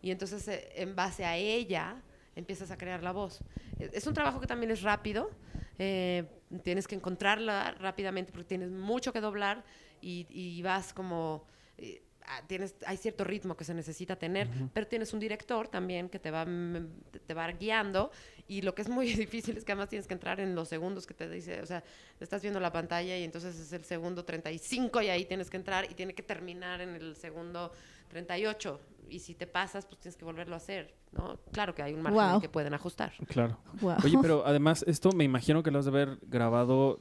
Y 0.03 0.11
entonces, 0.11 0.47
eh, 0.49 0.69
en 0.77 0.95
base 0.95 1.25
a 1.25 1.37
ella, 1.37 1.97
empiezas 2.37 2.71
a 2.71 2.77
crear 2.77 3.03
la 3.03 3.13
voz. 3.13 3.41
Eh, 3.79 3.91
Es 3.95 4.07
un 4.07 4.15
trabajo 4.15 4.39
que 4.41 4.47
también 4.47 4.71
es 4.71 4.83
rápido, 4.83 5.31
eh, 5.79 6.25
tienes 6.63 6.87
que 6.87 6.95
encontrarla 6.95 7.73
rápidamente 7.81 8.33
porque 8.33 8.49
tienes 8.49 8.71
mucho 8.71 9.13
que 9.15 9.21
doblar 9.21 9.65
y, 10.03 10.27
y 10.29 10.61
vas 10.63 10.93
como... 10.93 11.47
eh, 11.79 12.03
Tienes, 12.47 12.75
hay 12.87 12.97
cierto 12.97 13.25
ritmo 13.25 13.57
que 13.57 13.65
se 13.65 13.75
necesita 13.75 14.15
tener, 14.17 14.49
pero 14.73 14.87
tienes 14.87 15.13
un 15.13 15.19
director 15.21 15.67
también 15.69 16.09
que 16.09 16.19
te 16.21 16.31
va, 16.31 16.45
mm, 16.45 16.89
te- 17.27 17.35
va 17.35 17.51
guiando 17.53 18.11
y 18.47 18.63
lo 18.63 18.75
que 18.75 18.83
es 18.83 18.89
muy 18.89 19.07
difícil 19.29 19.57
es 19.57 19.65
que 19.65 19.73
además 19.73 19.89
tienes 19.89 20.07
que 20.07 20.15
entrar 20.15 20.39
en 20.39 20.55
los 20.55 20.69
segundos 20.69 21.07
que 21.07 21.15
te 21.15 21.29
dice, 21.29 21.61
o 21.61 21.67
sea, 21.67 21.83
estás 22.21 22.43
viendo 22.43 22.61
la 22.61 22.71
pantalla 22.73 23.17
y 23.19 23.25
entonces 23.25 23.59
es 23.59 23.73
el 23.73 23.85
segundo 23.85 24.25
35 24.25 25.03
y 25.03 25.09
ahí 25.09 25.25
tienes 25.25 25.51
que 25.51 25.57
entrar 25.57 25.91
y 25.91 25.95
tiene 25.95 26.15
que 26.15 26.23
terminar 26.23 26.81
en 26.81 26.91
el 26.95 27.17
segundo 27.17 27.73
38 28.09 28.81
y 29.09 29.19
si 29.19 29.35
te 29.35 29.47
pasas 29.49 29.87
pues 29.87 30.01
tienes 30.01 30.17
que 30.17 30.25
volverlo 30.25 30.55
a 30.55 30.59
hacer, 30.59 30.95
¿no? 31.13 31.41
Claro 31.53 31.75
que 31.75 31.83
hay 31.83 31.95
un 31.95 32.03
margen 32.03 32.41
que 32.41 32.49
pueden 32.49 32.75
ajustar. 32.75 33.13
Claro. 33.29 33.59
Wow. 33.81 33.97
Oye, 34.05 34.19
pero 34.23 34.45
además 34.47 34.85
esto 34.87 35.11
me 35.13 35.25
imagino 35.25 35.63
que 35.65 35.71
lo 35.73 35.79
has 35.81 35.85
de 35.87 35.91
haber 35.91 36.19
grabado 36.23 37.01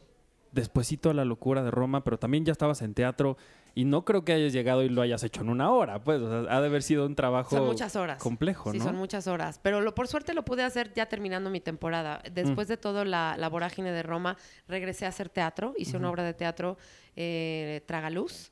despuesito 0.51 1.09
a 1.09 1.13
la 1.13 1.25
locura 1.25 1.63
de 1.63 1.71
Roma, 1.71 2.03
pero 2.03 2.17
también 2.19 2.45
ya 2.45 2.51
estabas 2.51 2.81
en 2.81 2.93
teatro 2.93 3.37
y 3.75 3.85
no 3.85 4.03
creo 4.03 4.25
que 4.25 4.33
hayas 4.33 4.51
llegado 4.51 4.81
y 4.83 4.89
lo 4.89 5.01
hayas 5.01 5.23
hecho 5.23 5.41
en 5.41 5.49
una 5.49 5.71
hora, 5.71 6.03
pues, 6.03 6.19
o 6.21 6.43
sea, 6.45 6.55
ha 6.55 6.59
de 6.59 6.67
haber 6.67 6.81
sido 6.83 7.05
un 7.05 7.15
trabajo 7.15 7.55
Son 7.55 7.65
muchas 7.67 7.95
horas. 7.95 8.21
complejo, 8.21 8.71
Sí, 8.71 8.79
¿no? 8.79 8.83
son 8.85 8.95
muchas 8.95 9.27
horas. 9.27 9.59
Pero 9.61 9.79
lo, 9.81 9.93
por 9.93 10.07
suerte 10.07 10.33
lo 10.33 10.43
pude 10.43 10.63
hacer 10.63 10.91
ya 10.93 11.05
terminando 11.05 11.49
mi 11.49 11.59
temporada. 11.61 12.21
Después 12.31 12.67
Mm. 12.67 12.71
de 12.71 12.77
todo 12.77 13.05
la, 13.05 13.35
la 13.37 13.47
vorágine 13.47 13.91
de 13.91 14.01
Roma, 14.03 14.37
regresé 14.67 15.05
a 15.05 15.09
hacer 15.09 15.29
teatro. 15.29 15.73
Hice 15.77 15.97
una 15.97 16.09
obra 16.09 16.23
de 16.23 16.33
teatro, 16.33 16.77
eh, 17.15 17.83
Tragaluz. 17.85 18.51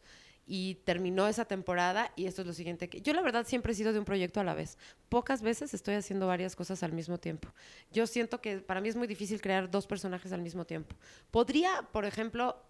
Y 0.49 0.75
terminó 0.85 1.27
esa 1.27 1.43
temporada 1.43 2.11
y 2.15 2.25
esto 2.25 2.41
es 2.41 2.47
lo 2.47 2.53
siguiente. 2.53 2.87
que 2.89 3.01
Yo 3.01 3.11
la 3.13 3.21
verdad 3.21 3.45
siempre 3.45 3.73
he 3.73 3.75
sido 3.75 3.91
de 3.91 3.99
un 3.99 4.05
proyecto 4.05 4.39
a 4.39 4.45
la 4.45 4.53
vez. 4.53 4.77
Pocas 5.09 5.41
veces 5.41 5.73
estoy 5.73 5.95
haciendo 5.95 6.25
varias 6.25 6.55
cosas 6.55 6.83
al 6.83 6.93
mismo 6.93 7.17
tiempo. 7.17 7.49
Yo 7.91 8.07
siento 8.07 8.39
que 8.39 8.59
para 8.59 8.79
mí 8.79 8.87
es 8.87 8.95
muy 8.95 9.07
difícil 9.07 9.41
crear 9.41 9.69
dos 9.69 9.87
personajes 9.87 10.31
al 10.31 10.41
mismo 10.41 10.65
tiempo. 10.65 10.95
Podría, 11.31 11.87
por 11.91 12.05
ejemplo, 12.05 12.63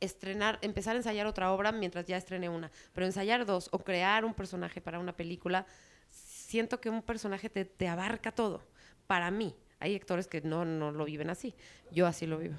estrenar, 0.00 0.58
empezar 0.62 0.94
a 0.94 0.98
ensayar 0.98 1.26
otra 1.26 1.52
obra 1.52 1.70
mientras 1.70 2.06
ya 2.06 2.16
estrené 2.16 2.48
una, 2.48 2.70
pero 2.92 3.06
ensayar 3.06 3.44
dos 3.44 3.68
o 3.72 3.78
crear 3.80 4.24
un 4.24 4.34
personaje 4.34 4.80
para 4.80 4.98
una 4.98 5.14
película, 5.14 5.66
siento 6.08 6.80
que 6.80 6.88
un 6.88 7.02
personaje 7.02 7.50
te, 7.50 7.64
te 7.64 7.88
abarca 7.88 8.32
todo. 8.32 8.62
Para 9.06 9.30
mí, 9.30 9.54
hay 9.80 9.94
actores 9.94 10.26
que 10.26 10.40
no, 10.40 10.64
no 10.64 10.92
lo 10.92 11.04
viven 11.04 11.30
así. 11.30 11.54
Yo 11.90 12.06
así 12.06 12.26
lo 12.26 12.38
vivo. 12.38 12.56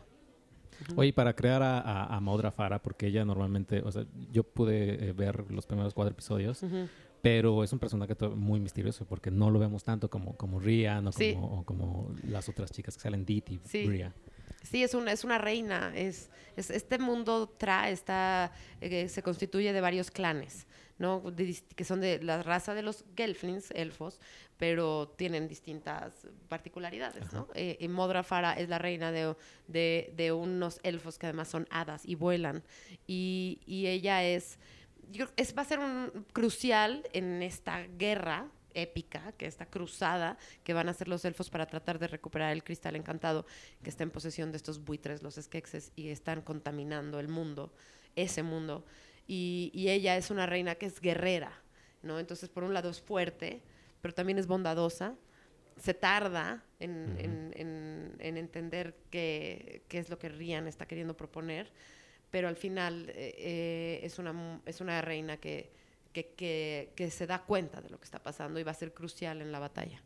Oye, 0.96 1.14
para 1.14 1.34
crear 1.36 1.62
a, 1.62 1.80
a, 1.80 2.16
a 2.16 2.20
Modra 2.20 2.52
Farah, 2.52 2.82
porque 2.82 3.08
ella 3.08 3.26
normalmente, 3.26 3.82
o 3.82 3.92
sea, 3.92 4.06
yo 4.32 4.44
pude 4.44 5.10
eh, 5.10 5.14
ver 5.14 5.50
los 5.52 5.66
primeros 5.66 5.94
cuatro 5.94 6.12
episodios, 6.12 6.64
Ujú. 6.64 6.88
Pero 7.22 7.66
es 7.66 7.74
un 7.74 7.80
personaje 7.80 8.16
muy 8.34 8.62
misterioso 8.62 9.04
porque 9.06 9.30
no 9.30 9.50
lo 9.50 9.60
vemos 9.60 9.84
tanto 9.84 10.10
como, 10.10 10.38
como 10.38 10.58
Rian 10.62 11.06
o 11.06 11.12
como, 11.12 11.18
Sí. 11.18 11.36
o 11.38 11.64
como 11.66 12.16
las 12.26 12.48
otras 12.48 12.72
chicas 12.72 12.96
que 12.96 13.02
salen, 13.02 13.26
Dit 13.26 13.50
y 13.50 13.60
Sí. 13.66 13.86
Bria. 13.86 14.14
Sí, 14.64 14.84
es 14.84 14.94
una, 14.94 15.12
es 15.12 15.26
una 15.26 15.38
reina. 15.38 15.92
Es, 15.96 16.30
es- 16.56 16.70
este 16.70 16.98
mundo 16.98 17.50
Tra 17.50 17.90
está, 17.90 18.54
eh, 18.80 19.10
se 19.10 19.22
constituye 19.22 19.74
de 19.74 19.82
varios 19.82 20.12
clanes, 20.12 20.66
¿no? 21.00 21.22
De 21.32 21.56
que 21.76 21.84
son 21.84 22.02
de 22.02 22.22
la 22.22 22.44
raza 22.44 22.76
de 22.76 22.84
los 22.84 23.04
Gelflings, 23.18 23.72
elfos, 23.72 24.20
pero 24.58 25.08
tienen 25.18 25.48
distintas 25.48 26.28
particularidades, 26.50 27.34
¿no? 27.34 27.48
Eh, 27.56 27.78
y 27.80 27.88
es 28.60 28.70
la 28.70 28.78
reina 28.78 29.12
de, 29.12 29.36
de- 29.68 30.14
de 30.16 30.32
unos 30.32 30.80
elfos 30.84 31.18
que 31.18 31.26
además 31.26 31.48
son 31.48 31.68
hadas 31.72 32.06
y 32.06 32.16
vuelan. 32.16 32.64
Y, 33.08 33.60
y 33.66 33.88
ella 33.88 34.24
es, 34.24 34.60
yo 35.12 35.26
es, 35.38 35.58
va 35.58 35.62
a 35.64 35.66
ser 35.66 35.80
un 35.80 36.26
crucial 36.34 37.04
en 37.14 37.42
esta 37.42 37.82
guerra 37.98 38.48
épica, 38.76 39.32
que 39.38 39.48
esta 39.48 39.66
cruzada 39.66 40.38
que 40.64 40.74
van 40.74 40.88
a 40.90 40.92
hacer 40.92 41.08
los 41.08 41.26
elfos 41.26 41.50
para 41.50 41.66
tratar 41.66 41.98
de 41.98 42.08
recuperar 42.08 42.52
el 42.54 42.64
cristal 42.64 42.96
encantado 42.96 43.46
que 43.82 43.90
está 43.90 44.04
en 44.04 44.12
posesión 44.12 44.52
de 44.52 44.58
estos 44.58 44.84
buitres, 44.84 45.24
los 45.24 45.36
Skeksis, 45.36 45.92
y 45.96 46.10
están 46.10 46.42
contaminando 46.44 47.20
el 47.20 47.30
mundo, 47.30 47.74
ese 48.16 48.44
mundo. 48.44 48.86
Y, 49.32 49.70
y 49.76 49.90
ella 49.90 50.18
es 50.18 50.32
una 50.32 50.48
reina 50.48 50.74
que 50.74 50.88
es 50.88 51.00
guerrera, 51.00 51.52
¿no? 52.02 52.18
Entonces, 52.18 52.50
por 52.50 52.64
un 52.64 52.74
lado 52.74 52.90
es 52.90 53.00
fuerte, 53.00 53.62
pero 54.02 54.12
también 54.12 54.40
es 54.40 54.48
bondadosa. 54.48 55.14
Se 55.78 55.94
tarda 55.94 56.64
en, 56.80 57.16
en- 57.20 57.54
en- 57.56 58.16
en 58.18 58.38
entender 58.38 58.96
qué, 59.12 59.84
qué 59.88 60.00
es 60.00 60.10
lo 60.10 60.18
que 60.18 60.30
Rian 60.30 60.68
está 60.68 60.88
queriendo 60.88 61.16
proponer, 61.16 61.72
pero 62.32 62.48
al 62.48 62.56
final 62.56 63.10
eh, 63.10 63.36
eh, 63.38 64.00
es, 64.04 64.18
una, 64.18 64.62
es 64.66 64.82
una 64.82 65.00
reina 65.02 65.38
que, 65.38 65.70
que, 66.12 66.34
que- 66.36 66.92
que 66.96 67.12
se 67.12 67.28
da 67.28 67.44
cuenta 67.44 67.82
de 67.82 67.90
lo 67.92 68.00
que 68.00 68.06
está 68.06 68.18
pasando 68.24 68.60
y 68.60 68.64
va 68.64 68.72
a 68.72 68.74
ser 68.74 68.94
crucial 68.96 69.42
en 69.44 69.52
la 69.52 69.60
batalla. 69.60 70.02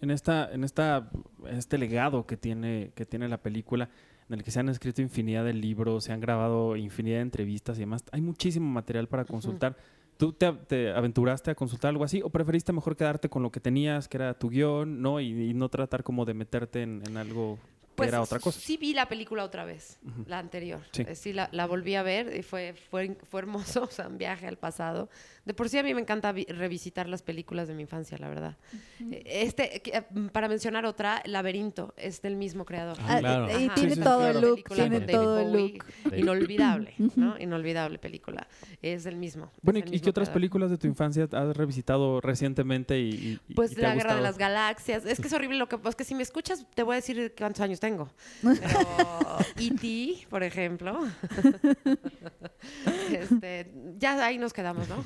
En 0.00 0.10
esta, 0.10 0.50
en 0.50 0.64
esta, 0.64 1.10
en 1.46 1.56
este 1.58 1.76
legado 1.76 2.26
que 2.26 2.36
tiene, 2.38 2.90
que 2.94 3.04
tiene 3.04 3.28
la 3.28 3.38
película, 3.38 3.90
en 4.28 4.34
el 4.34 4.42
que 4.42 4.50
se 4.50 4.60
han 4.60 4.68
escrito 4.68 5.02
infinidad 5.02 5.44
de 5.44 5.52
libros, 5.52 6.04
se 6.04 6.12
han 6.12 6.20
grabado 6.20 6.76
infinidad 6.76 7.16
de 7.16 7.22
entrevistas 7.22 7.76
y 7.76 7.80
demás, 7.80 8.02
hay 8.12 8.20
muchísimo 8.20 8.66
material 8.70 9.08
para 9.08 9.24
consultar. 9.24 9.76
¿Tú 10.16 10.32
te, 10.32 10.50
te 10.52 10.92
aventuraste 10.92 11.50
a 11.50 11.54
consultar 11.54 11.88
algo 11.88 12.04
así 12.04 12.22
o 12.22 12.30
preferiste 12.30 12.72
mejor 12.72 12.96
quedarte 12.96 13.28
con 13.28 13.42
lo 13.42 13.50
que 13.50 13.60
tenías, 13.60 14.06
que 14.08 14.16
era 14.16 14.38
tu 14.38 14.48
guion, 14.48 15.02
¿no? 15.02 15.20
Y, 15.20 15.50
y 15.50 15.54
no 15.54 15.68
tratar 15.68 16.04
como 16.04 16.24
de 16.24 16.34
meterte 16.34 16.82
en, 16.82 17.02
en 17.06 17.16
algo 17.16 17.58
que 17.96 18.08
era 18.08 18.20
otra 18.22 18.38
cosa. 18.38 18.56
Pues 18.56 18.64
Sí 18.64 18.76
vi 18.76 18.94
la 18.94 19.08
película 19.08 19.44
otra 19.44 19.64
vez, 19.64 19.98
la 20.26 20.38
anterior. 20.38 20.80
Sí. 20.92 21.02
Eh, 21.06 21.14
Sí, 21.14 21.32
la, 21.32 21.48
la 21.52 21.66
volví 21.66 21.94
a 21.94 22.02
ver 22.02 22.34
y 22.36 22.42
fue, 22.42 22.74
fue, 22.90 23.16
fue 23.28 23.40
hermoso, 23.40 23.82
o 23.90 23.90
sea, 23.90 24.08
un 24.08 24.18
viaje 24.18 24.46
al 24.46 24.56
pasado. 24.56 25.08
De 25.44 25.54
por 25.54 25.68
sí 25.68 25.78
a 25.78 25.82
mí 25.82 25.94
me 25.94 26.00
encanta 26.00 26.32
vi- 26.32 26.44
revisitar 26.46 27.08
las 27.08 27.22
películas 27.22 27.68
de 27.68 27.74
mi 27.74 27.82
infancia, 27.82 28.16
la 28.18 28.28
verdad. 28.28 28.56
Eh, 29.10 29.22
Este, 29.26 29.82
eh, 29.96 30.02
para 30.32 30.48
mencionar 30.48 30.86
otra, 30.86 31.22
Laberinto, 31.26 31.92
es 31.96 32.22
del 32.22 32.36
mismo 32.36 32.64
creador. 32.64 32.96
Ah, 33.02 33.18
claro. 33.20 33.46
Y 33.60 33.68
tiene 33.70 33.94
Sí, 33.96 34.00
todo 34.00 34.18
claro. 34.20 34.38
el 34.38 34.44
look, 34.44 34.64
tiene 34.74 35.00
todo 35.00 35.40
el 35.40 35.52
look. 35.52 35.84
Inolvidable, 36.16 36.94
¿no? 37.16 37.38
Inolvidable 37.38 37.98
película. 37.98 38.46
Es 38.80 39.06
el 39.06 39.16
mismo. 39.16 39.50
Bueno, 39.62 39.80
¿y, 39.84 40.00
qué 40.00 40.10
otras 40.10 40.30
películas 40.30 40.70
de 40.70 40.78
tu 40.78 40.86
infancia 40.86 41.28
has 41.30 41.56
revisitado 41.56 42.20
recientemente 42.20 42.98
y, 42.98 43.10
y- 43.10 43.40
y 43.48 43.54
Pues 43.54 43.74
te 43.74 43.82
la 43.82 43.92
ha 43.92 43.94
guerra 43.94 44.16
de 44.16 44.22
las 44.22 44.38
galaxias. 44.38 45.04
Es 45.04 45.20
que 45.20 45.26
es 45.28 45.32
horrible 45.34 45.58
lo 45.58 45.68
que... 45.68 45.78
Es 45.86 45.96
que 45.96 46.04
si 46.04 46.14
me 46.14 46.22
escuchas, 46.22 46.64
te 46.74 46.82
voy 46.82 46.94
a 46.94 46.96
decir 46.96 47.34
cuántos 47.36 47.60
años 47.60 47.80
tengo. 47.80 48.08
Pero 48.42 49.38
E.T., 49.58 50.26
por 50.30 50.42
ejemplo. 50.42 50.98
este, 53.12 53.70
ya 53.98 54.24
ahí 54.24 54.38
nos 54.38 54.52
quedamos, 54.52 54.88
¿no? 54.88 55.04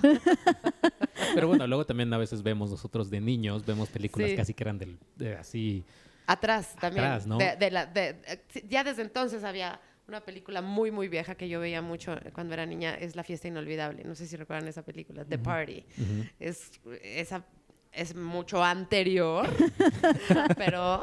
Pero 1.35 1.49
bueno, 1.49 1.67
luego 1.67 1.85
también 1.87 2.13
a 2.13 2.19
veces 2.19 2.43
vemos 2.43 2.71
nosotros 2.71 3.11
de 3.11 3.21
niños, 3.21 3.65
vemos 3.67 3.89
películas 3.89 4.31
Sí. 4.31 4.37
casi 4.37 4.55
que 4.55 4.65
eran 4.65 4.79
del, 4.79 4.99
de 5.17 5.37
así. 5.37 5.85
Atrás 6.27 6.75
también. 6.81 7.05
Atrás, 7.07 7.27
¿no? 7.27 7.39
De- 7.39 7.57
de 7.57 7.71
la- 7.71 7.87
de- 7.87 8.17
sí, 8.49 8.63
ya 8.69 8.85
desde 8.85 9.03
entonces 9.03 9.45
había 9.45 9.81
una 10.07 10.21
película 10.21 10.63
muy, 10.63 10.91
muy 10.91 11.09
vieja 11.09 11.35
que 11.35 11.49
yo 11.49 11.61
veía 11.61 11.83
mucho 11.83 12.17
cuando 12.33 12.55
era 12.55 12.65
niña. 12.67 12.95
Es 12.95 13.15
La 13.17 13.23
Fiesta 13.25 13.49
Inolvidable. 13.49 14.05
No 14.05 14.15
sé 14.15 14.27
si 14.27 14.37
recuerdan 14.37 14.69
esa 14.69 14.83
película. 14.83 15.25
The 15.25 15.39
Party. 15.39 15.85
Es, 16.41 16.71
esa, 17.03 17.45
es 17.93 18.15
mucho 18.15 18.63
anterior, 18.65 19.47
pero 20.57 21.03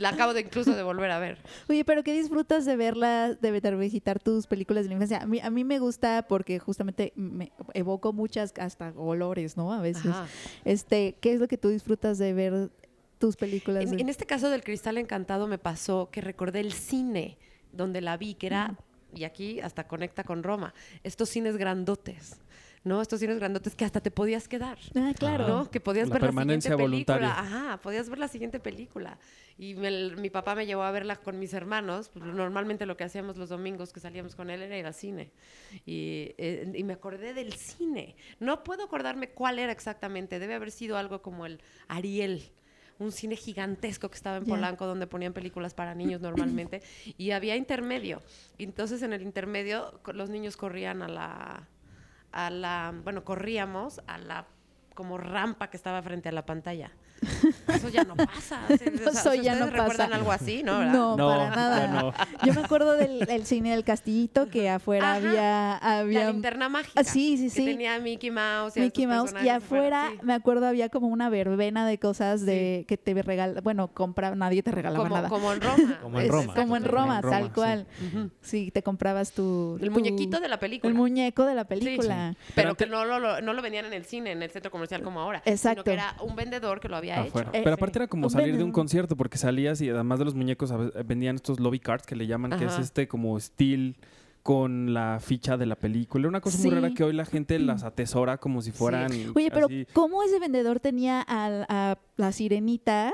la 0.00 0.08
acabo 0.08 0.32
de 0.34 0.40
incluso 0.40 0.74
de 0.74 0.82
volver 0.82 1.10
a 1.10 1.18
ver. 1.18 1.38
Oye, 1.68 1.84
pero 1.84 2.02
¿qué 2.02 2.12
disfrutas 2.12 2.64
de 2.64 2.74
verla, 2.76 3.34
de 3.34 3.76
visitar 3.76 4.18
tus 4.18 4.46
películas 4.46 4.84
de 4.84 4.88
la 4.88 4.94
infancia? 4.94 5.18
A 5.22 5.26
mí, 5.26 5.40
a 5.40 5.50
mí 5.50 5.62
me 5.62 5.78
gusta 5.78 6.26
porque 6.28 6.58
justamente 6.58 7.12
me 7.14 7.52
evoco 7.74 8.12
muchas 8.12 8.52
hasta 8.58 8.92
olores, 8.96 9.56
¿no? 9.56 9.72
A 9.72 9.80
veces. 9.80 10.06
Ajá. 10.06 10.26
Este, 10.64 11.16
¿qué 11.20 11.32
es 11.34 11.40
lo 11.40 11.48
que 11.48 11.58
tú 11.58 11.68
disfrutas 11.68 12.18
de 12.18 12.32
ver 12.32 12.70
tus 13.18 13.36
películas? 13.36 13.84
En, 13.84 13.90
de- 13.96 14.02
en 14.02 14.08
este 14.08 14.24
caso 14.26 14.48
del 14.50 14.62
Cristal 14.64 14.96
Encantado 14.98 15.46
me 15.46 15.58
pasó 15.58 16.08
que 16.10 16.20
recordé 16.22 16.60
el 16.60 16.72
cine 16.72 17.36
donde 17.72 18.00
la 18.00 18.16
vi, 18.16 18.34
que 18.34 18.46
era, 18.46 18.76
y 19.14 19.24
aquí 19.24 19.60
hasta 19.60 19.86
conecta 19.86 20.24
con 20.24 20.42
Roma, 20.42 20.72
estos 21.04 21.28
cines 21.28 21.56
grandotes. 21.56 22.40
¿No? 22.82 23.02
Estos 23.02 23.20
cines 23.20 23.38
grandotes 23.38 23.74
que 23.74 23.84
hasta 23.84 24.00
te 24.00 24.10
podías 24.10 24.48
quedar. 24.48 24.78
Ah, 24.94 25.12
claro. 25.18 25.46
¿no? 25.46 25.70
Que 25.70 25.80
podías 25.80 26.08
La 26.08 26.14
ver 26.14 26.22
la 26.22 26.30
siguiente 26.42 26.68
película. 26.70 26.86
voluntaria. 26.88 27.30
Ajá, 27.38 27.80
podías 27.82 28.08
ver 28.08 28.18
la 28.18 28.28
siguiente 28.28 28.58
película. 28.60 29.18
Y 29.58 29.74
me- 29.74 30.16
mi 30.16 30.30
papá 30.30 30.54
me 30.54 30.64
llevó 30.64 30.82
a 30.84 30.90
verla 30.90 31.16
con 31.16 31.38
mis 31.38 31.52
hermanos. 31.52 32.08
Pues, 32.08 32.24
normalmente 32.24 32.86
lo 32.86 32.96
que 32.96 33.04
hacíamos 33.04 33.36
los 33.36 33.50
domingos 33.50 33.92
que 33.92 34.00
salíamos 34.00 34.34
con 34.34 34.48
él 34.48 34.62
era 34.62 34.78
ir 34.78 34.86
al 34.86 34.94
cine. 34.94 35.30
Y, 35.84 36.34
eh, 36.38 36.72
y 36.74 36.82
me 36.84 36.94
acordé 36.94 37.34
del 37.34 37.52
cine. 37.52 38.16
No 38.38 38.64
puedo 38.64 38.84
acordarme 38.84 39.28
cuál 39.28 39.58
era 39.58 39.72
exactamente. 39.72 40.38
Debe 40.38 40.54
haber 40.54 40.70
sido 40.70 40.96
algo 40.96 41.20
como 41.20 41.44
el 41.44 41.60
Ariel. 41.88 42.42
Un 42.98 43.12
cine 43.12 43.36
gigantesco 43.36 44.08
que 44.10 44.16
estaba 44.16 44.38
en. 44.38 44.44
Polanco 44.46 44.86
donde 44.86 45.06
ponían 45.06 45.32
películas 45.34 45.74
para 45.74 45.94
niños 45.94 46.20
normalmente. 46.22 46.80
y 47.18 47.30
había 47.32 47.56
intermedio. 47.56 48.22
Entonces 48.58 49.02
en 49.02 49.12
el 49.12 49.20
intermedio 49.22 50.00
los 50.14 50.30
niños 50.30 50.56
corrían 50.56 51.02
a 51.02 51.08
la 51.08 51.68
a 52.32 52.50
la, 52.50 52.94
bueno, 53.02 53.24
corríamos 53.24 54.00
a 54.06 54.18
la 54.18 54.46
como 54.94 55.18
rampa 55.18 55.70
que 55.70 55.76
estaba 55.76 56.02
frente 56.02 56.28
a 56.28 56.32
la 56.32 56.44
pantalla. 56.44 56.92
Eso 57.68 57.88
ya 57.88 58.04
no 58.04 58.16
pasa. 58.16 58.60
O 58.70 58.76
sea, 58.76 58.86
Eso 58.86 59.34
ya 59.34 59.52
¿ustedes 59.52 59.60
no 59.60 59.66
recuerdan 59.66 60.08
pasa. 60.08 60.14
algo 60.16 60.32
así, 60.32 60.62
no? 60.62 60.78
¿verdad? 60.78 60.92
No, 60.92 61.16
No, 61.16 61.28
para 61.28 61.50
nada. 61.50 61.86
no. 61.88 62.12
Yo 62.44 62.54
me 62.54 62.60
acuerdo 62.62 62.94
del 62.94 63.28
el 63.28 63.44
cine 63.46 63.72
del 63.72 63.84
Castillito 63.84 64.48
que 64.48 64.70
afuera 64.70 65.12
Ajá. 65.14 65.28
había 65.28 65.76
había 65.76 66.24
La 66.24 66.32
linterna 66.32 66.68
mágica. 66.68 67.00
Ah, 67.00 67.04
sí, 67.04 67.36
sí, 67.36 67.44
que 67.44 67.50
sí. 67.50 67.64
tenía 67.64 67.98
Mickey 67.98 68.30
Mouse 68.30 68.76
y 68.76 68.80
Mickey 68.80 69.06
Mouse 69.06 69.34
y 69.42 69.48
afuera 69.48 70.08
sí. 70.12 70.18
me 70.22 70.34
acuerdo 70.34 70.66
había 70.66 70.88
como 70.88 71.08
una 71.08 71.28
verbena 71.28 71.86
de 71.86 71.98
cosas 71.98 72.44
de 72.46 72.84
que 72.88 72.96
te 72.96 73.20
regala, 73.22 73.60
bueno, 73.60 73.88
compra 73.88 74.34
nadie 74.34 74.62
te 74.62 74.70
regalaba 74.70 75.04
como, 75.04 75.16
nada. 75.16 75.28
como 75.28 75.52
en 75.52 75.60
Roma. 75.60 75.98
Como 76.02 76.18
en 76.20 76.26
Es 76.26 76.30
Roma. 76.32 76.54
como 76.54 76.76
en 76.76 76.84
Roma, 76.84 77.16
en 77.16 77.22
Roma, 77.22 77.36
tal 77.38 77.44
sí. 77.46 77.50
cual. 77.54 77.86
Sí, 78.40 78.70
te 78.70 78.82
comprabas 78.82 79.32
tu 79.32 79.78
El 79.80 79.88
tu- 79.88 79.92
muñequito 79.92 80.40
de 80.40 80.48
la 80.48 80.58
película. 80.58 80.88
el 80.90 80.94
muñeco 80.96 81.44
de 81.44 81.54
la 81.54 81.62
Sí, 81.62 81.68
película. 81.68 82.34
Pero, 82.54 82.54
Pero 82.54 82.74
que 82.76 82.86
no 82.86 83.04
lo, 83.04 83.18
lo- 83.18 83.40
no 83.40 83.52
lo 83.52 83.62
vendían 83.62 83.84
en 83.86 83.92
el 83.92 84.04
cine, 84.04 84.32
en 84.32 84.42
el 84.42 84.50
centro 84.50 84.70
comercial 84.70 85.02
como 85.02 85.20
ahora. 85.20 85.42
Exacto. 85.44 85.82
Sino 85.82 85.84
que 85.84 85.92
era 85.92 86.14
un 86.22 86.34
vendedor 86.36 86.80
que 86.80 86.88
lo 86.88 86.96
había 86.96 87.09
Afuera. 87.18 87.50
hecho. 87.50 87.58
Eh, 87.58 87.62
Pero 87.64 87.74
aparte 87.74 87.98
era 87.98 88.06
como 88.08 88.26
Un 88.26 88.30
salir 88.30 88.56
de 88.56 88.64
un 88.64 88.72
concierto 88.72 89.16
porque 89.16 89.38
salías 89.38 89.80
y 89.80 89.88
además 89.88 90.18
de 90.18 90.24
los 90.24 90.34
muñecos 90.34 90.72
vendían 91.06 91.36
estos 91.36 91.60
lobby 91.60 91.80
cards 91.80 92.06
que 92.06 92.16
le 92.16 92.26
llaman, 92.26 92.58
que 92.58 92.64
es 92.64 92.78
este 92.78 93.08
como 93.08 93.38
steel 93.38 93.96
con 94.42 94.94
la 94.94 95.18
ficha 95.20 95.56
de 95.56 95.66
la 95.66 95.76
película. 95.76 96.28
Una 96.28 96.40
cosa 96.40 96.58
muy 96.58 96.70
rara 96.70 96.94
que 96.94 97.04
hoy 97.04 97.12
la 97.12 97.24
gente 97.24 97.58
las 97.58 97.82
atesora 97.82 98.38
como 98.38 98.62
si 98.62 98.72
fueran 98.72 99.10
Oye, 99.34 99.50
pero 99.50 99.66
así. 99.66 99.86
¿cómo 99.92 100.22
ese 100.22 100.38
vendedor 100.38 100.80
tenía 100.80 101.24
a, 101.26 101.98
la 102.16 102.32
sirenita 102.32 103.12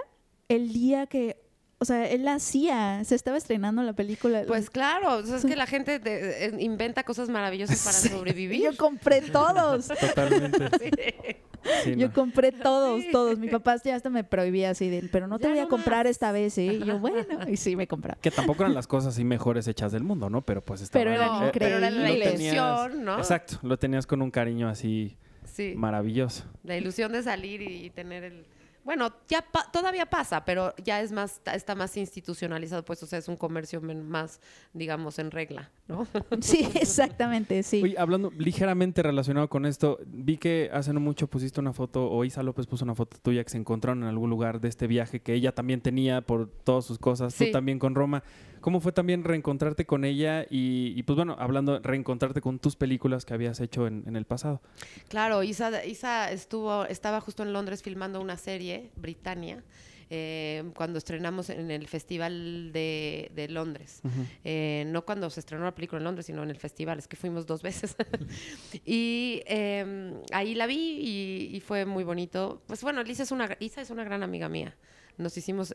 el 0.49 0.73
día 0.73 1.07
que, 1.07 1.37
o 1.79 1.85
sea, 1.85 2.09
él 2.09 2.24
la 2.24 2.35
hacía, 2.35 3.03
se 3.05 3.14
estaba 3.14 3.37
estrenando 3.37 3.83
la 3.83 3.93
película? 3.93 4.45
Pues 4.47 4.70
claro, 4.70 5.16
o 5.18 5.22
sea, 5.22 5.37
es 5.37 5.45
que 5.45 5.57
la 5.57 5.66
gente 5.66 5.99
de- 5.99 6.47
eh, 6.47 6.53
inventa 6.59 7.03
cosas 7.05 7.29
maravillosas 7.29 7.83
para 7.85 7.97
Sí, 7.97 8.09
sobrevivir. 8.09 8.62
Yo 8.62 8.77
compré 8.77 9.20
todos. 9.22 9.89
Totalmente. 10.01 11.43
Sí, 11.83 11.97
Yo 11.97 12.07
no. 12.09 12.12
compré 12.14 12.53
todos, 12.53 13.03
Sí. 13.03 13.09
todos. 13.11 13.39
Mi 13.39 13.49
papá 13.49 13.74
ya 13.85 13.97
hasta 13.97 14.09
me 14.09 14.22
prohibía 14.22 14.70
así 14.70 14.89
de, 14.89 15.09
pero 15.11 15.27
no 15.27 15.39
te 15.39 15.45
Ya 15.49 15.51
voy 15.51 15.59
a 15.59 15.66
comprar 15.68 16.05
más. 16.07 16.11
esta 16.12 16.31
vez, 16.31 16.57
¿eh? 16.59 16.74
Y 16.81 16.85
yo, 16.85 16.99
bueno, 17.01 17.16
y 17.49 17.57
sí 17.57 17.74
me 17.74 17.89
compraba. 17.89 18.18
Que 18.20 18.31
tampoco 18.31 18.62
eran 18.62 18.72
las 18.74 18.87
cosas 18.87 19.14
así 19.14 19.24
mejores 19.24 19.66
hechas 19.66 19.91
del 19.91 20.05
mundo, 20.05 20.31
¿no? 20.31 20.43
Pero 20.43 20.64
pues 20.64 20.81
estaba 20.81 21.05
Pero 21.05 21.14
eran 21.16 21.47
No, 21.47 21.53
pero 21.53 21.66
era 21.79 21.91
la 21.91 22.11
ilusión, 22.12 23.05
¿no? 23.05 23.18
Exacto, 23.18 23.59
lo 23.62 23.79
tenías 23.79 24.07
con 24.07 24.22
un 24.22 24.31
cariño 24.31 24.68
así 24.68 25.16
Sí. 25.45 25.74
maravilloso. 25.77 26.45
La 26.62 26.77
ilusión 26.77 27.11
de 27.12 27.22
salir 27.22 27.62
y 27.62 27.91
tener 27.91 28.22
el... 28.24 28.47
Bueno, 28.87 29.12
ya 29.28 29.43
pa- 29.43 29.68
todavía 29.72 30.07
pasa, 30.07 30.45
pero 30.45 30.72
ya 30.76 31.01
es 31.01 31.11
más, 31.11 31.41
está 31.53 31.74
más 31.74 31.97
institucionalizado, 31.97 32.84
pues, 32.84 33.03
o 33.03 33.07
sea, 33.09 33.18
es 33.18 33.26
un 33.26 33.37
comercio 33.37 33.80
más, 33.82 34.41
digamos, 34.72 35.18
en 35.18 35.32
regla. 35.32 35.72
¿No? 35.89 36.07
Sí, 36.41 36.68
exactamente, 36.74 37.62
sí. 37.62 37.82
Oye, 37.82 37.95
hablando 37.99 38.30
ligeramente 38.39 39.03
relacionado 39.03 39.49
con 39.49 39.66
esto, 39.66 39.99
vi 40.07 40.37
que 40.37 40.70
hace 40.72 40.93
no 40.93 41.01
mucho 41.01 41.26
pusiste 41.28 41.61
una 41.61 41.72
foto, 41.72 42.11
o 42.11 42.24
Isa 42.24 42.43
López 42.43 42.66
puso 42.66 42.84
una 42.84 42.95
foto 42.95 43.16
tuya 43.22 43.43
que 43.45 43.51
se 43.51 43.59
encontraron 43.59 44.03
en 44.03 44.09
algún 44.09 44.30
lugar 44.30 44.61
de 44.61 44.68
este 44.68 44.87
viaje 44.87 45.20
que 45.20 45.34
ella 45.34 45.53
también 45.53 45.80
tenía 45.80 46.20
por 46.20 46.49
todas 46.49 46.84
sus 46.84 46.99
cosas, 46.99 47.34
Sí. 47.34 47.47
tú 47.47 47.53
también 47.53 47.78
con 47.78 47.95
Roma. 47.95 48.22
¿Cómo 48.61 48.80
fue 48.80 48.91
también 48.91 49.22
reencontrarte 49.22 49.87
con 49.87 50.05
ella 50.05 50.43
y, 50.51 50.93
y, 50.97 51.03
pues 51.05 51.14
bueno, 51.16 51.37
hablando, 51.39 51.78
reencontrarte 51.78 52.41
con 52.41 52.59
tus 52.59 52.74
películas 52.74 53.24
que 53.24 53.32
habías 53.32 53.61
hecho 53.61 53.87
en, 53.87 54.03
en 54.07 54.16
el 54.16 54.24
pasado? 54.24 54.61
Claro, 55.09 55.45
Isa, 55.45 55.84
Isa 55.84 56.32
estuvo, 56.32 56.84
estaba 56.87 57.20
justo 57.20 57.45
en 57.45 57.53
Londres 57.53 57.82
filmando 57.84 58.20
una 58.20 58.37
serie, 58.37 58.91
Britannia, 58.97 59.62
eh, 60.09 60.65
cuando 60.77 60.99
estrenamos 60.99 61.51
en 61.51 61.71
el 61.71 61.89
Festival 61.89 62.71
de, 62.73 63.31
de 63.35 63.49
Londres. 63.49 64.01
Eh, 64.45 64.85
no 64.87 65.05
cuando 65.05 65.29
se 65.31 65.41
estrenó 65.41 65.65
la 65.65 65.75
película 65.75 65.99
en 65.99 66.05
Londres, 66.05 66.27
sino 66.27 66.43
en 66.43 66.51
el 66.51 66.57
festival, 66.57 66.99
es 66.99 67.09
que 67.09 67.17
fuimos 67.17 67.47
dos 67.47 67.63
veces. 67.63 67.97
y 68.85 69.43
eh, 69.47 70.15
ahí 70.33 70.55
la 70.55 70.67
vi 70.67 70.99
y, 71.01 71.57
y 71.57 71.61
fue 71.61 71.85
muy 71.85 72.05
bonito. 72.05 72.63
Pues 72.67 72.83
bueno, 72.83 73.03
Lisa 73.03 73.25
es 73.25 73.33
una, 73.33 73.57
Isa 73.59 73.81
es 73.81 73.91
una 73.91 74.05
gran 74.05 74.23
amiga 74.23 74.49
mía. 74.49 74.77
Nos 75.19 75.37
hicimos 75.37 75.75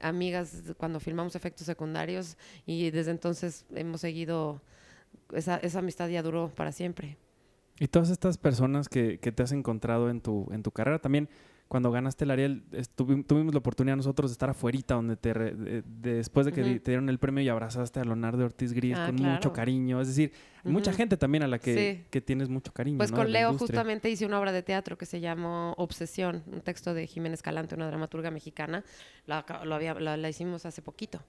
amigas 0.00 0.62
cuando 0.76 1.00
filmamos 1.00 1.34
efectos 1.34 1.66
secundarios 1.66 2.36
y 2.66 2.90
desde 2.90 3.10
entonces 3.10 3.64
hemos 3.74 4.02
seguido, 4.02 4.60
esa, 5.32 5.56
esa 5.56 5.78
amistad 5.78 6.08
ya 6.08 6.22
duró 6.22 6.52
para 6.54 6.72
siempre. 6.72 7.16
Y 7.80 7.88
todas 7.88 8.10
estas 8.10 8.36
personas 8.36 8.88
que, 8.88 9.18
que 9.18 9.32
te 9.32 9.42
has 9.42 9.52
encontrado 9.52 10.10
en 10.10 10.20
tu, 10.20 10.46
en 10.52 10.62
tu 10.62 10.70
carrera, 10.70 10.98
también 10.98 11.28
cuando 11.72 11.90
ganaste 11.90 12.24
el 12.24 12.30
Ariel, 12.32 12.64
estuvi- 12.72 13.26
tuvimos 13.26 13.54
la 13.54 13.60
oportunidad 13.60 13.96
nosotros 13.96 14.30
de 14.30 14.32
estar 14.34 14.50
afuera, 14.50 14.78
donde 14.88 15.16
te 15.16 15.32
re- 15.32 15.54
de- 15.54 15.80
de- 15.80 16.14
después 16.16 16.44
de 16.44 16.52
que 16.52 16.62
te 16.62 16.90
dieron 16.90 17.08
el 17.08 17.18
premio 17.18 17.42
y 17.42 17.48
abrazaste 17.48 17.98
a 17.98 18.04
Leonardo 18.04 18.44
Ortiz 18.44 18.74
Gris 18.74 18.94
Ah, 18.94 19.06
con 19.06 19.16
claro. 19.16 19.32
mucho 19.36 19.54
cariño. 19.54 19.98
Es 20.02 20.08
decir, 20.08 20.32
mucha 20.64 20.90
Ujú. 20.90 20.98
gente 20.98 21.16
también 21.16 21.44
a 21.44 21.48
la 21.48 21.58
que, 21.58 21.94
Sí. 22.02 22.04
que 22.10 22.20
tienes 22.20 22.50
mucho 22.50 22.74
cariño. 22.74 22.98
Pues 22.98 23.10
¿no? 23.10 23.16
con 23.16 23.32
Leo 23.32 23.56
justamente 23.56 24.10
hice 24.10 24.26
una 24.26 24.38
obra 24.38 24.52
de 24.52 24.62
teatro 24.62 24.98
que 24.98 25.06
se 25.06 25.20
llamó 25.20 25.72
Obsesión, 25.78 26.42
un 26.46 26.60
texto 26.60 26.92
de 26.92 27.06
Jiménez 27.06 27.40
Calante, 27.40 27.74
una 27.74 27.86
dramaturga 27.86 28.30
mexicana. 28.30 28.84
La, 29.26 29.42
lo 29.64 29.74
había- 29.74 29.94
la- 29.94 30.18
la 30.18 30.28
hicimos 30.28 30.66
hace 30.66 30.82
poquito. 30.82 31.22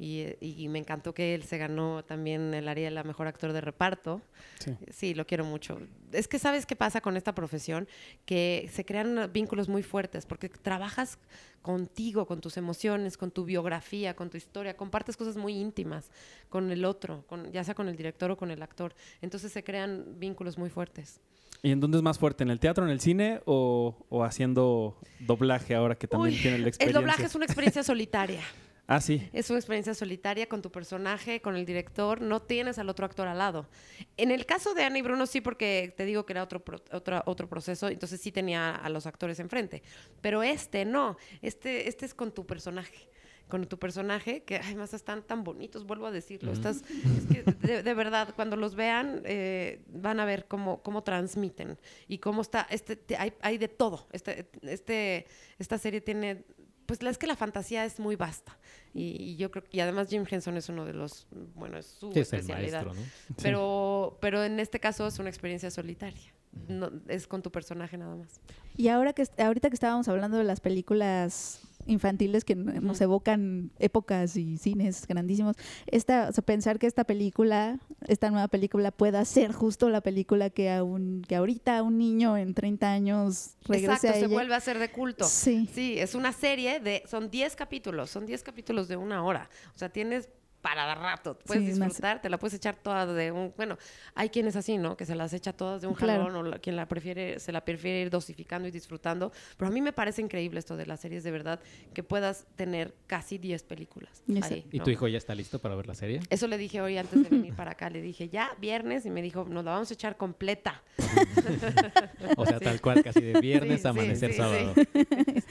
Y, 0.00 0.26
y 0.40 0.68
me 0.68 0.78
encantó 0.78 1.12
que 1.12 1.34
él 1.34 1.42
se 1.42 1.58
ganó 1.58 2.04
también 2.04 2.54
el 2.54 2.68
Ariel 2.68 2.96
a 2.98 3.02
Mejor 3.02 3.26
Actor 3.26 3.52
de 3.52 3.60
Reparto. 3.60 4.22
Sí. 4.60 4.76
Sí, 4.92 5.14
lo 5.14 5.26
quiero 5.26 5.44
mucho. 5.44 5.80
Es 6.12 6.28
que 6.28 6.38
sabes 6.38 6.66
qué 6.66 6.76
pasa 6.76 7.00
con 7.00 7.16
esta 7.16 7.34
profesión, 7.34 7.88
que 8.24 8.68
se 8.72 8.84
crean 8.84 9.30
vínculos 9.32 9.68
muy 9.68 9.82
fuertes, 9.82 10.24
porque 10.24 10.48
trabajas 10.48 11.18
contigo, 11.62 12.26
con 12.26 12.40
tus 12.40 12.56
emociones, 12.56 13.16
con 13.16 13.32
tu 13.32 13.44
biografía, 13.44 14.14
con 14.14 14.30
tu 14.30 14.36
historia, 14.36 14.76
compartes 14.76 15.16
cosas 15.16 15.36
muy 15.36 15.54
íntimas 15.54 16.10
con 16.48 16.70
el 16.70 16.84
otro, 16.84 17.24
con, 17.26 17.50
ya 17.52 17.64
sea 17.64 17.74
con 17.74 17.88
el 17.88 17.96
director 17.96 18.30
o 18.30 18.36
con 18.36 18.52
el 18.52 18.62
actor. 18.62 18.94
Entonces 19.20 19.50
se 19.50 19.64
crean 19.64 20.18
vínculos 20.18 20.56
muy 20.56 20.70
fuertes. 20.70 21.20
¿Y 21.60 21.72
en 21.72 21.80
dónde 21.80 21.96
es 21.96 22.04
más 22.04 22.20
fuerte? 22.20 22.44
¿En 22.44 22.50
el 22.50 22.60
teatro, 22.60 22.84
en 22.84 22.90
el 22.90 23.00
cine 23.00 23.40
o, 23.44 24.06
o 24.08 24.22
haciendo 24.22 24.96
doblaje 25.18 25.74
ahora 25.74 25.96
que 25.96 26.06
también 26.06 26.36
Uy, 26.36 26.40
tienen 26.40 26.60
la 26.60 26.64
El 26.64 26.68
experiencia? 26.68 27.00
doblaje 27.00 27.24
es 27.24 27.34
una 27.34 27.46
experiencia 27.46 27.82
solitaria. 27.82 28.42
Ah, 28.90 29.02
sí. 29.02 29.28
Es 29.34 29.50
una 29.50 29.58
experiencia 29.58 29.92
solitaria 29.92 30.48
con 30.48 30.62
tu 30.62 30.72
personaje, 30.72 31.42
con 31.42 31.54
el 31.56 31.66
director, 31.66 32.22
no 32.22 32.40
tienes 32.40 32.78
al 32.78 32.88
otro 32.88 33.04
actor 33.04 33.28
al 33.28 33.36
lado. 33.36 33.68
En 34.16 34.30
el 34.30 34.46
caso 34.46 34.72
de 34.72 34.82
Ana 34.82 34.96
y 34.98 35.02
Bruno 35.02 35.26
sí, 35.26 35.42
porque 35.42 35.92
te 35.94 36.06
digo 36.06 36.24
que 36.24 36.32
era 36.32 36.42
otro, 36.42 36.64
pro- 36.64 36.82
otra- 36.90 37.22
otro 37.26 37.48
proceso, 37.50 37.88
entonces 37.88 38.18
sí 38.18 38.32
tenía 38.32 38.74
a 38.74 38.88
los 38.88 39.06
actores 39.06 39.40
enfrente. 39.40 39.82
Pero 40.22 40.42
este 40.42 40.86
no, 40.86 41.18
este, 41.42 41.86
este 41.86 42.06
es 42.06 42.14
con 42.14 42.32
tu 42.32 42.46
personaje. 42.46 43.10
Con 43.48 43.66
tu 43.66 43.78
personaje, 43.78 44.42
que 44.42 44.56
además 44.56 44.92
están 44.94 45.22
tan 45.22 45.42
bonitos, 45.44 45.84
vuelvo 45.86 46.06
a 46.06 46.10
decirlo. 46.10 46.52
Estás, 46.52 46.82
es 46.88 47.26
que 47.34 47.42
de, 47.66 47.82
de 47.82 47.94
verdad, 47.94 48.34
cuando 48.36 48.56
los 48.56 48.74
vean, 48.74 49.22
eh, 49.24 49.80
van 49.88 50.20
a 50.20 50.26
ver 50.26 50.46
cómo, 50.46 50.82
cómo 50.82 51.02
transmiten 51.02 51.78
y 52.08 52.18
cómo 52.18 52.42
está. 52.42 52.66
Este, 52.70 52.96
te- 52.96 53.16
hay, 53.16 53.32
hay 53.40 53.56
de 53.58 53.68
todo. 53.68 54.06
Este, 54.12 54.50
este, 54.62 55.26
esta 55.58 55.78
serie 55.78 56.02
tiene 56.02 56.44
pues 56.88 57.02
la- 57.04 57.10
es 57.10 57.18
que 57.18 57.26
la 57.28 57.36
fantasía 57.36 57.84
es 57.84 58.00
muy 58.00 58.16
vasta. 58.16 58.56
Y, 58.94 59.02
y 59.22 59.36
yo 59.36 59.50
creo 59.50 59.62
y 59.70 59.80
además 59.80 60.08
Jim 60.08 60.24
Henson 60.28 60.56
es 60.56 60.68
uno 60.70 60.84
de 60.86 60.94
los 60.94 61.26
bueno 61.54 61.76
es 61.78 61.86
su 61.86 62.10
Sí, 62.12 62.20
es 62.20 62.32
el 62.32 62.40
especialidad. 62.40 62.86
maestro, 62.86 63.04
¿no? 63.04 63.36
pero 63.42 64.18
pero 64.20 64.42
en 64.42 64.58
este 64.58 64.80
caso 64.80 65.06
es 65.06 65.18
una 65.18 65.28
experiencia 65.28 65.70
solitaria. 65.70 66.32
No, 66.66 66.90
es 67.06 67.26
con 67.26 67.42
tu 67.42 67.52
personaje 67.52 67.96
nada 67.98 68.16
más. 68.16 68.40
Y 68.76 68.88
ahora 68.88 69.12
que 69.12 69.24
ahorita 69.38 69.68
que 69.68 69.74
estábamos 69.74 70.08
hablando 70.08 70.38
de 70.38 70.44
las 70.44 70.60
películas 70.60 71.60
infantiles 71.88 72.44
que 72.44 72.54
nos 72.54 73.00
evocan 73.00 73.72
épocas 73.78 74.36
y 74.36 74.56
cines 74.58 75.06
grandísimos, 75.06 75.56
esta, 75.86 76.28
o 76.28 76.32
sea, 76.32 76.44
pensar 76.44 76.78
que 76.78 76.86
esta 76.86 77.04
película, 77.04 77.78
esta 78.06 78.30
nueva 78.30 78.46
película 78.48 78.90
pueda 78.92 79.24
ser 79.24 79.52
justo 79.52 79.88
la 79.88 80.00
película 80.00 80.50
que 80.50 80.70
a 80.70 80.84
un, 80.84 81.22
que 81.26 81.34
ahorita 81.34 81.82
un 81.82 81.98
niño 81.98 82.36
en 82.36 82.54
30 82.54 82.90
años 82.92 83.56
regrese 83.66 83.86
exacto 83.92 84.08
a 84.08 84.12
se 84.12 84.18
ella. 84.20 84.28
vuelve 84.28 84.54
a 84.54 84.60
ser 84.60 84.78
de 84.78 84.90
culto 84.90 85.24
Sí. 85.24 85.68
sí 85.74 85.98
es 85.98 86.14
una 86.14 86.32
serie 86.32 86.78
de 86.80 87.02
son 87.06 87.30
10 87.30 87.56
capítulos 87.56 88.10
son 88.10 88.26
10 88.26 88.42
capítulos 88.42 88.88
de 88.88 88.96
una 88.96 89.24
hora 89.24 89.48
o 89.74 89.78
sea 89.78 89.88
tienes 89.88 90.28
para 90.60 90.84
dar 90.86 90.98
rato 90.98 91.38
puedes 91.46 91.64
Sí, 91.74 91.78
más- 91.78 91.88
disfrutar 91.90 92.20
te 92.20 92.28
la 92.28 92.38
puedes 92.38 92.54
echar 92.54 92.74
toda 92.76 93.06
de 93.06 93.30
un 93.30 93.54
bueno 93.56 93.78
hay 94.14 94.28
quienes 94.28 94.56
así 94.56 94.76
no 94.76 94.96
que 94.96 95.06
se 95.06 95.14
las 95.14 95.32
echa 95.32 95.52
todas 95.52 95.80
de 95.80 95.86
un 95.86 95.94
Claro. 95.94 96.24
jalón 96.24 96.36
o 96.36 96.42
la- 96.50 96.58
quien 96.58 96.74
la 96.76 96.86
prefiere 96.88 97.38
se 97.38 97.52
la 97.52 97.64
prefiere 97.64 98.00
ir 98.02 98.10
dosificando 98.10 98.66
y 98.66 98.70
disfrutando 98.70 99.30
pero 99.56 99.68
a 99.68 99.72
mí 99.72 99.80
me 99.80 99.92
parece 99.92 100.20
increíble 100.20 100.58
esto 100.58 100.76
de 100.76 100.86
las 100.86 101.00
series 101.00 101.22
de 101.22 101.30
verdad 101.30 101.60
que 101.94 102.02
puedas 102.02 102.46
tener 102.56 102.94
casi 103.06 103.38
10 103.38 103.62
películas 103.62 104.22
ahí, 104.42 104.66
¿Y 104.72 104.78
¿no? 104.78 104.84
tu 104.84 104.90
hijo 104.90 105.06
ya 105.08 105.18
está 105.18 105.34
listo 105.34 105.58
para 105.60 105.74
ver 105.76 105.86
la 105.86 105.94
serie? 105.94 106.20
Eso 106.30 106.46
le 106.48 106.58
dije 106.58 106.80
hoy 106.80 106.96
antes 106.98 107.22
de 107.22 107.28
venir 107.28 107.54
para 107.56 107.72
acá. 107.72 107.88
Le 107.90 108.00
dije, 108.02 108.28
ya, 108.28 108.50
viernes. 108.60 109.06
Y 109.06 109.10
me 109.10 109.22
dijo, 109.22 109.44
nos 109.48 109.64
la 109.64 109.72
vamos 109.72 109.90
a 109.90 109.94
echar 109.94 110.16
completa. 110.16 110.82
O 112.36 112.44
sea, 112.46 112.58
Sí. 112.58 112.64
tal 112.64 112.80
cual, 112.80 113.02
casi 113.02 113.20
de 113.20 113.40
viernes 113.40 113.80
Sí, 113.82 113.88
a 113.88 113.92
sí, 113.92 113.98
amanecer 113.98 114.30
sí, 114.32 114.36
sábado. 114.36 114.74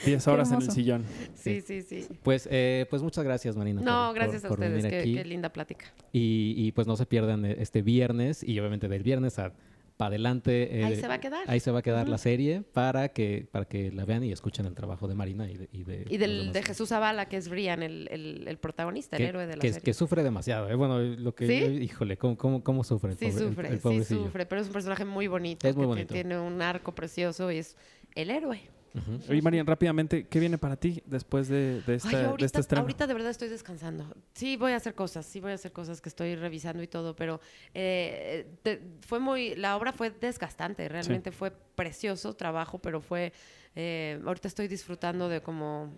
Sí. 0.08 0.12
10 0.12 0.28
horas 0.28 0.51
en 0.51 0.62
el 0.62 0.72
sillón. 0.72 1.03
Sí, 1.36 1.62
sí, 1.62 1.82
sí. 1.82 2.08
Pues, 2.24 2.47
eh, 2.51 2.86
pues 2.89 3.01
muchas 3.03 3.24
gracias, 3.24 3.55
Marina. 3.55 3.82
No, 3.82 4.08
por- 4.08 4.16
gracias 4.16 4.41
por- 4.41 4.47
a 4.47 4.49
por 4.55 4.60
ustedes. 4.60 4.84
venir 4.84 4.89
Qué, 4.91 4.99
aquí. 5.01 5.14
qué 5.16 5.26
linda 5.26 5.53
plática. 5.53 5.86
Y, 6.12 6.53
y, 6.58 6.72
pues 6.72 6.88
no 6.88 6.95
se 6.95 7.05
pierdan 7.05 7.45
eh, 7.45 7.55
este 7.60 7.82
viernes 7.82 8.43
y 8.43 8.60
obviamente 8.60 8.88
del 8.88 9.03
viernes 9.03 9.39
a 9.39 9.53
para 9.97 10.10
adelante. 10.10 10.70
Ahí 10.86 10.93
eh, 10.93 10.95
se 10.97 11.08
va 11.08 11.16
a 11.16 11.20
quedar. 11.20 11.43
Ahí 11.49 11.60
se 11.60 11.72
va 11.72 11.80
a 11.80 11.82
quedar 11.82 12.03
Ujú. 12.03 12.12
la 12.12 12.18
serie 12.20 12.62
para 12.62 13.10
que, 13.10 13.47
para 13.51 13.66
que 13.66 13.91
la 13.91 14.05
vean 14.05 14.24
y 14.24 14.32
escuchen 14.32 14.68
el 14.68 14.76
trabajo 14.76 15.08
de 15.08 15.16
Marina 15.16 15.49
y 15.49 15.58
de, 15.58 15.70
y 15.72 15.84
de, 15.86 16.05
Y 16.08 16.18
del, 16.18 16.53
de 16.53 16.62
Jesús 16.62 16.89
Zavala, 16.89 17.28
que 17.28 17.38
es 17.38 17.49
Brian, 17.49 17.82
el, 17.82 18.08
el, 18.12 18.47
el 18.47 18.58
protagonista, 18.60 19.18
el 19.18 19.24
que, 19.24 19.30
héroe 19.30 19.47
de 19.47 19.55
la 19.55 19.60
que, 19.60 19.70
serie. 19.70 19.84
que 19.84 19.93
sufre 19.95 20.22
demasiado. 20.22 20.70
eh. 20.70 20.76
Bueno, 20.76 20.99
lo 20.99 21.34
que 21.34 21.47
¿Sí? 21.47 21.60
yo- 21.62 21.72
híjole, 21.82 22.16
¿cómo, 22.16 22.38
cómo, 22.38 22.64
cómo 22.64 22.84
sufre? 22.84 23.14
el 23.14 23.18
sí, 23.18 23.26
pobre- 23.26 23.39
el- 23.70 23.80
sufre, 23.80 23.95
el 23.95 24.05
sí, 24.05 24.14
sufre. 24.14 24.45
Pero 24.45 24.62
es 24.62 24.68
un 24.68 24.74
personaje 24.74 25.03
muy 25.03 25.26
bonito. 25.26 25.68
Es 25.68 25.76
muy 25.76 25.86
que 25.86 25.88
bonito. 25.88 26.14
Tiene 26.14 26.38
un 26.38 26.62
arco 26.62 26.93
precioso 26.93 27.51
y 27.51 27.58
es 27.58 27.76
el 28.14 28.30
héroe. 28.30 28.62
Ujú. 28.98 29.20
Oye, 29.30 29.41
Marian, 29.41 29.66
rápidamente, 29.68 30.28
¿qué 30.28 30.39
viene 30.39 30.58
para 30.58 30.76
ti 30.76 31.02
después 31.06 31.48
de, 31.48 31.82
de, 31.82 31.95
esta, 31.95 32.10
Ay, 32.10 32.16
de 32.18 32.26
ahorita, 32.26 32.45
este 32.45 32.60
estreno? 32.62 32.82
ahorita 32.82 33.08
de 33.08 33.14
verdad 33.14 33.32
estoy 33.32 33.50
descansando. 33.50 34.06
Sí, 34.34 34.58
voy 34.58 34.72
a 34.72 34.78
hacer 34.78 34.95
cosas, 34.95 35.26
sí 35.26 35.39
voy 35.39 35.52
a 35.52 35.56
hacer 35.56 35.72
cosas 35.72 36.02
que 36.02 36.10
estoy 36.10 36.36
revisando 36.36 36.82
y 36.84 36.88
todo, 36.88 37.16
pero 37.16 37.39
eh, 37.74 38.48
te- 38.64 38.82
fue 39.02 39.20
muy, 39.20 39.56
la 39.56 39.76
obra 39.78 39.93
fue 39.93 40.10
desgastante, 40.12 40.88
realmente 40.89 41.32
fue 41.32 41.52
precioso 41.52 42.36
trabajo, 42.36 42.80
pero 42.80 43.02
fue, 43.02 43.34
eh, 43.76 44.20
ahorita 44.26 44.48
estoy 44.48 44.68
disfrutando 44.68 45.30
de 45.30 45.41
como, 45.41 45.93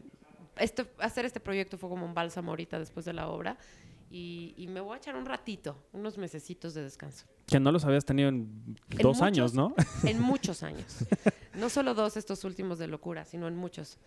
esto, 0.58 0.88
hacer 1.00 1.26
este 1.26 1.40
proyecto 1.40 1.78
fue 1.78 1.90
como 1.90 2.06
un 2.06 2.14
bálsamo 2.14 2.52
ahorita 2.52 2.80
después 2.80 3.06
de 3.06 3.14
la 3.14 3.30
obra 3.30 3.58
y, 4.10 4.54
y 4.58 4.68
me 4.68 4.82
voy 4.82 4.96
a 4.96 4.98
echar 4.98 5.16
un 5.16 5.26
ratito, 5.26 5.78
unos 5.94 6.18
mesecitos 6.18 6.74
de 6.74 6.84
descanso. 6.84 7.26
Que 7.46 7.60
no 7.60 7.72
los 7.72 7.86
habías 7.86 8.06
tenido 8.06 8.30
en, 8.30 8.78
En 8.90 8.98
dos 9.00 9.22
años, 9.22 9.54
¿no? 9.54 9.74
En 10.04 10.20
muchos 10.22 10.64
años. 10.64 10.98
No 11.54 11.70
solo 11.70 11.94
dos 11.94 12.18
estos 12.18 12.44
últimos 12.44 12.80
de 12.80 12.88
locura, 12.88 13.26
sino 13.26 13.48
en 13.48 13.56
muchos. 13.56 13.98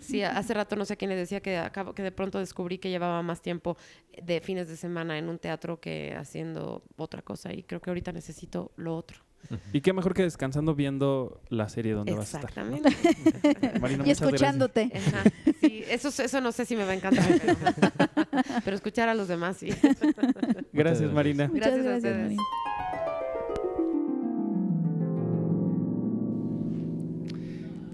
Sí, 0.00 0.22
hace 0.22 0.54
rato 0.54 0.76
no 0.76 0.84
sé 0.84 0.96
quién 0.96 1.08
le 1.08 1.16
decía 1.16 1.40
que 1.40 1.56
acabo 1.58 1.94
que 1.94 2.02
de 2.02 2.12
pronto 2.12 2.38
descubrí 2.38 2.78
que 2.78 2.90
llevaba 2.90 3.22
más 3.22 3.42
tiempo 3.42 3.76
de 4.22 4.40
fines 4.40 4.68
de 4.68 4.76
semana 4.76 5.18
en 5.18 5.28
un 5.28 5.38
teatro 5.38 5.80
que 5.80 6.14
haciendo 6.14 6.84
otra 6.96 7.22
cosa 7.22 7.52
y 7.52 7.64
creo 7.64 7.80
que 7.80 7.90
ahorita 7.90 8.12
necesito 8.12 8.70
lo 8.76 8.96
otro. 8.96 9.20
Y 9.72 9.80
qué 9.80 9.92
mejor 9.92 10.14
que 10.14 10.22
descansando 10.22 10.74
viendo 10.74 11.40
la 11.48 11.68
serie 11.68 11.92
donde 11.92 12.14
vas 12.14 12.34
a 12.34 12.40
estar. 12.40 12.66
¿no? 12.66 12.76
Exactamente. 12.76 13.78
Marina, 13.80 14.04
y 14.04 14.08
muchas 14.08 14.20
gracias. 14.20 14.20
escuchándote. 14.20 14.92
Ajá, 14.94 15.22
sí, 15.60 15.84
eso, 15.88 16.08
eso 16.08 16.40
no 16.40 16.52
sé 16.52 16.66
si 16.66 16.76
me 16.76 16.84
va 16.84 16.92
a 16.92 16.94
encantar, 16.94 17.26
pero, 17.40 18.42
pero 18.64 18.76
escuchar 18.76 19.08
a 19.08 19.14
los 19.14 19.28
demás 19.28 19.56
sí. 19.56 19.68
Gracias, 19.70 20.00
gracias. 20.72 21.12
Marina. 21.12 21.48
Muchas 21.48 21.72
Gracias 21.72 21.86
a 21.86 21.90
gracias, 21.90 22.12
ustedes. 22.12 22.22
Marina. 22.22 22.42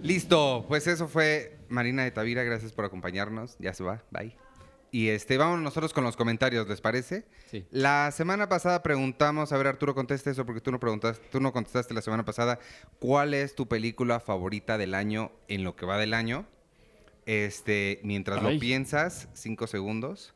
Listo, 0.02 0.64
pues 0.68 0.86
eso 0.86 1.08
fue 1.08 1.58
Marina 1.68 2.04
de 2.04 2.12
Tavira, 2.12 2.44
gracias 2.44 2.72
por 2.72 2.84
acompañarnos. 2.84 3.56
Ya 3.58 3.74
se 3.74 3.82
va, 3.82 4.04
bye. 4.12 4.45
Y 4.96 5.10
este, 5.10 5.36
vamos 5.36 5.60
nosotros 5.60 5.92
con 5.92 6.04
los 6.04 6.16
comentarios, 6.16 6.66
¿les 6.68 6.80
parece? 6.80 7.26
Sí. 7.50 7.66
La 7.70 8.10
semana 8.12 8.48
pasada 8.48 8.82
preguntamos, 8.82 9.52
a 9.52 9.58
ver 9.58 9.66
Arturo, 9.66 9.94
conteste 9.94 10.30
eso 10.30 10.46
porque 10.46 10.62
tú 10.62 10.72
no 10.72 10.80
preguntaste, 10.80 11.22
tú 11.30 11.38
no 11.38 11.52
contestaste 11.52 11.92
la 11.92 12.00
semana 12.00 12.24
pasada, 12.24 12.58
¿cuál 12.98 13.34
es 13.34 13.54
tu 13.54 13.68
película 13.68 14.20
favorita 14.20 14.78
del 14.78 14.94
año 14.94 15.32
en 15.48 15.64
lo 15.64 15.76
que 15.76 15.84
va 15.84 15.98
del 15.98 16.14
año? 16.14 16.46
Este, 17.26 18.00
mientras 18.04 18.42
Ay. 18.42 18.54
lo 18.54 18.58
piensas, 18.58 19.28
cinco 19.34 19.66
segundos. 19.66 20.32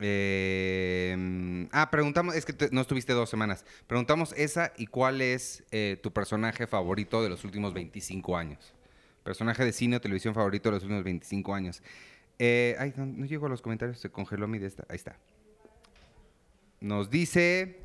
Eh, 0.00 1.68
ah, 1.72 1.90
preguntamos, 1.90 2.34
es 2.36 2.46
que 2.46 2.54
te- 2.54 2.70
no 2.70 2.80
estuviste 2.80 3.12
dos 3.12 3.28
semanas. 3.28 3.66
Preguntamos 3.86 4.32
esa 4.38 4.72
y 4.78 4.86
cuál 4.86 5.20
es 5.20 5.62
eh, 5.72 5.98
tu 6.02 6.10
personaje 6.10 6.66
favorito 6.66 7.22
de 7.22 7.28
los 7.28 7.44
últimos 7.44 7.74
25 7.74 8.34
años. 8.34 8.72
Personaje 9.24 9.62
de 9.62 9.72
cine 9.72 9.96
o 9.96 10.00
televisión 10.00 10.32
favorito 10.32 10.70
de 10.70 10.76
los 10.76 10.84
últimos 10.84 11.04
25 11.04 11.54
años. 11.54 11.82
Eh, 12.38 12.76
ay, 12.78 12.92
no, 12.96 13.06
no 13.06 13.26
llegó 13.26 13.46
a 13.46 13.48
los 13.48 13.62
comentarios, 13.62 13.98
se 13.98 14.10
congeló 14.10 14.46
mi 14.48 14.58
de 14.58 14.66
esta. 14.66 14.84
Ahí 14.88 14.96
está. 14.96 15.16
Nos 16.80 17.10
dice 17.10 17.80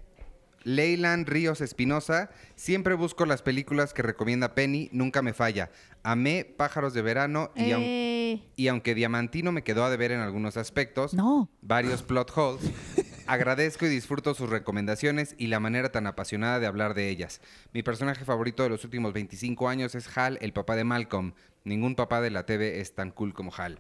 Leyland 0.64 1.28
Ríos 1.28 1.62
Espinosa. 1.62 2.30
Siempre 2.56 2.94
busco 2.94 3.26
las 3.26 3.42
películas 3.42 3.94
que 3.94 4.02
recomienda 4.04 4.54
Penny, 4.56 4.90
nunca 4.92 5.22
me 5.22 5.34
falla. 5.34 5.72
Amé 6.04 6.46
Pájaros 6.46 6.94
de 6.94 7.02
Verano 7.02 7.52
y, 7.56 7.72
aun- 7.72 7.82
Eh, 7.84 8.44
y 8.56 8.68
aunque 8.68 8.94
Diamantino 8.96 9.52
me 9.52 9.64
quedó 9.64 9.84
a 9.86 9.90
deber 9.90 10.12
en 10.12 10.20
algunos 10.20 10.58
aspectos, 10.58 11.14
no. 11.14 11.50
varios 11.62 12.04
plot 12.04 12.32
holes, 12.36 12.62
agradezco 13.28 13.86
y 13.86 13.90
disfruto 13.90 14.34
sus 14.36 14.50
recomendaciones 14.50 15.34
y 15.38 15.48
la 15.48 15.60
manera 15.60 15.92
tan 15.92 16.06
apasionada 16.08 16.60
de 16.60 16.68
hablar 16.68 16.94
de 16.94 17.10
ellas. 17.10 17.42
Mi 17.74 17.82
personaje 17.84 18.26
favorito 18.26 18.64
de 18.64 18.70
los 18.70 18.84
últimos 18.84 19.14
25 19.14 19.68
años 19.70 19.96
es 19.96 20.16
Hal, 20.18 20.38
el 20.42 20.54
papá 20.54 20.76
de 20.76 20.84
Malcolm. 20.84 21.34
Ningún 21.64 21.96
papá 21.96 22.22
de 22.22 22.30
la 22.30 22.46
TV 22.46 22.80
es 22.82 22.94
tan 22.94 23.12
cool 23.12 23.34
como 23.34 23.52
Hal. 23.56 23.80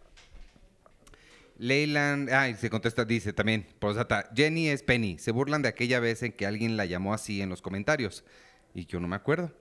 Leyland, 1.57 2.29
ah, 2.31 2.49
y 2.49 2.55
se 2.55 2.69
contesta, 2.69 3.05
dice 3.05 3.33
también, 3.33 3.65
posdata, 3.79 4.29
Jenny 4.35 4.69
es 4.69 4.83
Penny. 4.83 5.17
Se 5.17 5.31
burlan 5.31 5.61
de 5.61 5.69
aquella 5.69 5.99
vez 5.99 6.23
en 6.23 6.31
que 6.31 6.45
alguien 6.45 6.77
la 6.77 6.85
llamó 6.85 7.13
así 7.13 7.41
en 7.41 7.49
los 7.49 7.61
comentarios. 7.61 8.23
Y 8.73 8.85
yo 8.85 8.99
no 8.99 9.07
me 9.07 9.15
acuerdo. 9.15 9.51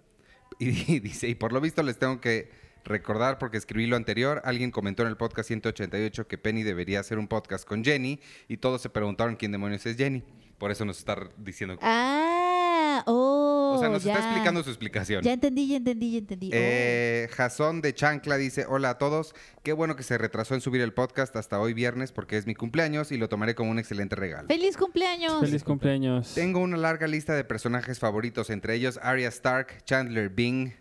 Y, 0.58 0.70
dice, 1.00 1.28
y 1.28 1.34
por 1.34 1.52
lo 1.52 1.60
visto 1.60 1.82
les 1.82 1.98
tengo 1.98 2.20
que 2.20 2.50
recordar 2.84 3.38
porque 3.38 3.58
escribí 3.58 3.86
lo 3.86 3.96
anterior. 3.96 4.40
Alguien 4.44 4.70
comentó 4.70 5.02
en 5.02 5.08
el 5.08 5.16
podcast 5.16 5.48
188 5.48 6.26
que 6.26 6.38
Penny 6.38 6.62
debería 6.62 7.00
hacer 7.00 7.18
un 7.18 7.28
podcast 7.28 7.66
con 7.66 7.84
Jenny 7.84 8.20
y 8.48 8.56
todos 8.56 8.82
se 8.82 8.90
preguntaron 8.90 9.36
quién 9.36 9.52
demonios 9.52 9.84
es 9.86 9.96
Jenny. 9.96 10.22
Por 10.58 10.70
eso 10.70 10.84
nos 10.84 10.98
está 10.98 11.18
diciendo. 11.36 11.78
Ah, 11.82 13.02
oh. 13.06 13.41
O 13.82 13.84
sea, 13.84 13.92
nos 13.92 14.04
ya. 14.04 14.14
está 14.14 14.24
explicando 14.24 14.62
su 14.62 14.70
explicación. 14.70 15.22
Ya 15.22 15.32
entendí, 15.32 15.68
ya 15.68 15.76
entendí, 15.76 16.12
ya 16.12 16.18
entendí. 16.18 16.48
Oh. 16.48 16.54
Eh, 16.54 17.28
Jason 17.32 17.80
de 17.80 17.94
Chancla 17.94 18.36
dice, 18.36 18.66
hola 18.68 18.90
a 18.90 18.98
todos, 18.98 19.34
qué 19.62 19.72
bueno 19.72 19.96
que 19.96 20.02
se 20.02 20.18
retrasó 20.18 20.54
en 20.54 20.60
subir 20.60 20.80
el 20.80 20.92
podcast 20.92 21.34
hasta 21.36 21.60
hoy 21.60 21.74
viernes 21.74 22.12
porque 22.12 22.36
es 22.36 22.46
mi 22.46 22.54
cumpleaños 22.54 23.12
y 23.12 23.16
lo 23.16 23.28
tomaré 23.28 23.54
como 23.54 23.70
un 23.70 23.78
excelente 23.78 24.16
regalo. 24.16 24.48
¡Feliz 24.48 24.76
cumpleaños! 24.76 25.40
Feliz 25.40 25.64
cumpleaños. 25.64 26.34
Tengo 26.34 26.60
una 26.60 26.76
larga 26.76 27.06
lista 27.06 27.34
de 27.34 27.44
personajes 27.44 27.98
favoritos, 27.98 28.50
entre 28.50 28.74
ellos 28.74 28.98
Arya 29.02 29.28
Stark, 29.28 29.84
Chandler 29.84 30.28
Bing, 30.28 30.72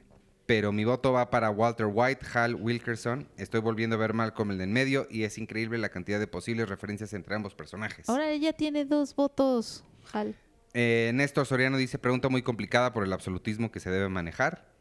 pero 0.45 0.71
mi 0.71 0.83
voto 0.83 1.13
va 1.13 1.29
para 1.29 1.49
Walter 1.49 1.87
White, 1.89 2.25
Hal 2.33 2.55
Wilkerson. 2.55 3.27
Estoy 3.37 3.61
volviendo 3.61 3.95
a 3.95 3.99
ver 3.99 4.13
Malcolm 4.13 4.51
el 4.51 4.57
de 4.57 4.65
en 4.65 4.73
medio 4.73 5.07
y 5.09 5.23
es 5.23 5.37
increíble 5.37 5.77
la 5.77 5.89
cantidad 5.89 6.19
de 6.19 6.27
posibles 6.27 6.67
referencias 6.67 7.13
entre 7.13 7.35
ambos 7.35 7.55
personajes. 7.55 8.09
Ahora 8.09 8.29
ella 8.29 8.53
tiene 8.53 8.85
dos 8.85 9.15
votos, 9.15 9.83
Hal. 10.11 10.35
Eh, 10.73 11.11
Néstor 11.13 11.45
Soriano 11.45 11.77
dice, 11.77 11.99
pregunta 11.99 12.29
muy 12.29 12.41
complicada 12.41 12.93
por 12.93 13.03
el 13.03 13.13
absolutismo 13.13 13.71
que 13.71 13.79
se 13.79 13.89
debe 13.89 14.09
manejar. 14.09 14.71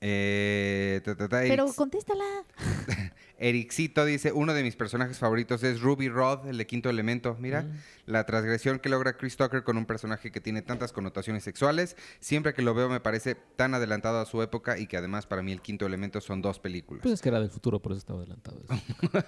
Eh, 0.00 1.00
ta, 1.04 1.16
ta, 1.16 1.28
ta, 1.28 1.40
Pero 1.40 1.72
contéstala. 1.72 2.24
Ericito 3.38 4.04
dice, 4.04 4.32
uno 4.32 4.54
de 4.54 4.62
mis 4.62 4.76
personajes 4.76 5.18
favoritos 5.18 5.62
es 5.62 5.80
Ruby 5.80 6.08
Rod, 6.08 6.46
el 6.48 6.56
de 6.56 6.66
Quinto 6.66 6.88
Elemento. 6.88 7.36
Mira, 7.38 7.66
la 8.06 8.24
transgresión 8.24 8.78
que 8.78 8.88
logra 8.88 9.16
Chris 9.18 9.36
Tucker 9.36 9.62
con 9.62 9.76
un 9.76 9.84
personaje 9.84 10.30
que 10.30 10.40
tiene 10.40 10.62
tantas 10.62 10.92
connotaciones 10.92 11.44
sexuales. 11.44 11.96
Siempre 12.20 12.54
que 12.54 12.62
lo 12.62 12.72
veo 12.72 12.88
me 12.88 13.00
parece 13.00 13.34
tan 13.34 13.74
adelantado 13.74 14.20
a 14.20 14.26
su 14.26 14.40
época 14.42 14.78
y 14.78 14.86
que 14.86 14.96
además 14.96 15.26
para 15.26 15.42
mí 15.42 15.52
el 15.52 15.60
Quinto 15.60 15.84
Elemento 15.84 16.20
son 16.22 16.40
dos 16.40 16.60
películas. 16.60 17.02
Pues 17.02 17.14
es 17.14 17.22
que 17.22 17.28
era 17.28 17.40
del 17.40 17.50
futuro, 17.50 17.80
por 17.80 17.92
eso 17.92 17.98
estaba 17.98 18.20
adelantado. 18.20 18.58
eso. 18.64 18.74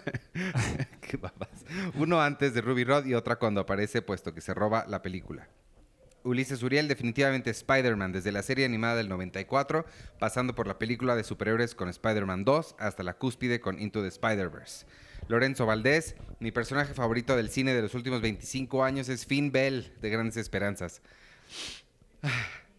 Qué 1.03 1.17
babas. 1.19 1.65
Uno 1.97 2.21
antes 2.23 2.55
de 2.55 2.63
Ruby 2.63 2.85
Rod 2.85 3.05
y 3.05 3.15
otra 3.15 3.37
cuando 3.37 3.61
aparece 3.61 4.01
puesto 4.01 4.33
que 4.33 4.41
se 4.41 4.55
roba 4.55 4.87
la 4.89 5.03
película. 5.03 5.49
Ulises 6.29 6.63
Uriel 6.63 6.89
definitivamente 6.89 7.51
Spider-Man 7.51 8.13
desde 8.13 8.33
la 8.33 8.43
serie 8.43 8.65
animada 8.65 8.97
del 8.97 9.09
94, 9.09 9.87
pasando 10.19 10.55
por 10.55 10.67
la 10.67 10.79
película 10.79 11.17
de 11.17 11.25
superhéroes 11.25 11.75
con 11.75 11.89
Spider-Man 11.89 12.45
2 12.45 12.77
hasta 12.79 13.03
la 13.03 13.15
cúspide 13.15 13.61
con 13.61 13.81
Into 13.81 14.03
the 14.03 14.09
Spider-Verse. 14.09 14.87
Lorenzo 15.29 15.67
Valdés, 15.67 16.17
mi 16.39 16.53
personaje 16.53 16.95
favorito 16.95 17.37
del 17.37 17.51
cine 17.51 17.75
de 17.75 17.83
los 17.83 17.95
últimos 17.95 18.21
25 18.21 18.85
años 18.85 19.09
es 19.09 19.27
Finn 19.27 19.51
Bell 19.51 19.93
de 20.01 20.11
Grandes 20.11 20.37
Esperanzas. 20.37 21.03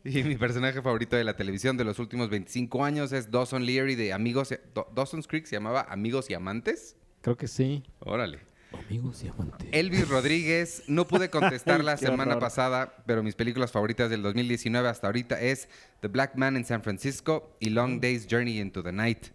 Y 0.02 0.24
mi 0.24 0.38
personaje 0.38 0.82
favorito 0.82 1.18
de 1.18 1.26
la 1.26 1.36
televisión 1.36 1.76
de 1.76 1.84
los 1.84 2.00
últimos 2.00 2.30
25 2.30 2.86
años 2.86 3.12
es 3.12 3.32
Dawson 3.32 3.66
Leary 3.66 3.96
de 3.96 4.14
Amigos... 4.14 4.58
Dawson's 4.96 5.28
Creek 5.28 5.46
se 5.46 5.58
llamaba 5.58 5.86
Amigos 5.90 6.30
y 6.30 6.36
Amantes. 6.36 6.96
Creo 7.20 7.36
que 7.36 7.50
sí. 7.50 7.84
Órale. 8.00 8.49
Amigos 8.72 9.24
y 9.24 9.28
amantes. 9.28 9.68
Elvis 9.72 10.08
Rodríguez, 10.08 10.84
no 10.88 11.08
pude 11.08 11.30
contestar 11.30 11.84
la 11.84 11.98
semana 11.98 12.32
horror. 12.32 12.40
pasada, 12.40 13.04
pero 13.06 13.24
mis 13.24 13.36
películas 13.36 13.72
favoritas 13.72 14.10
del 14.10 14.22
2019 14.22 14.88
hasta 14.88 15.08
ahorita 15.08 15.40
es 15.42 15.70
The 16.02 16.08
Black 16.08 16.36
Man 16.36 16.56
in 16.56 16.66
San 16.66 16.84
Francisco 16.84 17.56
y 17.60 17.70
Long 17.70 18.00
Day's 18.00 18.28
Journey 18.30 18.60
into 18.60 18.84
the 18.84 18.92
Night, 18.92 19.28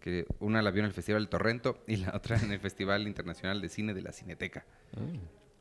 que 0.00 0.26
una 0.40 0.60
la 0.62 0.70
vio 0.70 0.80
en 0.80 0.86
el 0.86 0.92
Festival 0.92 1.22
del 1.22 1.28
Torrento 1.30 1.82
y 1.86 1.96
la 1.96 2.14
otra 2.14 2.36
en 2.36 2.52
el 2.52 2.60
Festival 2.60 3.06
Internacional 3.06 3.60
de 3.60 3.68
Cine 3.68 3.94
de 3.94 4.02
la 4.02 4.12
Cineteca. 4.12 4.66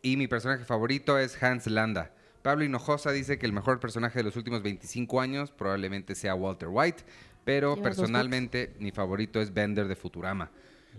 Y 0.01 0.17
mi 0.17 0.27
personaje 0.27 0.65
favorito 0.65 1.17
es 1.17 1.41
Hans 1.41 1.67
Landa. 1.67 2.11
Pablo 2.41 2.65
Hinojosa 2.65 3.11
dice 3.11 3.37
que 3.37 3.45
el 3.45 3.53
mejor 3.53 3.79
personaje 3.79 4.19
de 4.19 4.23
los 4.23 4.35
últimos 4.35 4.63
25 4.63 5.21
años 5.21 5.51
probablemente 5.51 6.15
sea 6.15 6.33
Walter 6.33 6.69
White, 6.71 7.03
pero 7.45 7.81
personalmente 7.81 8.73
mi 8.79 8.91
favorito 8.91 9.39
es 9.41 9.53
Bender 9.53 9.87
de 9.87 9.95
Futurama. 9.95 10.51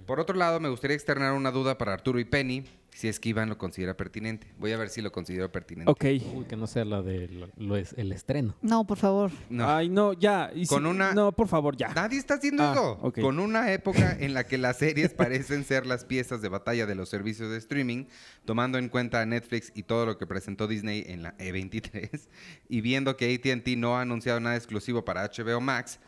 Por 0.07 0.21
otro 0.21 0.37
lado, 0.37 0.61
me 0.61 0.69
gustaría 0.69 0.97
externar 0.97 1.33
una 1.33 1.51
duda 1.51 1.79
para 1.79 1.93
Arturo 1.93 2.19
y 2.19 2.25
Penny, 2.25 2.65
si 2.91 3.09
es 3.09 3.19
que 3.19 3.31
Iván 3.31 3.49
lo 3.49 3.57
considera 3.57 3.97
pertinente. 3.97 4.47
Voy 4.59 4.73
a 4.73 4.77
ver 4.77 4.89
si 4.91 5.01
lo 5.01 5.11
considero 5.13 5.51
pertinente. 5.51 5.91
Ok. 5.91 6.05
Uy, 6.35 6.45
que 6.45 6.57
no 6.57 6.67
sea 6.67 6.85
la 6.85 7.01
de 7.03 7.29
lo, 7.57 7.77
es 7.77 7.95
el 7.97 8.13
estreno. 8.13 8.55
No, 8.61 8.87
por 8.87 8.99
favor. 8.99 9.31
No. 9.49 9.69
Ay, 9.69 9.89
no, 9.89 10.13
ya. 10.13 10.51
Y 10.55 10.67
Con 10.67 10.83
si- 10.83 10.89
una- 10.91 11.15
No, 11.15 11.33
por 11.33 11.49
favor, 11.49 11.77
ya. 11.77 11.89
Nadie 11.95 12.19
está 12.19 12.35
haciendo 12.35 12.63
Ah, 12.63 12.73
eso. 12.73 12.99
ok. 13.01 13.21
Con 13.21 13.39
una 13.39 13.73
época 13.73 14.17
en 14.21 14.35
la 14.35 14.45
que 14.47 14.59
las 14.59 14.77
series 14.79 15.15
parecen 15.15 15.65
ser 15.65 15.87
las 15.87 16.05
piezas 16.05 16.43
de 16.43 16.49
batalla 16.49 16.85
de 16.85 16.95
los 16.95 17.09
servicios 17.09 17.51
de 17.51 17.57
streaming, 17.59 18.05
tomando 18.45 18.77
en 18.79 18.89
cuenta 18.89 19.21
a 19.23 19.27
Netflix 19.27 19.73
y 19.75 19.85
todo 19.85 20.05
lo 20.05 20.19
que 20.19 20.27
presentó 20.27 20.67
Disney 20.67 21.05
en 21.07 21.23
la 21.23 21.37
E23, 21.39 22.29
y 22.69 22.81
viendo 22.83 23.17
que 23.17 23.33
ATT 23.35 23.77
no 23.77 23.97
ha 23.97 24.03
anunciado 24.03 24.39
nada 24.41 24.57
exclusivo 24.57 25.05
para 25.05 25.23
HBO 25.25 25.61
Max, 25.61 25.99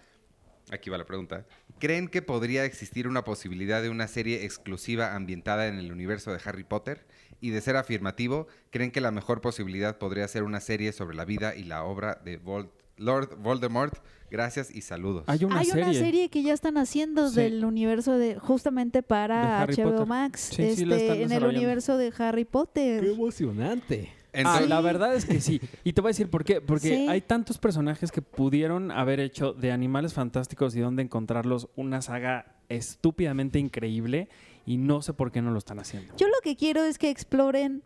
aquí 0.70 0.90
va 0.90 0.98
la 0.98 1.04
pregunta, 1.06 1.46
¿creen 1.78 2.08
que 2.08 2.22
podría 2.22 2.64
existir 2.64 3.06
una 3.06 3.24
posibilidad 3.24 3.82
de 3.82 3.90
una 3.90 4.08
serie 4.08 4.44
exclusiva 4.44 5.14
ambientada 5.14 5.66
en 5.66 5.78
el 5.78 5.92
universo 5.92 6.32
de 6.32 6.40
Harry 6.44 6.64
Potter? 6.64 7.06
Y 7.40 7.50
de 7.50 7.60
ser 7.60 7.76
afirmativo, 7.76 8.46
¿creen 8.70 8.90
que 8.90 9.00
la 9.02 9.10
mejor 9.10 9.40
posibilidad 9.42 9.98
podría 9.98 10.26
ser 10.28 10.44
una 10.44 10.60
serie 10.60 10.92
sobre 10.92 11.14
la 11.16 11.24
vida 11.26 11.54
y 11.54 11.64
la 11.64 11.84
obra 11.84 12.18
de 12.24 12.40
Vol- 12.42 12.70
Lord 12.96 13.36
Voldemort? 13.38 13.94
Gracias 14.30 14.74
y 14.74 14.80
saludos. 14.80 15.24
Hay 15.26 15.44
una 15.44 15.58
Hay 15.58 15.66
serie. 15.66 15.82
una 15.84 15.92
serie 15.92 16.28
que 16.30 16.42
ya 16.42 16.54
están 16.54 16.78
haciendo 16.78 17.28
Sí. 17.28 17.36
del 17.36 17.64
universo 17.64 18.16
de 18.16 18.36
justamente 18.38 19.02
para 19.02 19.60
Harry 19.62 19.74
HBO 19.74 19.90
Potter. 19.90 20.06
Max, 20.06 20.40
Sí, 20.54 20.62
este, 20.62 21.22
en 21.22 21.32
el 21.32 21.44
universo 21.44 21.98
de 21.98 22.12
Harry 22.18 22.44
Potter. 22.46 23.04
emocionante! 23.04 24.10
Ah, 24.44 24.60
la 24.66 24.80
verdad 24.80 25.14
es 25.14 25.24
que 25.26 25.40
sí. 25.40 25.60
Y 25.84 25.92
te 25.92 26.00
voy 26.00 26.08
a 26.08 26.10
decir 26.10 26.28
por 26.30 26.44
qué. 26.44 26.60
Porque 26.60 26.88
Sí. 26.88 27.06
hay 27.08 27.20
tantos 27.20 27.58
personajes 27.58 28.10
que 28.10 28.22
pudieron 28.22 28.90
haber 28.90 29.20
hecho 29.20 29.52
de 29.52 29.70
Animales 29.72 30.14
Fantásticos 30.14 30.74
y 30.76 30.80
dónde 30.80 31.02
encontrarlos 31.02 31.68
una 31.76 32.02
saga 32.02 32.56
estúpidamente 32.68 33.58
increíble 33.58 34.28
y 34.66 34.76
no 34.78 35.02
sé 35.02 35.12
por 35.12 35.30
qué 35.30 35.42
no 35.42 35.50
lo 35.50 35.58
están 35.58 35.78
haciendo. 35.78 36.14
Yo 36.16 36.26
lo 36.28 36.34
que 36.42 36.56
quiero 36.56 36.82
es 36.84 36.98
que 36.98 37.10
exploren. 37.10 37.82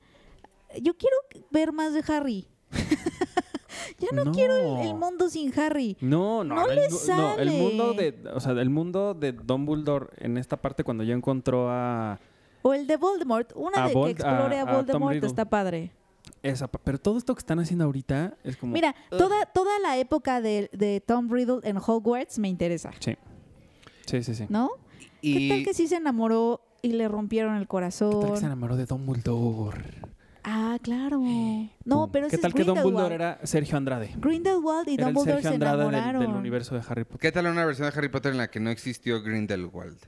Yo 0.83 0.97
quiero 0.97 1.17
ver 1.51 1.73
más 1.73 1.93
de 1.95 2.05
Harry. 2.13 2.47
ya 3.99 4.09
no, 4.13 4.25
No. 4.27 4.33
quiero 4.33 4.55
el, 4.81 4.89
el 4.89 4.95
mundo 4.95 5.29
sin 5.29 5.59
Harry. 5.59 5.97
No, 6.01 6.45
no, 6.45 6.55
No 6.57 6.71
el, 6.71 6.77
le 6.77 6.89
no, 7.09 7.39
el 7.39 7.51
mundo 7.51 7.95
de, 7.95 8.15
o 8.33 8.41
sea, 8.41 8.53
el 8.53 8.71
mundo 8.71 9.15
de 9.15 9.33
Dumbledore 9.33 10.09
en 10.19 10.37
esta 10.39 10.57
parte 10.57 10.85
cuando 10.85 11.05
ya 11.05 11.15
encontró 11.15 11.69
a 11.71 12.19
O 12.63 12.75
el 12.75 12.87
de 12.87 12.97
Voldemort. 12.97 13.53
Una 13.55 13.89
de 13.89 13.95
que 13.95 14.11
explore 14.11 14.59
a- 14.59 14.65
Voldemort 14.65 15.25
está 15.25 15.45
padre. 15.49 15.93
Esa, 16.43 16.69
pero 16.69 16.99
todo 16.99 17.19
esto 17.19 17.35
que 17.35 17.41
están 17.41 17.59
haciendo 17.59 17.85
ahorita 17.85 18.37
es 18.45 18.57
como 18.57 18.73
Mira, 18.73 18.95
toda, 19.11 19.47
toda 19.47 19.79
la 19.81 19.97
época 19.99 20.41
de, 20.41 20.71
de 20.73 21.01
Tom 21.01 21.31
Riddle 21.31 21.61
en 21.65 21.77
Hogwarts 21.79 22.39
me 22.39 22.49
interesa, 22.49 22.91
sí. 23.01 23.17
Sí, 24.07 24.23
sí, 24.23 24.35
sí. 24.35 24.47
¿no? 24.49 24.71
¿Qué 25.21 25.49
tal 25.51 25.65
que 25.65 25.75
sí 25.75 25.87
se 25.89 25.97
enamoró 25.97 26.61
y 26.81 26.93
le 26.93 27.09
rompieron 27.09 27.57
el 27.57 27.63
¿Qué 27.67 27.67
tal 27.69 27.89
que 27.89 27.93
se 27.93 28.05
corazón? 28.07 28.45
enamoró 28.45 28.77
de 28.77 28.87
Dumbledore? 28.87 30.01
Ah, 30.45 30.79
claro. 30.83 31.21
No, 31.85 32.13
pero 32.13 32.29
¿Qué 32.29 32.37
ese 32.37 32.43
tal 32.43 32.51
es 32.51 32.55
que. 32.55 32.65
Dumbledore 32.65 33.15
era 33.15 33.41
Sergio 33.45 33.77
Andrade? 33.79 34.15
Grindelwald 34.19 34.89
y 34.89 34.95
Era 34.95 35.09
el 35.09 35.15
Dumbledore 35.15 35.43
Sergio 35.43 35.49
se 35.51 35.55
Andrade 35.55 35.79
del- 35.85 35.89
enamoraron. 35.95 36.21
del, 36.23 36.31
universo 36.37 36.75
de 36.75 36.83
Harry 36.89 37.05
Potter. 37.05 37.19
¿Qué 37.21 37.33
tal 37.33 37.47
una 37.47 37.65
versión 37.65 37.91
de 37.91 37.97
Harry 37.99 38.09
Potter 38.09 38.33
en 38.33 38.39
la 38.39 38.51
que 38.51 38.61
no 38.61 38.71
existió 38.71 39.23
Grindelwald? 39.23 39.99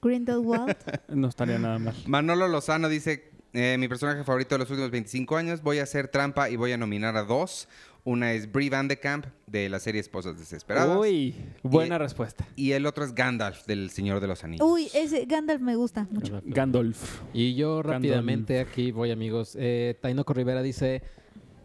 Grindelwald. 0.00 0.76
No 1.08 1.28
estaría 1.28 1.58
nada 1.58 1.78
mal. 1.78 1.94
Manolo 2.06 2.46
Lozano 2.48 2.88
dice, 2.88 3.27
eh, 3.52 3.76
mi 3.78 3.88
personaje 3.88 4.24
favorito 4.24 4.54
de 4.54 4.58
los 4.60 4.70
últimos 4.70 4.90
25 4.90 5.36
años, 5.36 5.62
voy 5.62 5.78
a 5.78 5.82
hacer 5.84 6.08
trampa 6.08 6.50
y 6.50 6.56
voy 6.56 6.72
a 6.72 6.76
nominar 6.76 7.16
a 7.16 7.22
dos. 7.24 7.68
Una 8.04 8.32
es 8.32 8.50
Brie 8.50 8.70
Van 8.70 8.88
de 8.88 8.98
Camp 8.98 9.26
de 9.46 9.68
la 9.68 9.78
serie 9.80 10.00
Esposas 10.00 10.38
Desesperadas. 10.38 10.96
Uy, 10.96 11.34
buena 11.62 11.96
Y- 11.96 11.98
respuesta. 11.98 12.46
Y 12.56 12.72
el 12.72 12.86
otro 12.86 13.04
es 13.04 13.14
Gandalf 13.14 13.66
del 13.66 13.90
Señor 13.90 14.20
de 14.20 14.26
los 14.28 14.44
Anillos. 14.44 14.66
Uy, 14.66 14.88
ese 14.94 15.26
Gandalf 15.26 15.60
me 15.60 15.76
gusta 15.76 16.06
mucho. 16.10 16.40
Gandalf. 16.44 17.20
Y 17.34 17.54
yo 17.54 17.76
Gandalf. 17.82 17.92
rápidamente 17.94 18.60
aquí 18.60 18.92
voy, 18.92 19.10
amigos. 19.10 19.56
Eh, 19.60 19.98
Tainoco 20.00 20.32
Rivera 20.32 20.62
dice 20.62 21.02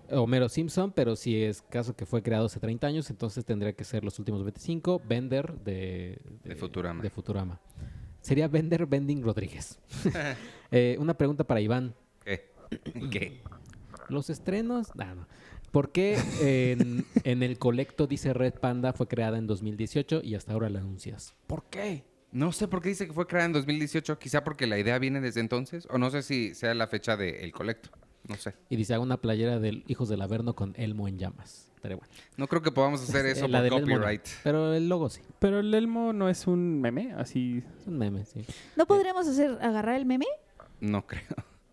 Homero 0.09 0.49
Simpson, 0.49 0.91
pero 0.91 1.15
si 1.15 1.41
es 1.43 1.61
caso 1.61 1.95
que 1.95 2.05
fue 2.05 2.21
creado 2.21 2.47
hace 2.47 2.59
30 2.59 2.87
años, 2.87 3.09
entonces 3.09 3.45
tendría 3.45 3.71
que 3.73 3.85
ser 3.85 4.03
los 4.03 4.19
últimos 4.19 4.43
25. 4.43 5.01
Bender 5.07 5.53
de, 5.63 6.19
De 6.43 6.55
Futurama. 6.55 7.01
de 7.01 7.09
Futurama. 7.09 7.59
Sería 8.21 8.47
Bender 8.49 8.85
Bending 8.85 9.21
Rodríguez. 9.23 9.79
Eh, 10.75 10.97
una 10.99 11.13
pregunta 11.15 11.43
para 11.45 11.61
Iván. 11.61 11.93
¿Qué? 12.25 12.49
¿Qué? 13.11 13.41
Los 14.09 14.29
estrenos. 14.31 14.89
Ah, 14.97 15.13
no. 15.15 15.27
¿Por 15.71 15.91
qué 15.91 16.17
en, 16.41 17.05
en 17.23 17.43
el 17.43 17.57
colecto 17.59 18.07
dice 18.07 18.33
Red 18.33 18.55
Panda 18.55 18.91
fue 18.93 19.07
creada 19.07 19.37
en 19.37 19.45
2018 19.47 20.21
y 20.23 20.35
hasta 20.35 20.53
ahora 20.53 20.69
la 20.69 20.79
anuncias? 20.79 21.35
¿Por 21.47 21.63
qué? 21.65 22.03
No 22.31 22.51
sé 22.51 22.67
por 22.67 22.81
qué 22.81 22.89
dice 22.89 23.05
que 23.05 23.13
fue 23.13 23.27
creada 23.27 23.45
en 23.45 23.53
2018. 23.53 24.17
Quizá 24.17 24.43
porque 24.43 24.65
la 24.65 24.79
idea 24.79 24.97
viene 24.97 25.21
desde 25.21 25.39
entonces. 25.39 25.87
O 25.91 25.99
no 25.99 26.09
sé 26.09 26.23
si 26.23 26.55
sea 26.55 26.73
la 26.73 26.87
fecha 26.87 27.15
del 27.15 27.51
colecto. 27.51 27.89
No 28.27 28.35
sé. 28.35 28.55
Y 28.69 28.75
dice, 28.75 28.93
hago 28.95 29.03
una 29.03 29.17
playera 29.21 29.59
del 29.59 29.83
Hijos 29.87 30.09
del 30.09 30.21
Averno 30.21 30.55
con 30.55 30.73
Elmo 30.77 31.07
en 31.07 31.19
llamas. 31.19 31.71
Estaría 31.75 31.97
bueno. 31.97 32.11
No 32.37 32.47
creo 32.47 32.61
que 32.61 32.71
podamos 32.71 33.01
hacer 33.03 33.25
eso 33.27 33.45
Eh, 33.45 33.49
la 33.49 33.59
por 33.61 33.71
no, 33.71 33.79
copyright. 33.81 34.25
pero 34.43 34.73
el 34.73 34.87
logo 34.89 35.09
sí. 35.09 35.21
Pero 35.39 35.59
el 35.59 35.73
Elmo 35.73 36.13
no 36.13 36.29
es 36.29 36.47
un 36.47 36.79
meme, 36.81 37.13
así. 37.13 37.61
Es 37.81 37.87
un 37.87 37.97
meme, 37.97 38.25
sí. 38.25 38.45
¿No 38.77 38.85
podríamos 38.87 39.27
hacer 39.27 39.57
agarrar 39.61 39.95
el 39.95 40.05
meme? 40.05 40.25
No 40.83 41.07
creo. 41.07 41.23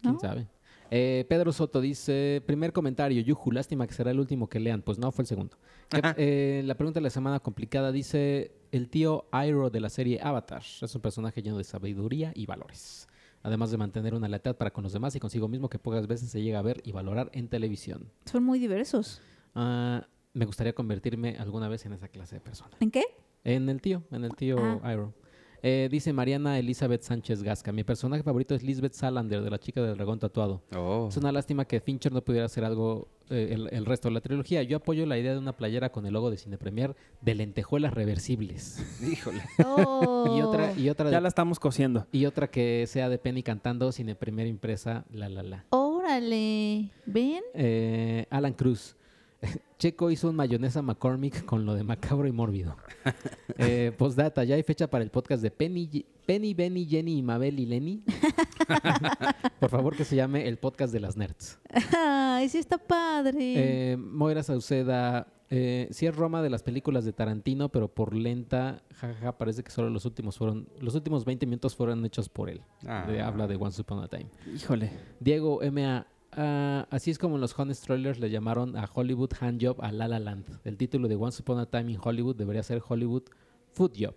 ¿Quién 0.01 0.15
¿No? 0.15 0.21
sabe? 0.21 0.47
Eh, 0.93 1.25
Pedro 1.29 1.53
Soto 1.53 1.81
dice, 1.81 2.43
primer 2.47 2.73
comentario, 2.73 3.21
Yuju, 3.23 3.53
lástima 3.53 3.87
que 3.87 3.93
será 3.95 4.11
el 4.11 4.19
último 4.21 4.49
que 4.49 4.59
lean. 4.61 4.83
Pues 4.83 4.99
no, 4.99 5.11
fue 5.13 5.23
el 5.23 5.27
segundo. 5.27 5.57
Que, 5.89 6.01
eh, 6.17 6.63
la 6.65 6.75
pregunta 6.77 6.99
de 7.01 7.05
la 7.05 7.11
semana 7.11 7.41
complicada 7.41 7.93
dice, 7.93 8.53
el 8.73 8.89
tío 8.89 9.27
Iroh 9.33 9.71
de 9.71 9.81
la 9.81 9.91
serie 9.91 10.21
Avatar 10.23 10.63
es 10.81 10.95
un 10.95 11.01
personaje 11.01 11.43
lleno 11.43 11.59
de 11.59 11.65
sabiduría 11.65 12.33
y 12.35 12.47
valores. 12.47 13.09
Además 13.43 13.71
de 13.71 13.79
mantener 13.79 14.15
una 14.15 14.29
lealtad 14.29 14.57
para 14.57 14.71
con 14.71 14.85
los 14.85 14.93
demás 14.93 15.15
y 15.17 15.21
consigo 15.21 15.49
mismo 15.49 15.69
que 15.69 15.79
pocas 15.79 16.07
veces 16.07 16.29
se 16.31 16.43
llega 16.43 16.59
a 16.59 16.63
ver 16.63 16.81
y 16.85 16.93
valorar 16.93 17.31
en 17.33 17.49
televisión. 17.49 18.11
Son 18.27 18.45
muy 18.45 18.59
diversos. 18.59 19.23
Ah, 19.55 20.07
me 20.35 20.45
gustaría 20.45 20.73
convertirme 20.75 21.37
alguna 21.39 21.69
vez 21.69 21.85
en 21.87 21.93
esa 21.95 22.09
clase 22.09 22.37
de 22.37 22.41
persona. 22.41 22.77
¿En 22.81 22.91
qué? 22.91 23.05
En 23.45 23.69
el 23.69 23.81
tío, 23.81 24.03
en 24.13 24.25
el 24.25 24.35
tío 24.37 24.59
Ah. 24.83 24.93
Iroh. 24.93 25.15
Eh, 25.63 25.89
dice 25.91 26.13
Mariana 26.13 26.59
Elizabeth 26.59 27.03
Sánchez 27.03 27.43
Gasca. 27.43 27.71
Mi 27.73 27.85
personaje 27.85 28.23
favorito 28.23 28.55
es 28.55 28.63
Lisbeth 28.63 28.95
Salander, 28.95 29.43
de 29.43 29.51
la 29.51 29.59
chica 29.59 29.83
del 29.83 29.97
dragón 29.97 30.19
tatuado. 30.19 30.63
Oh. 30.75 31.07
Es 31.11 31.17
una 31.17 31.33
lástima 31.33 31.65
que 31.67 31.81
Fincher 31.81 32.13
no 32.13 32.23
pudiera 32.23 32.47
hacer 32.47 32.65
algo 32.65 33.09
eh, 33.29 33.51
el, 33.53 33.69
el 33.71 33.85
resto 33.87 34.09
de 34.09 34.15
la 34.15 34.21
trilogía. 34.21 34.63
Yo 34.63 34.79
apoyo 34.79 35.05
la 35.07 35.19
idea 35.19 35.33
de 35.33 35.39
una 35.39 35.57
playera 35.57 35.93
con 35.93 36.07
el 36.07 36.15
logo 36.15 36.31
de 36.31 36.39
Cine 36.39 36.57
Premier 36.57 36.97
de 37.21 37.35
lentejuelas 37.35 37.93
reversibles. 37.93 38.83
Híjole. 39.13 39.43
Oh. 39.67 40.35
Y 40.39 40.41
otra, 40.43 40.73
y 40.79 40.89
otra, 40.89 41.11
Ya 41.11 41.21
la 41.21 41.29
estamos 41.29 41.59
cosiendo. 41.61 42.07
y 42.11 42.25
otra 42.27 42.49
que 42.51 42.87
sea 42.87 43.09
de 43.09 43.19
Penny 43.19 43.43
cantando 43.43 43.93
Cine 43.93 44.15
Premier 44.15 44.47
impresa, 44.47 45.05
la 45.13 45.29
la 45.29 45.43
la. 45.43 45.65
Órale. 45.71 46.91
¿Ven? 47.07 47.43
Eh, 47.55 48.27
Alan 48.31 48.55
Cruz. 48.55 48.97
Checo 49.79 50.11
hizo 50.11 50.29
un 50.29 50.37
mayonesa 50.37 50.83
McCormick 50.83 51.45
con 51.45 51.65
lo 51.65 51.75
de 51.75 51.85
macabro 51.85 52.27
y 52.29 52.33
mórbido. 52.33 52.77
Eh, 53.63 53.93
postdata, 53.99 54.43
ya 54.45 54.55
hay 54.55 54.63
fecha 54.63 54.89
para 54.89 55.05
el 55.05 55.11
podcast 55.11 55.43
de 55.43 55.51
Penny, 55.51 56.07
Penny, 56.25 56.55
Benny, 56.55 56.87
Jenny, 56.87 57.19
y 57.19 57.23
Mabel 57.23 57.61
y 57.61 57.67
Lenny. 57.67 58.03
Por 59.61 59.69
favor, 59.69 59.95
que 59.95 60.05
se 60.05 60.17
llame 60.17 60.49
el 60.49 60.57
podcast 60.59 60.93
de 60.93 61.01
las 61.01 61.17
nerds. 61.17 61.59
Ay, 61.97 62.49
sí 62.49 62.57
está 62.57 62.79
padre. 62.79 63.93
Eh, 63.93 63.97
Moira 63.99 64.43
Sauceda, 64.43 65.27
eh, 65.51 65.89
sí 65.91 66.07
es 66.07 66.17
Roma 66.17 66.43
de 66.43 66.49
las 66.49 66.63
películas 66.63 67.05
de 67.05 67.13
Tarantino, 67.13 67.69
pero 67.69 67.89
por 67.93 68.15
lenta, 68.15 68.83
jajaja, 68.95 69.37
parece 69.37 69.63
que 69.63 69.71
solo 69.71 69.91
los 69.91 70.05
últimos 70.07 70.39
fueron, 70.39 70.69
los 70.81 70.95
últimos 70.95 71.25
20 71.27 71.45
minutos 71.47 71.77
fueron 71.77 72.05
hechos 72.07 72.29
por 72.31 72.49
él. 72.49 72.63
Ah. 72.87 73.05
De- 73.07 73.21
habla 73.21 73.47
de 73.47 73.57
Once 73.57 73.83
Upon 73.83 74.03
a 74.03 74.09
Time. 74.09 74.31
Híjole. 74.55 74.91
Diego 75.19 75.63
M.A. 75.63 76.07
ah, 76.33 76.87
así 76.91 77.11
es 77.11 77.19
como 77.19 77.35
en 77.37 77.41
los 77.41 77.59
Honest 77.59 77.85
Trailers 77.85 78.19
le 78.19 78.31
llamaron 78.31 78.77
a 78.77 78.89
Hollywood 78.93 79.31
Handjob 79.41 79.83
a 79.83 79.93
La 79.93 80.09
La 80.09 80.19
Land. 80.19 80.61
El 80.65 80.77
título 80.77 81.09
de 81.09 81.17
Once 81.17 81.43
Upon 81.43 81.59
a 81.59 81.67
Time 81.67 81.93
in 81.93 81.99
Hollywood 82.03 82.37
debería 82.37 82.63
ser 82.63 82.83
Hollywood 82.87 83.25
Food 83.73 83.93
Job. 83.99 84.15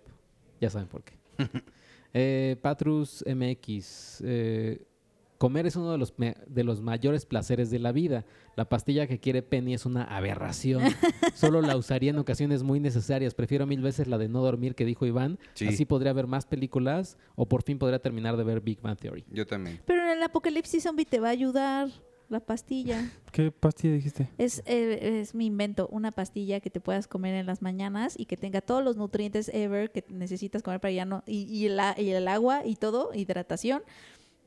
Ya 0.60 0.70
saben 0.70 0.88
por 0.88 1.02
qué. 1.04 1.14
Eh, 2.16 2.56
Patrus 2.62 3.24
MX. 3.26 4.22
eh, 4.24 4.86
comer 5.44 5.66
es 5.66 5.76
uno 5.76 5.92
de 5.92 5.98
los, 5.98 6.14
de 6.46 6.64
los 6.64 6.80
mayores 6.80 7.26
placeres 7.26 7.70
de 7.70 7.78
la 7.78 7.92
vida. 7.92 8.24
La 8.56 8.66
pastilla 8.68 9.06
que 9.06 9.20
quiere 9.20 9.42
Penny 9.42 9.74
es 9.74 9.84
una 9.84 10.02
aberración. 10.04 10.82
Solo 11.34 11.60
la 11.60 11.76
usaría 11.76 12.10
en 12.10 12.18
ocasiones 12.18 12.62
muy 12.62 12.80
necesarias. 12.80 13.34
Prefiero 13.34 13.66
mil 13.66 13.82
veces 13.82 14.06
la 14.08 14.16
de 14.16 14.28
no 14.28 14.40
dormir 14.40 14.74
que 14.74 14.86
dijo 14.86 15.04
Iván. 15.04 15.38
Sí. 15.52 15.66
Así 15.68 15.84
podría 15.84 16.14
ver 16.14 16.26
más 16.26 16.46
películas 16.46 17.18
o 17.36 17.46
por 17.46 17.62
fin 17.62 17.78
podría 17.78 17.98
terminar 17.98 18.38
de 18.38 18.44
ver 18.44 18.62
Big 18.62 18.80
Bang 18.80 18.96
Theory. 18.98 19.24
Yo 19.30 19.46
también. 19.46 19.80
Pero 19.84 20.02
en 20.04 20.10
el 20.16 20.22
apocalipsis 20.22 20.82
zombie 20.82 21.04
te 21.04 21.20
va 21.20 21.28
a 21.28 21.32
ayudar 21.32 21.88
la 22.30 22.40
pastilla. 22.40 23.12
¿Qué 23.32 23.50
pastilla 23.52 23.92
dijiste? 23.94 24.30
Es, 24.38 24.62
eh, 24.64 25.20
es 25.20 25.34
mi 25.34 25.44
invento, 25.44 25.88
una 25.92 26.10
pastilla 26.10 26.60
que 26.60 26.70
te 26.70 26.80
puedas 26.80 27.06
comer 27.06 27.34
en 27.34 27.44
las 27.44 27.60
mañanas 27.60 28.14
y 28.18 28.24
que 28.24 28.38
tenga 28.38 28.62
todos 28.62 28.82
los 28.82 28.96
nutrientes 28.96 29.50
ever 29.52 29.92
que 29.92 30.06
necesitas 30.08 30.62
comer 30.62 30.80
para 30.80 30.92
ya 30.92 31.04
no... 31.04 31.22
Y, 31.26 31.42
y 31.42 31.66
el, 31.66 31.78
a- 31.78 31.94
y 32.00 32.08
el 32.10 32.26
agua 32.28 32.62
y 32.64 32.76
todo, 32.76 33.10
hidratación, 33.14 33.82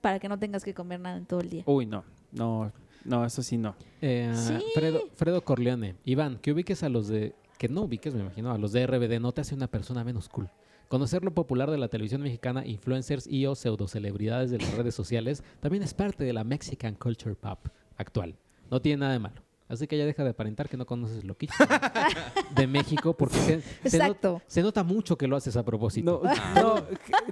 para 0.01 0.19
que 0.19 0.29
no 0.29 0.37
tengas 0.37 0.63
que 0.63 0.73
comer 0.73 0.99
nada 0.99 1.17
en 1.17 1.25
todo 1.25 1.41
el 1.41 1.49
día. 1.49 1.63
Uy, 1.65 1.85
no. 1.85 2.03
No, 2.31 2.71
no, 3.05 3.25
eso 3.25 3.41
sí 3.41 3.57
no. 3.57 3.75
Eh, 4.01 4.31
Sí. 4.35 4.53
Fredo, 4.73 5.01
Fredo 5.15 5.41
Corleone. 5.41 5.95
Iván, 6.05 6.37
que 6.39 6.51
ubiques 6.51 6.83
a 6.83 6.89
los 6.89 7.07
de... 7.07 7.35
Que 7.57 7.67
no 7.67 7.81
ubiques, 7.83 8.13
me 8.13 8.21
imagino, 8.21 8.51
a 8.51 8.57
los 8.57 8.71
de 8.71 8.85
RBD 8.85 9.19
no 9.19 9.31
te 9.31 9.41
hace 9.41 9.55
una 9.55 9.67
persona 9.67 10.03
menos 10.03 10.29
cool. 10.29 10.49
Conocer 10.89 11.23
lo 11.23 11.33
popular 11.33 11.71
de 11.71 11.77
la 11.77 11.87
televisión 11.87 12.21
mexicana, 12.21 12.65
influencers 12.65 13.27
y 13.27 13.45
o 13.45 13.55
pseudocelebridades 13.55 14.51
de 14.51 14.59
las 14.59 14.73
redes 14.75 14.93
sociales, 14.95 15.43
también 15.59 15.83
es 15.83 15.93
parte 15.93 16.23
de 16.23 16.33
la 16.33 16.43
Mexican 16.43 16.95
Culture 16.95 17.35
Pop 17.35 17.59
actual. 17.97 18.35
No 18.69 18.79
tiene 18.81 18.99
nada 19.01 19.13
de 19.13 19.19
malo. 19.19 19.41
Así 19.69 19.85
que 19.85 19.97
ya 19.97 20.05
deja 20.05 20.23
de 20.23 20.29
aparentar 20.29 20.69
que 20.69 20.77
no 20.77 20.85
conoces 20.85 21.25
lo 21.25 21.35
que 21.37 21.47
de 22.55 22.67
México, 22.67 23.15
porque 23.17 23.35
se, 23.35 23.61
se 23.89 23.97
not- 23.97 24.07
Exacto. 24.07 24.41
se 24.47 24.61
nota 24.61 24.83
mucho 24.83 25.17
que 25.17 25.27
lo 25.27 25.35
haces 25.35 25.57
a 25.57 25.65
propósito. 25.65 26.21
No, 26.55 26.63
no, 26.75 26.83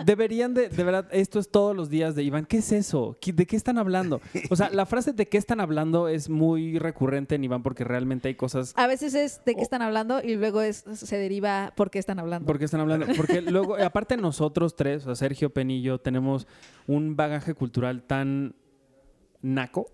deberían 0.03 0.53
de, 0.53 0.67
de 0.67 0.83
verdad, 0.83 1.07
esto 1.11 1.39
es 1.39 1.49
todos 1.49 1.73
los 1.75 1.89
días 1.89 2.13
de 2.13 2.23
Iván. 2.23 2.45
¿Qué 2.45 2.57
es 2.57 2.71
eso? 2.73 3.15
¿Qué- 3.21 3.31
¿De 3.31 3.45
qué 3.45 3.55
están 3.55 3.77
hablando? 3.77 4.19
O 4.49 4.55
sea, 4.57 4.69
la 4.69 4.85
frase 4.85 5.13
de 5.13 5.27
qué 5.29 5.37
están 5.37 5.61
hablando 5.61 6.09
es 6.09 6.29
muy 6.29 6.77
recurrente 6.77 7.35
en 7.35 7.43
Iván 7.45 7.63
porque 7.63 7.83
realmente 7.85 8.27
hay 8.27 8.35
cosas 8.35 8.73
A 8.75 8.87
veces 8.87 9.13
es 9.15 9.41
de 9.45 9.55
qué 9.55 9.61
están 9.61 9.81
hablando 9.81 10.21
y 10.21 10.35
luego 10.35 10.61
es, 10.61 10.83
se 10.93 11.17
deriva 11.17 11.73
por 11.77 11.89
qué 11.89 11.99
están 11.99 12.19
hablando. 12.19 12.45
¿Por 12.45 12.59
qué 12.59 12.65
están 12.65 12.81
hablando? 12.81 13.05
Porque 13.15 13.41
luego, 13.41 13.77
aparte 13.77 14.17
nosotros 14.17 14.75
tres, 14.75 15.03
o 15.03 15.05
sea, 15.05 15.15
Sergio, 15.15 15.51
Penny 15.51 15.77
y 15.77 15.81
yo, 15.83 15.99
tenemos 15.99 16.47
un 16.85 17.15
bagaje 17.15 17.53
cultural 17.53 18.03
tan 18.03 18.55
naco 19.41 19.87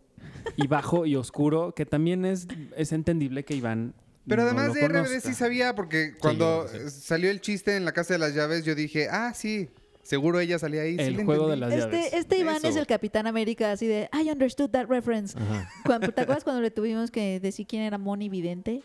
y 0.56 0.68
bajo 0.68 1.06
y 1.06 1.16
oscuro 1.16 1.74
que 1.74 1.86
también 1.86 2.26
es, 2.26 2.48
es 2.76 2.92
entendible 2.92 3.44
que 3.44 3.56
Iván. 3.56 3.94
Pero 4.28 4.44
no 4.44 4.50
además 4.50 4.68
lo 4.70 4.74
de 4.76 4.88
RBD 4.88 4.94
conozca. 4.94 5.20
sí 5.22 5.34
sabía, 5.34 5.76
porque 5.76 6.14
cuando 6.20 6.68
sí. 6.68 6.78
salió 6.90 7.32
el 7.32 7.42
chiste 7.42 7.76
en 7.76 7.86
la 7.86 7.92
casa 7.92 8.14
de 8.14 8.20
las 8.20 8.36
llaves, 8.36 8.64
yo 8.64 8.76
dije, 8.76 9.08
ah, 9.10 9.34
sí, 9.34 9.70
seguro 10.04 10.40
ella 10.40 10.60
salía 10.60 10.82
ahí. 10.82 10.96
El 11.00 11.26
juego 11.26 11.50
de 11.50 11.58
las 11.58 11.72
llaves. 11.72 12.06
Este, 12.06 12.18
este 12.18 12.38
Iván 12.38 12.58
Eso. 12.58 12.68
es 12.68 12.76
el 12.76 12.86
Capitán 12.86 13.26
América, 13.26 13.72
así 13.72 13.88
de, 13.88 14.10
I 14.14 14.30
understood 14.30 14.70
that 14.70 14.88
reference. 14.88 15.38
Cuando, 15.86 16.12
¿Te 16.12 16.22
acuerdas 16.22 16.44
cuando 16.44 16.62
le 16.62 16.72
tuvimos 16.72 17.10
que 17.10 17.40
decir 17.40 17.66
quién 17.66 17.82
era 17.82 17.98
Moni 17.98 18.30
Vidente? 18.30 18.84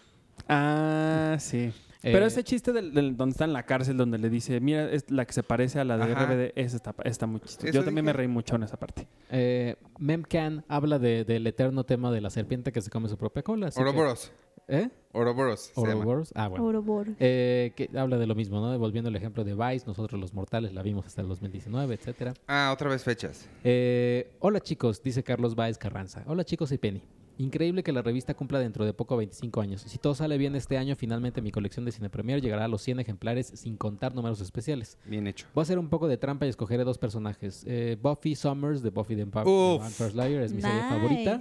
Ah, 0.48 1.36
sí. 1.38 1.72
Pero 2.12 2.24
Eh, 2.24 2.28
ese 2.28 2.44
chiste 2.44 2.72
del, 2.72 2.92
del- 2.94 3.16
donde 3.16 3.32
está 3.32 3.44
en 3.44 3.52
la 3.52 3.64
cárcel, 3.64 3.96
donde 3.96 4.18
le 4.18 4.28
dice, 4.30 4.60
mira, 4.60 4.90
es 4.90 5.10
la 5.10 5.24
que 5.24 5.32
se 5.32 5.42
parece 5.42 5.80
a 5.80 5.84
la 5.84 5.96
de 5.98 6.12
Ajá. 6.12 6.26
RBD, 6.26 6.52
esa 6.56 6.76
está, 6.76 6.94
está 7.04 7.26
muy 7.26 7.40
chistoso. 7.40 7.66
Eso 7.66 7.78
Yo 7.78 7.84
también 7.84 8.04
me 8.04 8.12
reí 8.12 8.28
mucho 8.28 8.56
en 8.56 8.62
esa 8.62 8.76
parte. 8.78 9.06
Eh, 9.30 9.76
Memcan 9.98 10.64
habla 10.68 10.98
de- 10.98 11.24
del 11.24 11.46
eterno 11.46 11.84
tema 11.84 12.10
de 12.10 12.20
la 12.20 12.30
serpiente 12.30 12.72
que 12.72 12.80
se 12.80 12.90
come 12.90 13.08
su 13.08 13.16
propia 13.16 13.42
cola. 13.42 13.70
que- 13.70 13.78
Ouroboros. 13.80 14.32
¿Eh? 14.68 14.88
Ouroboros. 15.12 15.70
se 15.74 15.80
llama. 15.80 15.92
Ouroboros. 15.94 16.32
Ah, 16.34 16.48
bueno. 16.48 16.64
Ouroboros. 16.64 17.14
Eh, 17.20 17.72
que 17.76 17.88
habla 17.96 18.18
de 18.18 18.26
lo 18.26 18.34
mismo, 18.34 18.60
¿no? 18.60 18.76
Volviendo 18.78 19.08
al 19.08 19.14
ejemplo 19.16 19.44
de 19.44 19.54
Vice, 19.54 19.86
nosotros 19.86 20.20
los 20.20 20.34
mortales 20.34 20.72
la 20.74 20.82
vimos 20.82 21.06
hasta 21.06 21.22
el 21.22 21.28
2019, 21.28 21.94
etcétera. 21.94 22.34
Ah, 22.48 22.70
otra 22.74 22.88
vez 22.90 23.04
fechas. 23.04 23.48
Eh, 23.62 24.28
hola 24.40 24.58
chicos, 24.60 25.00
dice 25.02 25.22
Carlos 25.22 25.54
Baez 25.54 25.78
Carranza. 25.78 26.24
Hola 26.26 26.42
chicos 26.44 26.72
y 26.72 26.78
Penny. 26.78 27.00
Increíble 27.38 27.82
que 27.82 27.92
la 27.92 28.00
revista 28.02 28.34
cumpla 28.34 28.58
dentro 28.58 28.84
de 28.84 28.94
poco 28.94 29.16
25 29.16 29.60
años. 29.60 29.82
Si 29.82 29.98
todo 29.98 30.14
sale 30.14 30.38
bien 30.38 30.56
este 30.56 30.78
año, 30.78 30.96
finalmente 30.96 31.42
mi 31.42 31.50
colección 31.52 31.84
de 31.84 31.92
Cine 31.92 32.08
Premier 32.08 32.40
llegará 32.40 32.64
a 32.64 32.68
los 32.68 32.80
100 32.82 33.00
ejemplares 33.00 33.48
sin 33.54 33.76
contar 33.76 34.14
números 34.14 34.40
especiales. 34.40 34.96
Bien 35.04 35.26
hecho. 35.26 35.46
Voy 35.54 35.60
a 35.60 35.64
hacer 35.64 35.78
un 35.78 35.88
poco 35.88 36.08
de 36.08 36.16
trampa 36.16 36.46
y 36.46 36.48
escogeré 36.48 36.84
dos 36.84 36.98
personajes. 36.98 37.64
Eh, 37.66 37.98
Buffy 38.00 38.34
Summers 38.34 38.82
de 38.82 38.90
Buffy 38.90 39.16
the 39.16 39.24
Vamp- 39.26 39.46
Uf. 39.46 39.78
the 39.82 39.84
Vampire 39.84 40.10
Slayer 40.10 40.42
es 40.42 40.52
mi 40.52 40.62
serie 40.62 40.80
favorita. 40.88 41.40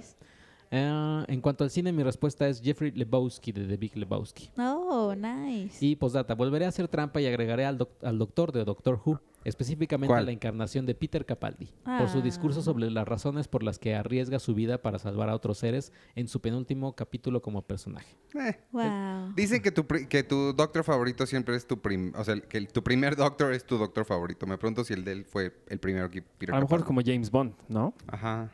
Eh, 0.70 1.24
en 1.28 1.40
cuanto 1.40 1.64
al 1.64 1.70
cine, 1.70 1.92
mi 1.92 2.02
respuesta 2.02 2.48
es 2.48 2.60
Jeffrey 2.60 2.90
Lebowski 2.92 3.52
de 3.52 3.66
The 3.66 3.76
Big 3.76 3.96
Lebowski. 3.96 4.50
Oh, 4.58 5.14
nice. 5.14 5.84
Y 5.84 5.96
postdata, 5.96 6.34
volveré 6.34 6.64
a 6.64 6.68
hacer 6.68 6.88
trampa 6.88 7.20
y 7.20 7.26
agregaré 7.26 7.64
al, 7.64 7.78
doc- 7.78 8.02
al 8.02 8.18
doctor 8.18 8.50
de 8.52 8.64
Doctor 8.64 9.00
Who, 9.04 9.20
específicamente 9.44 10.12
a 10.12 10.16
¿Cuál? 10.16 10.26
la 10.26 10.32
encarnación 10.32 10.84
de 10.86 10.94
Peter 10.96 11.24
Capaldi, 11.24 11.68
por 11.84 12.08
su 12.08 12.20
discurso 12.20 12.60
Ah. 12.60 12.62
sobre 12.64 12.90
las 12.90 13.06
razones 13.06 13.46
por 13.46 13.62
las 13.62 13.78
que 13.78 13.94
arriesga 13.94 14.38
su 14.40 14.54
vida 14.54 14.82
para 14.82 14.98
salvar 14.98 15.28
a 15.28 15.34
otros 15.36 15.58
seres 15.58 15.92
en 16.16 16.26
su 16.26 16.40
penúltimo 16.40 16.94
capítulo 16.96 17.40
como 17.42 17.62
personaje. 17.62 18.16
Eh, 18.34 18.58
Wow. 18.72 19.32
Dicen 19.36 19.62
que 19.62 19.70
tu, 19.70 19.86
pri- 19.86 20.06
que 20.08 20.22
tu 20.24 20.52
doctor 20.52 20.82
favorito 20.82 21.26
siempre 21.26 21.54
es 21.56 21.66
tu 21.66 21.80
prim... 21.80 22.12
O 22.16 22.24
sea, 22.24 22.40
que 22.40 22.58
el- 22.58 22.68
tu 22.68 22.82
primer 22.82 23.14
doctor 23.16 23.52
es 23.54 23.64
tu 23.64 23.78
doctor 23.78 24.04
favorito. 24.04 24.46
Me 24.46 24.58
pregunto 24.58 24.82
si 24.84 24.94
el 24.94 25.04
de 25.04 25.12
él 25.12 25.24
fue 25.24 25.52
el 25.68 25.78
primero 25.78 26.10
que... 26.10 26.22
Peter 26.22 26.54
A 26.54 26.58
lo 26.58 26.64
mejor 26.66 26.84
como 26.84 27.00
James 27.04 27.30
Bond, 27.30 27.54
¿no? 27.68 27.94
Ajá. 28.08 28.50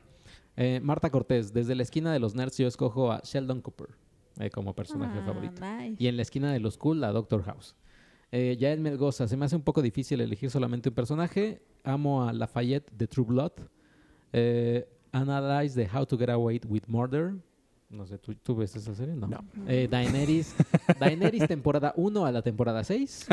Eh, 0.56 0.80
Marta 0.82 1.10
Cortés, 1.10 1.52
desde 1.52 1.74
la 1.74 1.82
esquina 1.82 2.12
de 2.12 2.18
los 2.18 2.34
nerds 2.34 2.58
yo 2.58 2.66
escojo 2.66 3.10
a 3.10 3.20
Sheldon 3.24 3.60
Cooper 3.62 3.88
eh, 4.38 4.50
como 4.50 4.74
personaje 4.74 5.18
Ah, 5.20 5.24
favorito. 5.24 5.60
nice. 5.64 5.96
Y 5.98 6.08
en 6.08 6.16
la 6.16 6.22
esquina 6.22 6.52
de 6.52 6.60
los 6.60 6.76
cool, 6.76 7.02
a 7.04 7.12
Doctor 7.12 7.42
House. 7.44 7.74
Eh, 8.30 8.56
Yael 8.58 8.80
Melgoza, 8.80 9.28
se 9.28 9.36
me 9.36 9.44
hace 9.44 9.56
un 9.56 9.62
poco 9.62 9.82
difícil 9.82 10.20
elegir 10.20 10.50
solamente 10.50 10.88
un 10.88 10.94
personaje. 10.94 11.62
Amo 11.84 12.26
a 12.26 12.32
Lafayette 12.32 12.90
de 12.92 13.06
True 13.06 13.26
Blood. 13.26 13.52
Eh, 14.32 14.88
Analyze 15.12 15.78
de 15.78 15.88
How 15.94 16.06
to 16.06 16.16
Get 16.16 16.30
Away 16.30 16.60
with 16.66 16.84
Murder. 16.86 17.34
No 17.90 18.06
sé, 18.06 18.16
¿tú, 18.16 18.34
tú 18.34 18.56
ves 18.56 18.74
esa 18.74 18.94
serie? 18.94 19.14
No. 19.14 19.26
No. 19.26 19.44
Eh, 19.68 19.86
Daenerys, 19.90 20.54
Daenerys 20.98 21.46
temporada 21.46 21.92
1 21.96 22.24
a 22.24 22.32
la 22.32 22.40
temporada 22.40 22.82
6. 22.84 23.26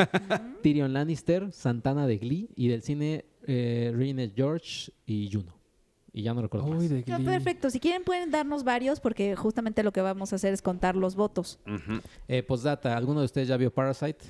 Tyrion 0.62 0.92
Lannister, 0.92 1.50
Santana 1.50 2.06
de 2.06 2.18
Glee. 2.18 2.50
Y 2.56 2.68
del 2.68 2.82
cine, 2.82 3.24
eh, 3.46 3.90
Rene 3.96 4.30
George 4.36 4.92
y 5.06 5.30
Juno. 5.32 5.54
Y 6.12 6.22
ya 6.22 6.34
no 6.34 6.42
recuerdo 6.42 6.66
Uy, 6.66 6.74
más. 6.74 6.88
de 6.88 7.02
Glee. 7.02 7.24
Perfecto. 7.24 7.70
Si 7.70 7.78
quieren 7.80 8.02
pueden 8.04 8.30
darnos 8.30 8.64
varios 8.64 8.98
porque 9.00 9.36
justamente 9.36 9.82
lo 9.82 9.92
que 9.92 10.00
vamos 10.00 10.32
a 10.32 10.36
hacer 10.36 10.52
es 10.52 10.60
contar 10.62 10.96
los 10.96 11.14
votos. 11.14 11.60
Ujú. 11.66 12.00
Eh, 12.28 12.42
postdata, 12.42 12.96
¿alguno 12.96 13.20
de 13.20 13.26
ustedes 13.26 13.46
ya 13.48 13.56
vio 13.56 13.72
Parasite? 13.72 14.24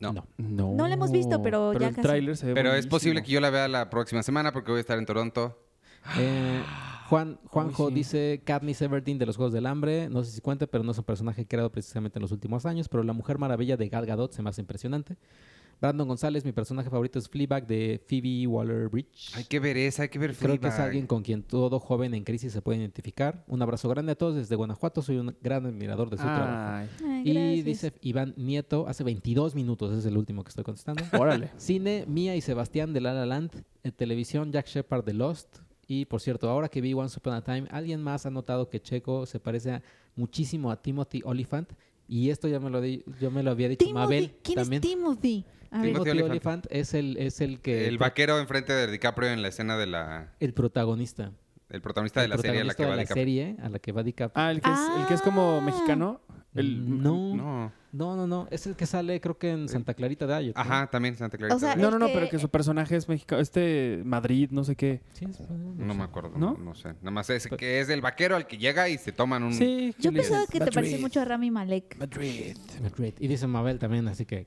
No. 0.00 0.12
No. 0.12 0.26
No. 0.36 0.74
No 0.74 0.86
la 0.86 0.94
hemos 0.94 1.10
visto, 1.10 1.42
pero 1.42 1.72
ya 1.72 1.88
el 1.88 1.94
casi. 1.96 2.06
tráiler 2.06 2.36
se 2.36 2.46
ve 2.46 2.54
Pero 2.54 2.68
es 2.68 2.72
buenísimo. 2.74 2.90
posible 2.90 3.22
que 3.24 3.32
yo 3.32 3.40
la 3.40 3.50
vea 3.50 3.66
la 3.66 3.90
próxima 3.90 4.22
semana 4.22 4.52
porque 4.52 4.70
voy 4.70 4.78
a 4.78 4.80
estar 4.82 4.96
en 4.98 5.06
Toronto. 5.06 5.58
Eh, 6.18 6.62
Juan, 7.08 7.40
Juanjo 7.46 7.86
Uy, 7.86 7.90
sí. 7.90 7.94
dice 7.96 8.42
Katniss 8.44 8.80
Everdeen 8.82 9.18
de 9.18 9.26
los 9.26 9.36
Juegos 9.36 9.52
del 9.52 9.66
Hambre. 9.66 10.08
No 10.08 10.22
sé 10.22 10.30
si 10.30 10.40
cuente, 10.40 10.68
pero 10.68 10.84
no 10.84 10.92
es 10.92 10.98
un 10.98 11.04
personaje 11.04 11.46
creado 11.48 11.72
precisamente 11.72 12.20
en 12.20 12.22
los 12.22 12.30
últimos 12.30 12.64
años. 12.64 12.88
Pero 12.88 13.02
la 13.02 13.12
Mujer 13.12 13.38
Maravilla 13.38 13.76
de 13.76 13.88
Gal 13.88 14.06
Gadot 14.06 14.32
se 14.32 14.40
me 14.42 14.50
hace 14.50 14.60
impresionante. 14.60 15.16
Brandon 15.80 16.08
González, 16.08 16.44
mi 16.44 16.50
personaje 16.52 16.90
favorito 16.90 17.18
es 17.20 17.28
Fleabag 17.28 17.66
de 17.66 18.00
Phoebe 18.08 18.46
Waller-Bridge. 18.48 19.36
Hay 19.36 19.44
que 19.44 19.60
ver 19.60 19.76
esa, 19.76 20.02
hay 20.02 20.08
que 20.08 20.18
ver 20.18 20.34
Creo 20.34 20.58
que 20.58 20.66
es 20.66 20.74
Fleabag. 20.74 20.80
alguien 20.86 21.06
con 21.06 21.22
quien 21.22 21.42
todo 21.44 21.78
joven 21.78 22.14
en 22.14 22.24
crisis 22.24 22.52
se 22.52 22.60
puede 22.62 22.80
identificar. 22.80 23.44
Un 23.46 23.62
abrazo 23.62 23.88
grande 23.88 24.12
a 24.12 24.14
todos 24.16 24.34
desde 24.34 24.56
Guanajuato. 24.56 25.02
Soy 25.02 25.18
un 25.18 25.36
gran 25.40 25.66
admirador 25.66 26.10
de 26.10 26.16
su 26.16 26.24
trabajo. 26.24 26.88
Ay, 27.06 27.22
Y 27.24 27.62
dice 27.62 27.92
Iván 28.02 28.34
Nieto, 28.36 28.88
hace 28.88 29.04
22 29.04 29.54
minutos, 29.54 29.96
es 29.96 30.04
el 30.04 30.16
último 30.16 30.42
que 30.42 30.48
estoy 30.48 30.64
contestando. 30.64 31.04
órale. 31.18 31.50
Cine, 31.58 32.04
Mía 32.08 32.34
y 32.34 32.40
Sebastián 32.40 32.92
de 32.92 33.00
La 33.00 33.12
La 33.14 33.26
Land. 33.26 33.62
En 33.84 33.92
televisión, 33.92 34.50
Jack 34.50 34.66
Shepard 34.66 35.04
de 35.04 35.12
Lost. 35.14 35.58
Y 35.86 36.04
por 36.06 36.20
cierto, 36.20 36.50
ahora 36.50 36.68
que 36.68 36.80
vi 36.80 36.92
Once 36.92 37.16
Upon 37.18 37.32
a 37.34 37.42
Time, 37.44 37.68
alguien 37.70 38.02
más 38.02 38.26
ha 38.26 38.30
notado 38.30 38.68
que 38.68 38.80
Checo 38.82 39.26
se 39.26 39.38
parece 39.40 39.70
a- 39.70 39.82
muchísimo 40.16 40.70
a 40.72 40.82
Timothy 40.82 41.22
Olyphant. 41.24 41.70
Y 42.08 42.30
esto 42.30 42.48
ya 42.48 42.58
me 42.58 42.68
lo, 42.68 42.80
di- 42.80 43.04
yo 43.20 43.30
me 43.30 43.42
lo 43.42 43.50
había 43.52 43.68
dicho 43.68 43.84
Timothy. 43.86 43.94
Mabel 44.04 44.34
¿Quién 44.42 44.56
también. 44.56 44.82
es 44.82 44.88
Timothy? 44.90 45.44
Timothy 45.70 45.92
Timothy 45.92 46.22
Olyphant 46.22 46.66
es 46.70 46.94
el, 46.94 47.16
es 47.18 47.40
el 47.40 47.60
que... 47.60 47.88
El 47.88 47.98
vaquero 47.98 48.38
enfrente 48.38 48.72
de 48.72 48.86
DiCaprio 48.90 49.30
en 49.30 49.42
la 49.42 49.48
escena 49.48 49.76
de 49.76 49.86
la... 49.86 50.32
el 50.40 50.54
protagonista. 50.54 51.32
El 51.68 51.82
protagonista 51.82 52.22
de 52.22 52.28
la 52.28 52.38
serie 52.38 52.62
a 52.62 52.64
la 52.64 52.72
protagonista 52.74 52.76
que 52.76 52.84
va 52.84 52.90
de 52.92 52.96
la 52.96 53.02
DiCaprio. 53.02 53.22
serie 53.24 53.56
a 53.62 53.68
la 53.68 53.78
que 53.78 53.92
va 53.92 54.02
DiCaprio. 54.02 54.44
Ah, 54.44 54.50
el 54.50 54.60
que, 54.62 54.70
es, 54.72 54.78
el 55.00 55.06
que 55.06 55.14
es 55.14 55.22
como 55.22 55.58
Ah. 55.58 55.60
mexicano. 55.60 56.20
El, 56.58 57.02
no, 57.02 57.34
no, 57.34 57.72
No. 57.92 58.16
no, 58.16 58.26
no, 58.26 58.48
Es 58.50 58.66
el 58.66 58.76
que 58.76 58.84
sale 58.86 59.20
creo 59.20 59.38
que 59.38 59.50
en 59.50 59.68
Santa 59.68 59.94
Clarita 59.94 60.26
de 60.26 60.34
Ayot. 60.34 60.54
¿no? 60.56 60.60
Ajá, 60.60 60.86
también 60.88 61.16
Santa 61.16 61.36
Clarita. 61.38 61.56
O 61.56 61.58
sea, 61.58 61.74
No, 61.76 61.90
no, 61.90 61.98
no, 61.98 62.06
que- 62.06 62.12
pero 62.14 62.28
que 62.28 62.38
su 62.38 62.48
personaje 62.50 62.96
es 62.96 63.08
mexicano. 63.08 63.40
Este, 63.40 64.02
Madrid, 64.04 64.48
no 64.52 64.64
sé 64.64 64.76
qué. 64.76 65.00
Sí, 65.14 65.24
es- 65.24 65.40
no 65.48 65.94
me 65.94 66.04
acuerdo, 66.04 66.30
¿No? 66.36 66.52
no, 66.52 66.58
no 66.58 66.74
sé. 66.74 66.88
Nada 67.00 67.10
más 67.10 67.30
es 67.30 67.46
que 67.46 67.80
es 67.80 67.88
el 67.88 68.00
vaquero 68.00 68.36
al 68.36 68.46
que 68.46 68.58
llega 68.58 68.88
y 68.88 68.98
se 68.98 69.12
toman 69.12 69.42
un... 69.42 69.54
Sí. 69.54 69.94
Yo 69.98 70.12
pensaba 70.12 70.44
que 70.46 70.58
te 70.60 70.66
parecía 70.72 70.92
Madrid, 70.92 71.00
mucho 71.00 71.20
a 71.20 71.24
Rami 71.24 71.50
Malek. 71.50 71.96
Madrid. 71.98 72.56
Madrid. 72.82 73.14
Y 73.18 73.28
dice 73.28 73.46
Mabel 73.46 73.78
también, 73.78 74.06
así 74.08 74.26
que. 74.26 74.46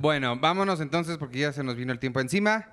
Bueno, 0.00 0.38
vámonos 0.38 0.80
entonces 0.80 1.18
porque 1.18 1.38
ya 1.40 1.52
se 1.52 1.64
nos 1.64 1.76
vino 1.76 1.92
el 1.92 1.98
tiempo 1.98 2.20
encima. 2.20 2.66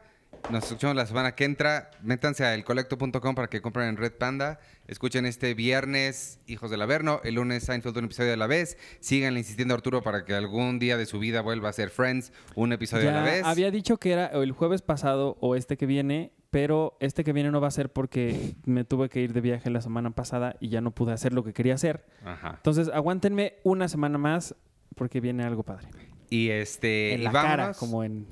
Nos 0.49 0.63
escuchamos 0.63 0.95
la 0.95 1.05
semana 1.05 1.35
que 1.35 1.43
entra. 1.43 1.91
Métanse 2.01 2.45
a 2.45 2.53
elcolecto.com 2.53 3.35
para 3.35 3.49
que 3.49 3.61
compren 3.61 3.89
en 3.89 3.97
Red 3.97 4.13
Panda. 4.13 4.59
Escuchen 4.87 5.25
este 5.25 5.53
viernes 5.53 6.39
Hijos 6.47 6.71
del 6.71 6.81
Averno. 6.81 7.19
El 7.25 7.35
lunes 7.35 7.63
Seinfeld 7.63 7.97
un 7.97 8.05
episodio 8.05 8.31
a 8.33 8.37
la 8.37 8.47
vez. 8.47 8.77
Síganle 9.01 9.39
insistiendo 9.39 9.73
a 9.73 9.77
Arturo 9.77 10.01
para 10.01 10.23
que 10.23 10.33
algún 10.33 10.79
día 10.79 10.95
de 10.95 11.05
su 11.05 11.19
vida 11.19 11.41
vuelva 11.41 11.67
a 11.67 11.73
ser 11.73 11.89
Friends 11.89 12.31
un 12.55 12.71
episodio 12.71 13.09
a 13.09 13.11
la 13.11 13.25
Ya 13.25 13.31
vez. 13.31 13.43
había 13.43 13.71
dicho 13.71 13.97
que 13.97 14.13
era 14.13 14.27
el 14.27 14.53
jueves 14.53 14.81
pasado 14.81 15.37
o 15.41 15.55
este 15.55 15.75
que 15.75 15.85
viene, 15.85 16.31
pero 16.49 16.95
este 17.01 17.25
que 17.25 17.33
viene 17.33 17.51
no 17.51 17.59
va 17.59 17.67
a 17.67 17.71
ser 17.71 17.91
porque 17.91 18.55
me 18.63 18.85
tuve 18.85 19.09
que 19.09 19.19
ir 19.19 19.33
de 19.33 19.41
viaje 19.41 19.69
la 19.69 19.81
semana 19.81 20.11
pasada 20.11 20.55
y 20.61 20.69
ya 20.69 20.79
no 20.79 20.91
pude 20.91 21.11
hacer 21.11 21.33
lo 21.33 21.43
que 21.43 21.51
quería 21.51 21.73
hacer. 21.73 22.05
Ajá. 22.23 22.53
Entonces, 22.55 22.89
aguántenme 22.93 23.55
una 23.63 23.89
semana 23.89 24.17
más 24.17 24.55
porque 24.95 25.19
viene 25.19 25.43
algo 25.43 25.63
padre. 25.63 25.89
Y 26.29 26.49
este... 26.49 27.13
en 27.13 27.21
y 27.21 27.23
la 27.23 27.31
cara, 27.31 27.73
como 27.73 28.03
en 28.03 28.25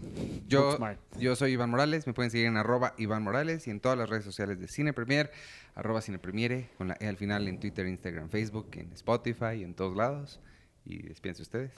Yo, 0.49 0.65
Booksmart. 0.65 0.99
yo 1.17 1.35
soy 1.37 1.53
Iván 1.53 1.69
Morales, 1.69 2.05
me 2.07 2.13
pueden 2.13 2.29
seguir 2.29 2.47
en 2.47 2.57
arroba 2.57 2.93
Iván 2.97 3.23
Morales 3.23 3.67
y 3.67 3.71
en 3.71 3.79
todas 3.79 3.97
las 3.97 4.09
redes 4.09 4.25
sociales 4.25 4.59
de 4.59 4.67
Cine 4.67 4.91
Premier, 4.91 5.31
arroba 5.75 6.01
Cine 6.01 6.19
Premiere, 6.19 6.69
con 6.77 6.89
la 6.89 6.97
E 6.99 7.07
al 7.07 7.15
final 7.15 7.47
en 7.47 7.57
Twitter, 7.59 7.87
Instagram, 7.87 8.27
Facebook, 8.29 8.67
en 8.73 8.91
Spotify, 8.93 9.63
en 9.63 9.73
todos 9.75 9.95
lados. 9.95 10.41
Y 10.83 11.03
despídense 11.03 11.41
ustedes. 11.41 11.71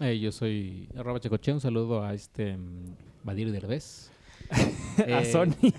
Eh, 0.00 0.18
yo 0.20 0.32
soy 0.32 0.88
arroba 0.96 1.18
checoche, 1.18 1.52
un 1.52 1.60
saludo 1.60 2.04
a 2.04 2.12
este 2.12 2.58
Badir 3.24 3.50
Derbez. 3.52 4.10
a 4.98 5.22
Eh, 5.22 5.24
Sony. 5.32 5.72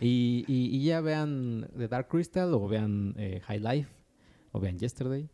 Y, 0.00 0.44
y- 0.46 0.76
y 0.76 0.84
ya 0.84 1.00
vean 1.00 1.68
The 1.76 1.88
Dark 1.88 2.08
Crystal 2.08 2.52
o 2.54 2.68
vean 2.68 3.14
eh, 3.16 3.40
High 3.46 3.60
Life 3.60 3.88
o 4.52 4.60
vean 4.60 4.78
Yesterday. 4.78 5.28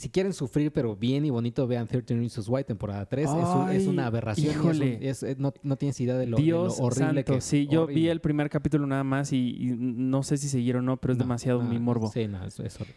Si 0.00 0.08
quieren 0.08 0.32
sufrir, 0.32 0.72
pero 0.72 0.96
bien 0.96 1.26
y 1.26 1.30
bonito, 1.30 1.66
vean 1.66 1.86
13 1.86 2.14
Reasons 2.16 2.48
Why, 2.48 2.64
temporada 2.64 3.04
3. 3.04 3.26
es, 3.28 3.30
un- 3.34 3.68
es 3.68 3.82
Ay, 3.82 3.86
una 3.86 4.06
aberración. 4.06 4.46
y 4.46 4.48
es 4.48 4.56
un- 4.56 4.62
híjole. 4.62 5.08
es- 5.10 5.22
eh, 5.22 5.36
no, 5.38 5.52
no 5.62 5.76
tienes 5.76 6.00
idea 6.00 6.16
de 6.16 6.24
lo, 6.26 6.38
de 6.38 6.42
lo 6.42 6.44
Dios 6.46 6.78
horrible 6.80 7.04
santo. 7.16 7.32
que 7.32 7.38
es. 7.40 7.44
Sí, 7.44 7.68
yo 7.70 7.86
vi 7.86 8.08
el 8.08 8.22
primer 8.22 8.48
capítulo 8.48 8.86
nada 8.86 9.04
más 9.04 9.30
y, 9.34 9.56
y 9.60 9.66
no 9.76 10.22
sé 10.22 10.38
si 10.38 10.48
seguir 10.48 10.76
o 10.76 10.80
no, 10.80 10.96
pero 10.96 11.12
es 11.12 11.18
No, 11.18 11.24
demasiado 11.24 11.62
no, 11.62 11.68
mi 11.68 11.78
morbo. 11.78 12.10
Sí, 12.10 12.26
no, 12.28 12.42
es 12.46 12.58
horrible. 12.58 12.94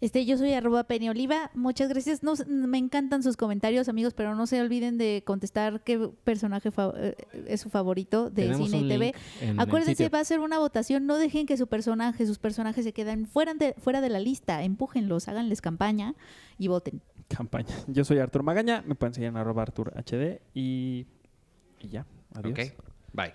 Este, 0.00 0.24
yo 0.26 0.36
soy 0.36 0.52
arroba 0.52 0.84
Penny 0.84 1.08
Oliva. 1.08 1.50
Muchas 1.54 1.88
gracias. 1.88 2.22
No, 2.22 2.34
me 2.46 2.78
encantan 2.78 3.22
sus 3.22 3.36
comentarios, 3.36 3.88
amigos, 3.88 4.14
pero 4.14 4.34
no 4.34 4.46
se 4.46 4.60
olviden 4.60 4.98
de 4.98 5.22
contestar 5.24 5.82
qué 5.82 6.10
personaje 6.24 6.70
eh, 6.96 7.14
es 7.46 7.60
su 7.60 7.70
favorito 7.70 8.30
de 8.30 8.42
Tenemos 8.44 8.70
cine 8.70 8.82
y 8.82 8.88
TV. 8.88 9.14
Acuérdense, 9.58 10.08
va 10.08 10.20
a 10.20 10.24
ser 10.24 10.40
una 10.40 10.58
votación. 10.58 11.06
No 11.06 11.16
dejen 11.16 11.46
que 11.46 11.56
su 11.56 11.66
personaje, 11.66 12.26
sus 12.26 12.38
personajes 12.38 12.84
se 12.84 12.92
queden 12.92 13.26
fuera 13.26 13.54
de, 13.54 13.74
fuera 13.78 14.00
de 14.00 14.08
la 14.08 14.18
lista. 14.18 14.62
Empújenlos, 14.62 15.28
háganles 15.28 15.60
campaña 15.60 16.14
y 16.58 16.68
voten. 16.68 17.00
Campaña. 17.28 17.74
Yo 17.88 18.04
soy 18.04 18.18
Artur 18.18 18.42
Magaña, 18.42 18.82
me 18.86 18.94
pueden 18.94 19.14
seguir 19.14 19.28
en 19.28 19.36
arroba 19.36 19.62
Artur 19.62 19.92
HD 19.96 20.40
y, 20.54 21.06
y 21.80 21.88
ya. 21.88 22.06
Adiós. 22.34 22.52
Ok. 22.52 22.72
Bye. 23.12 23.32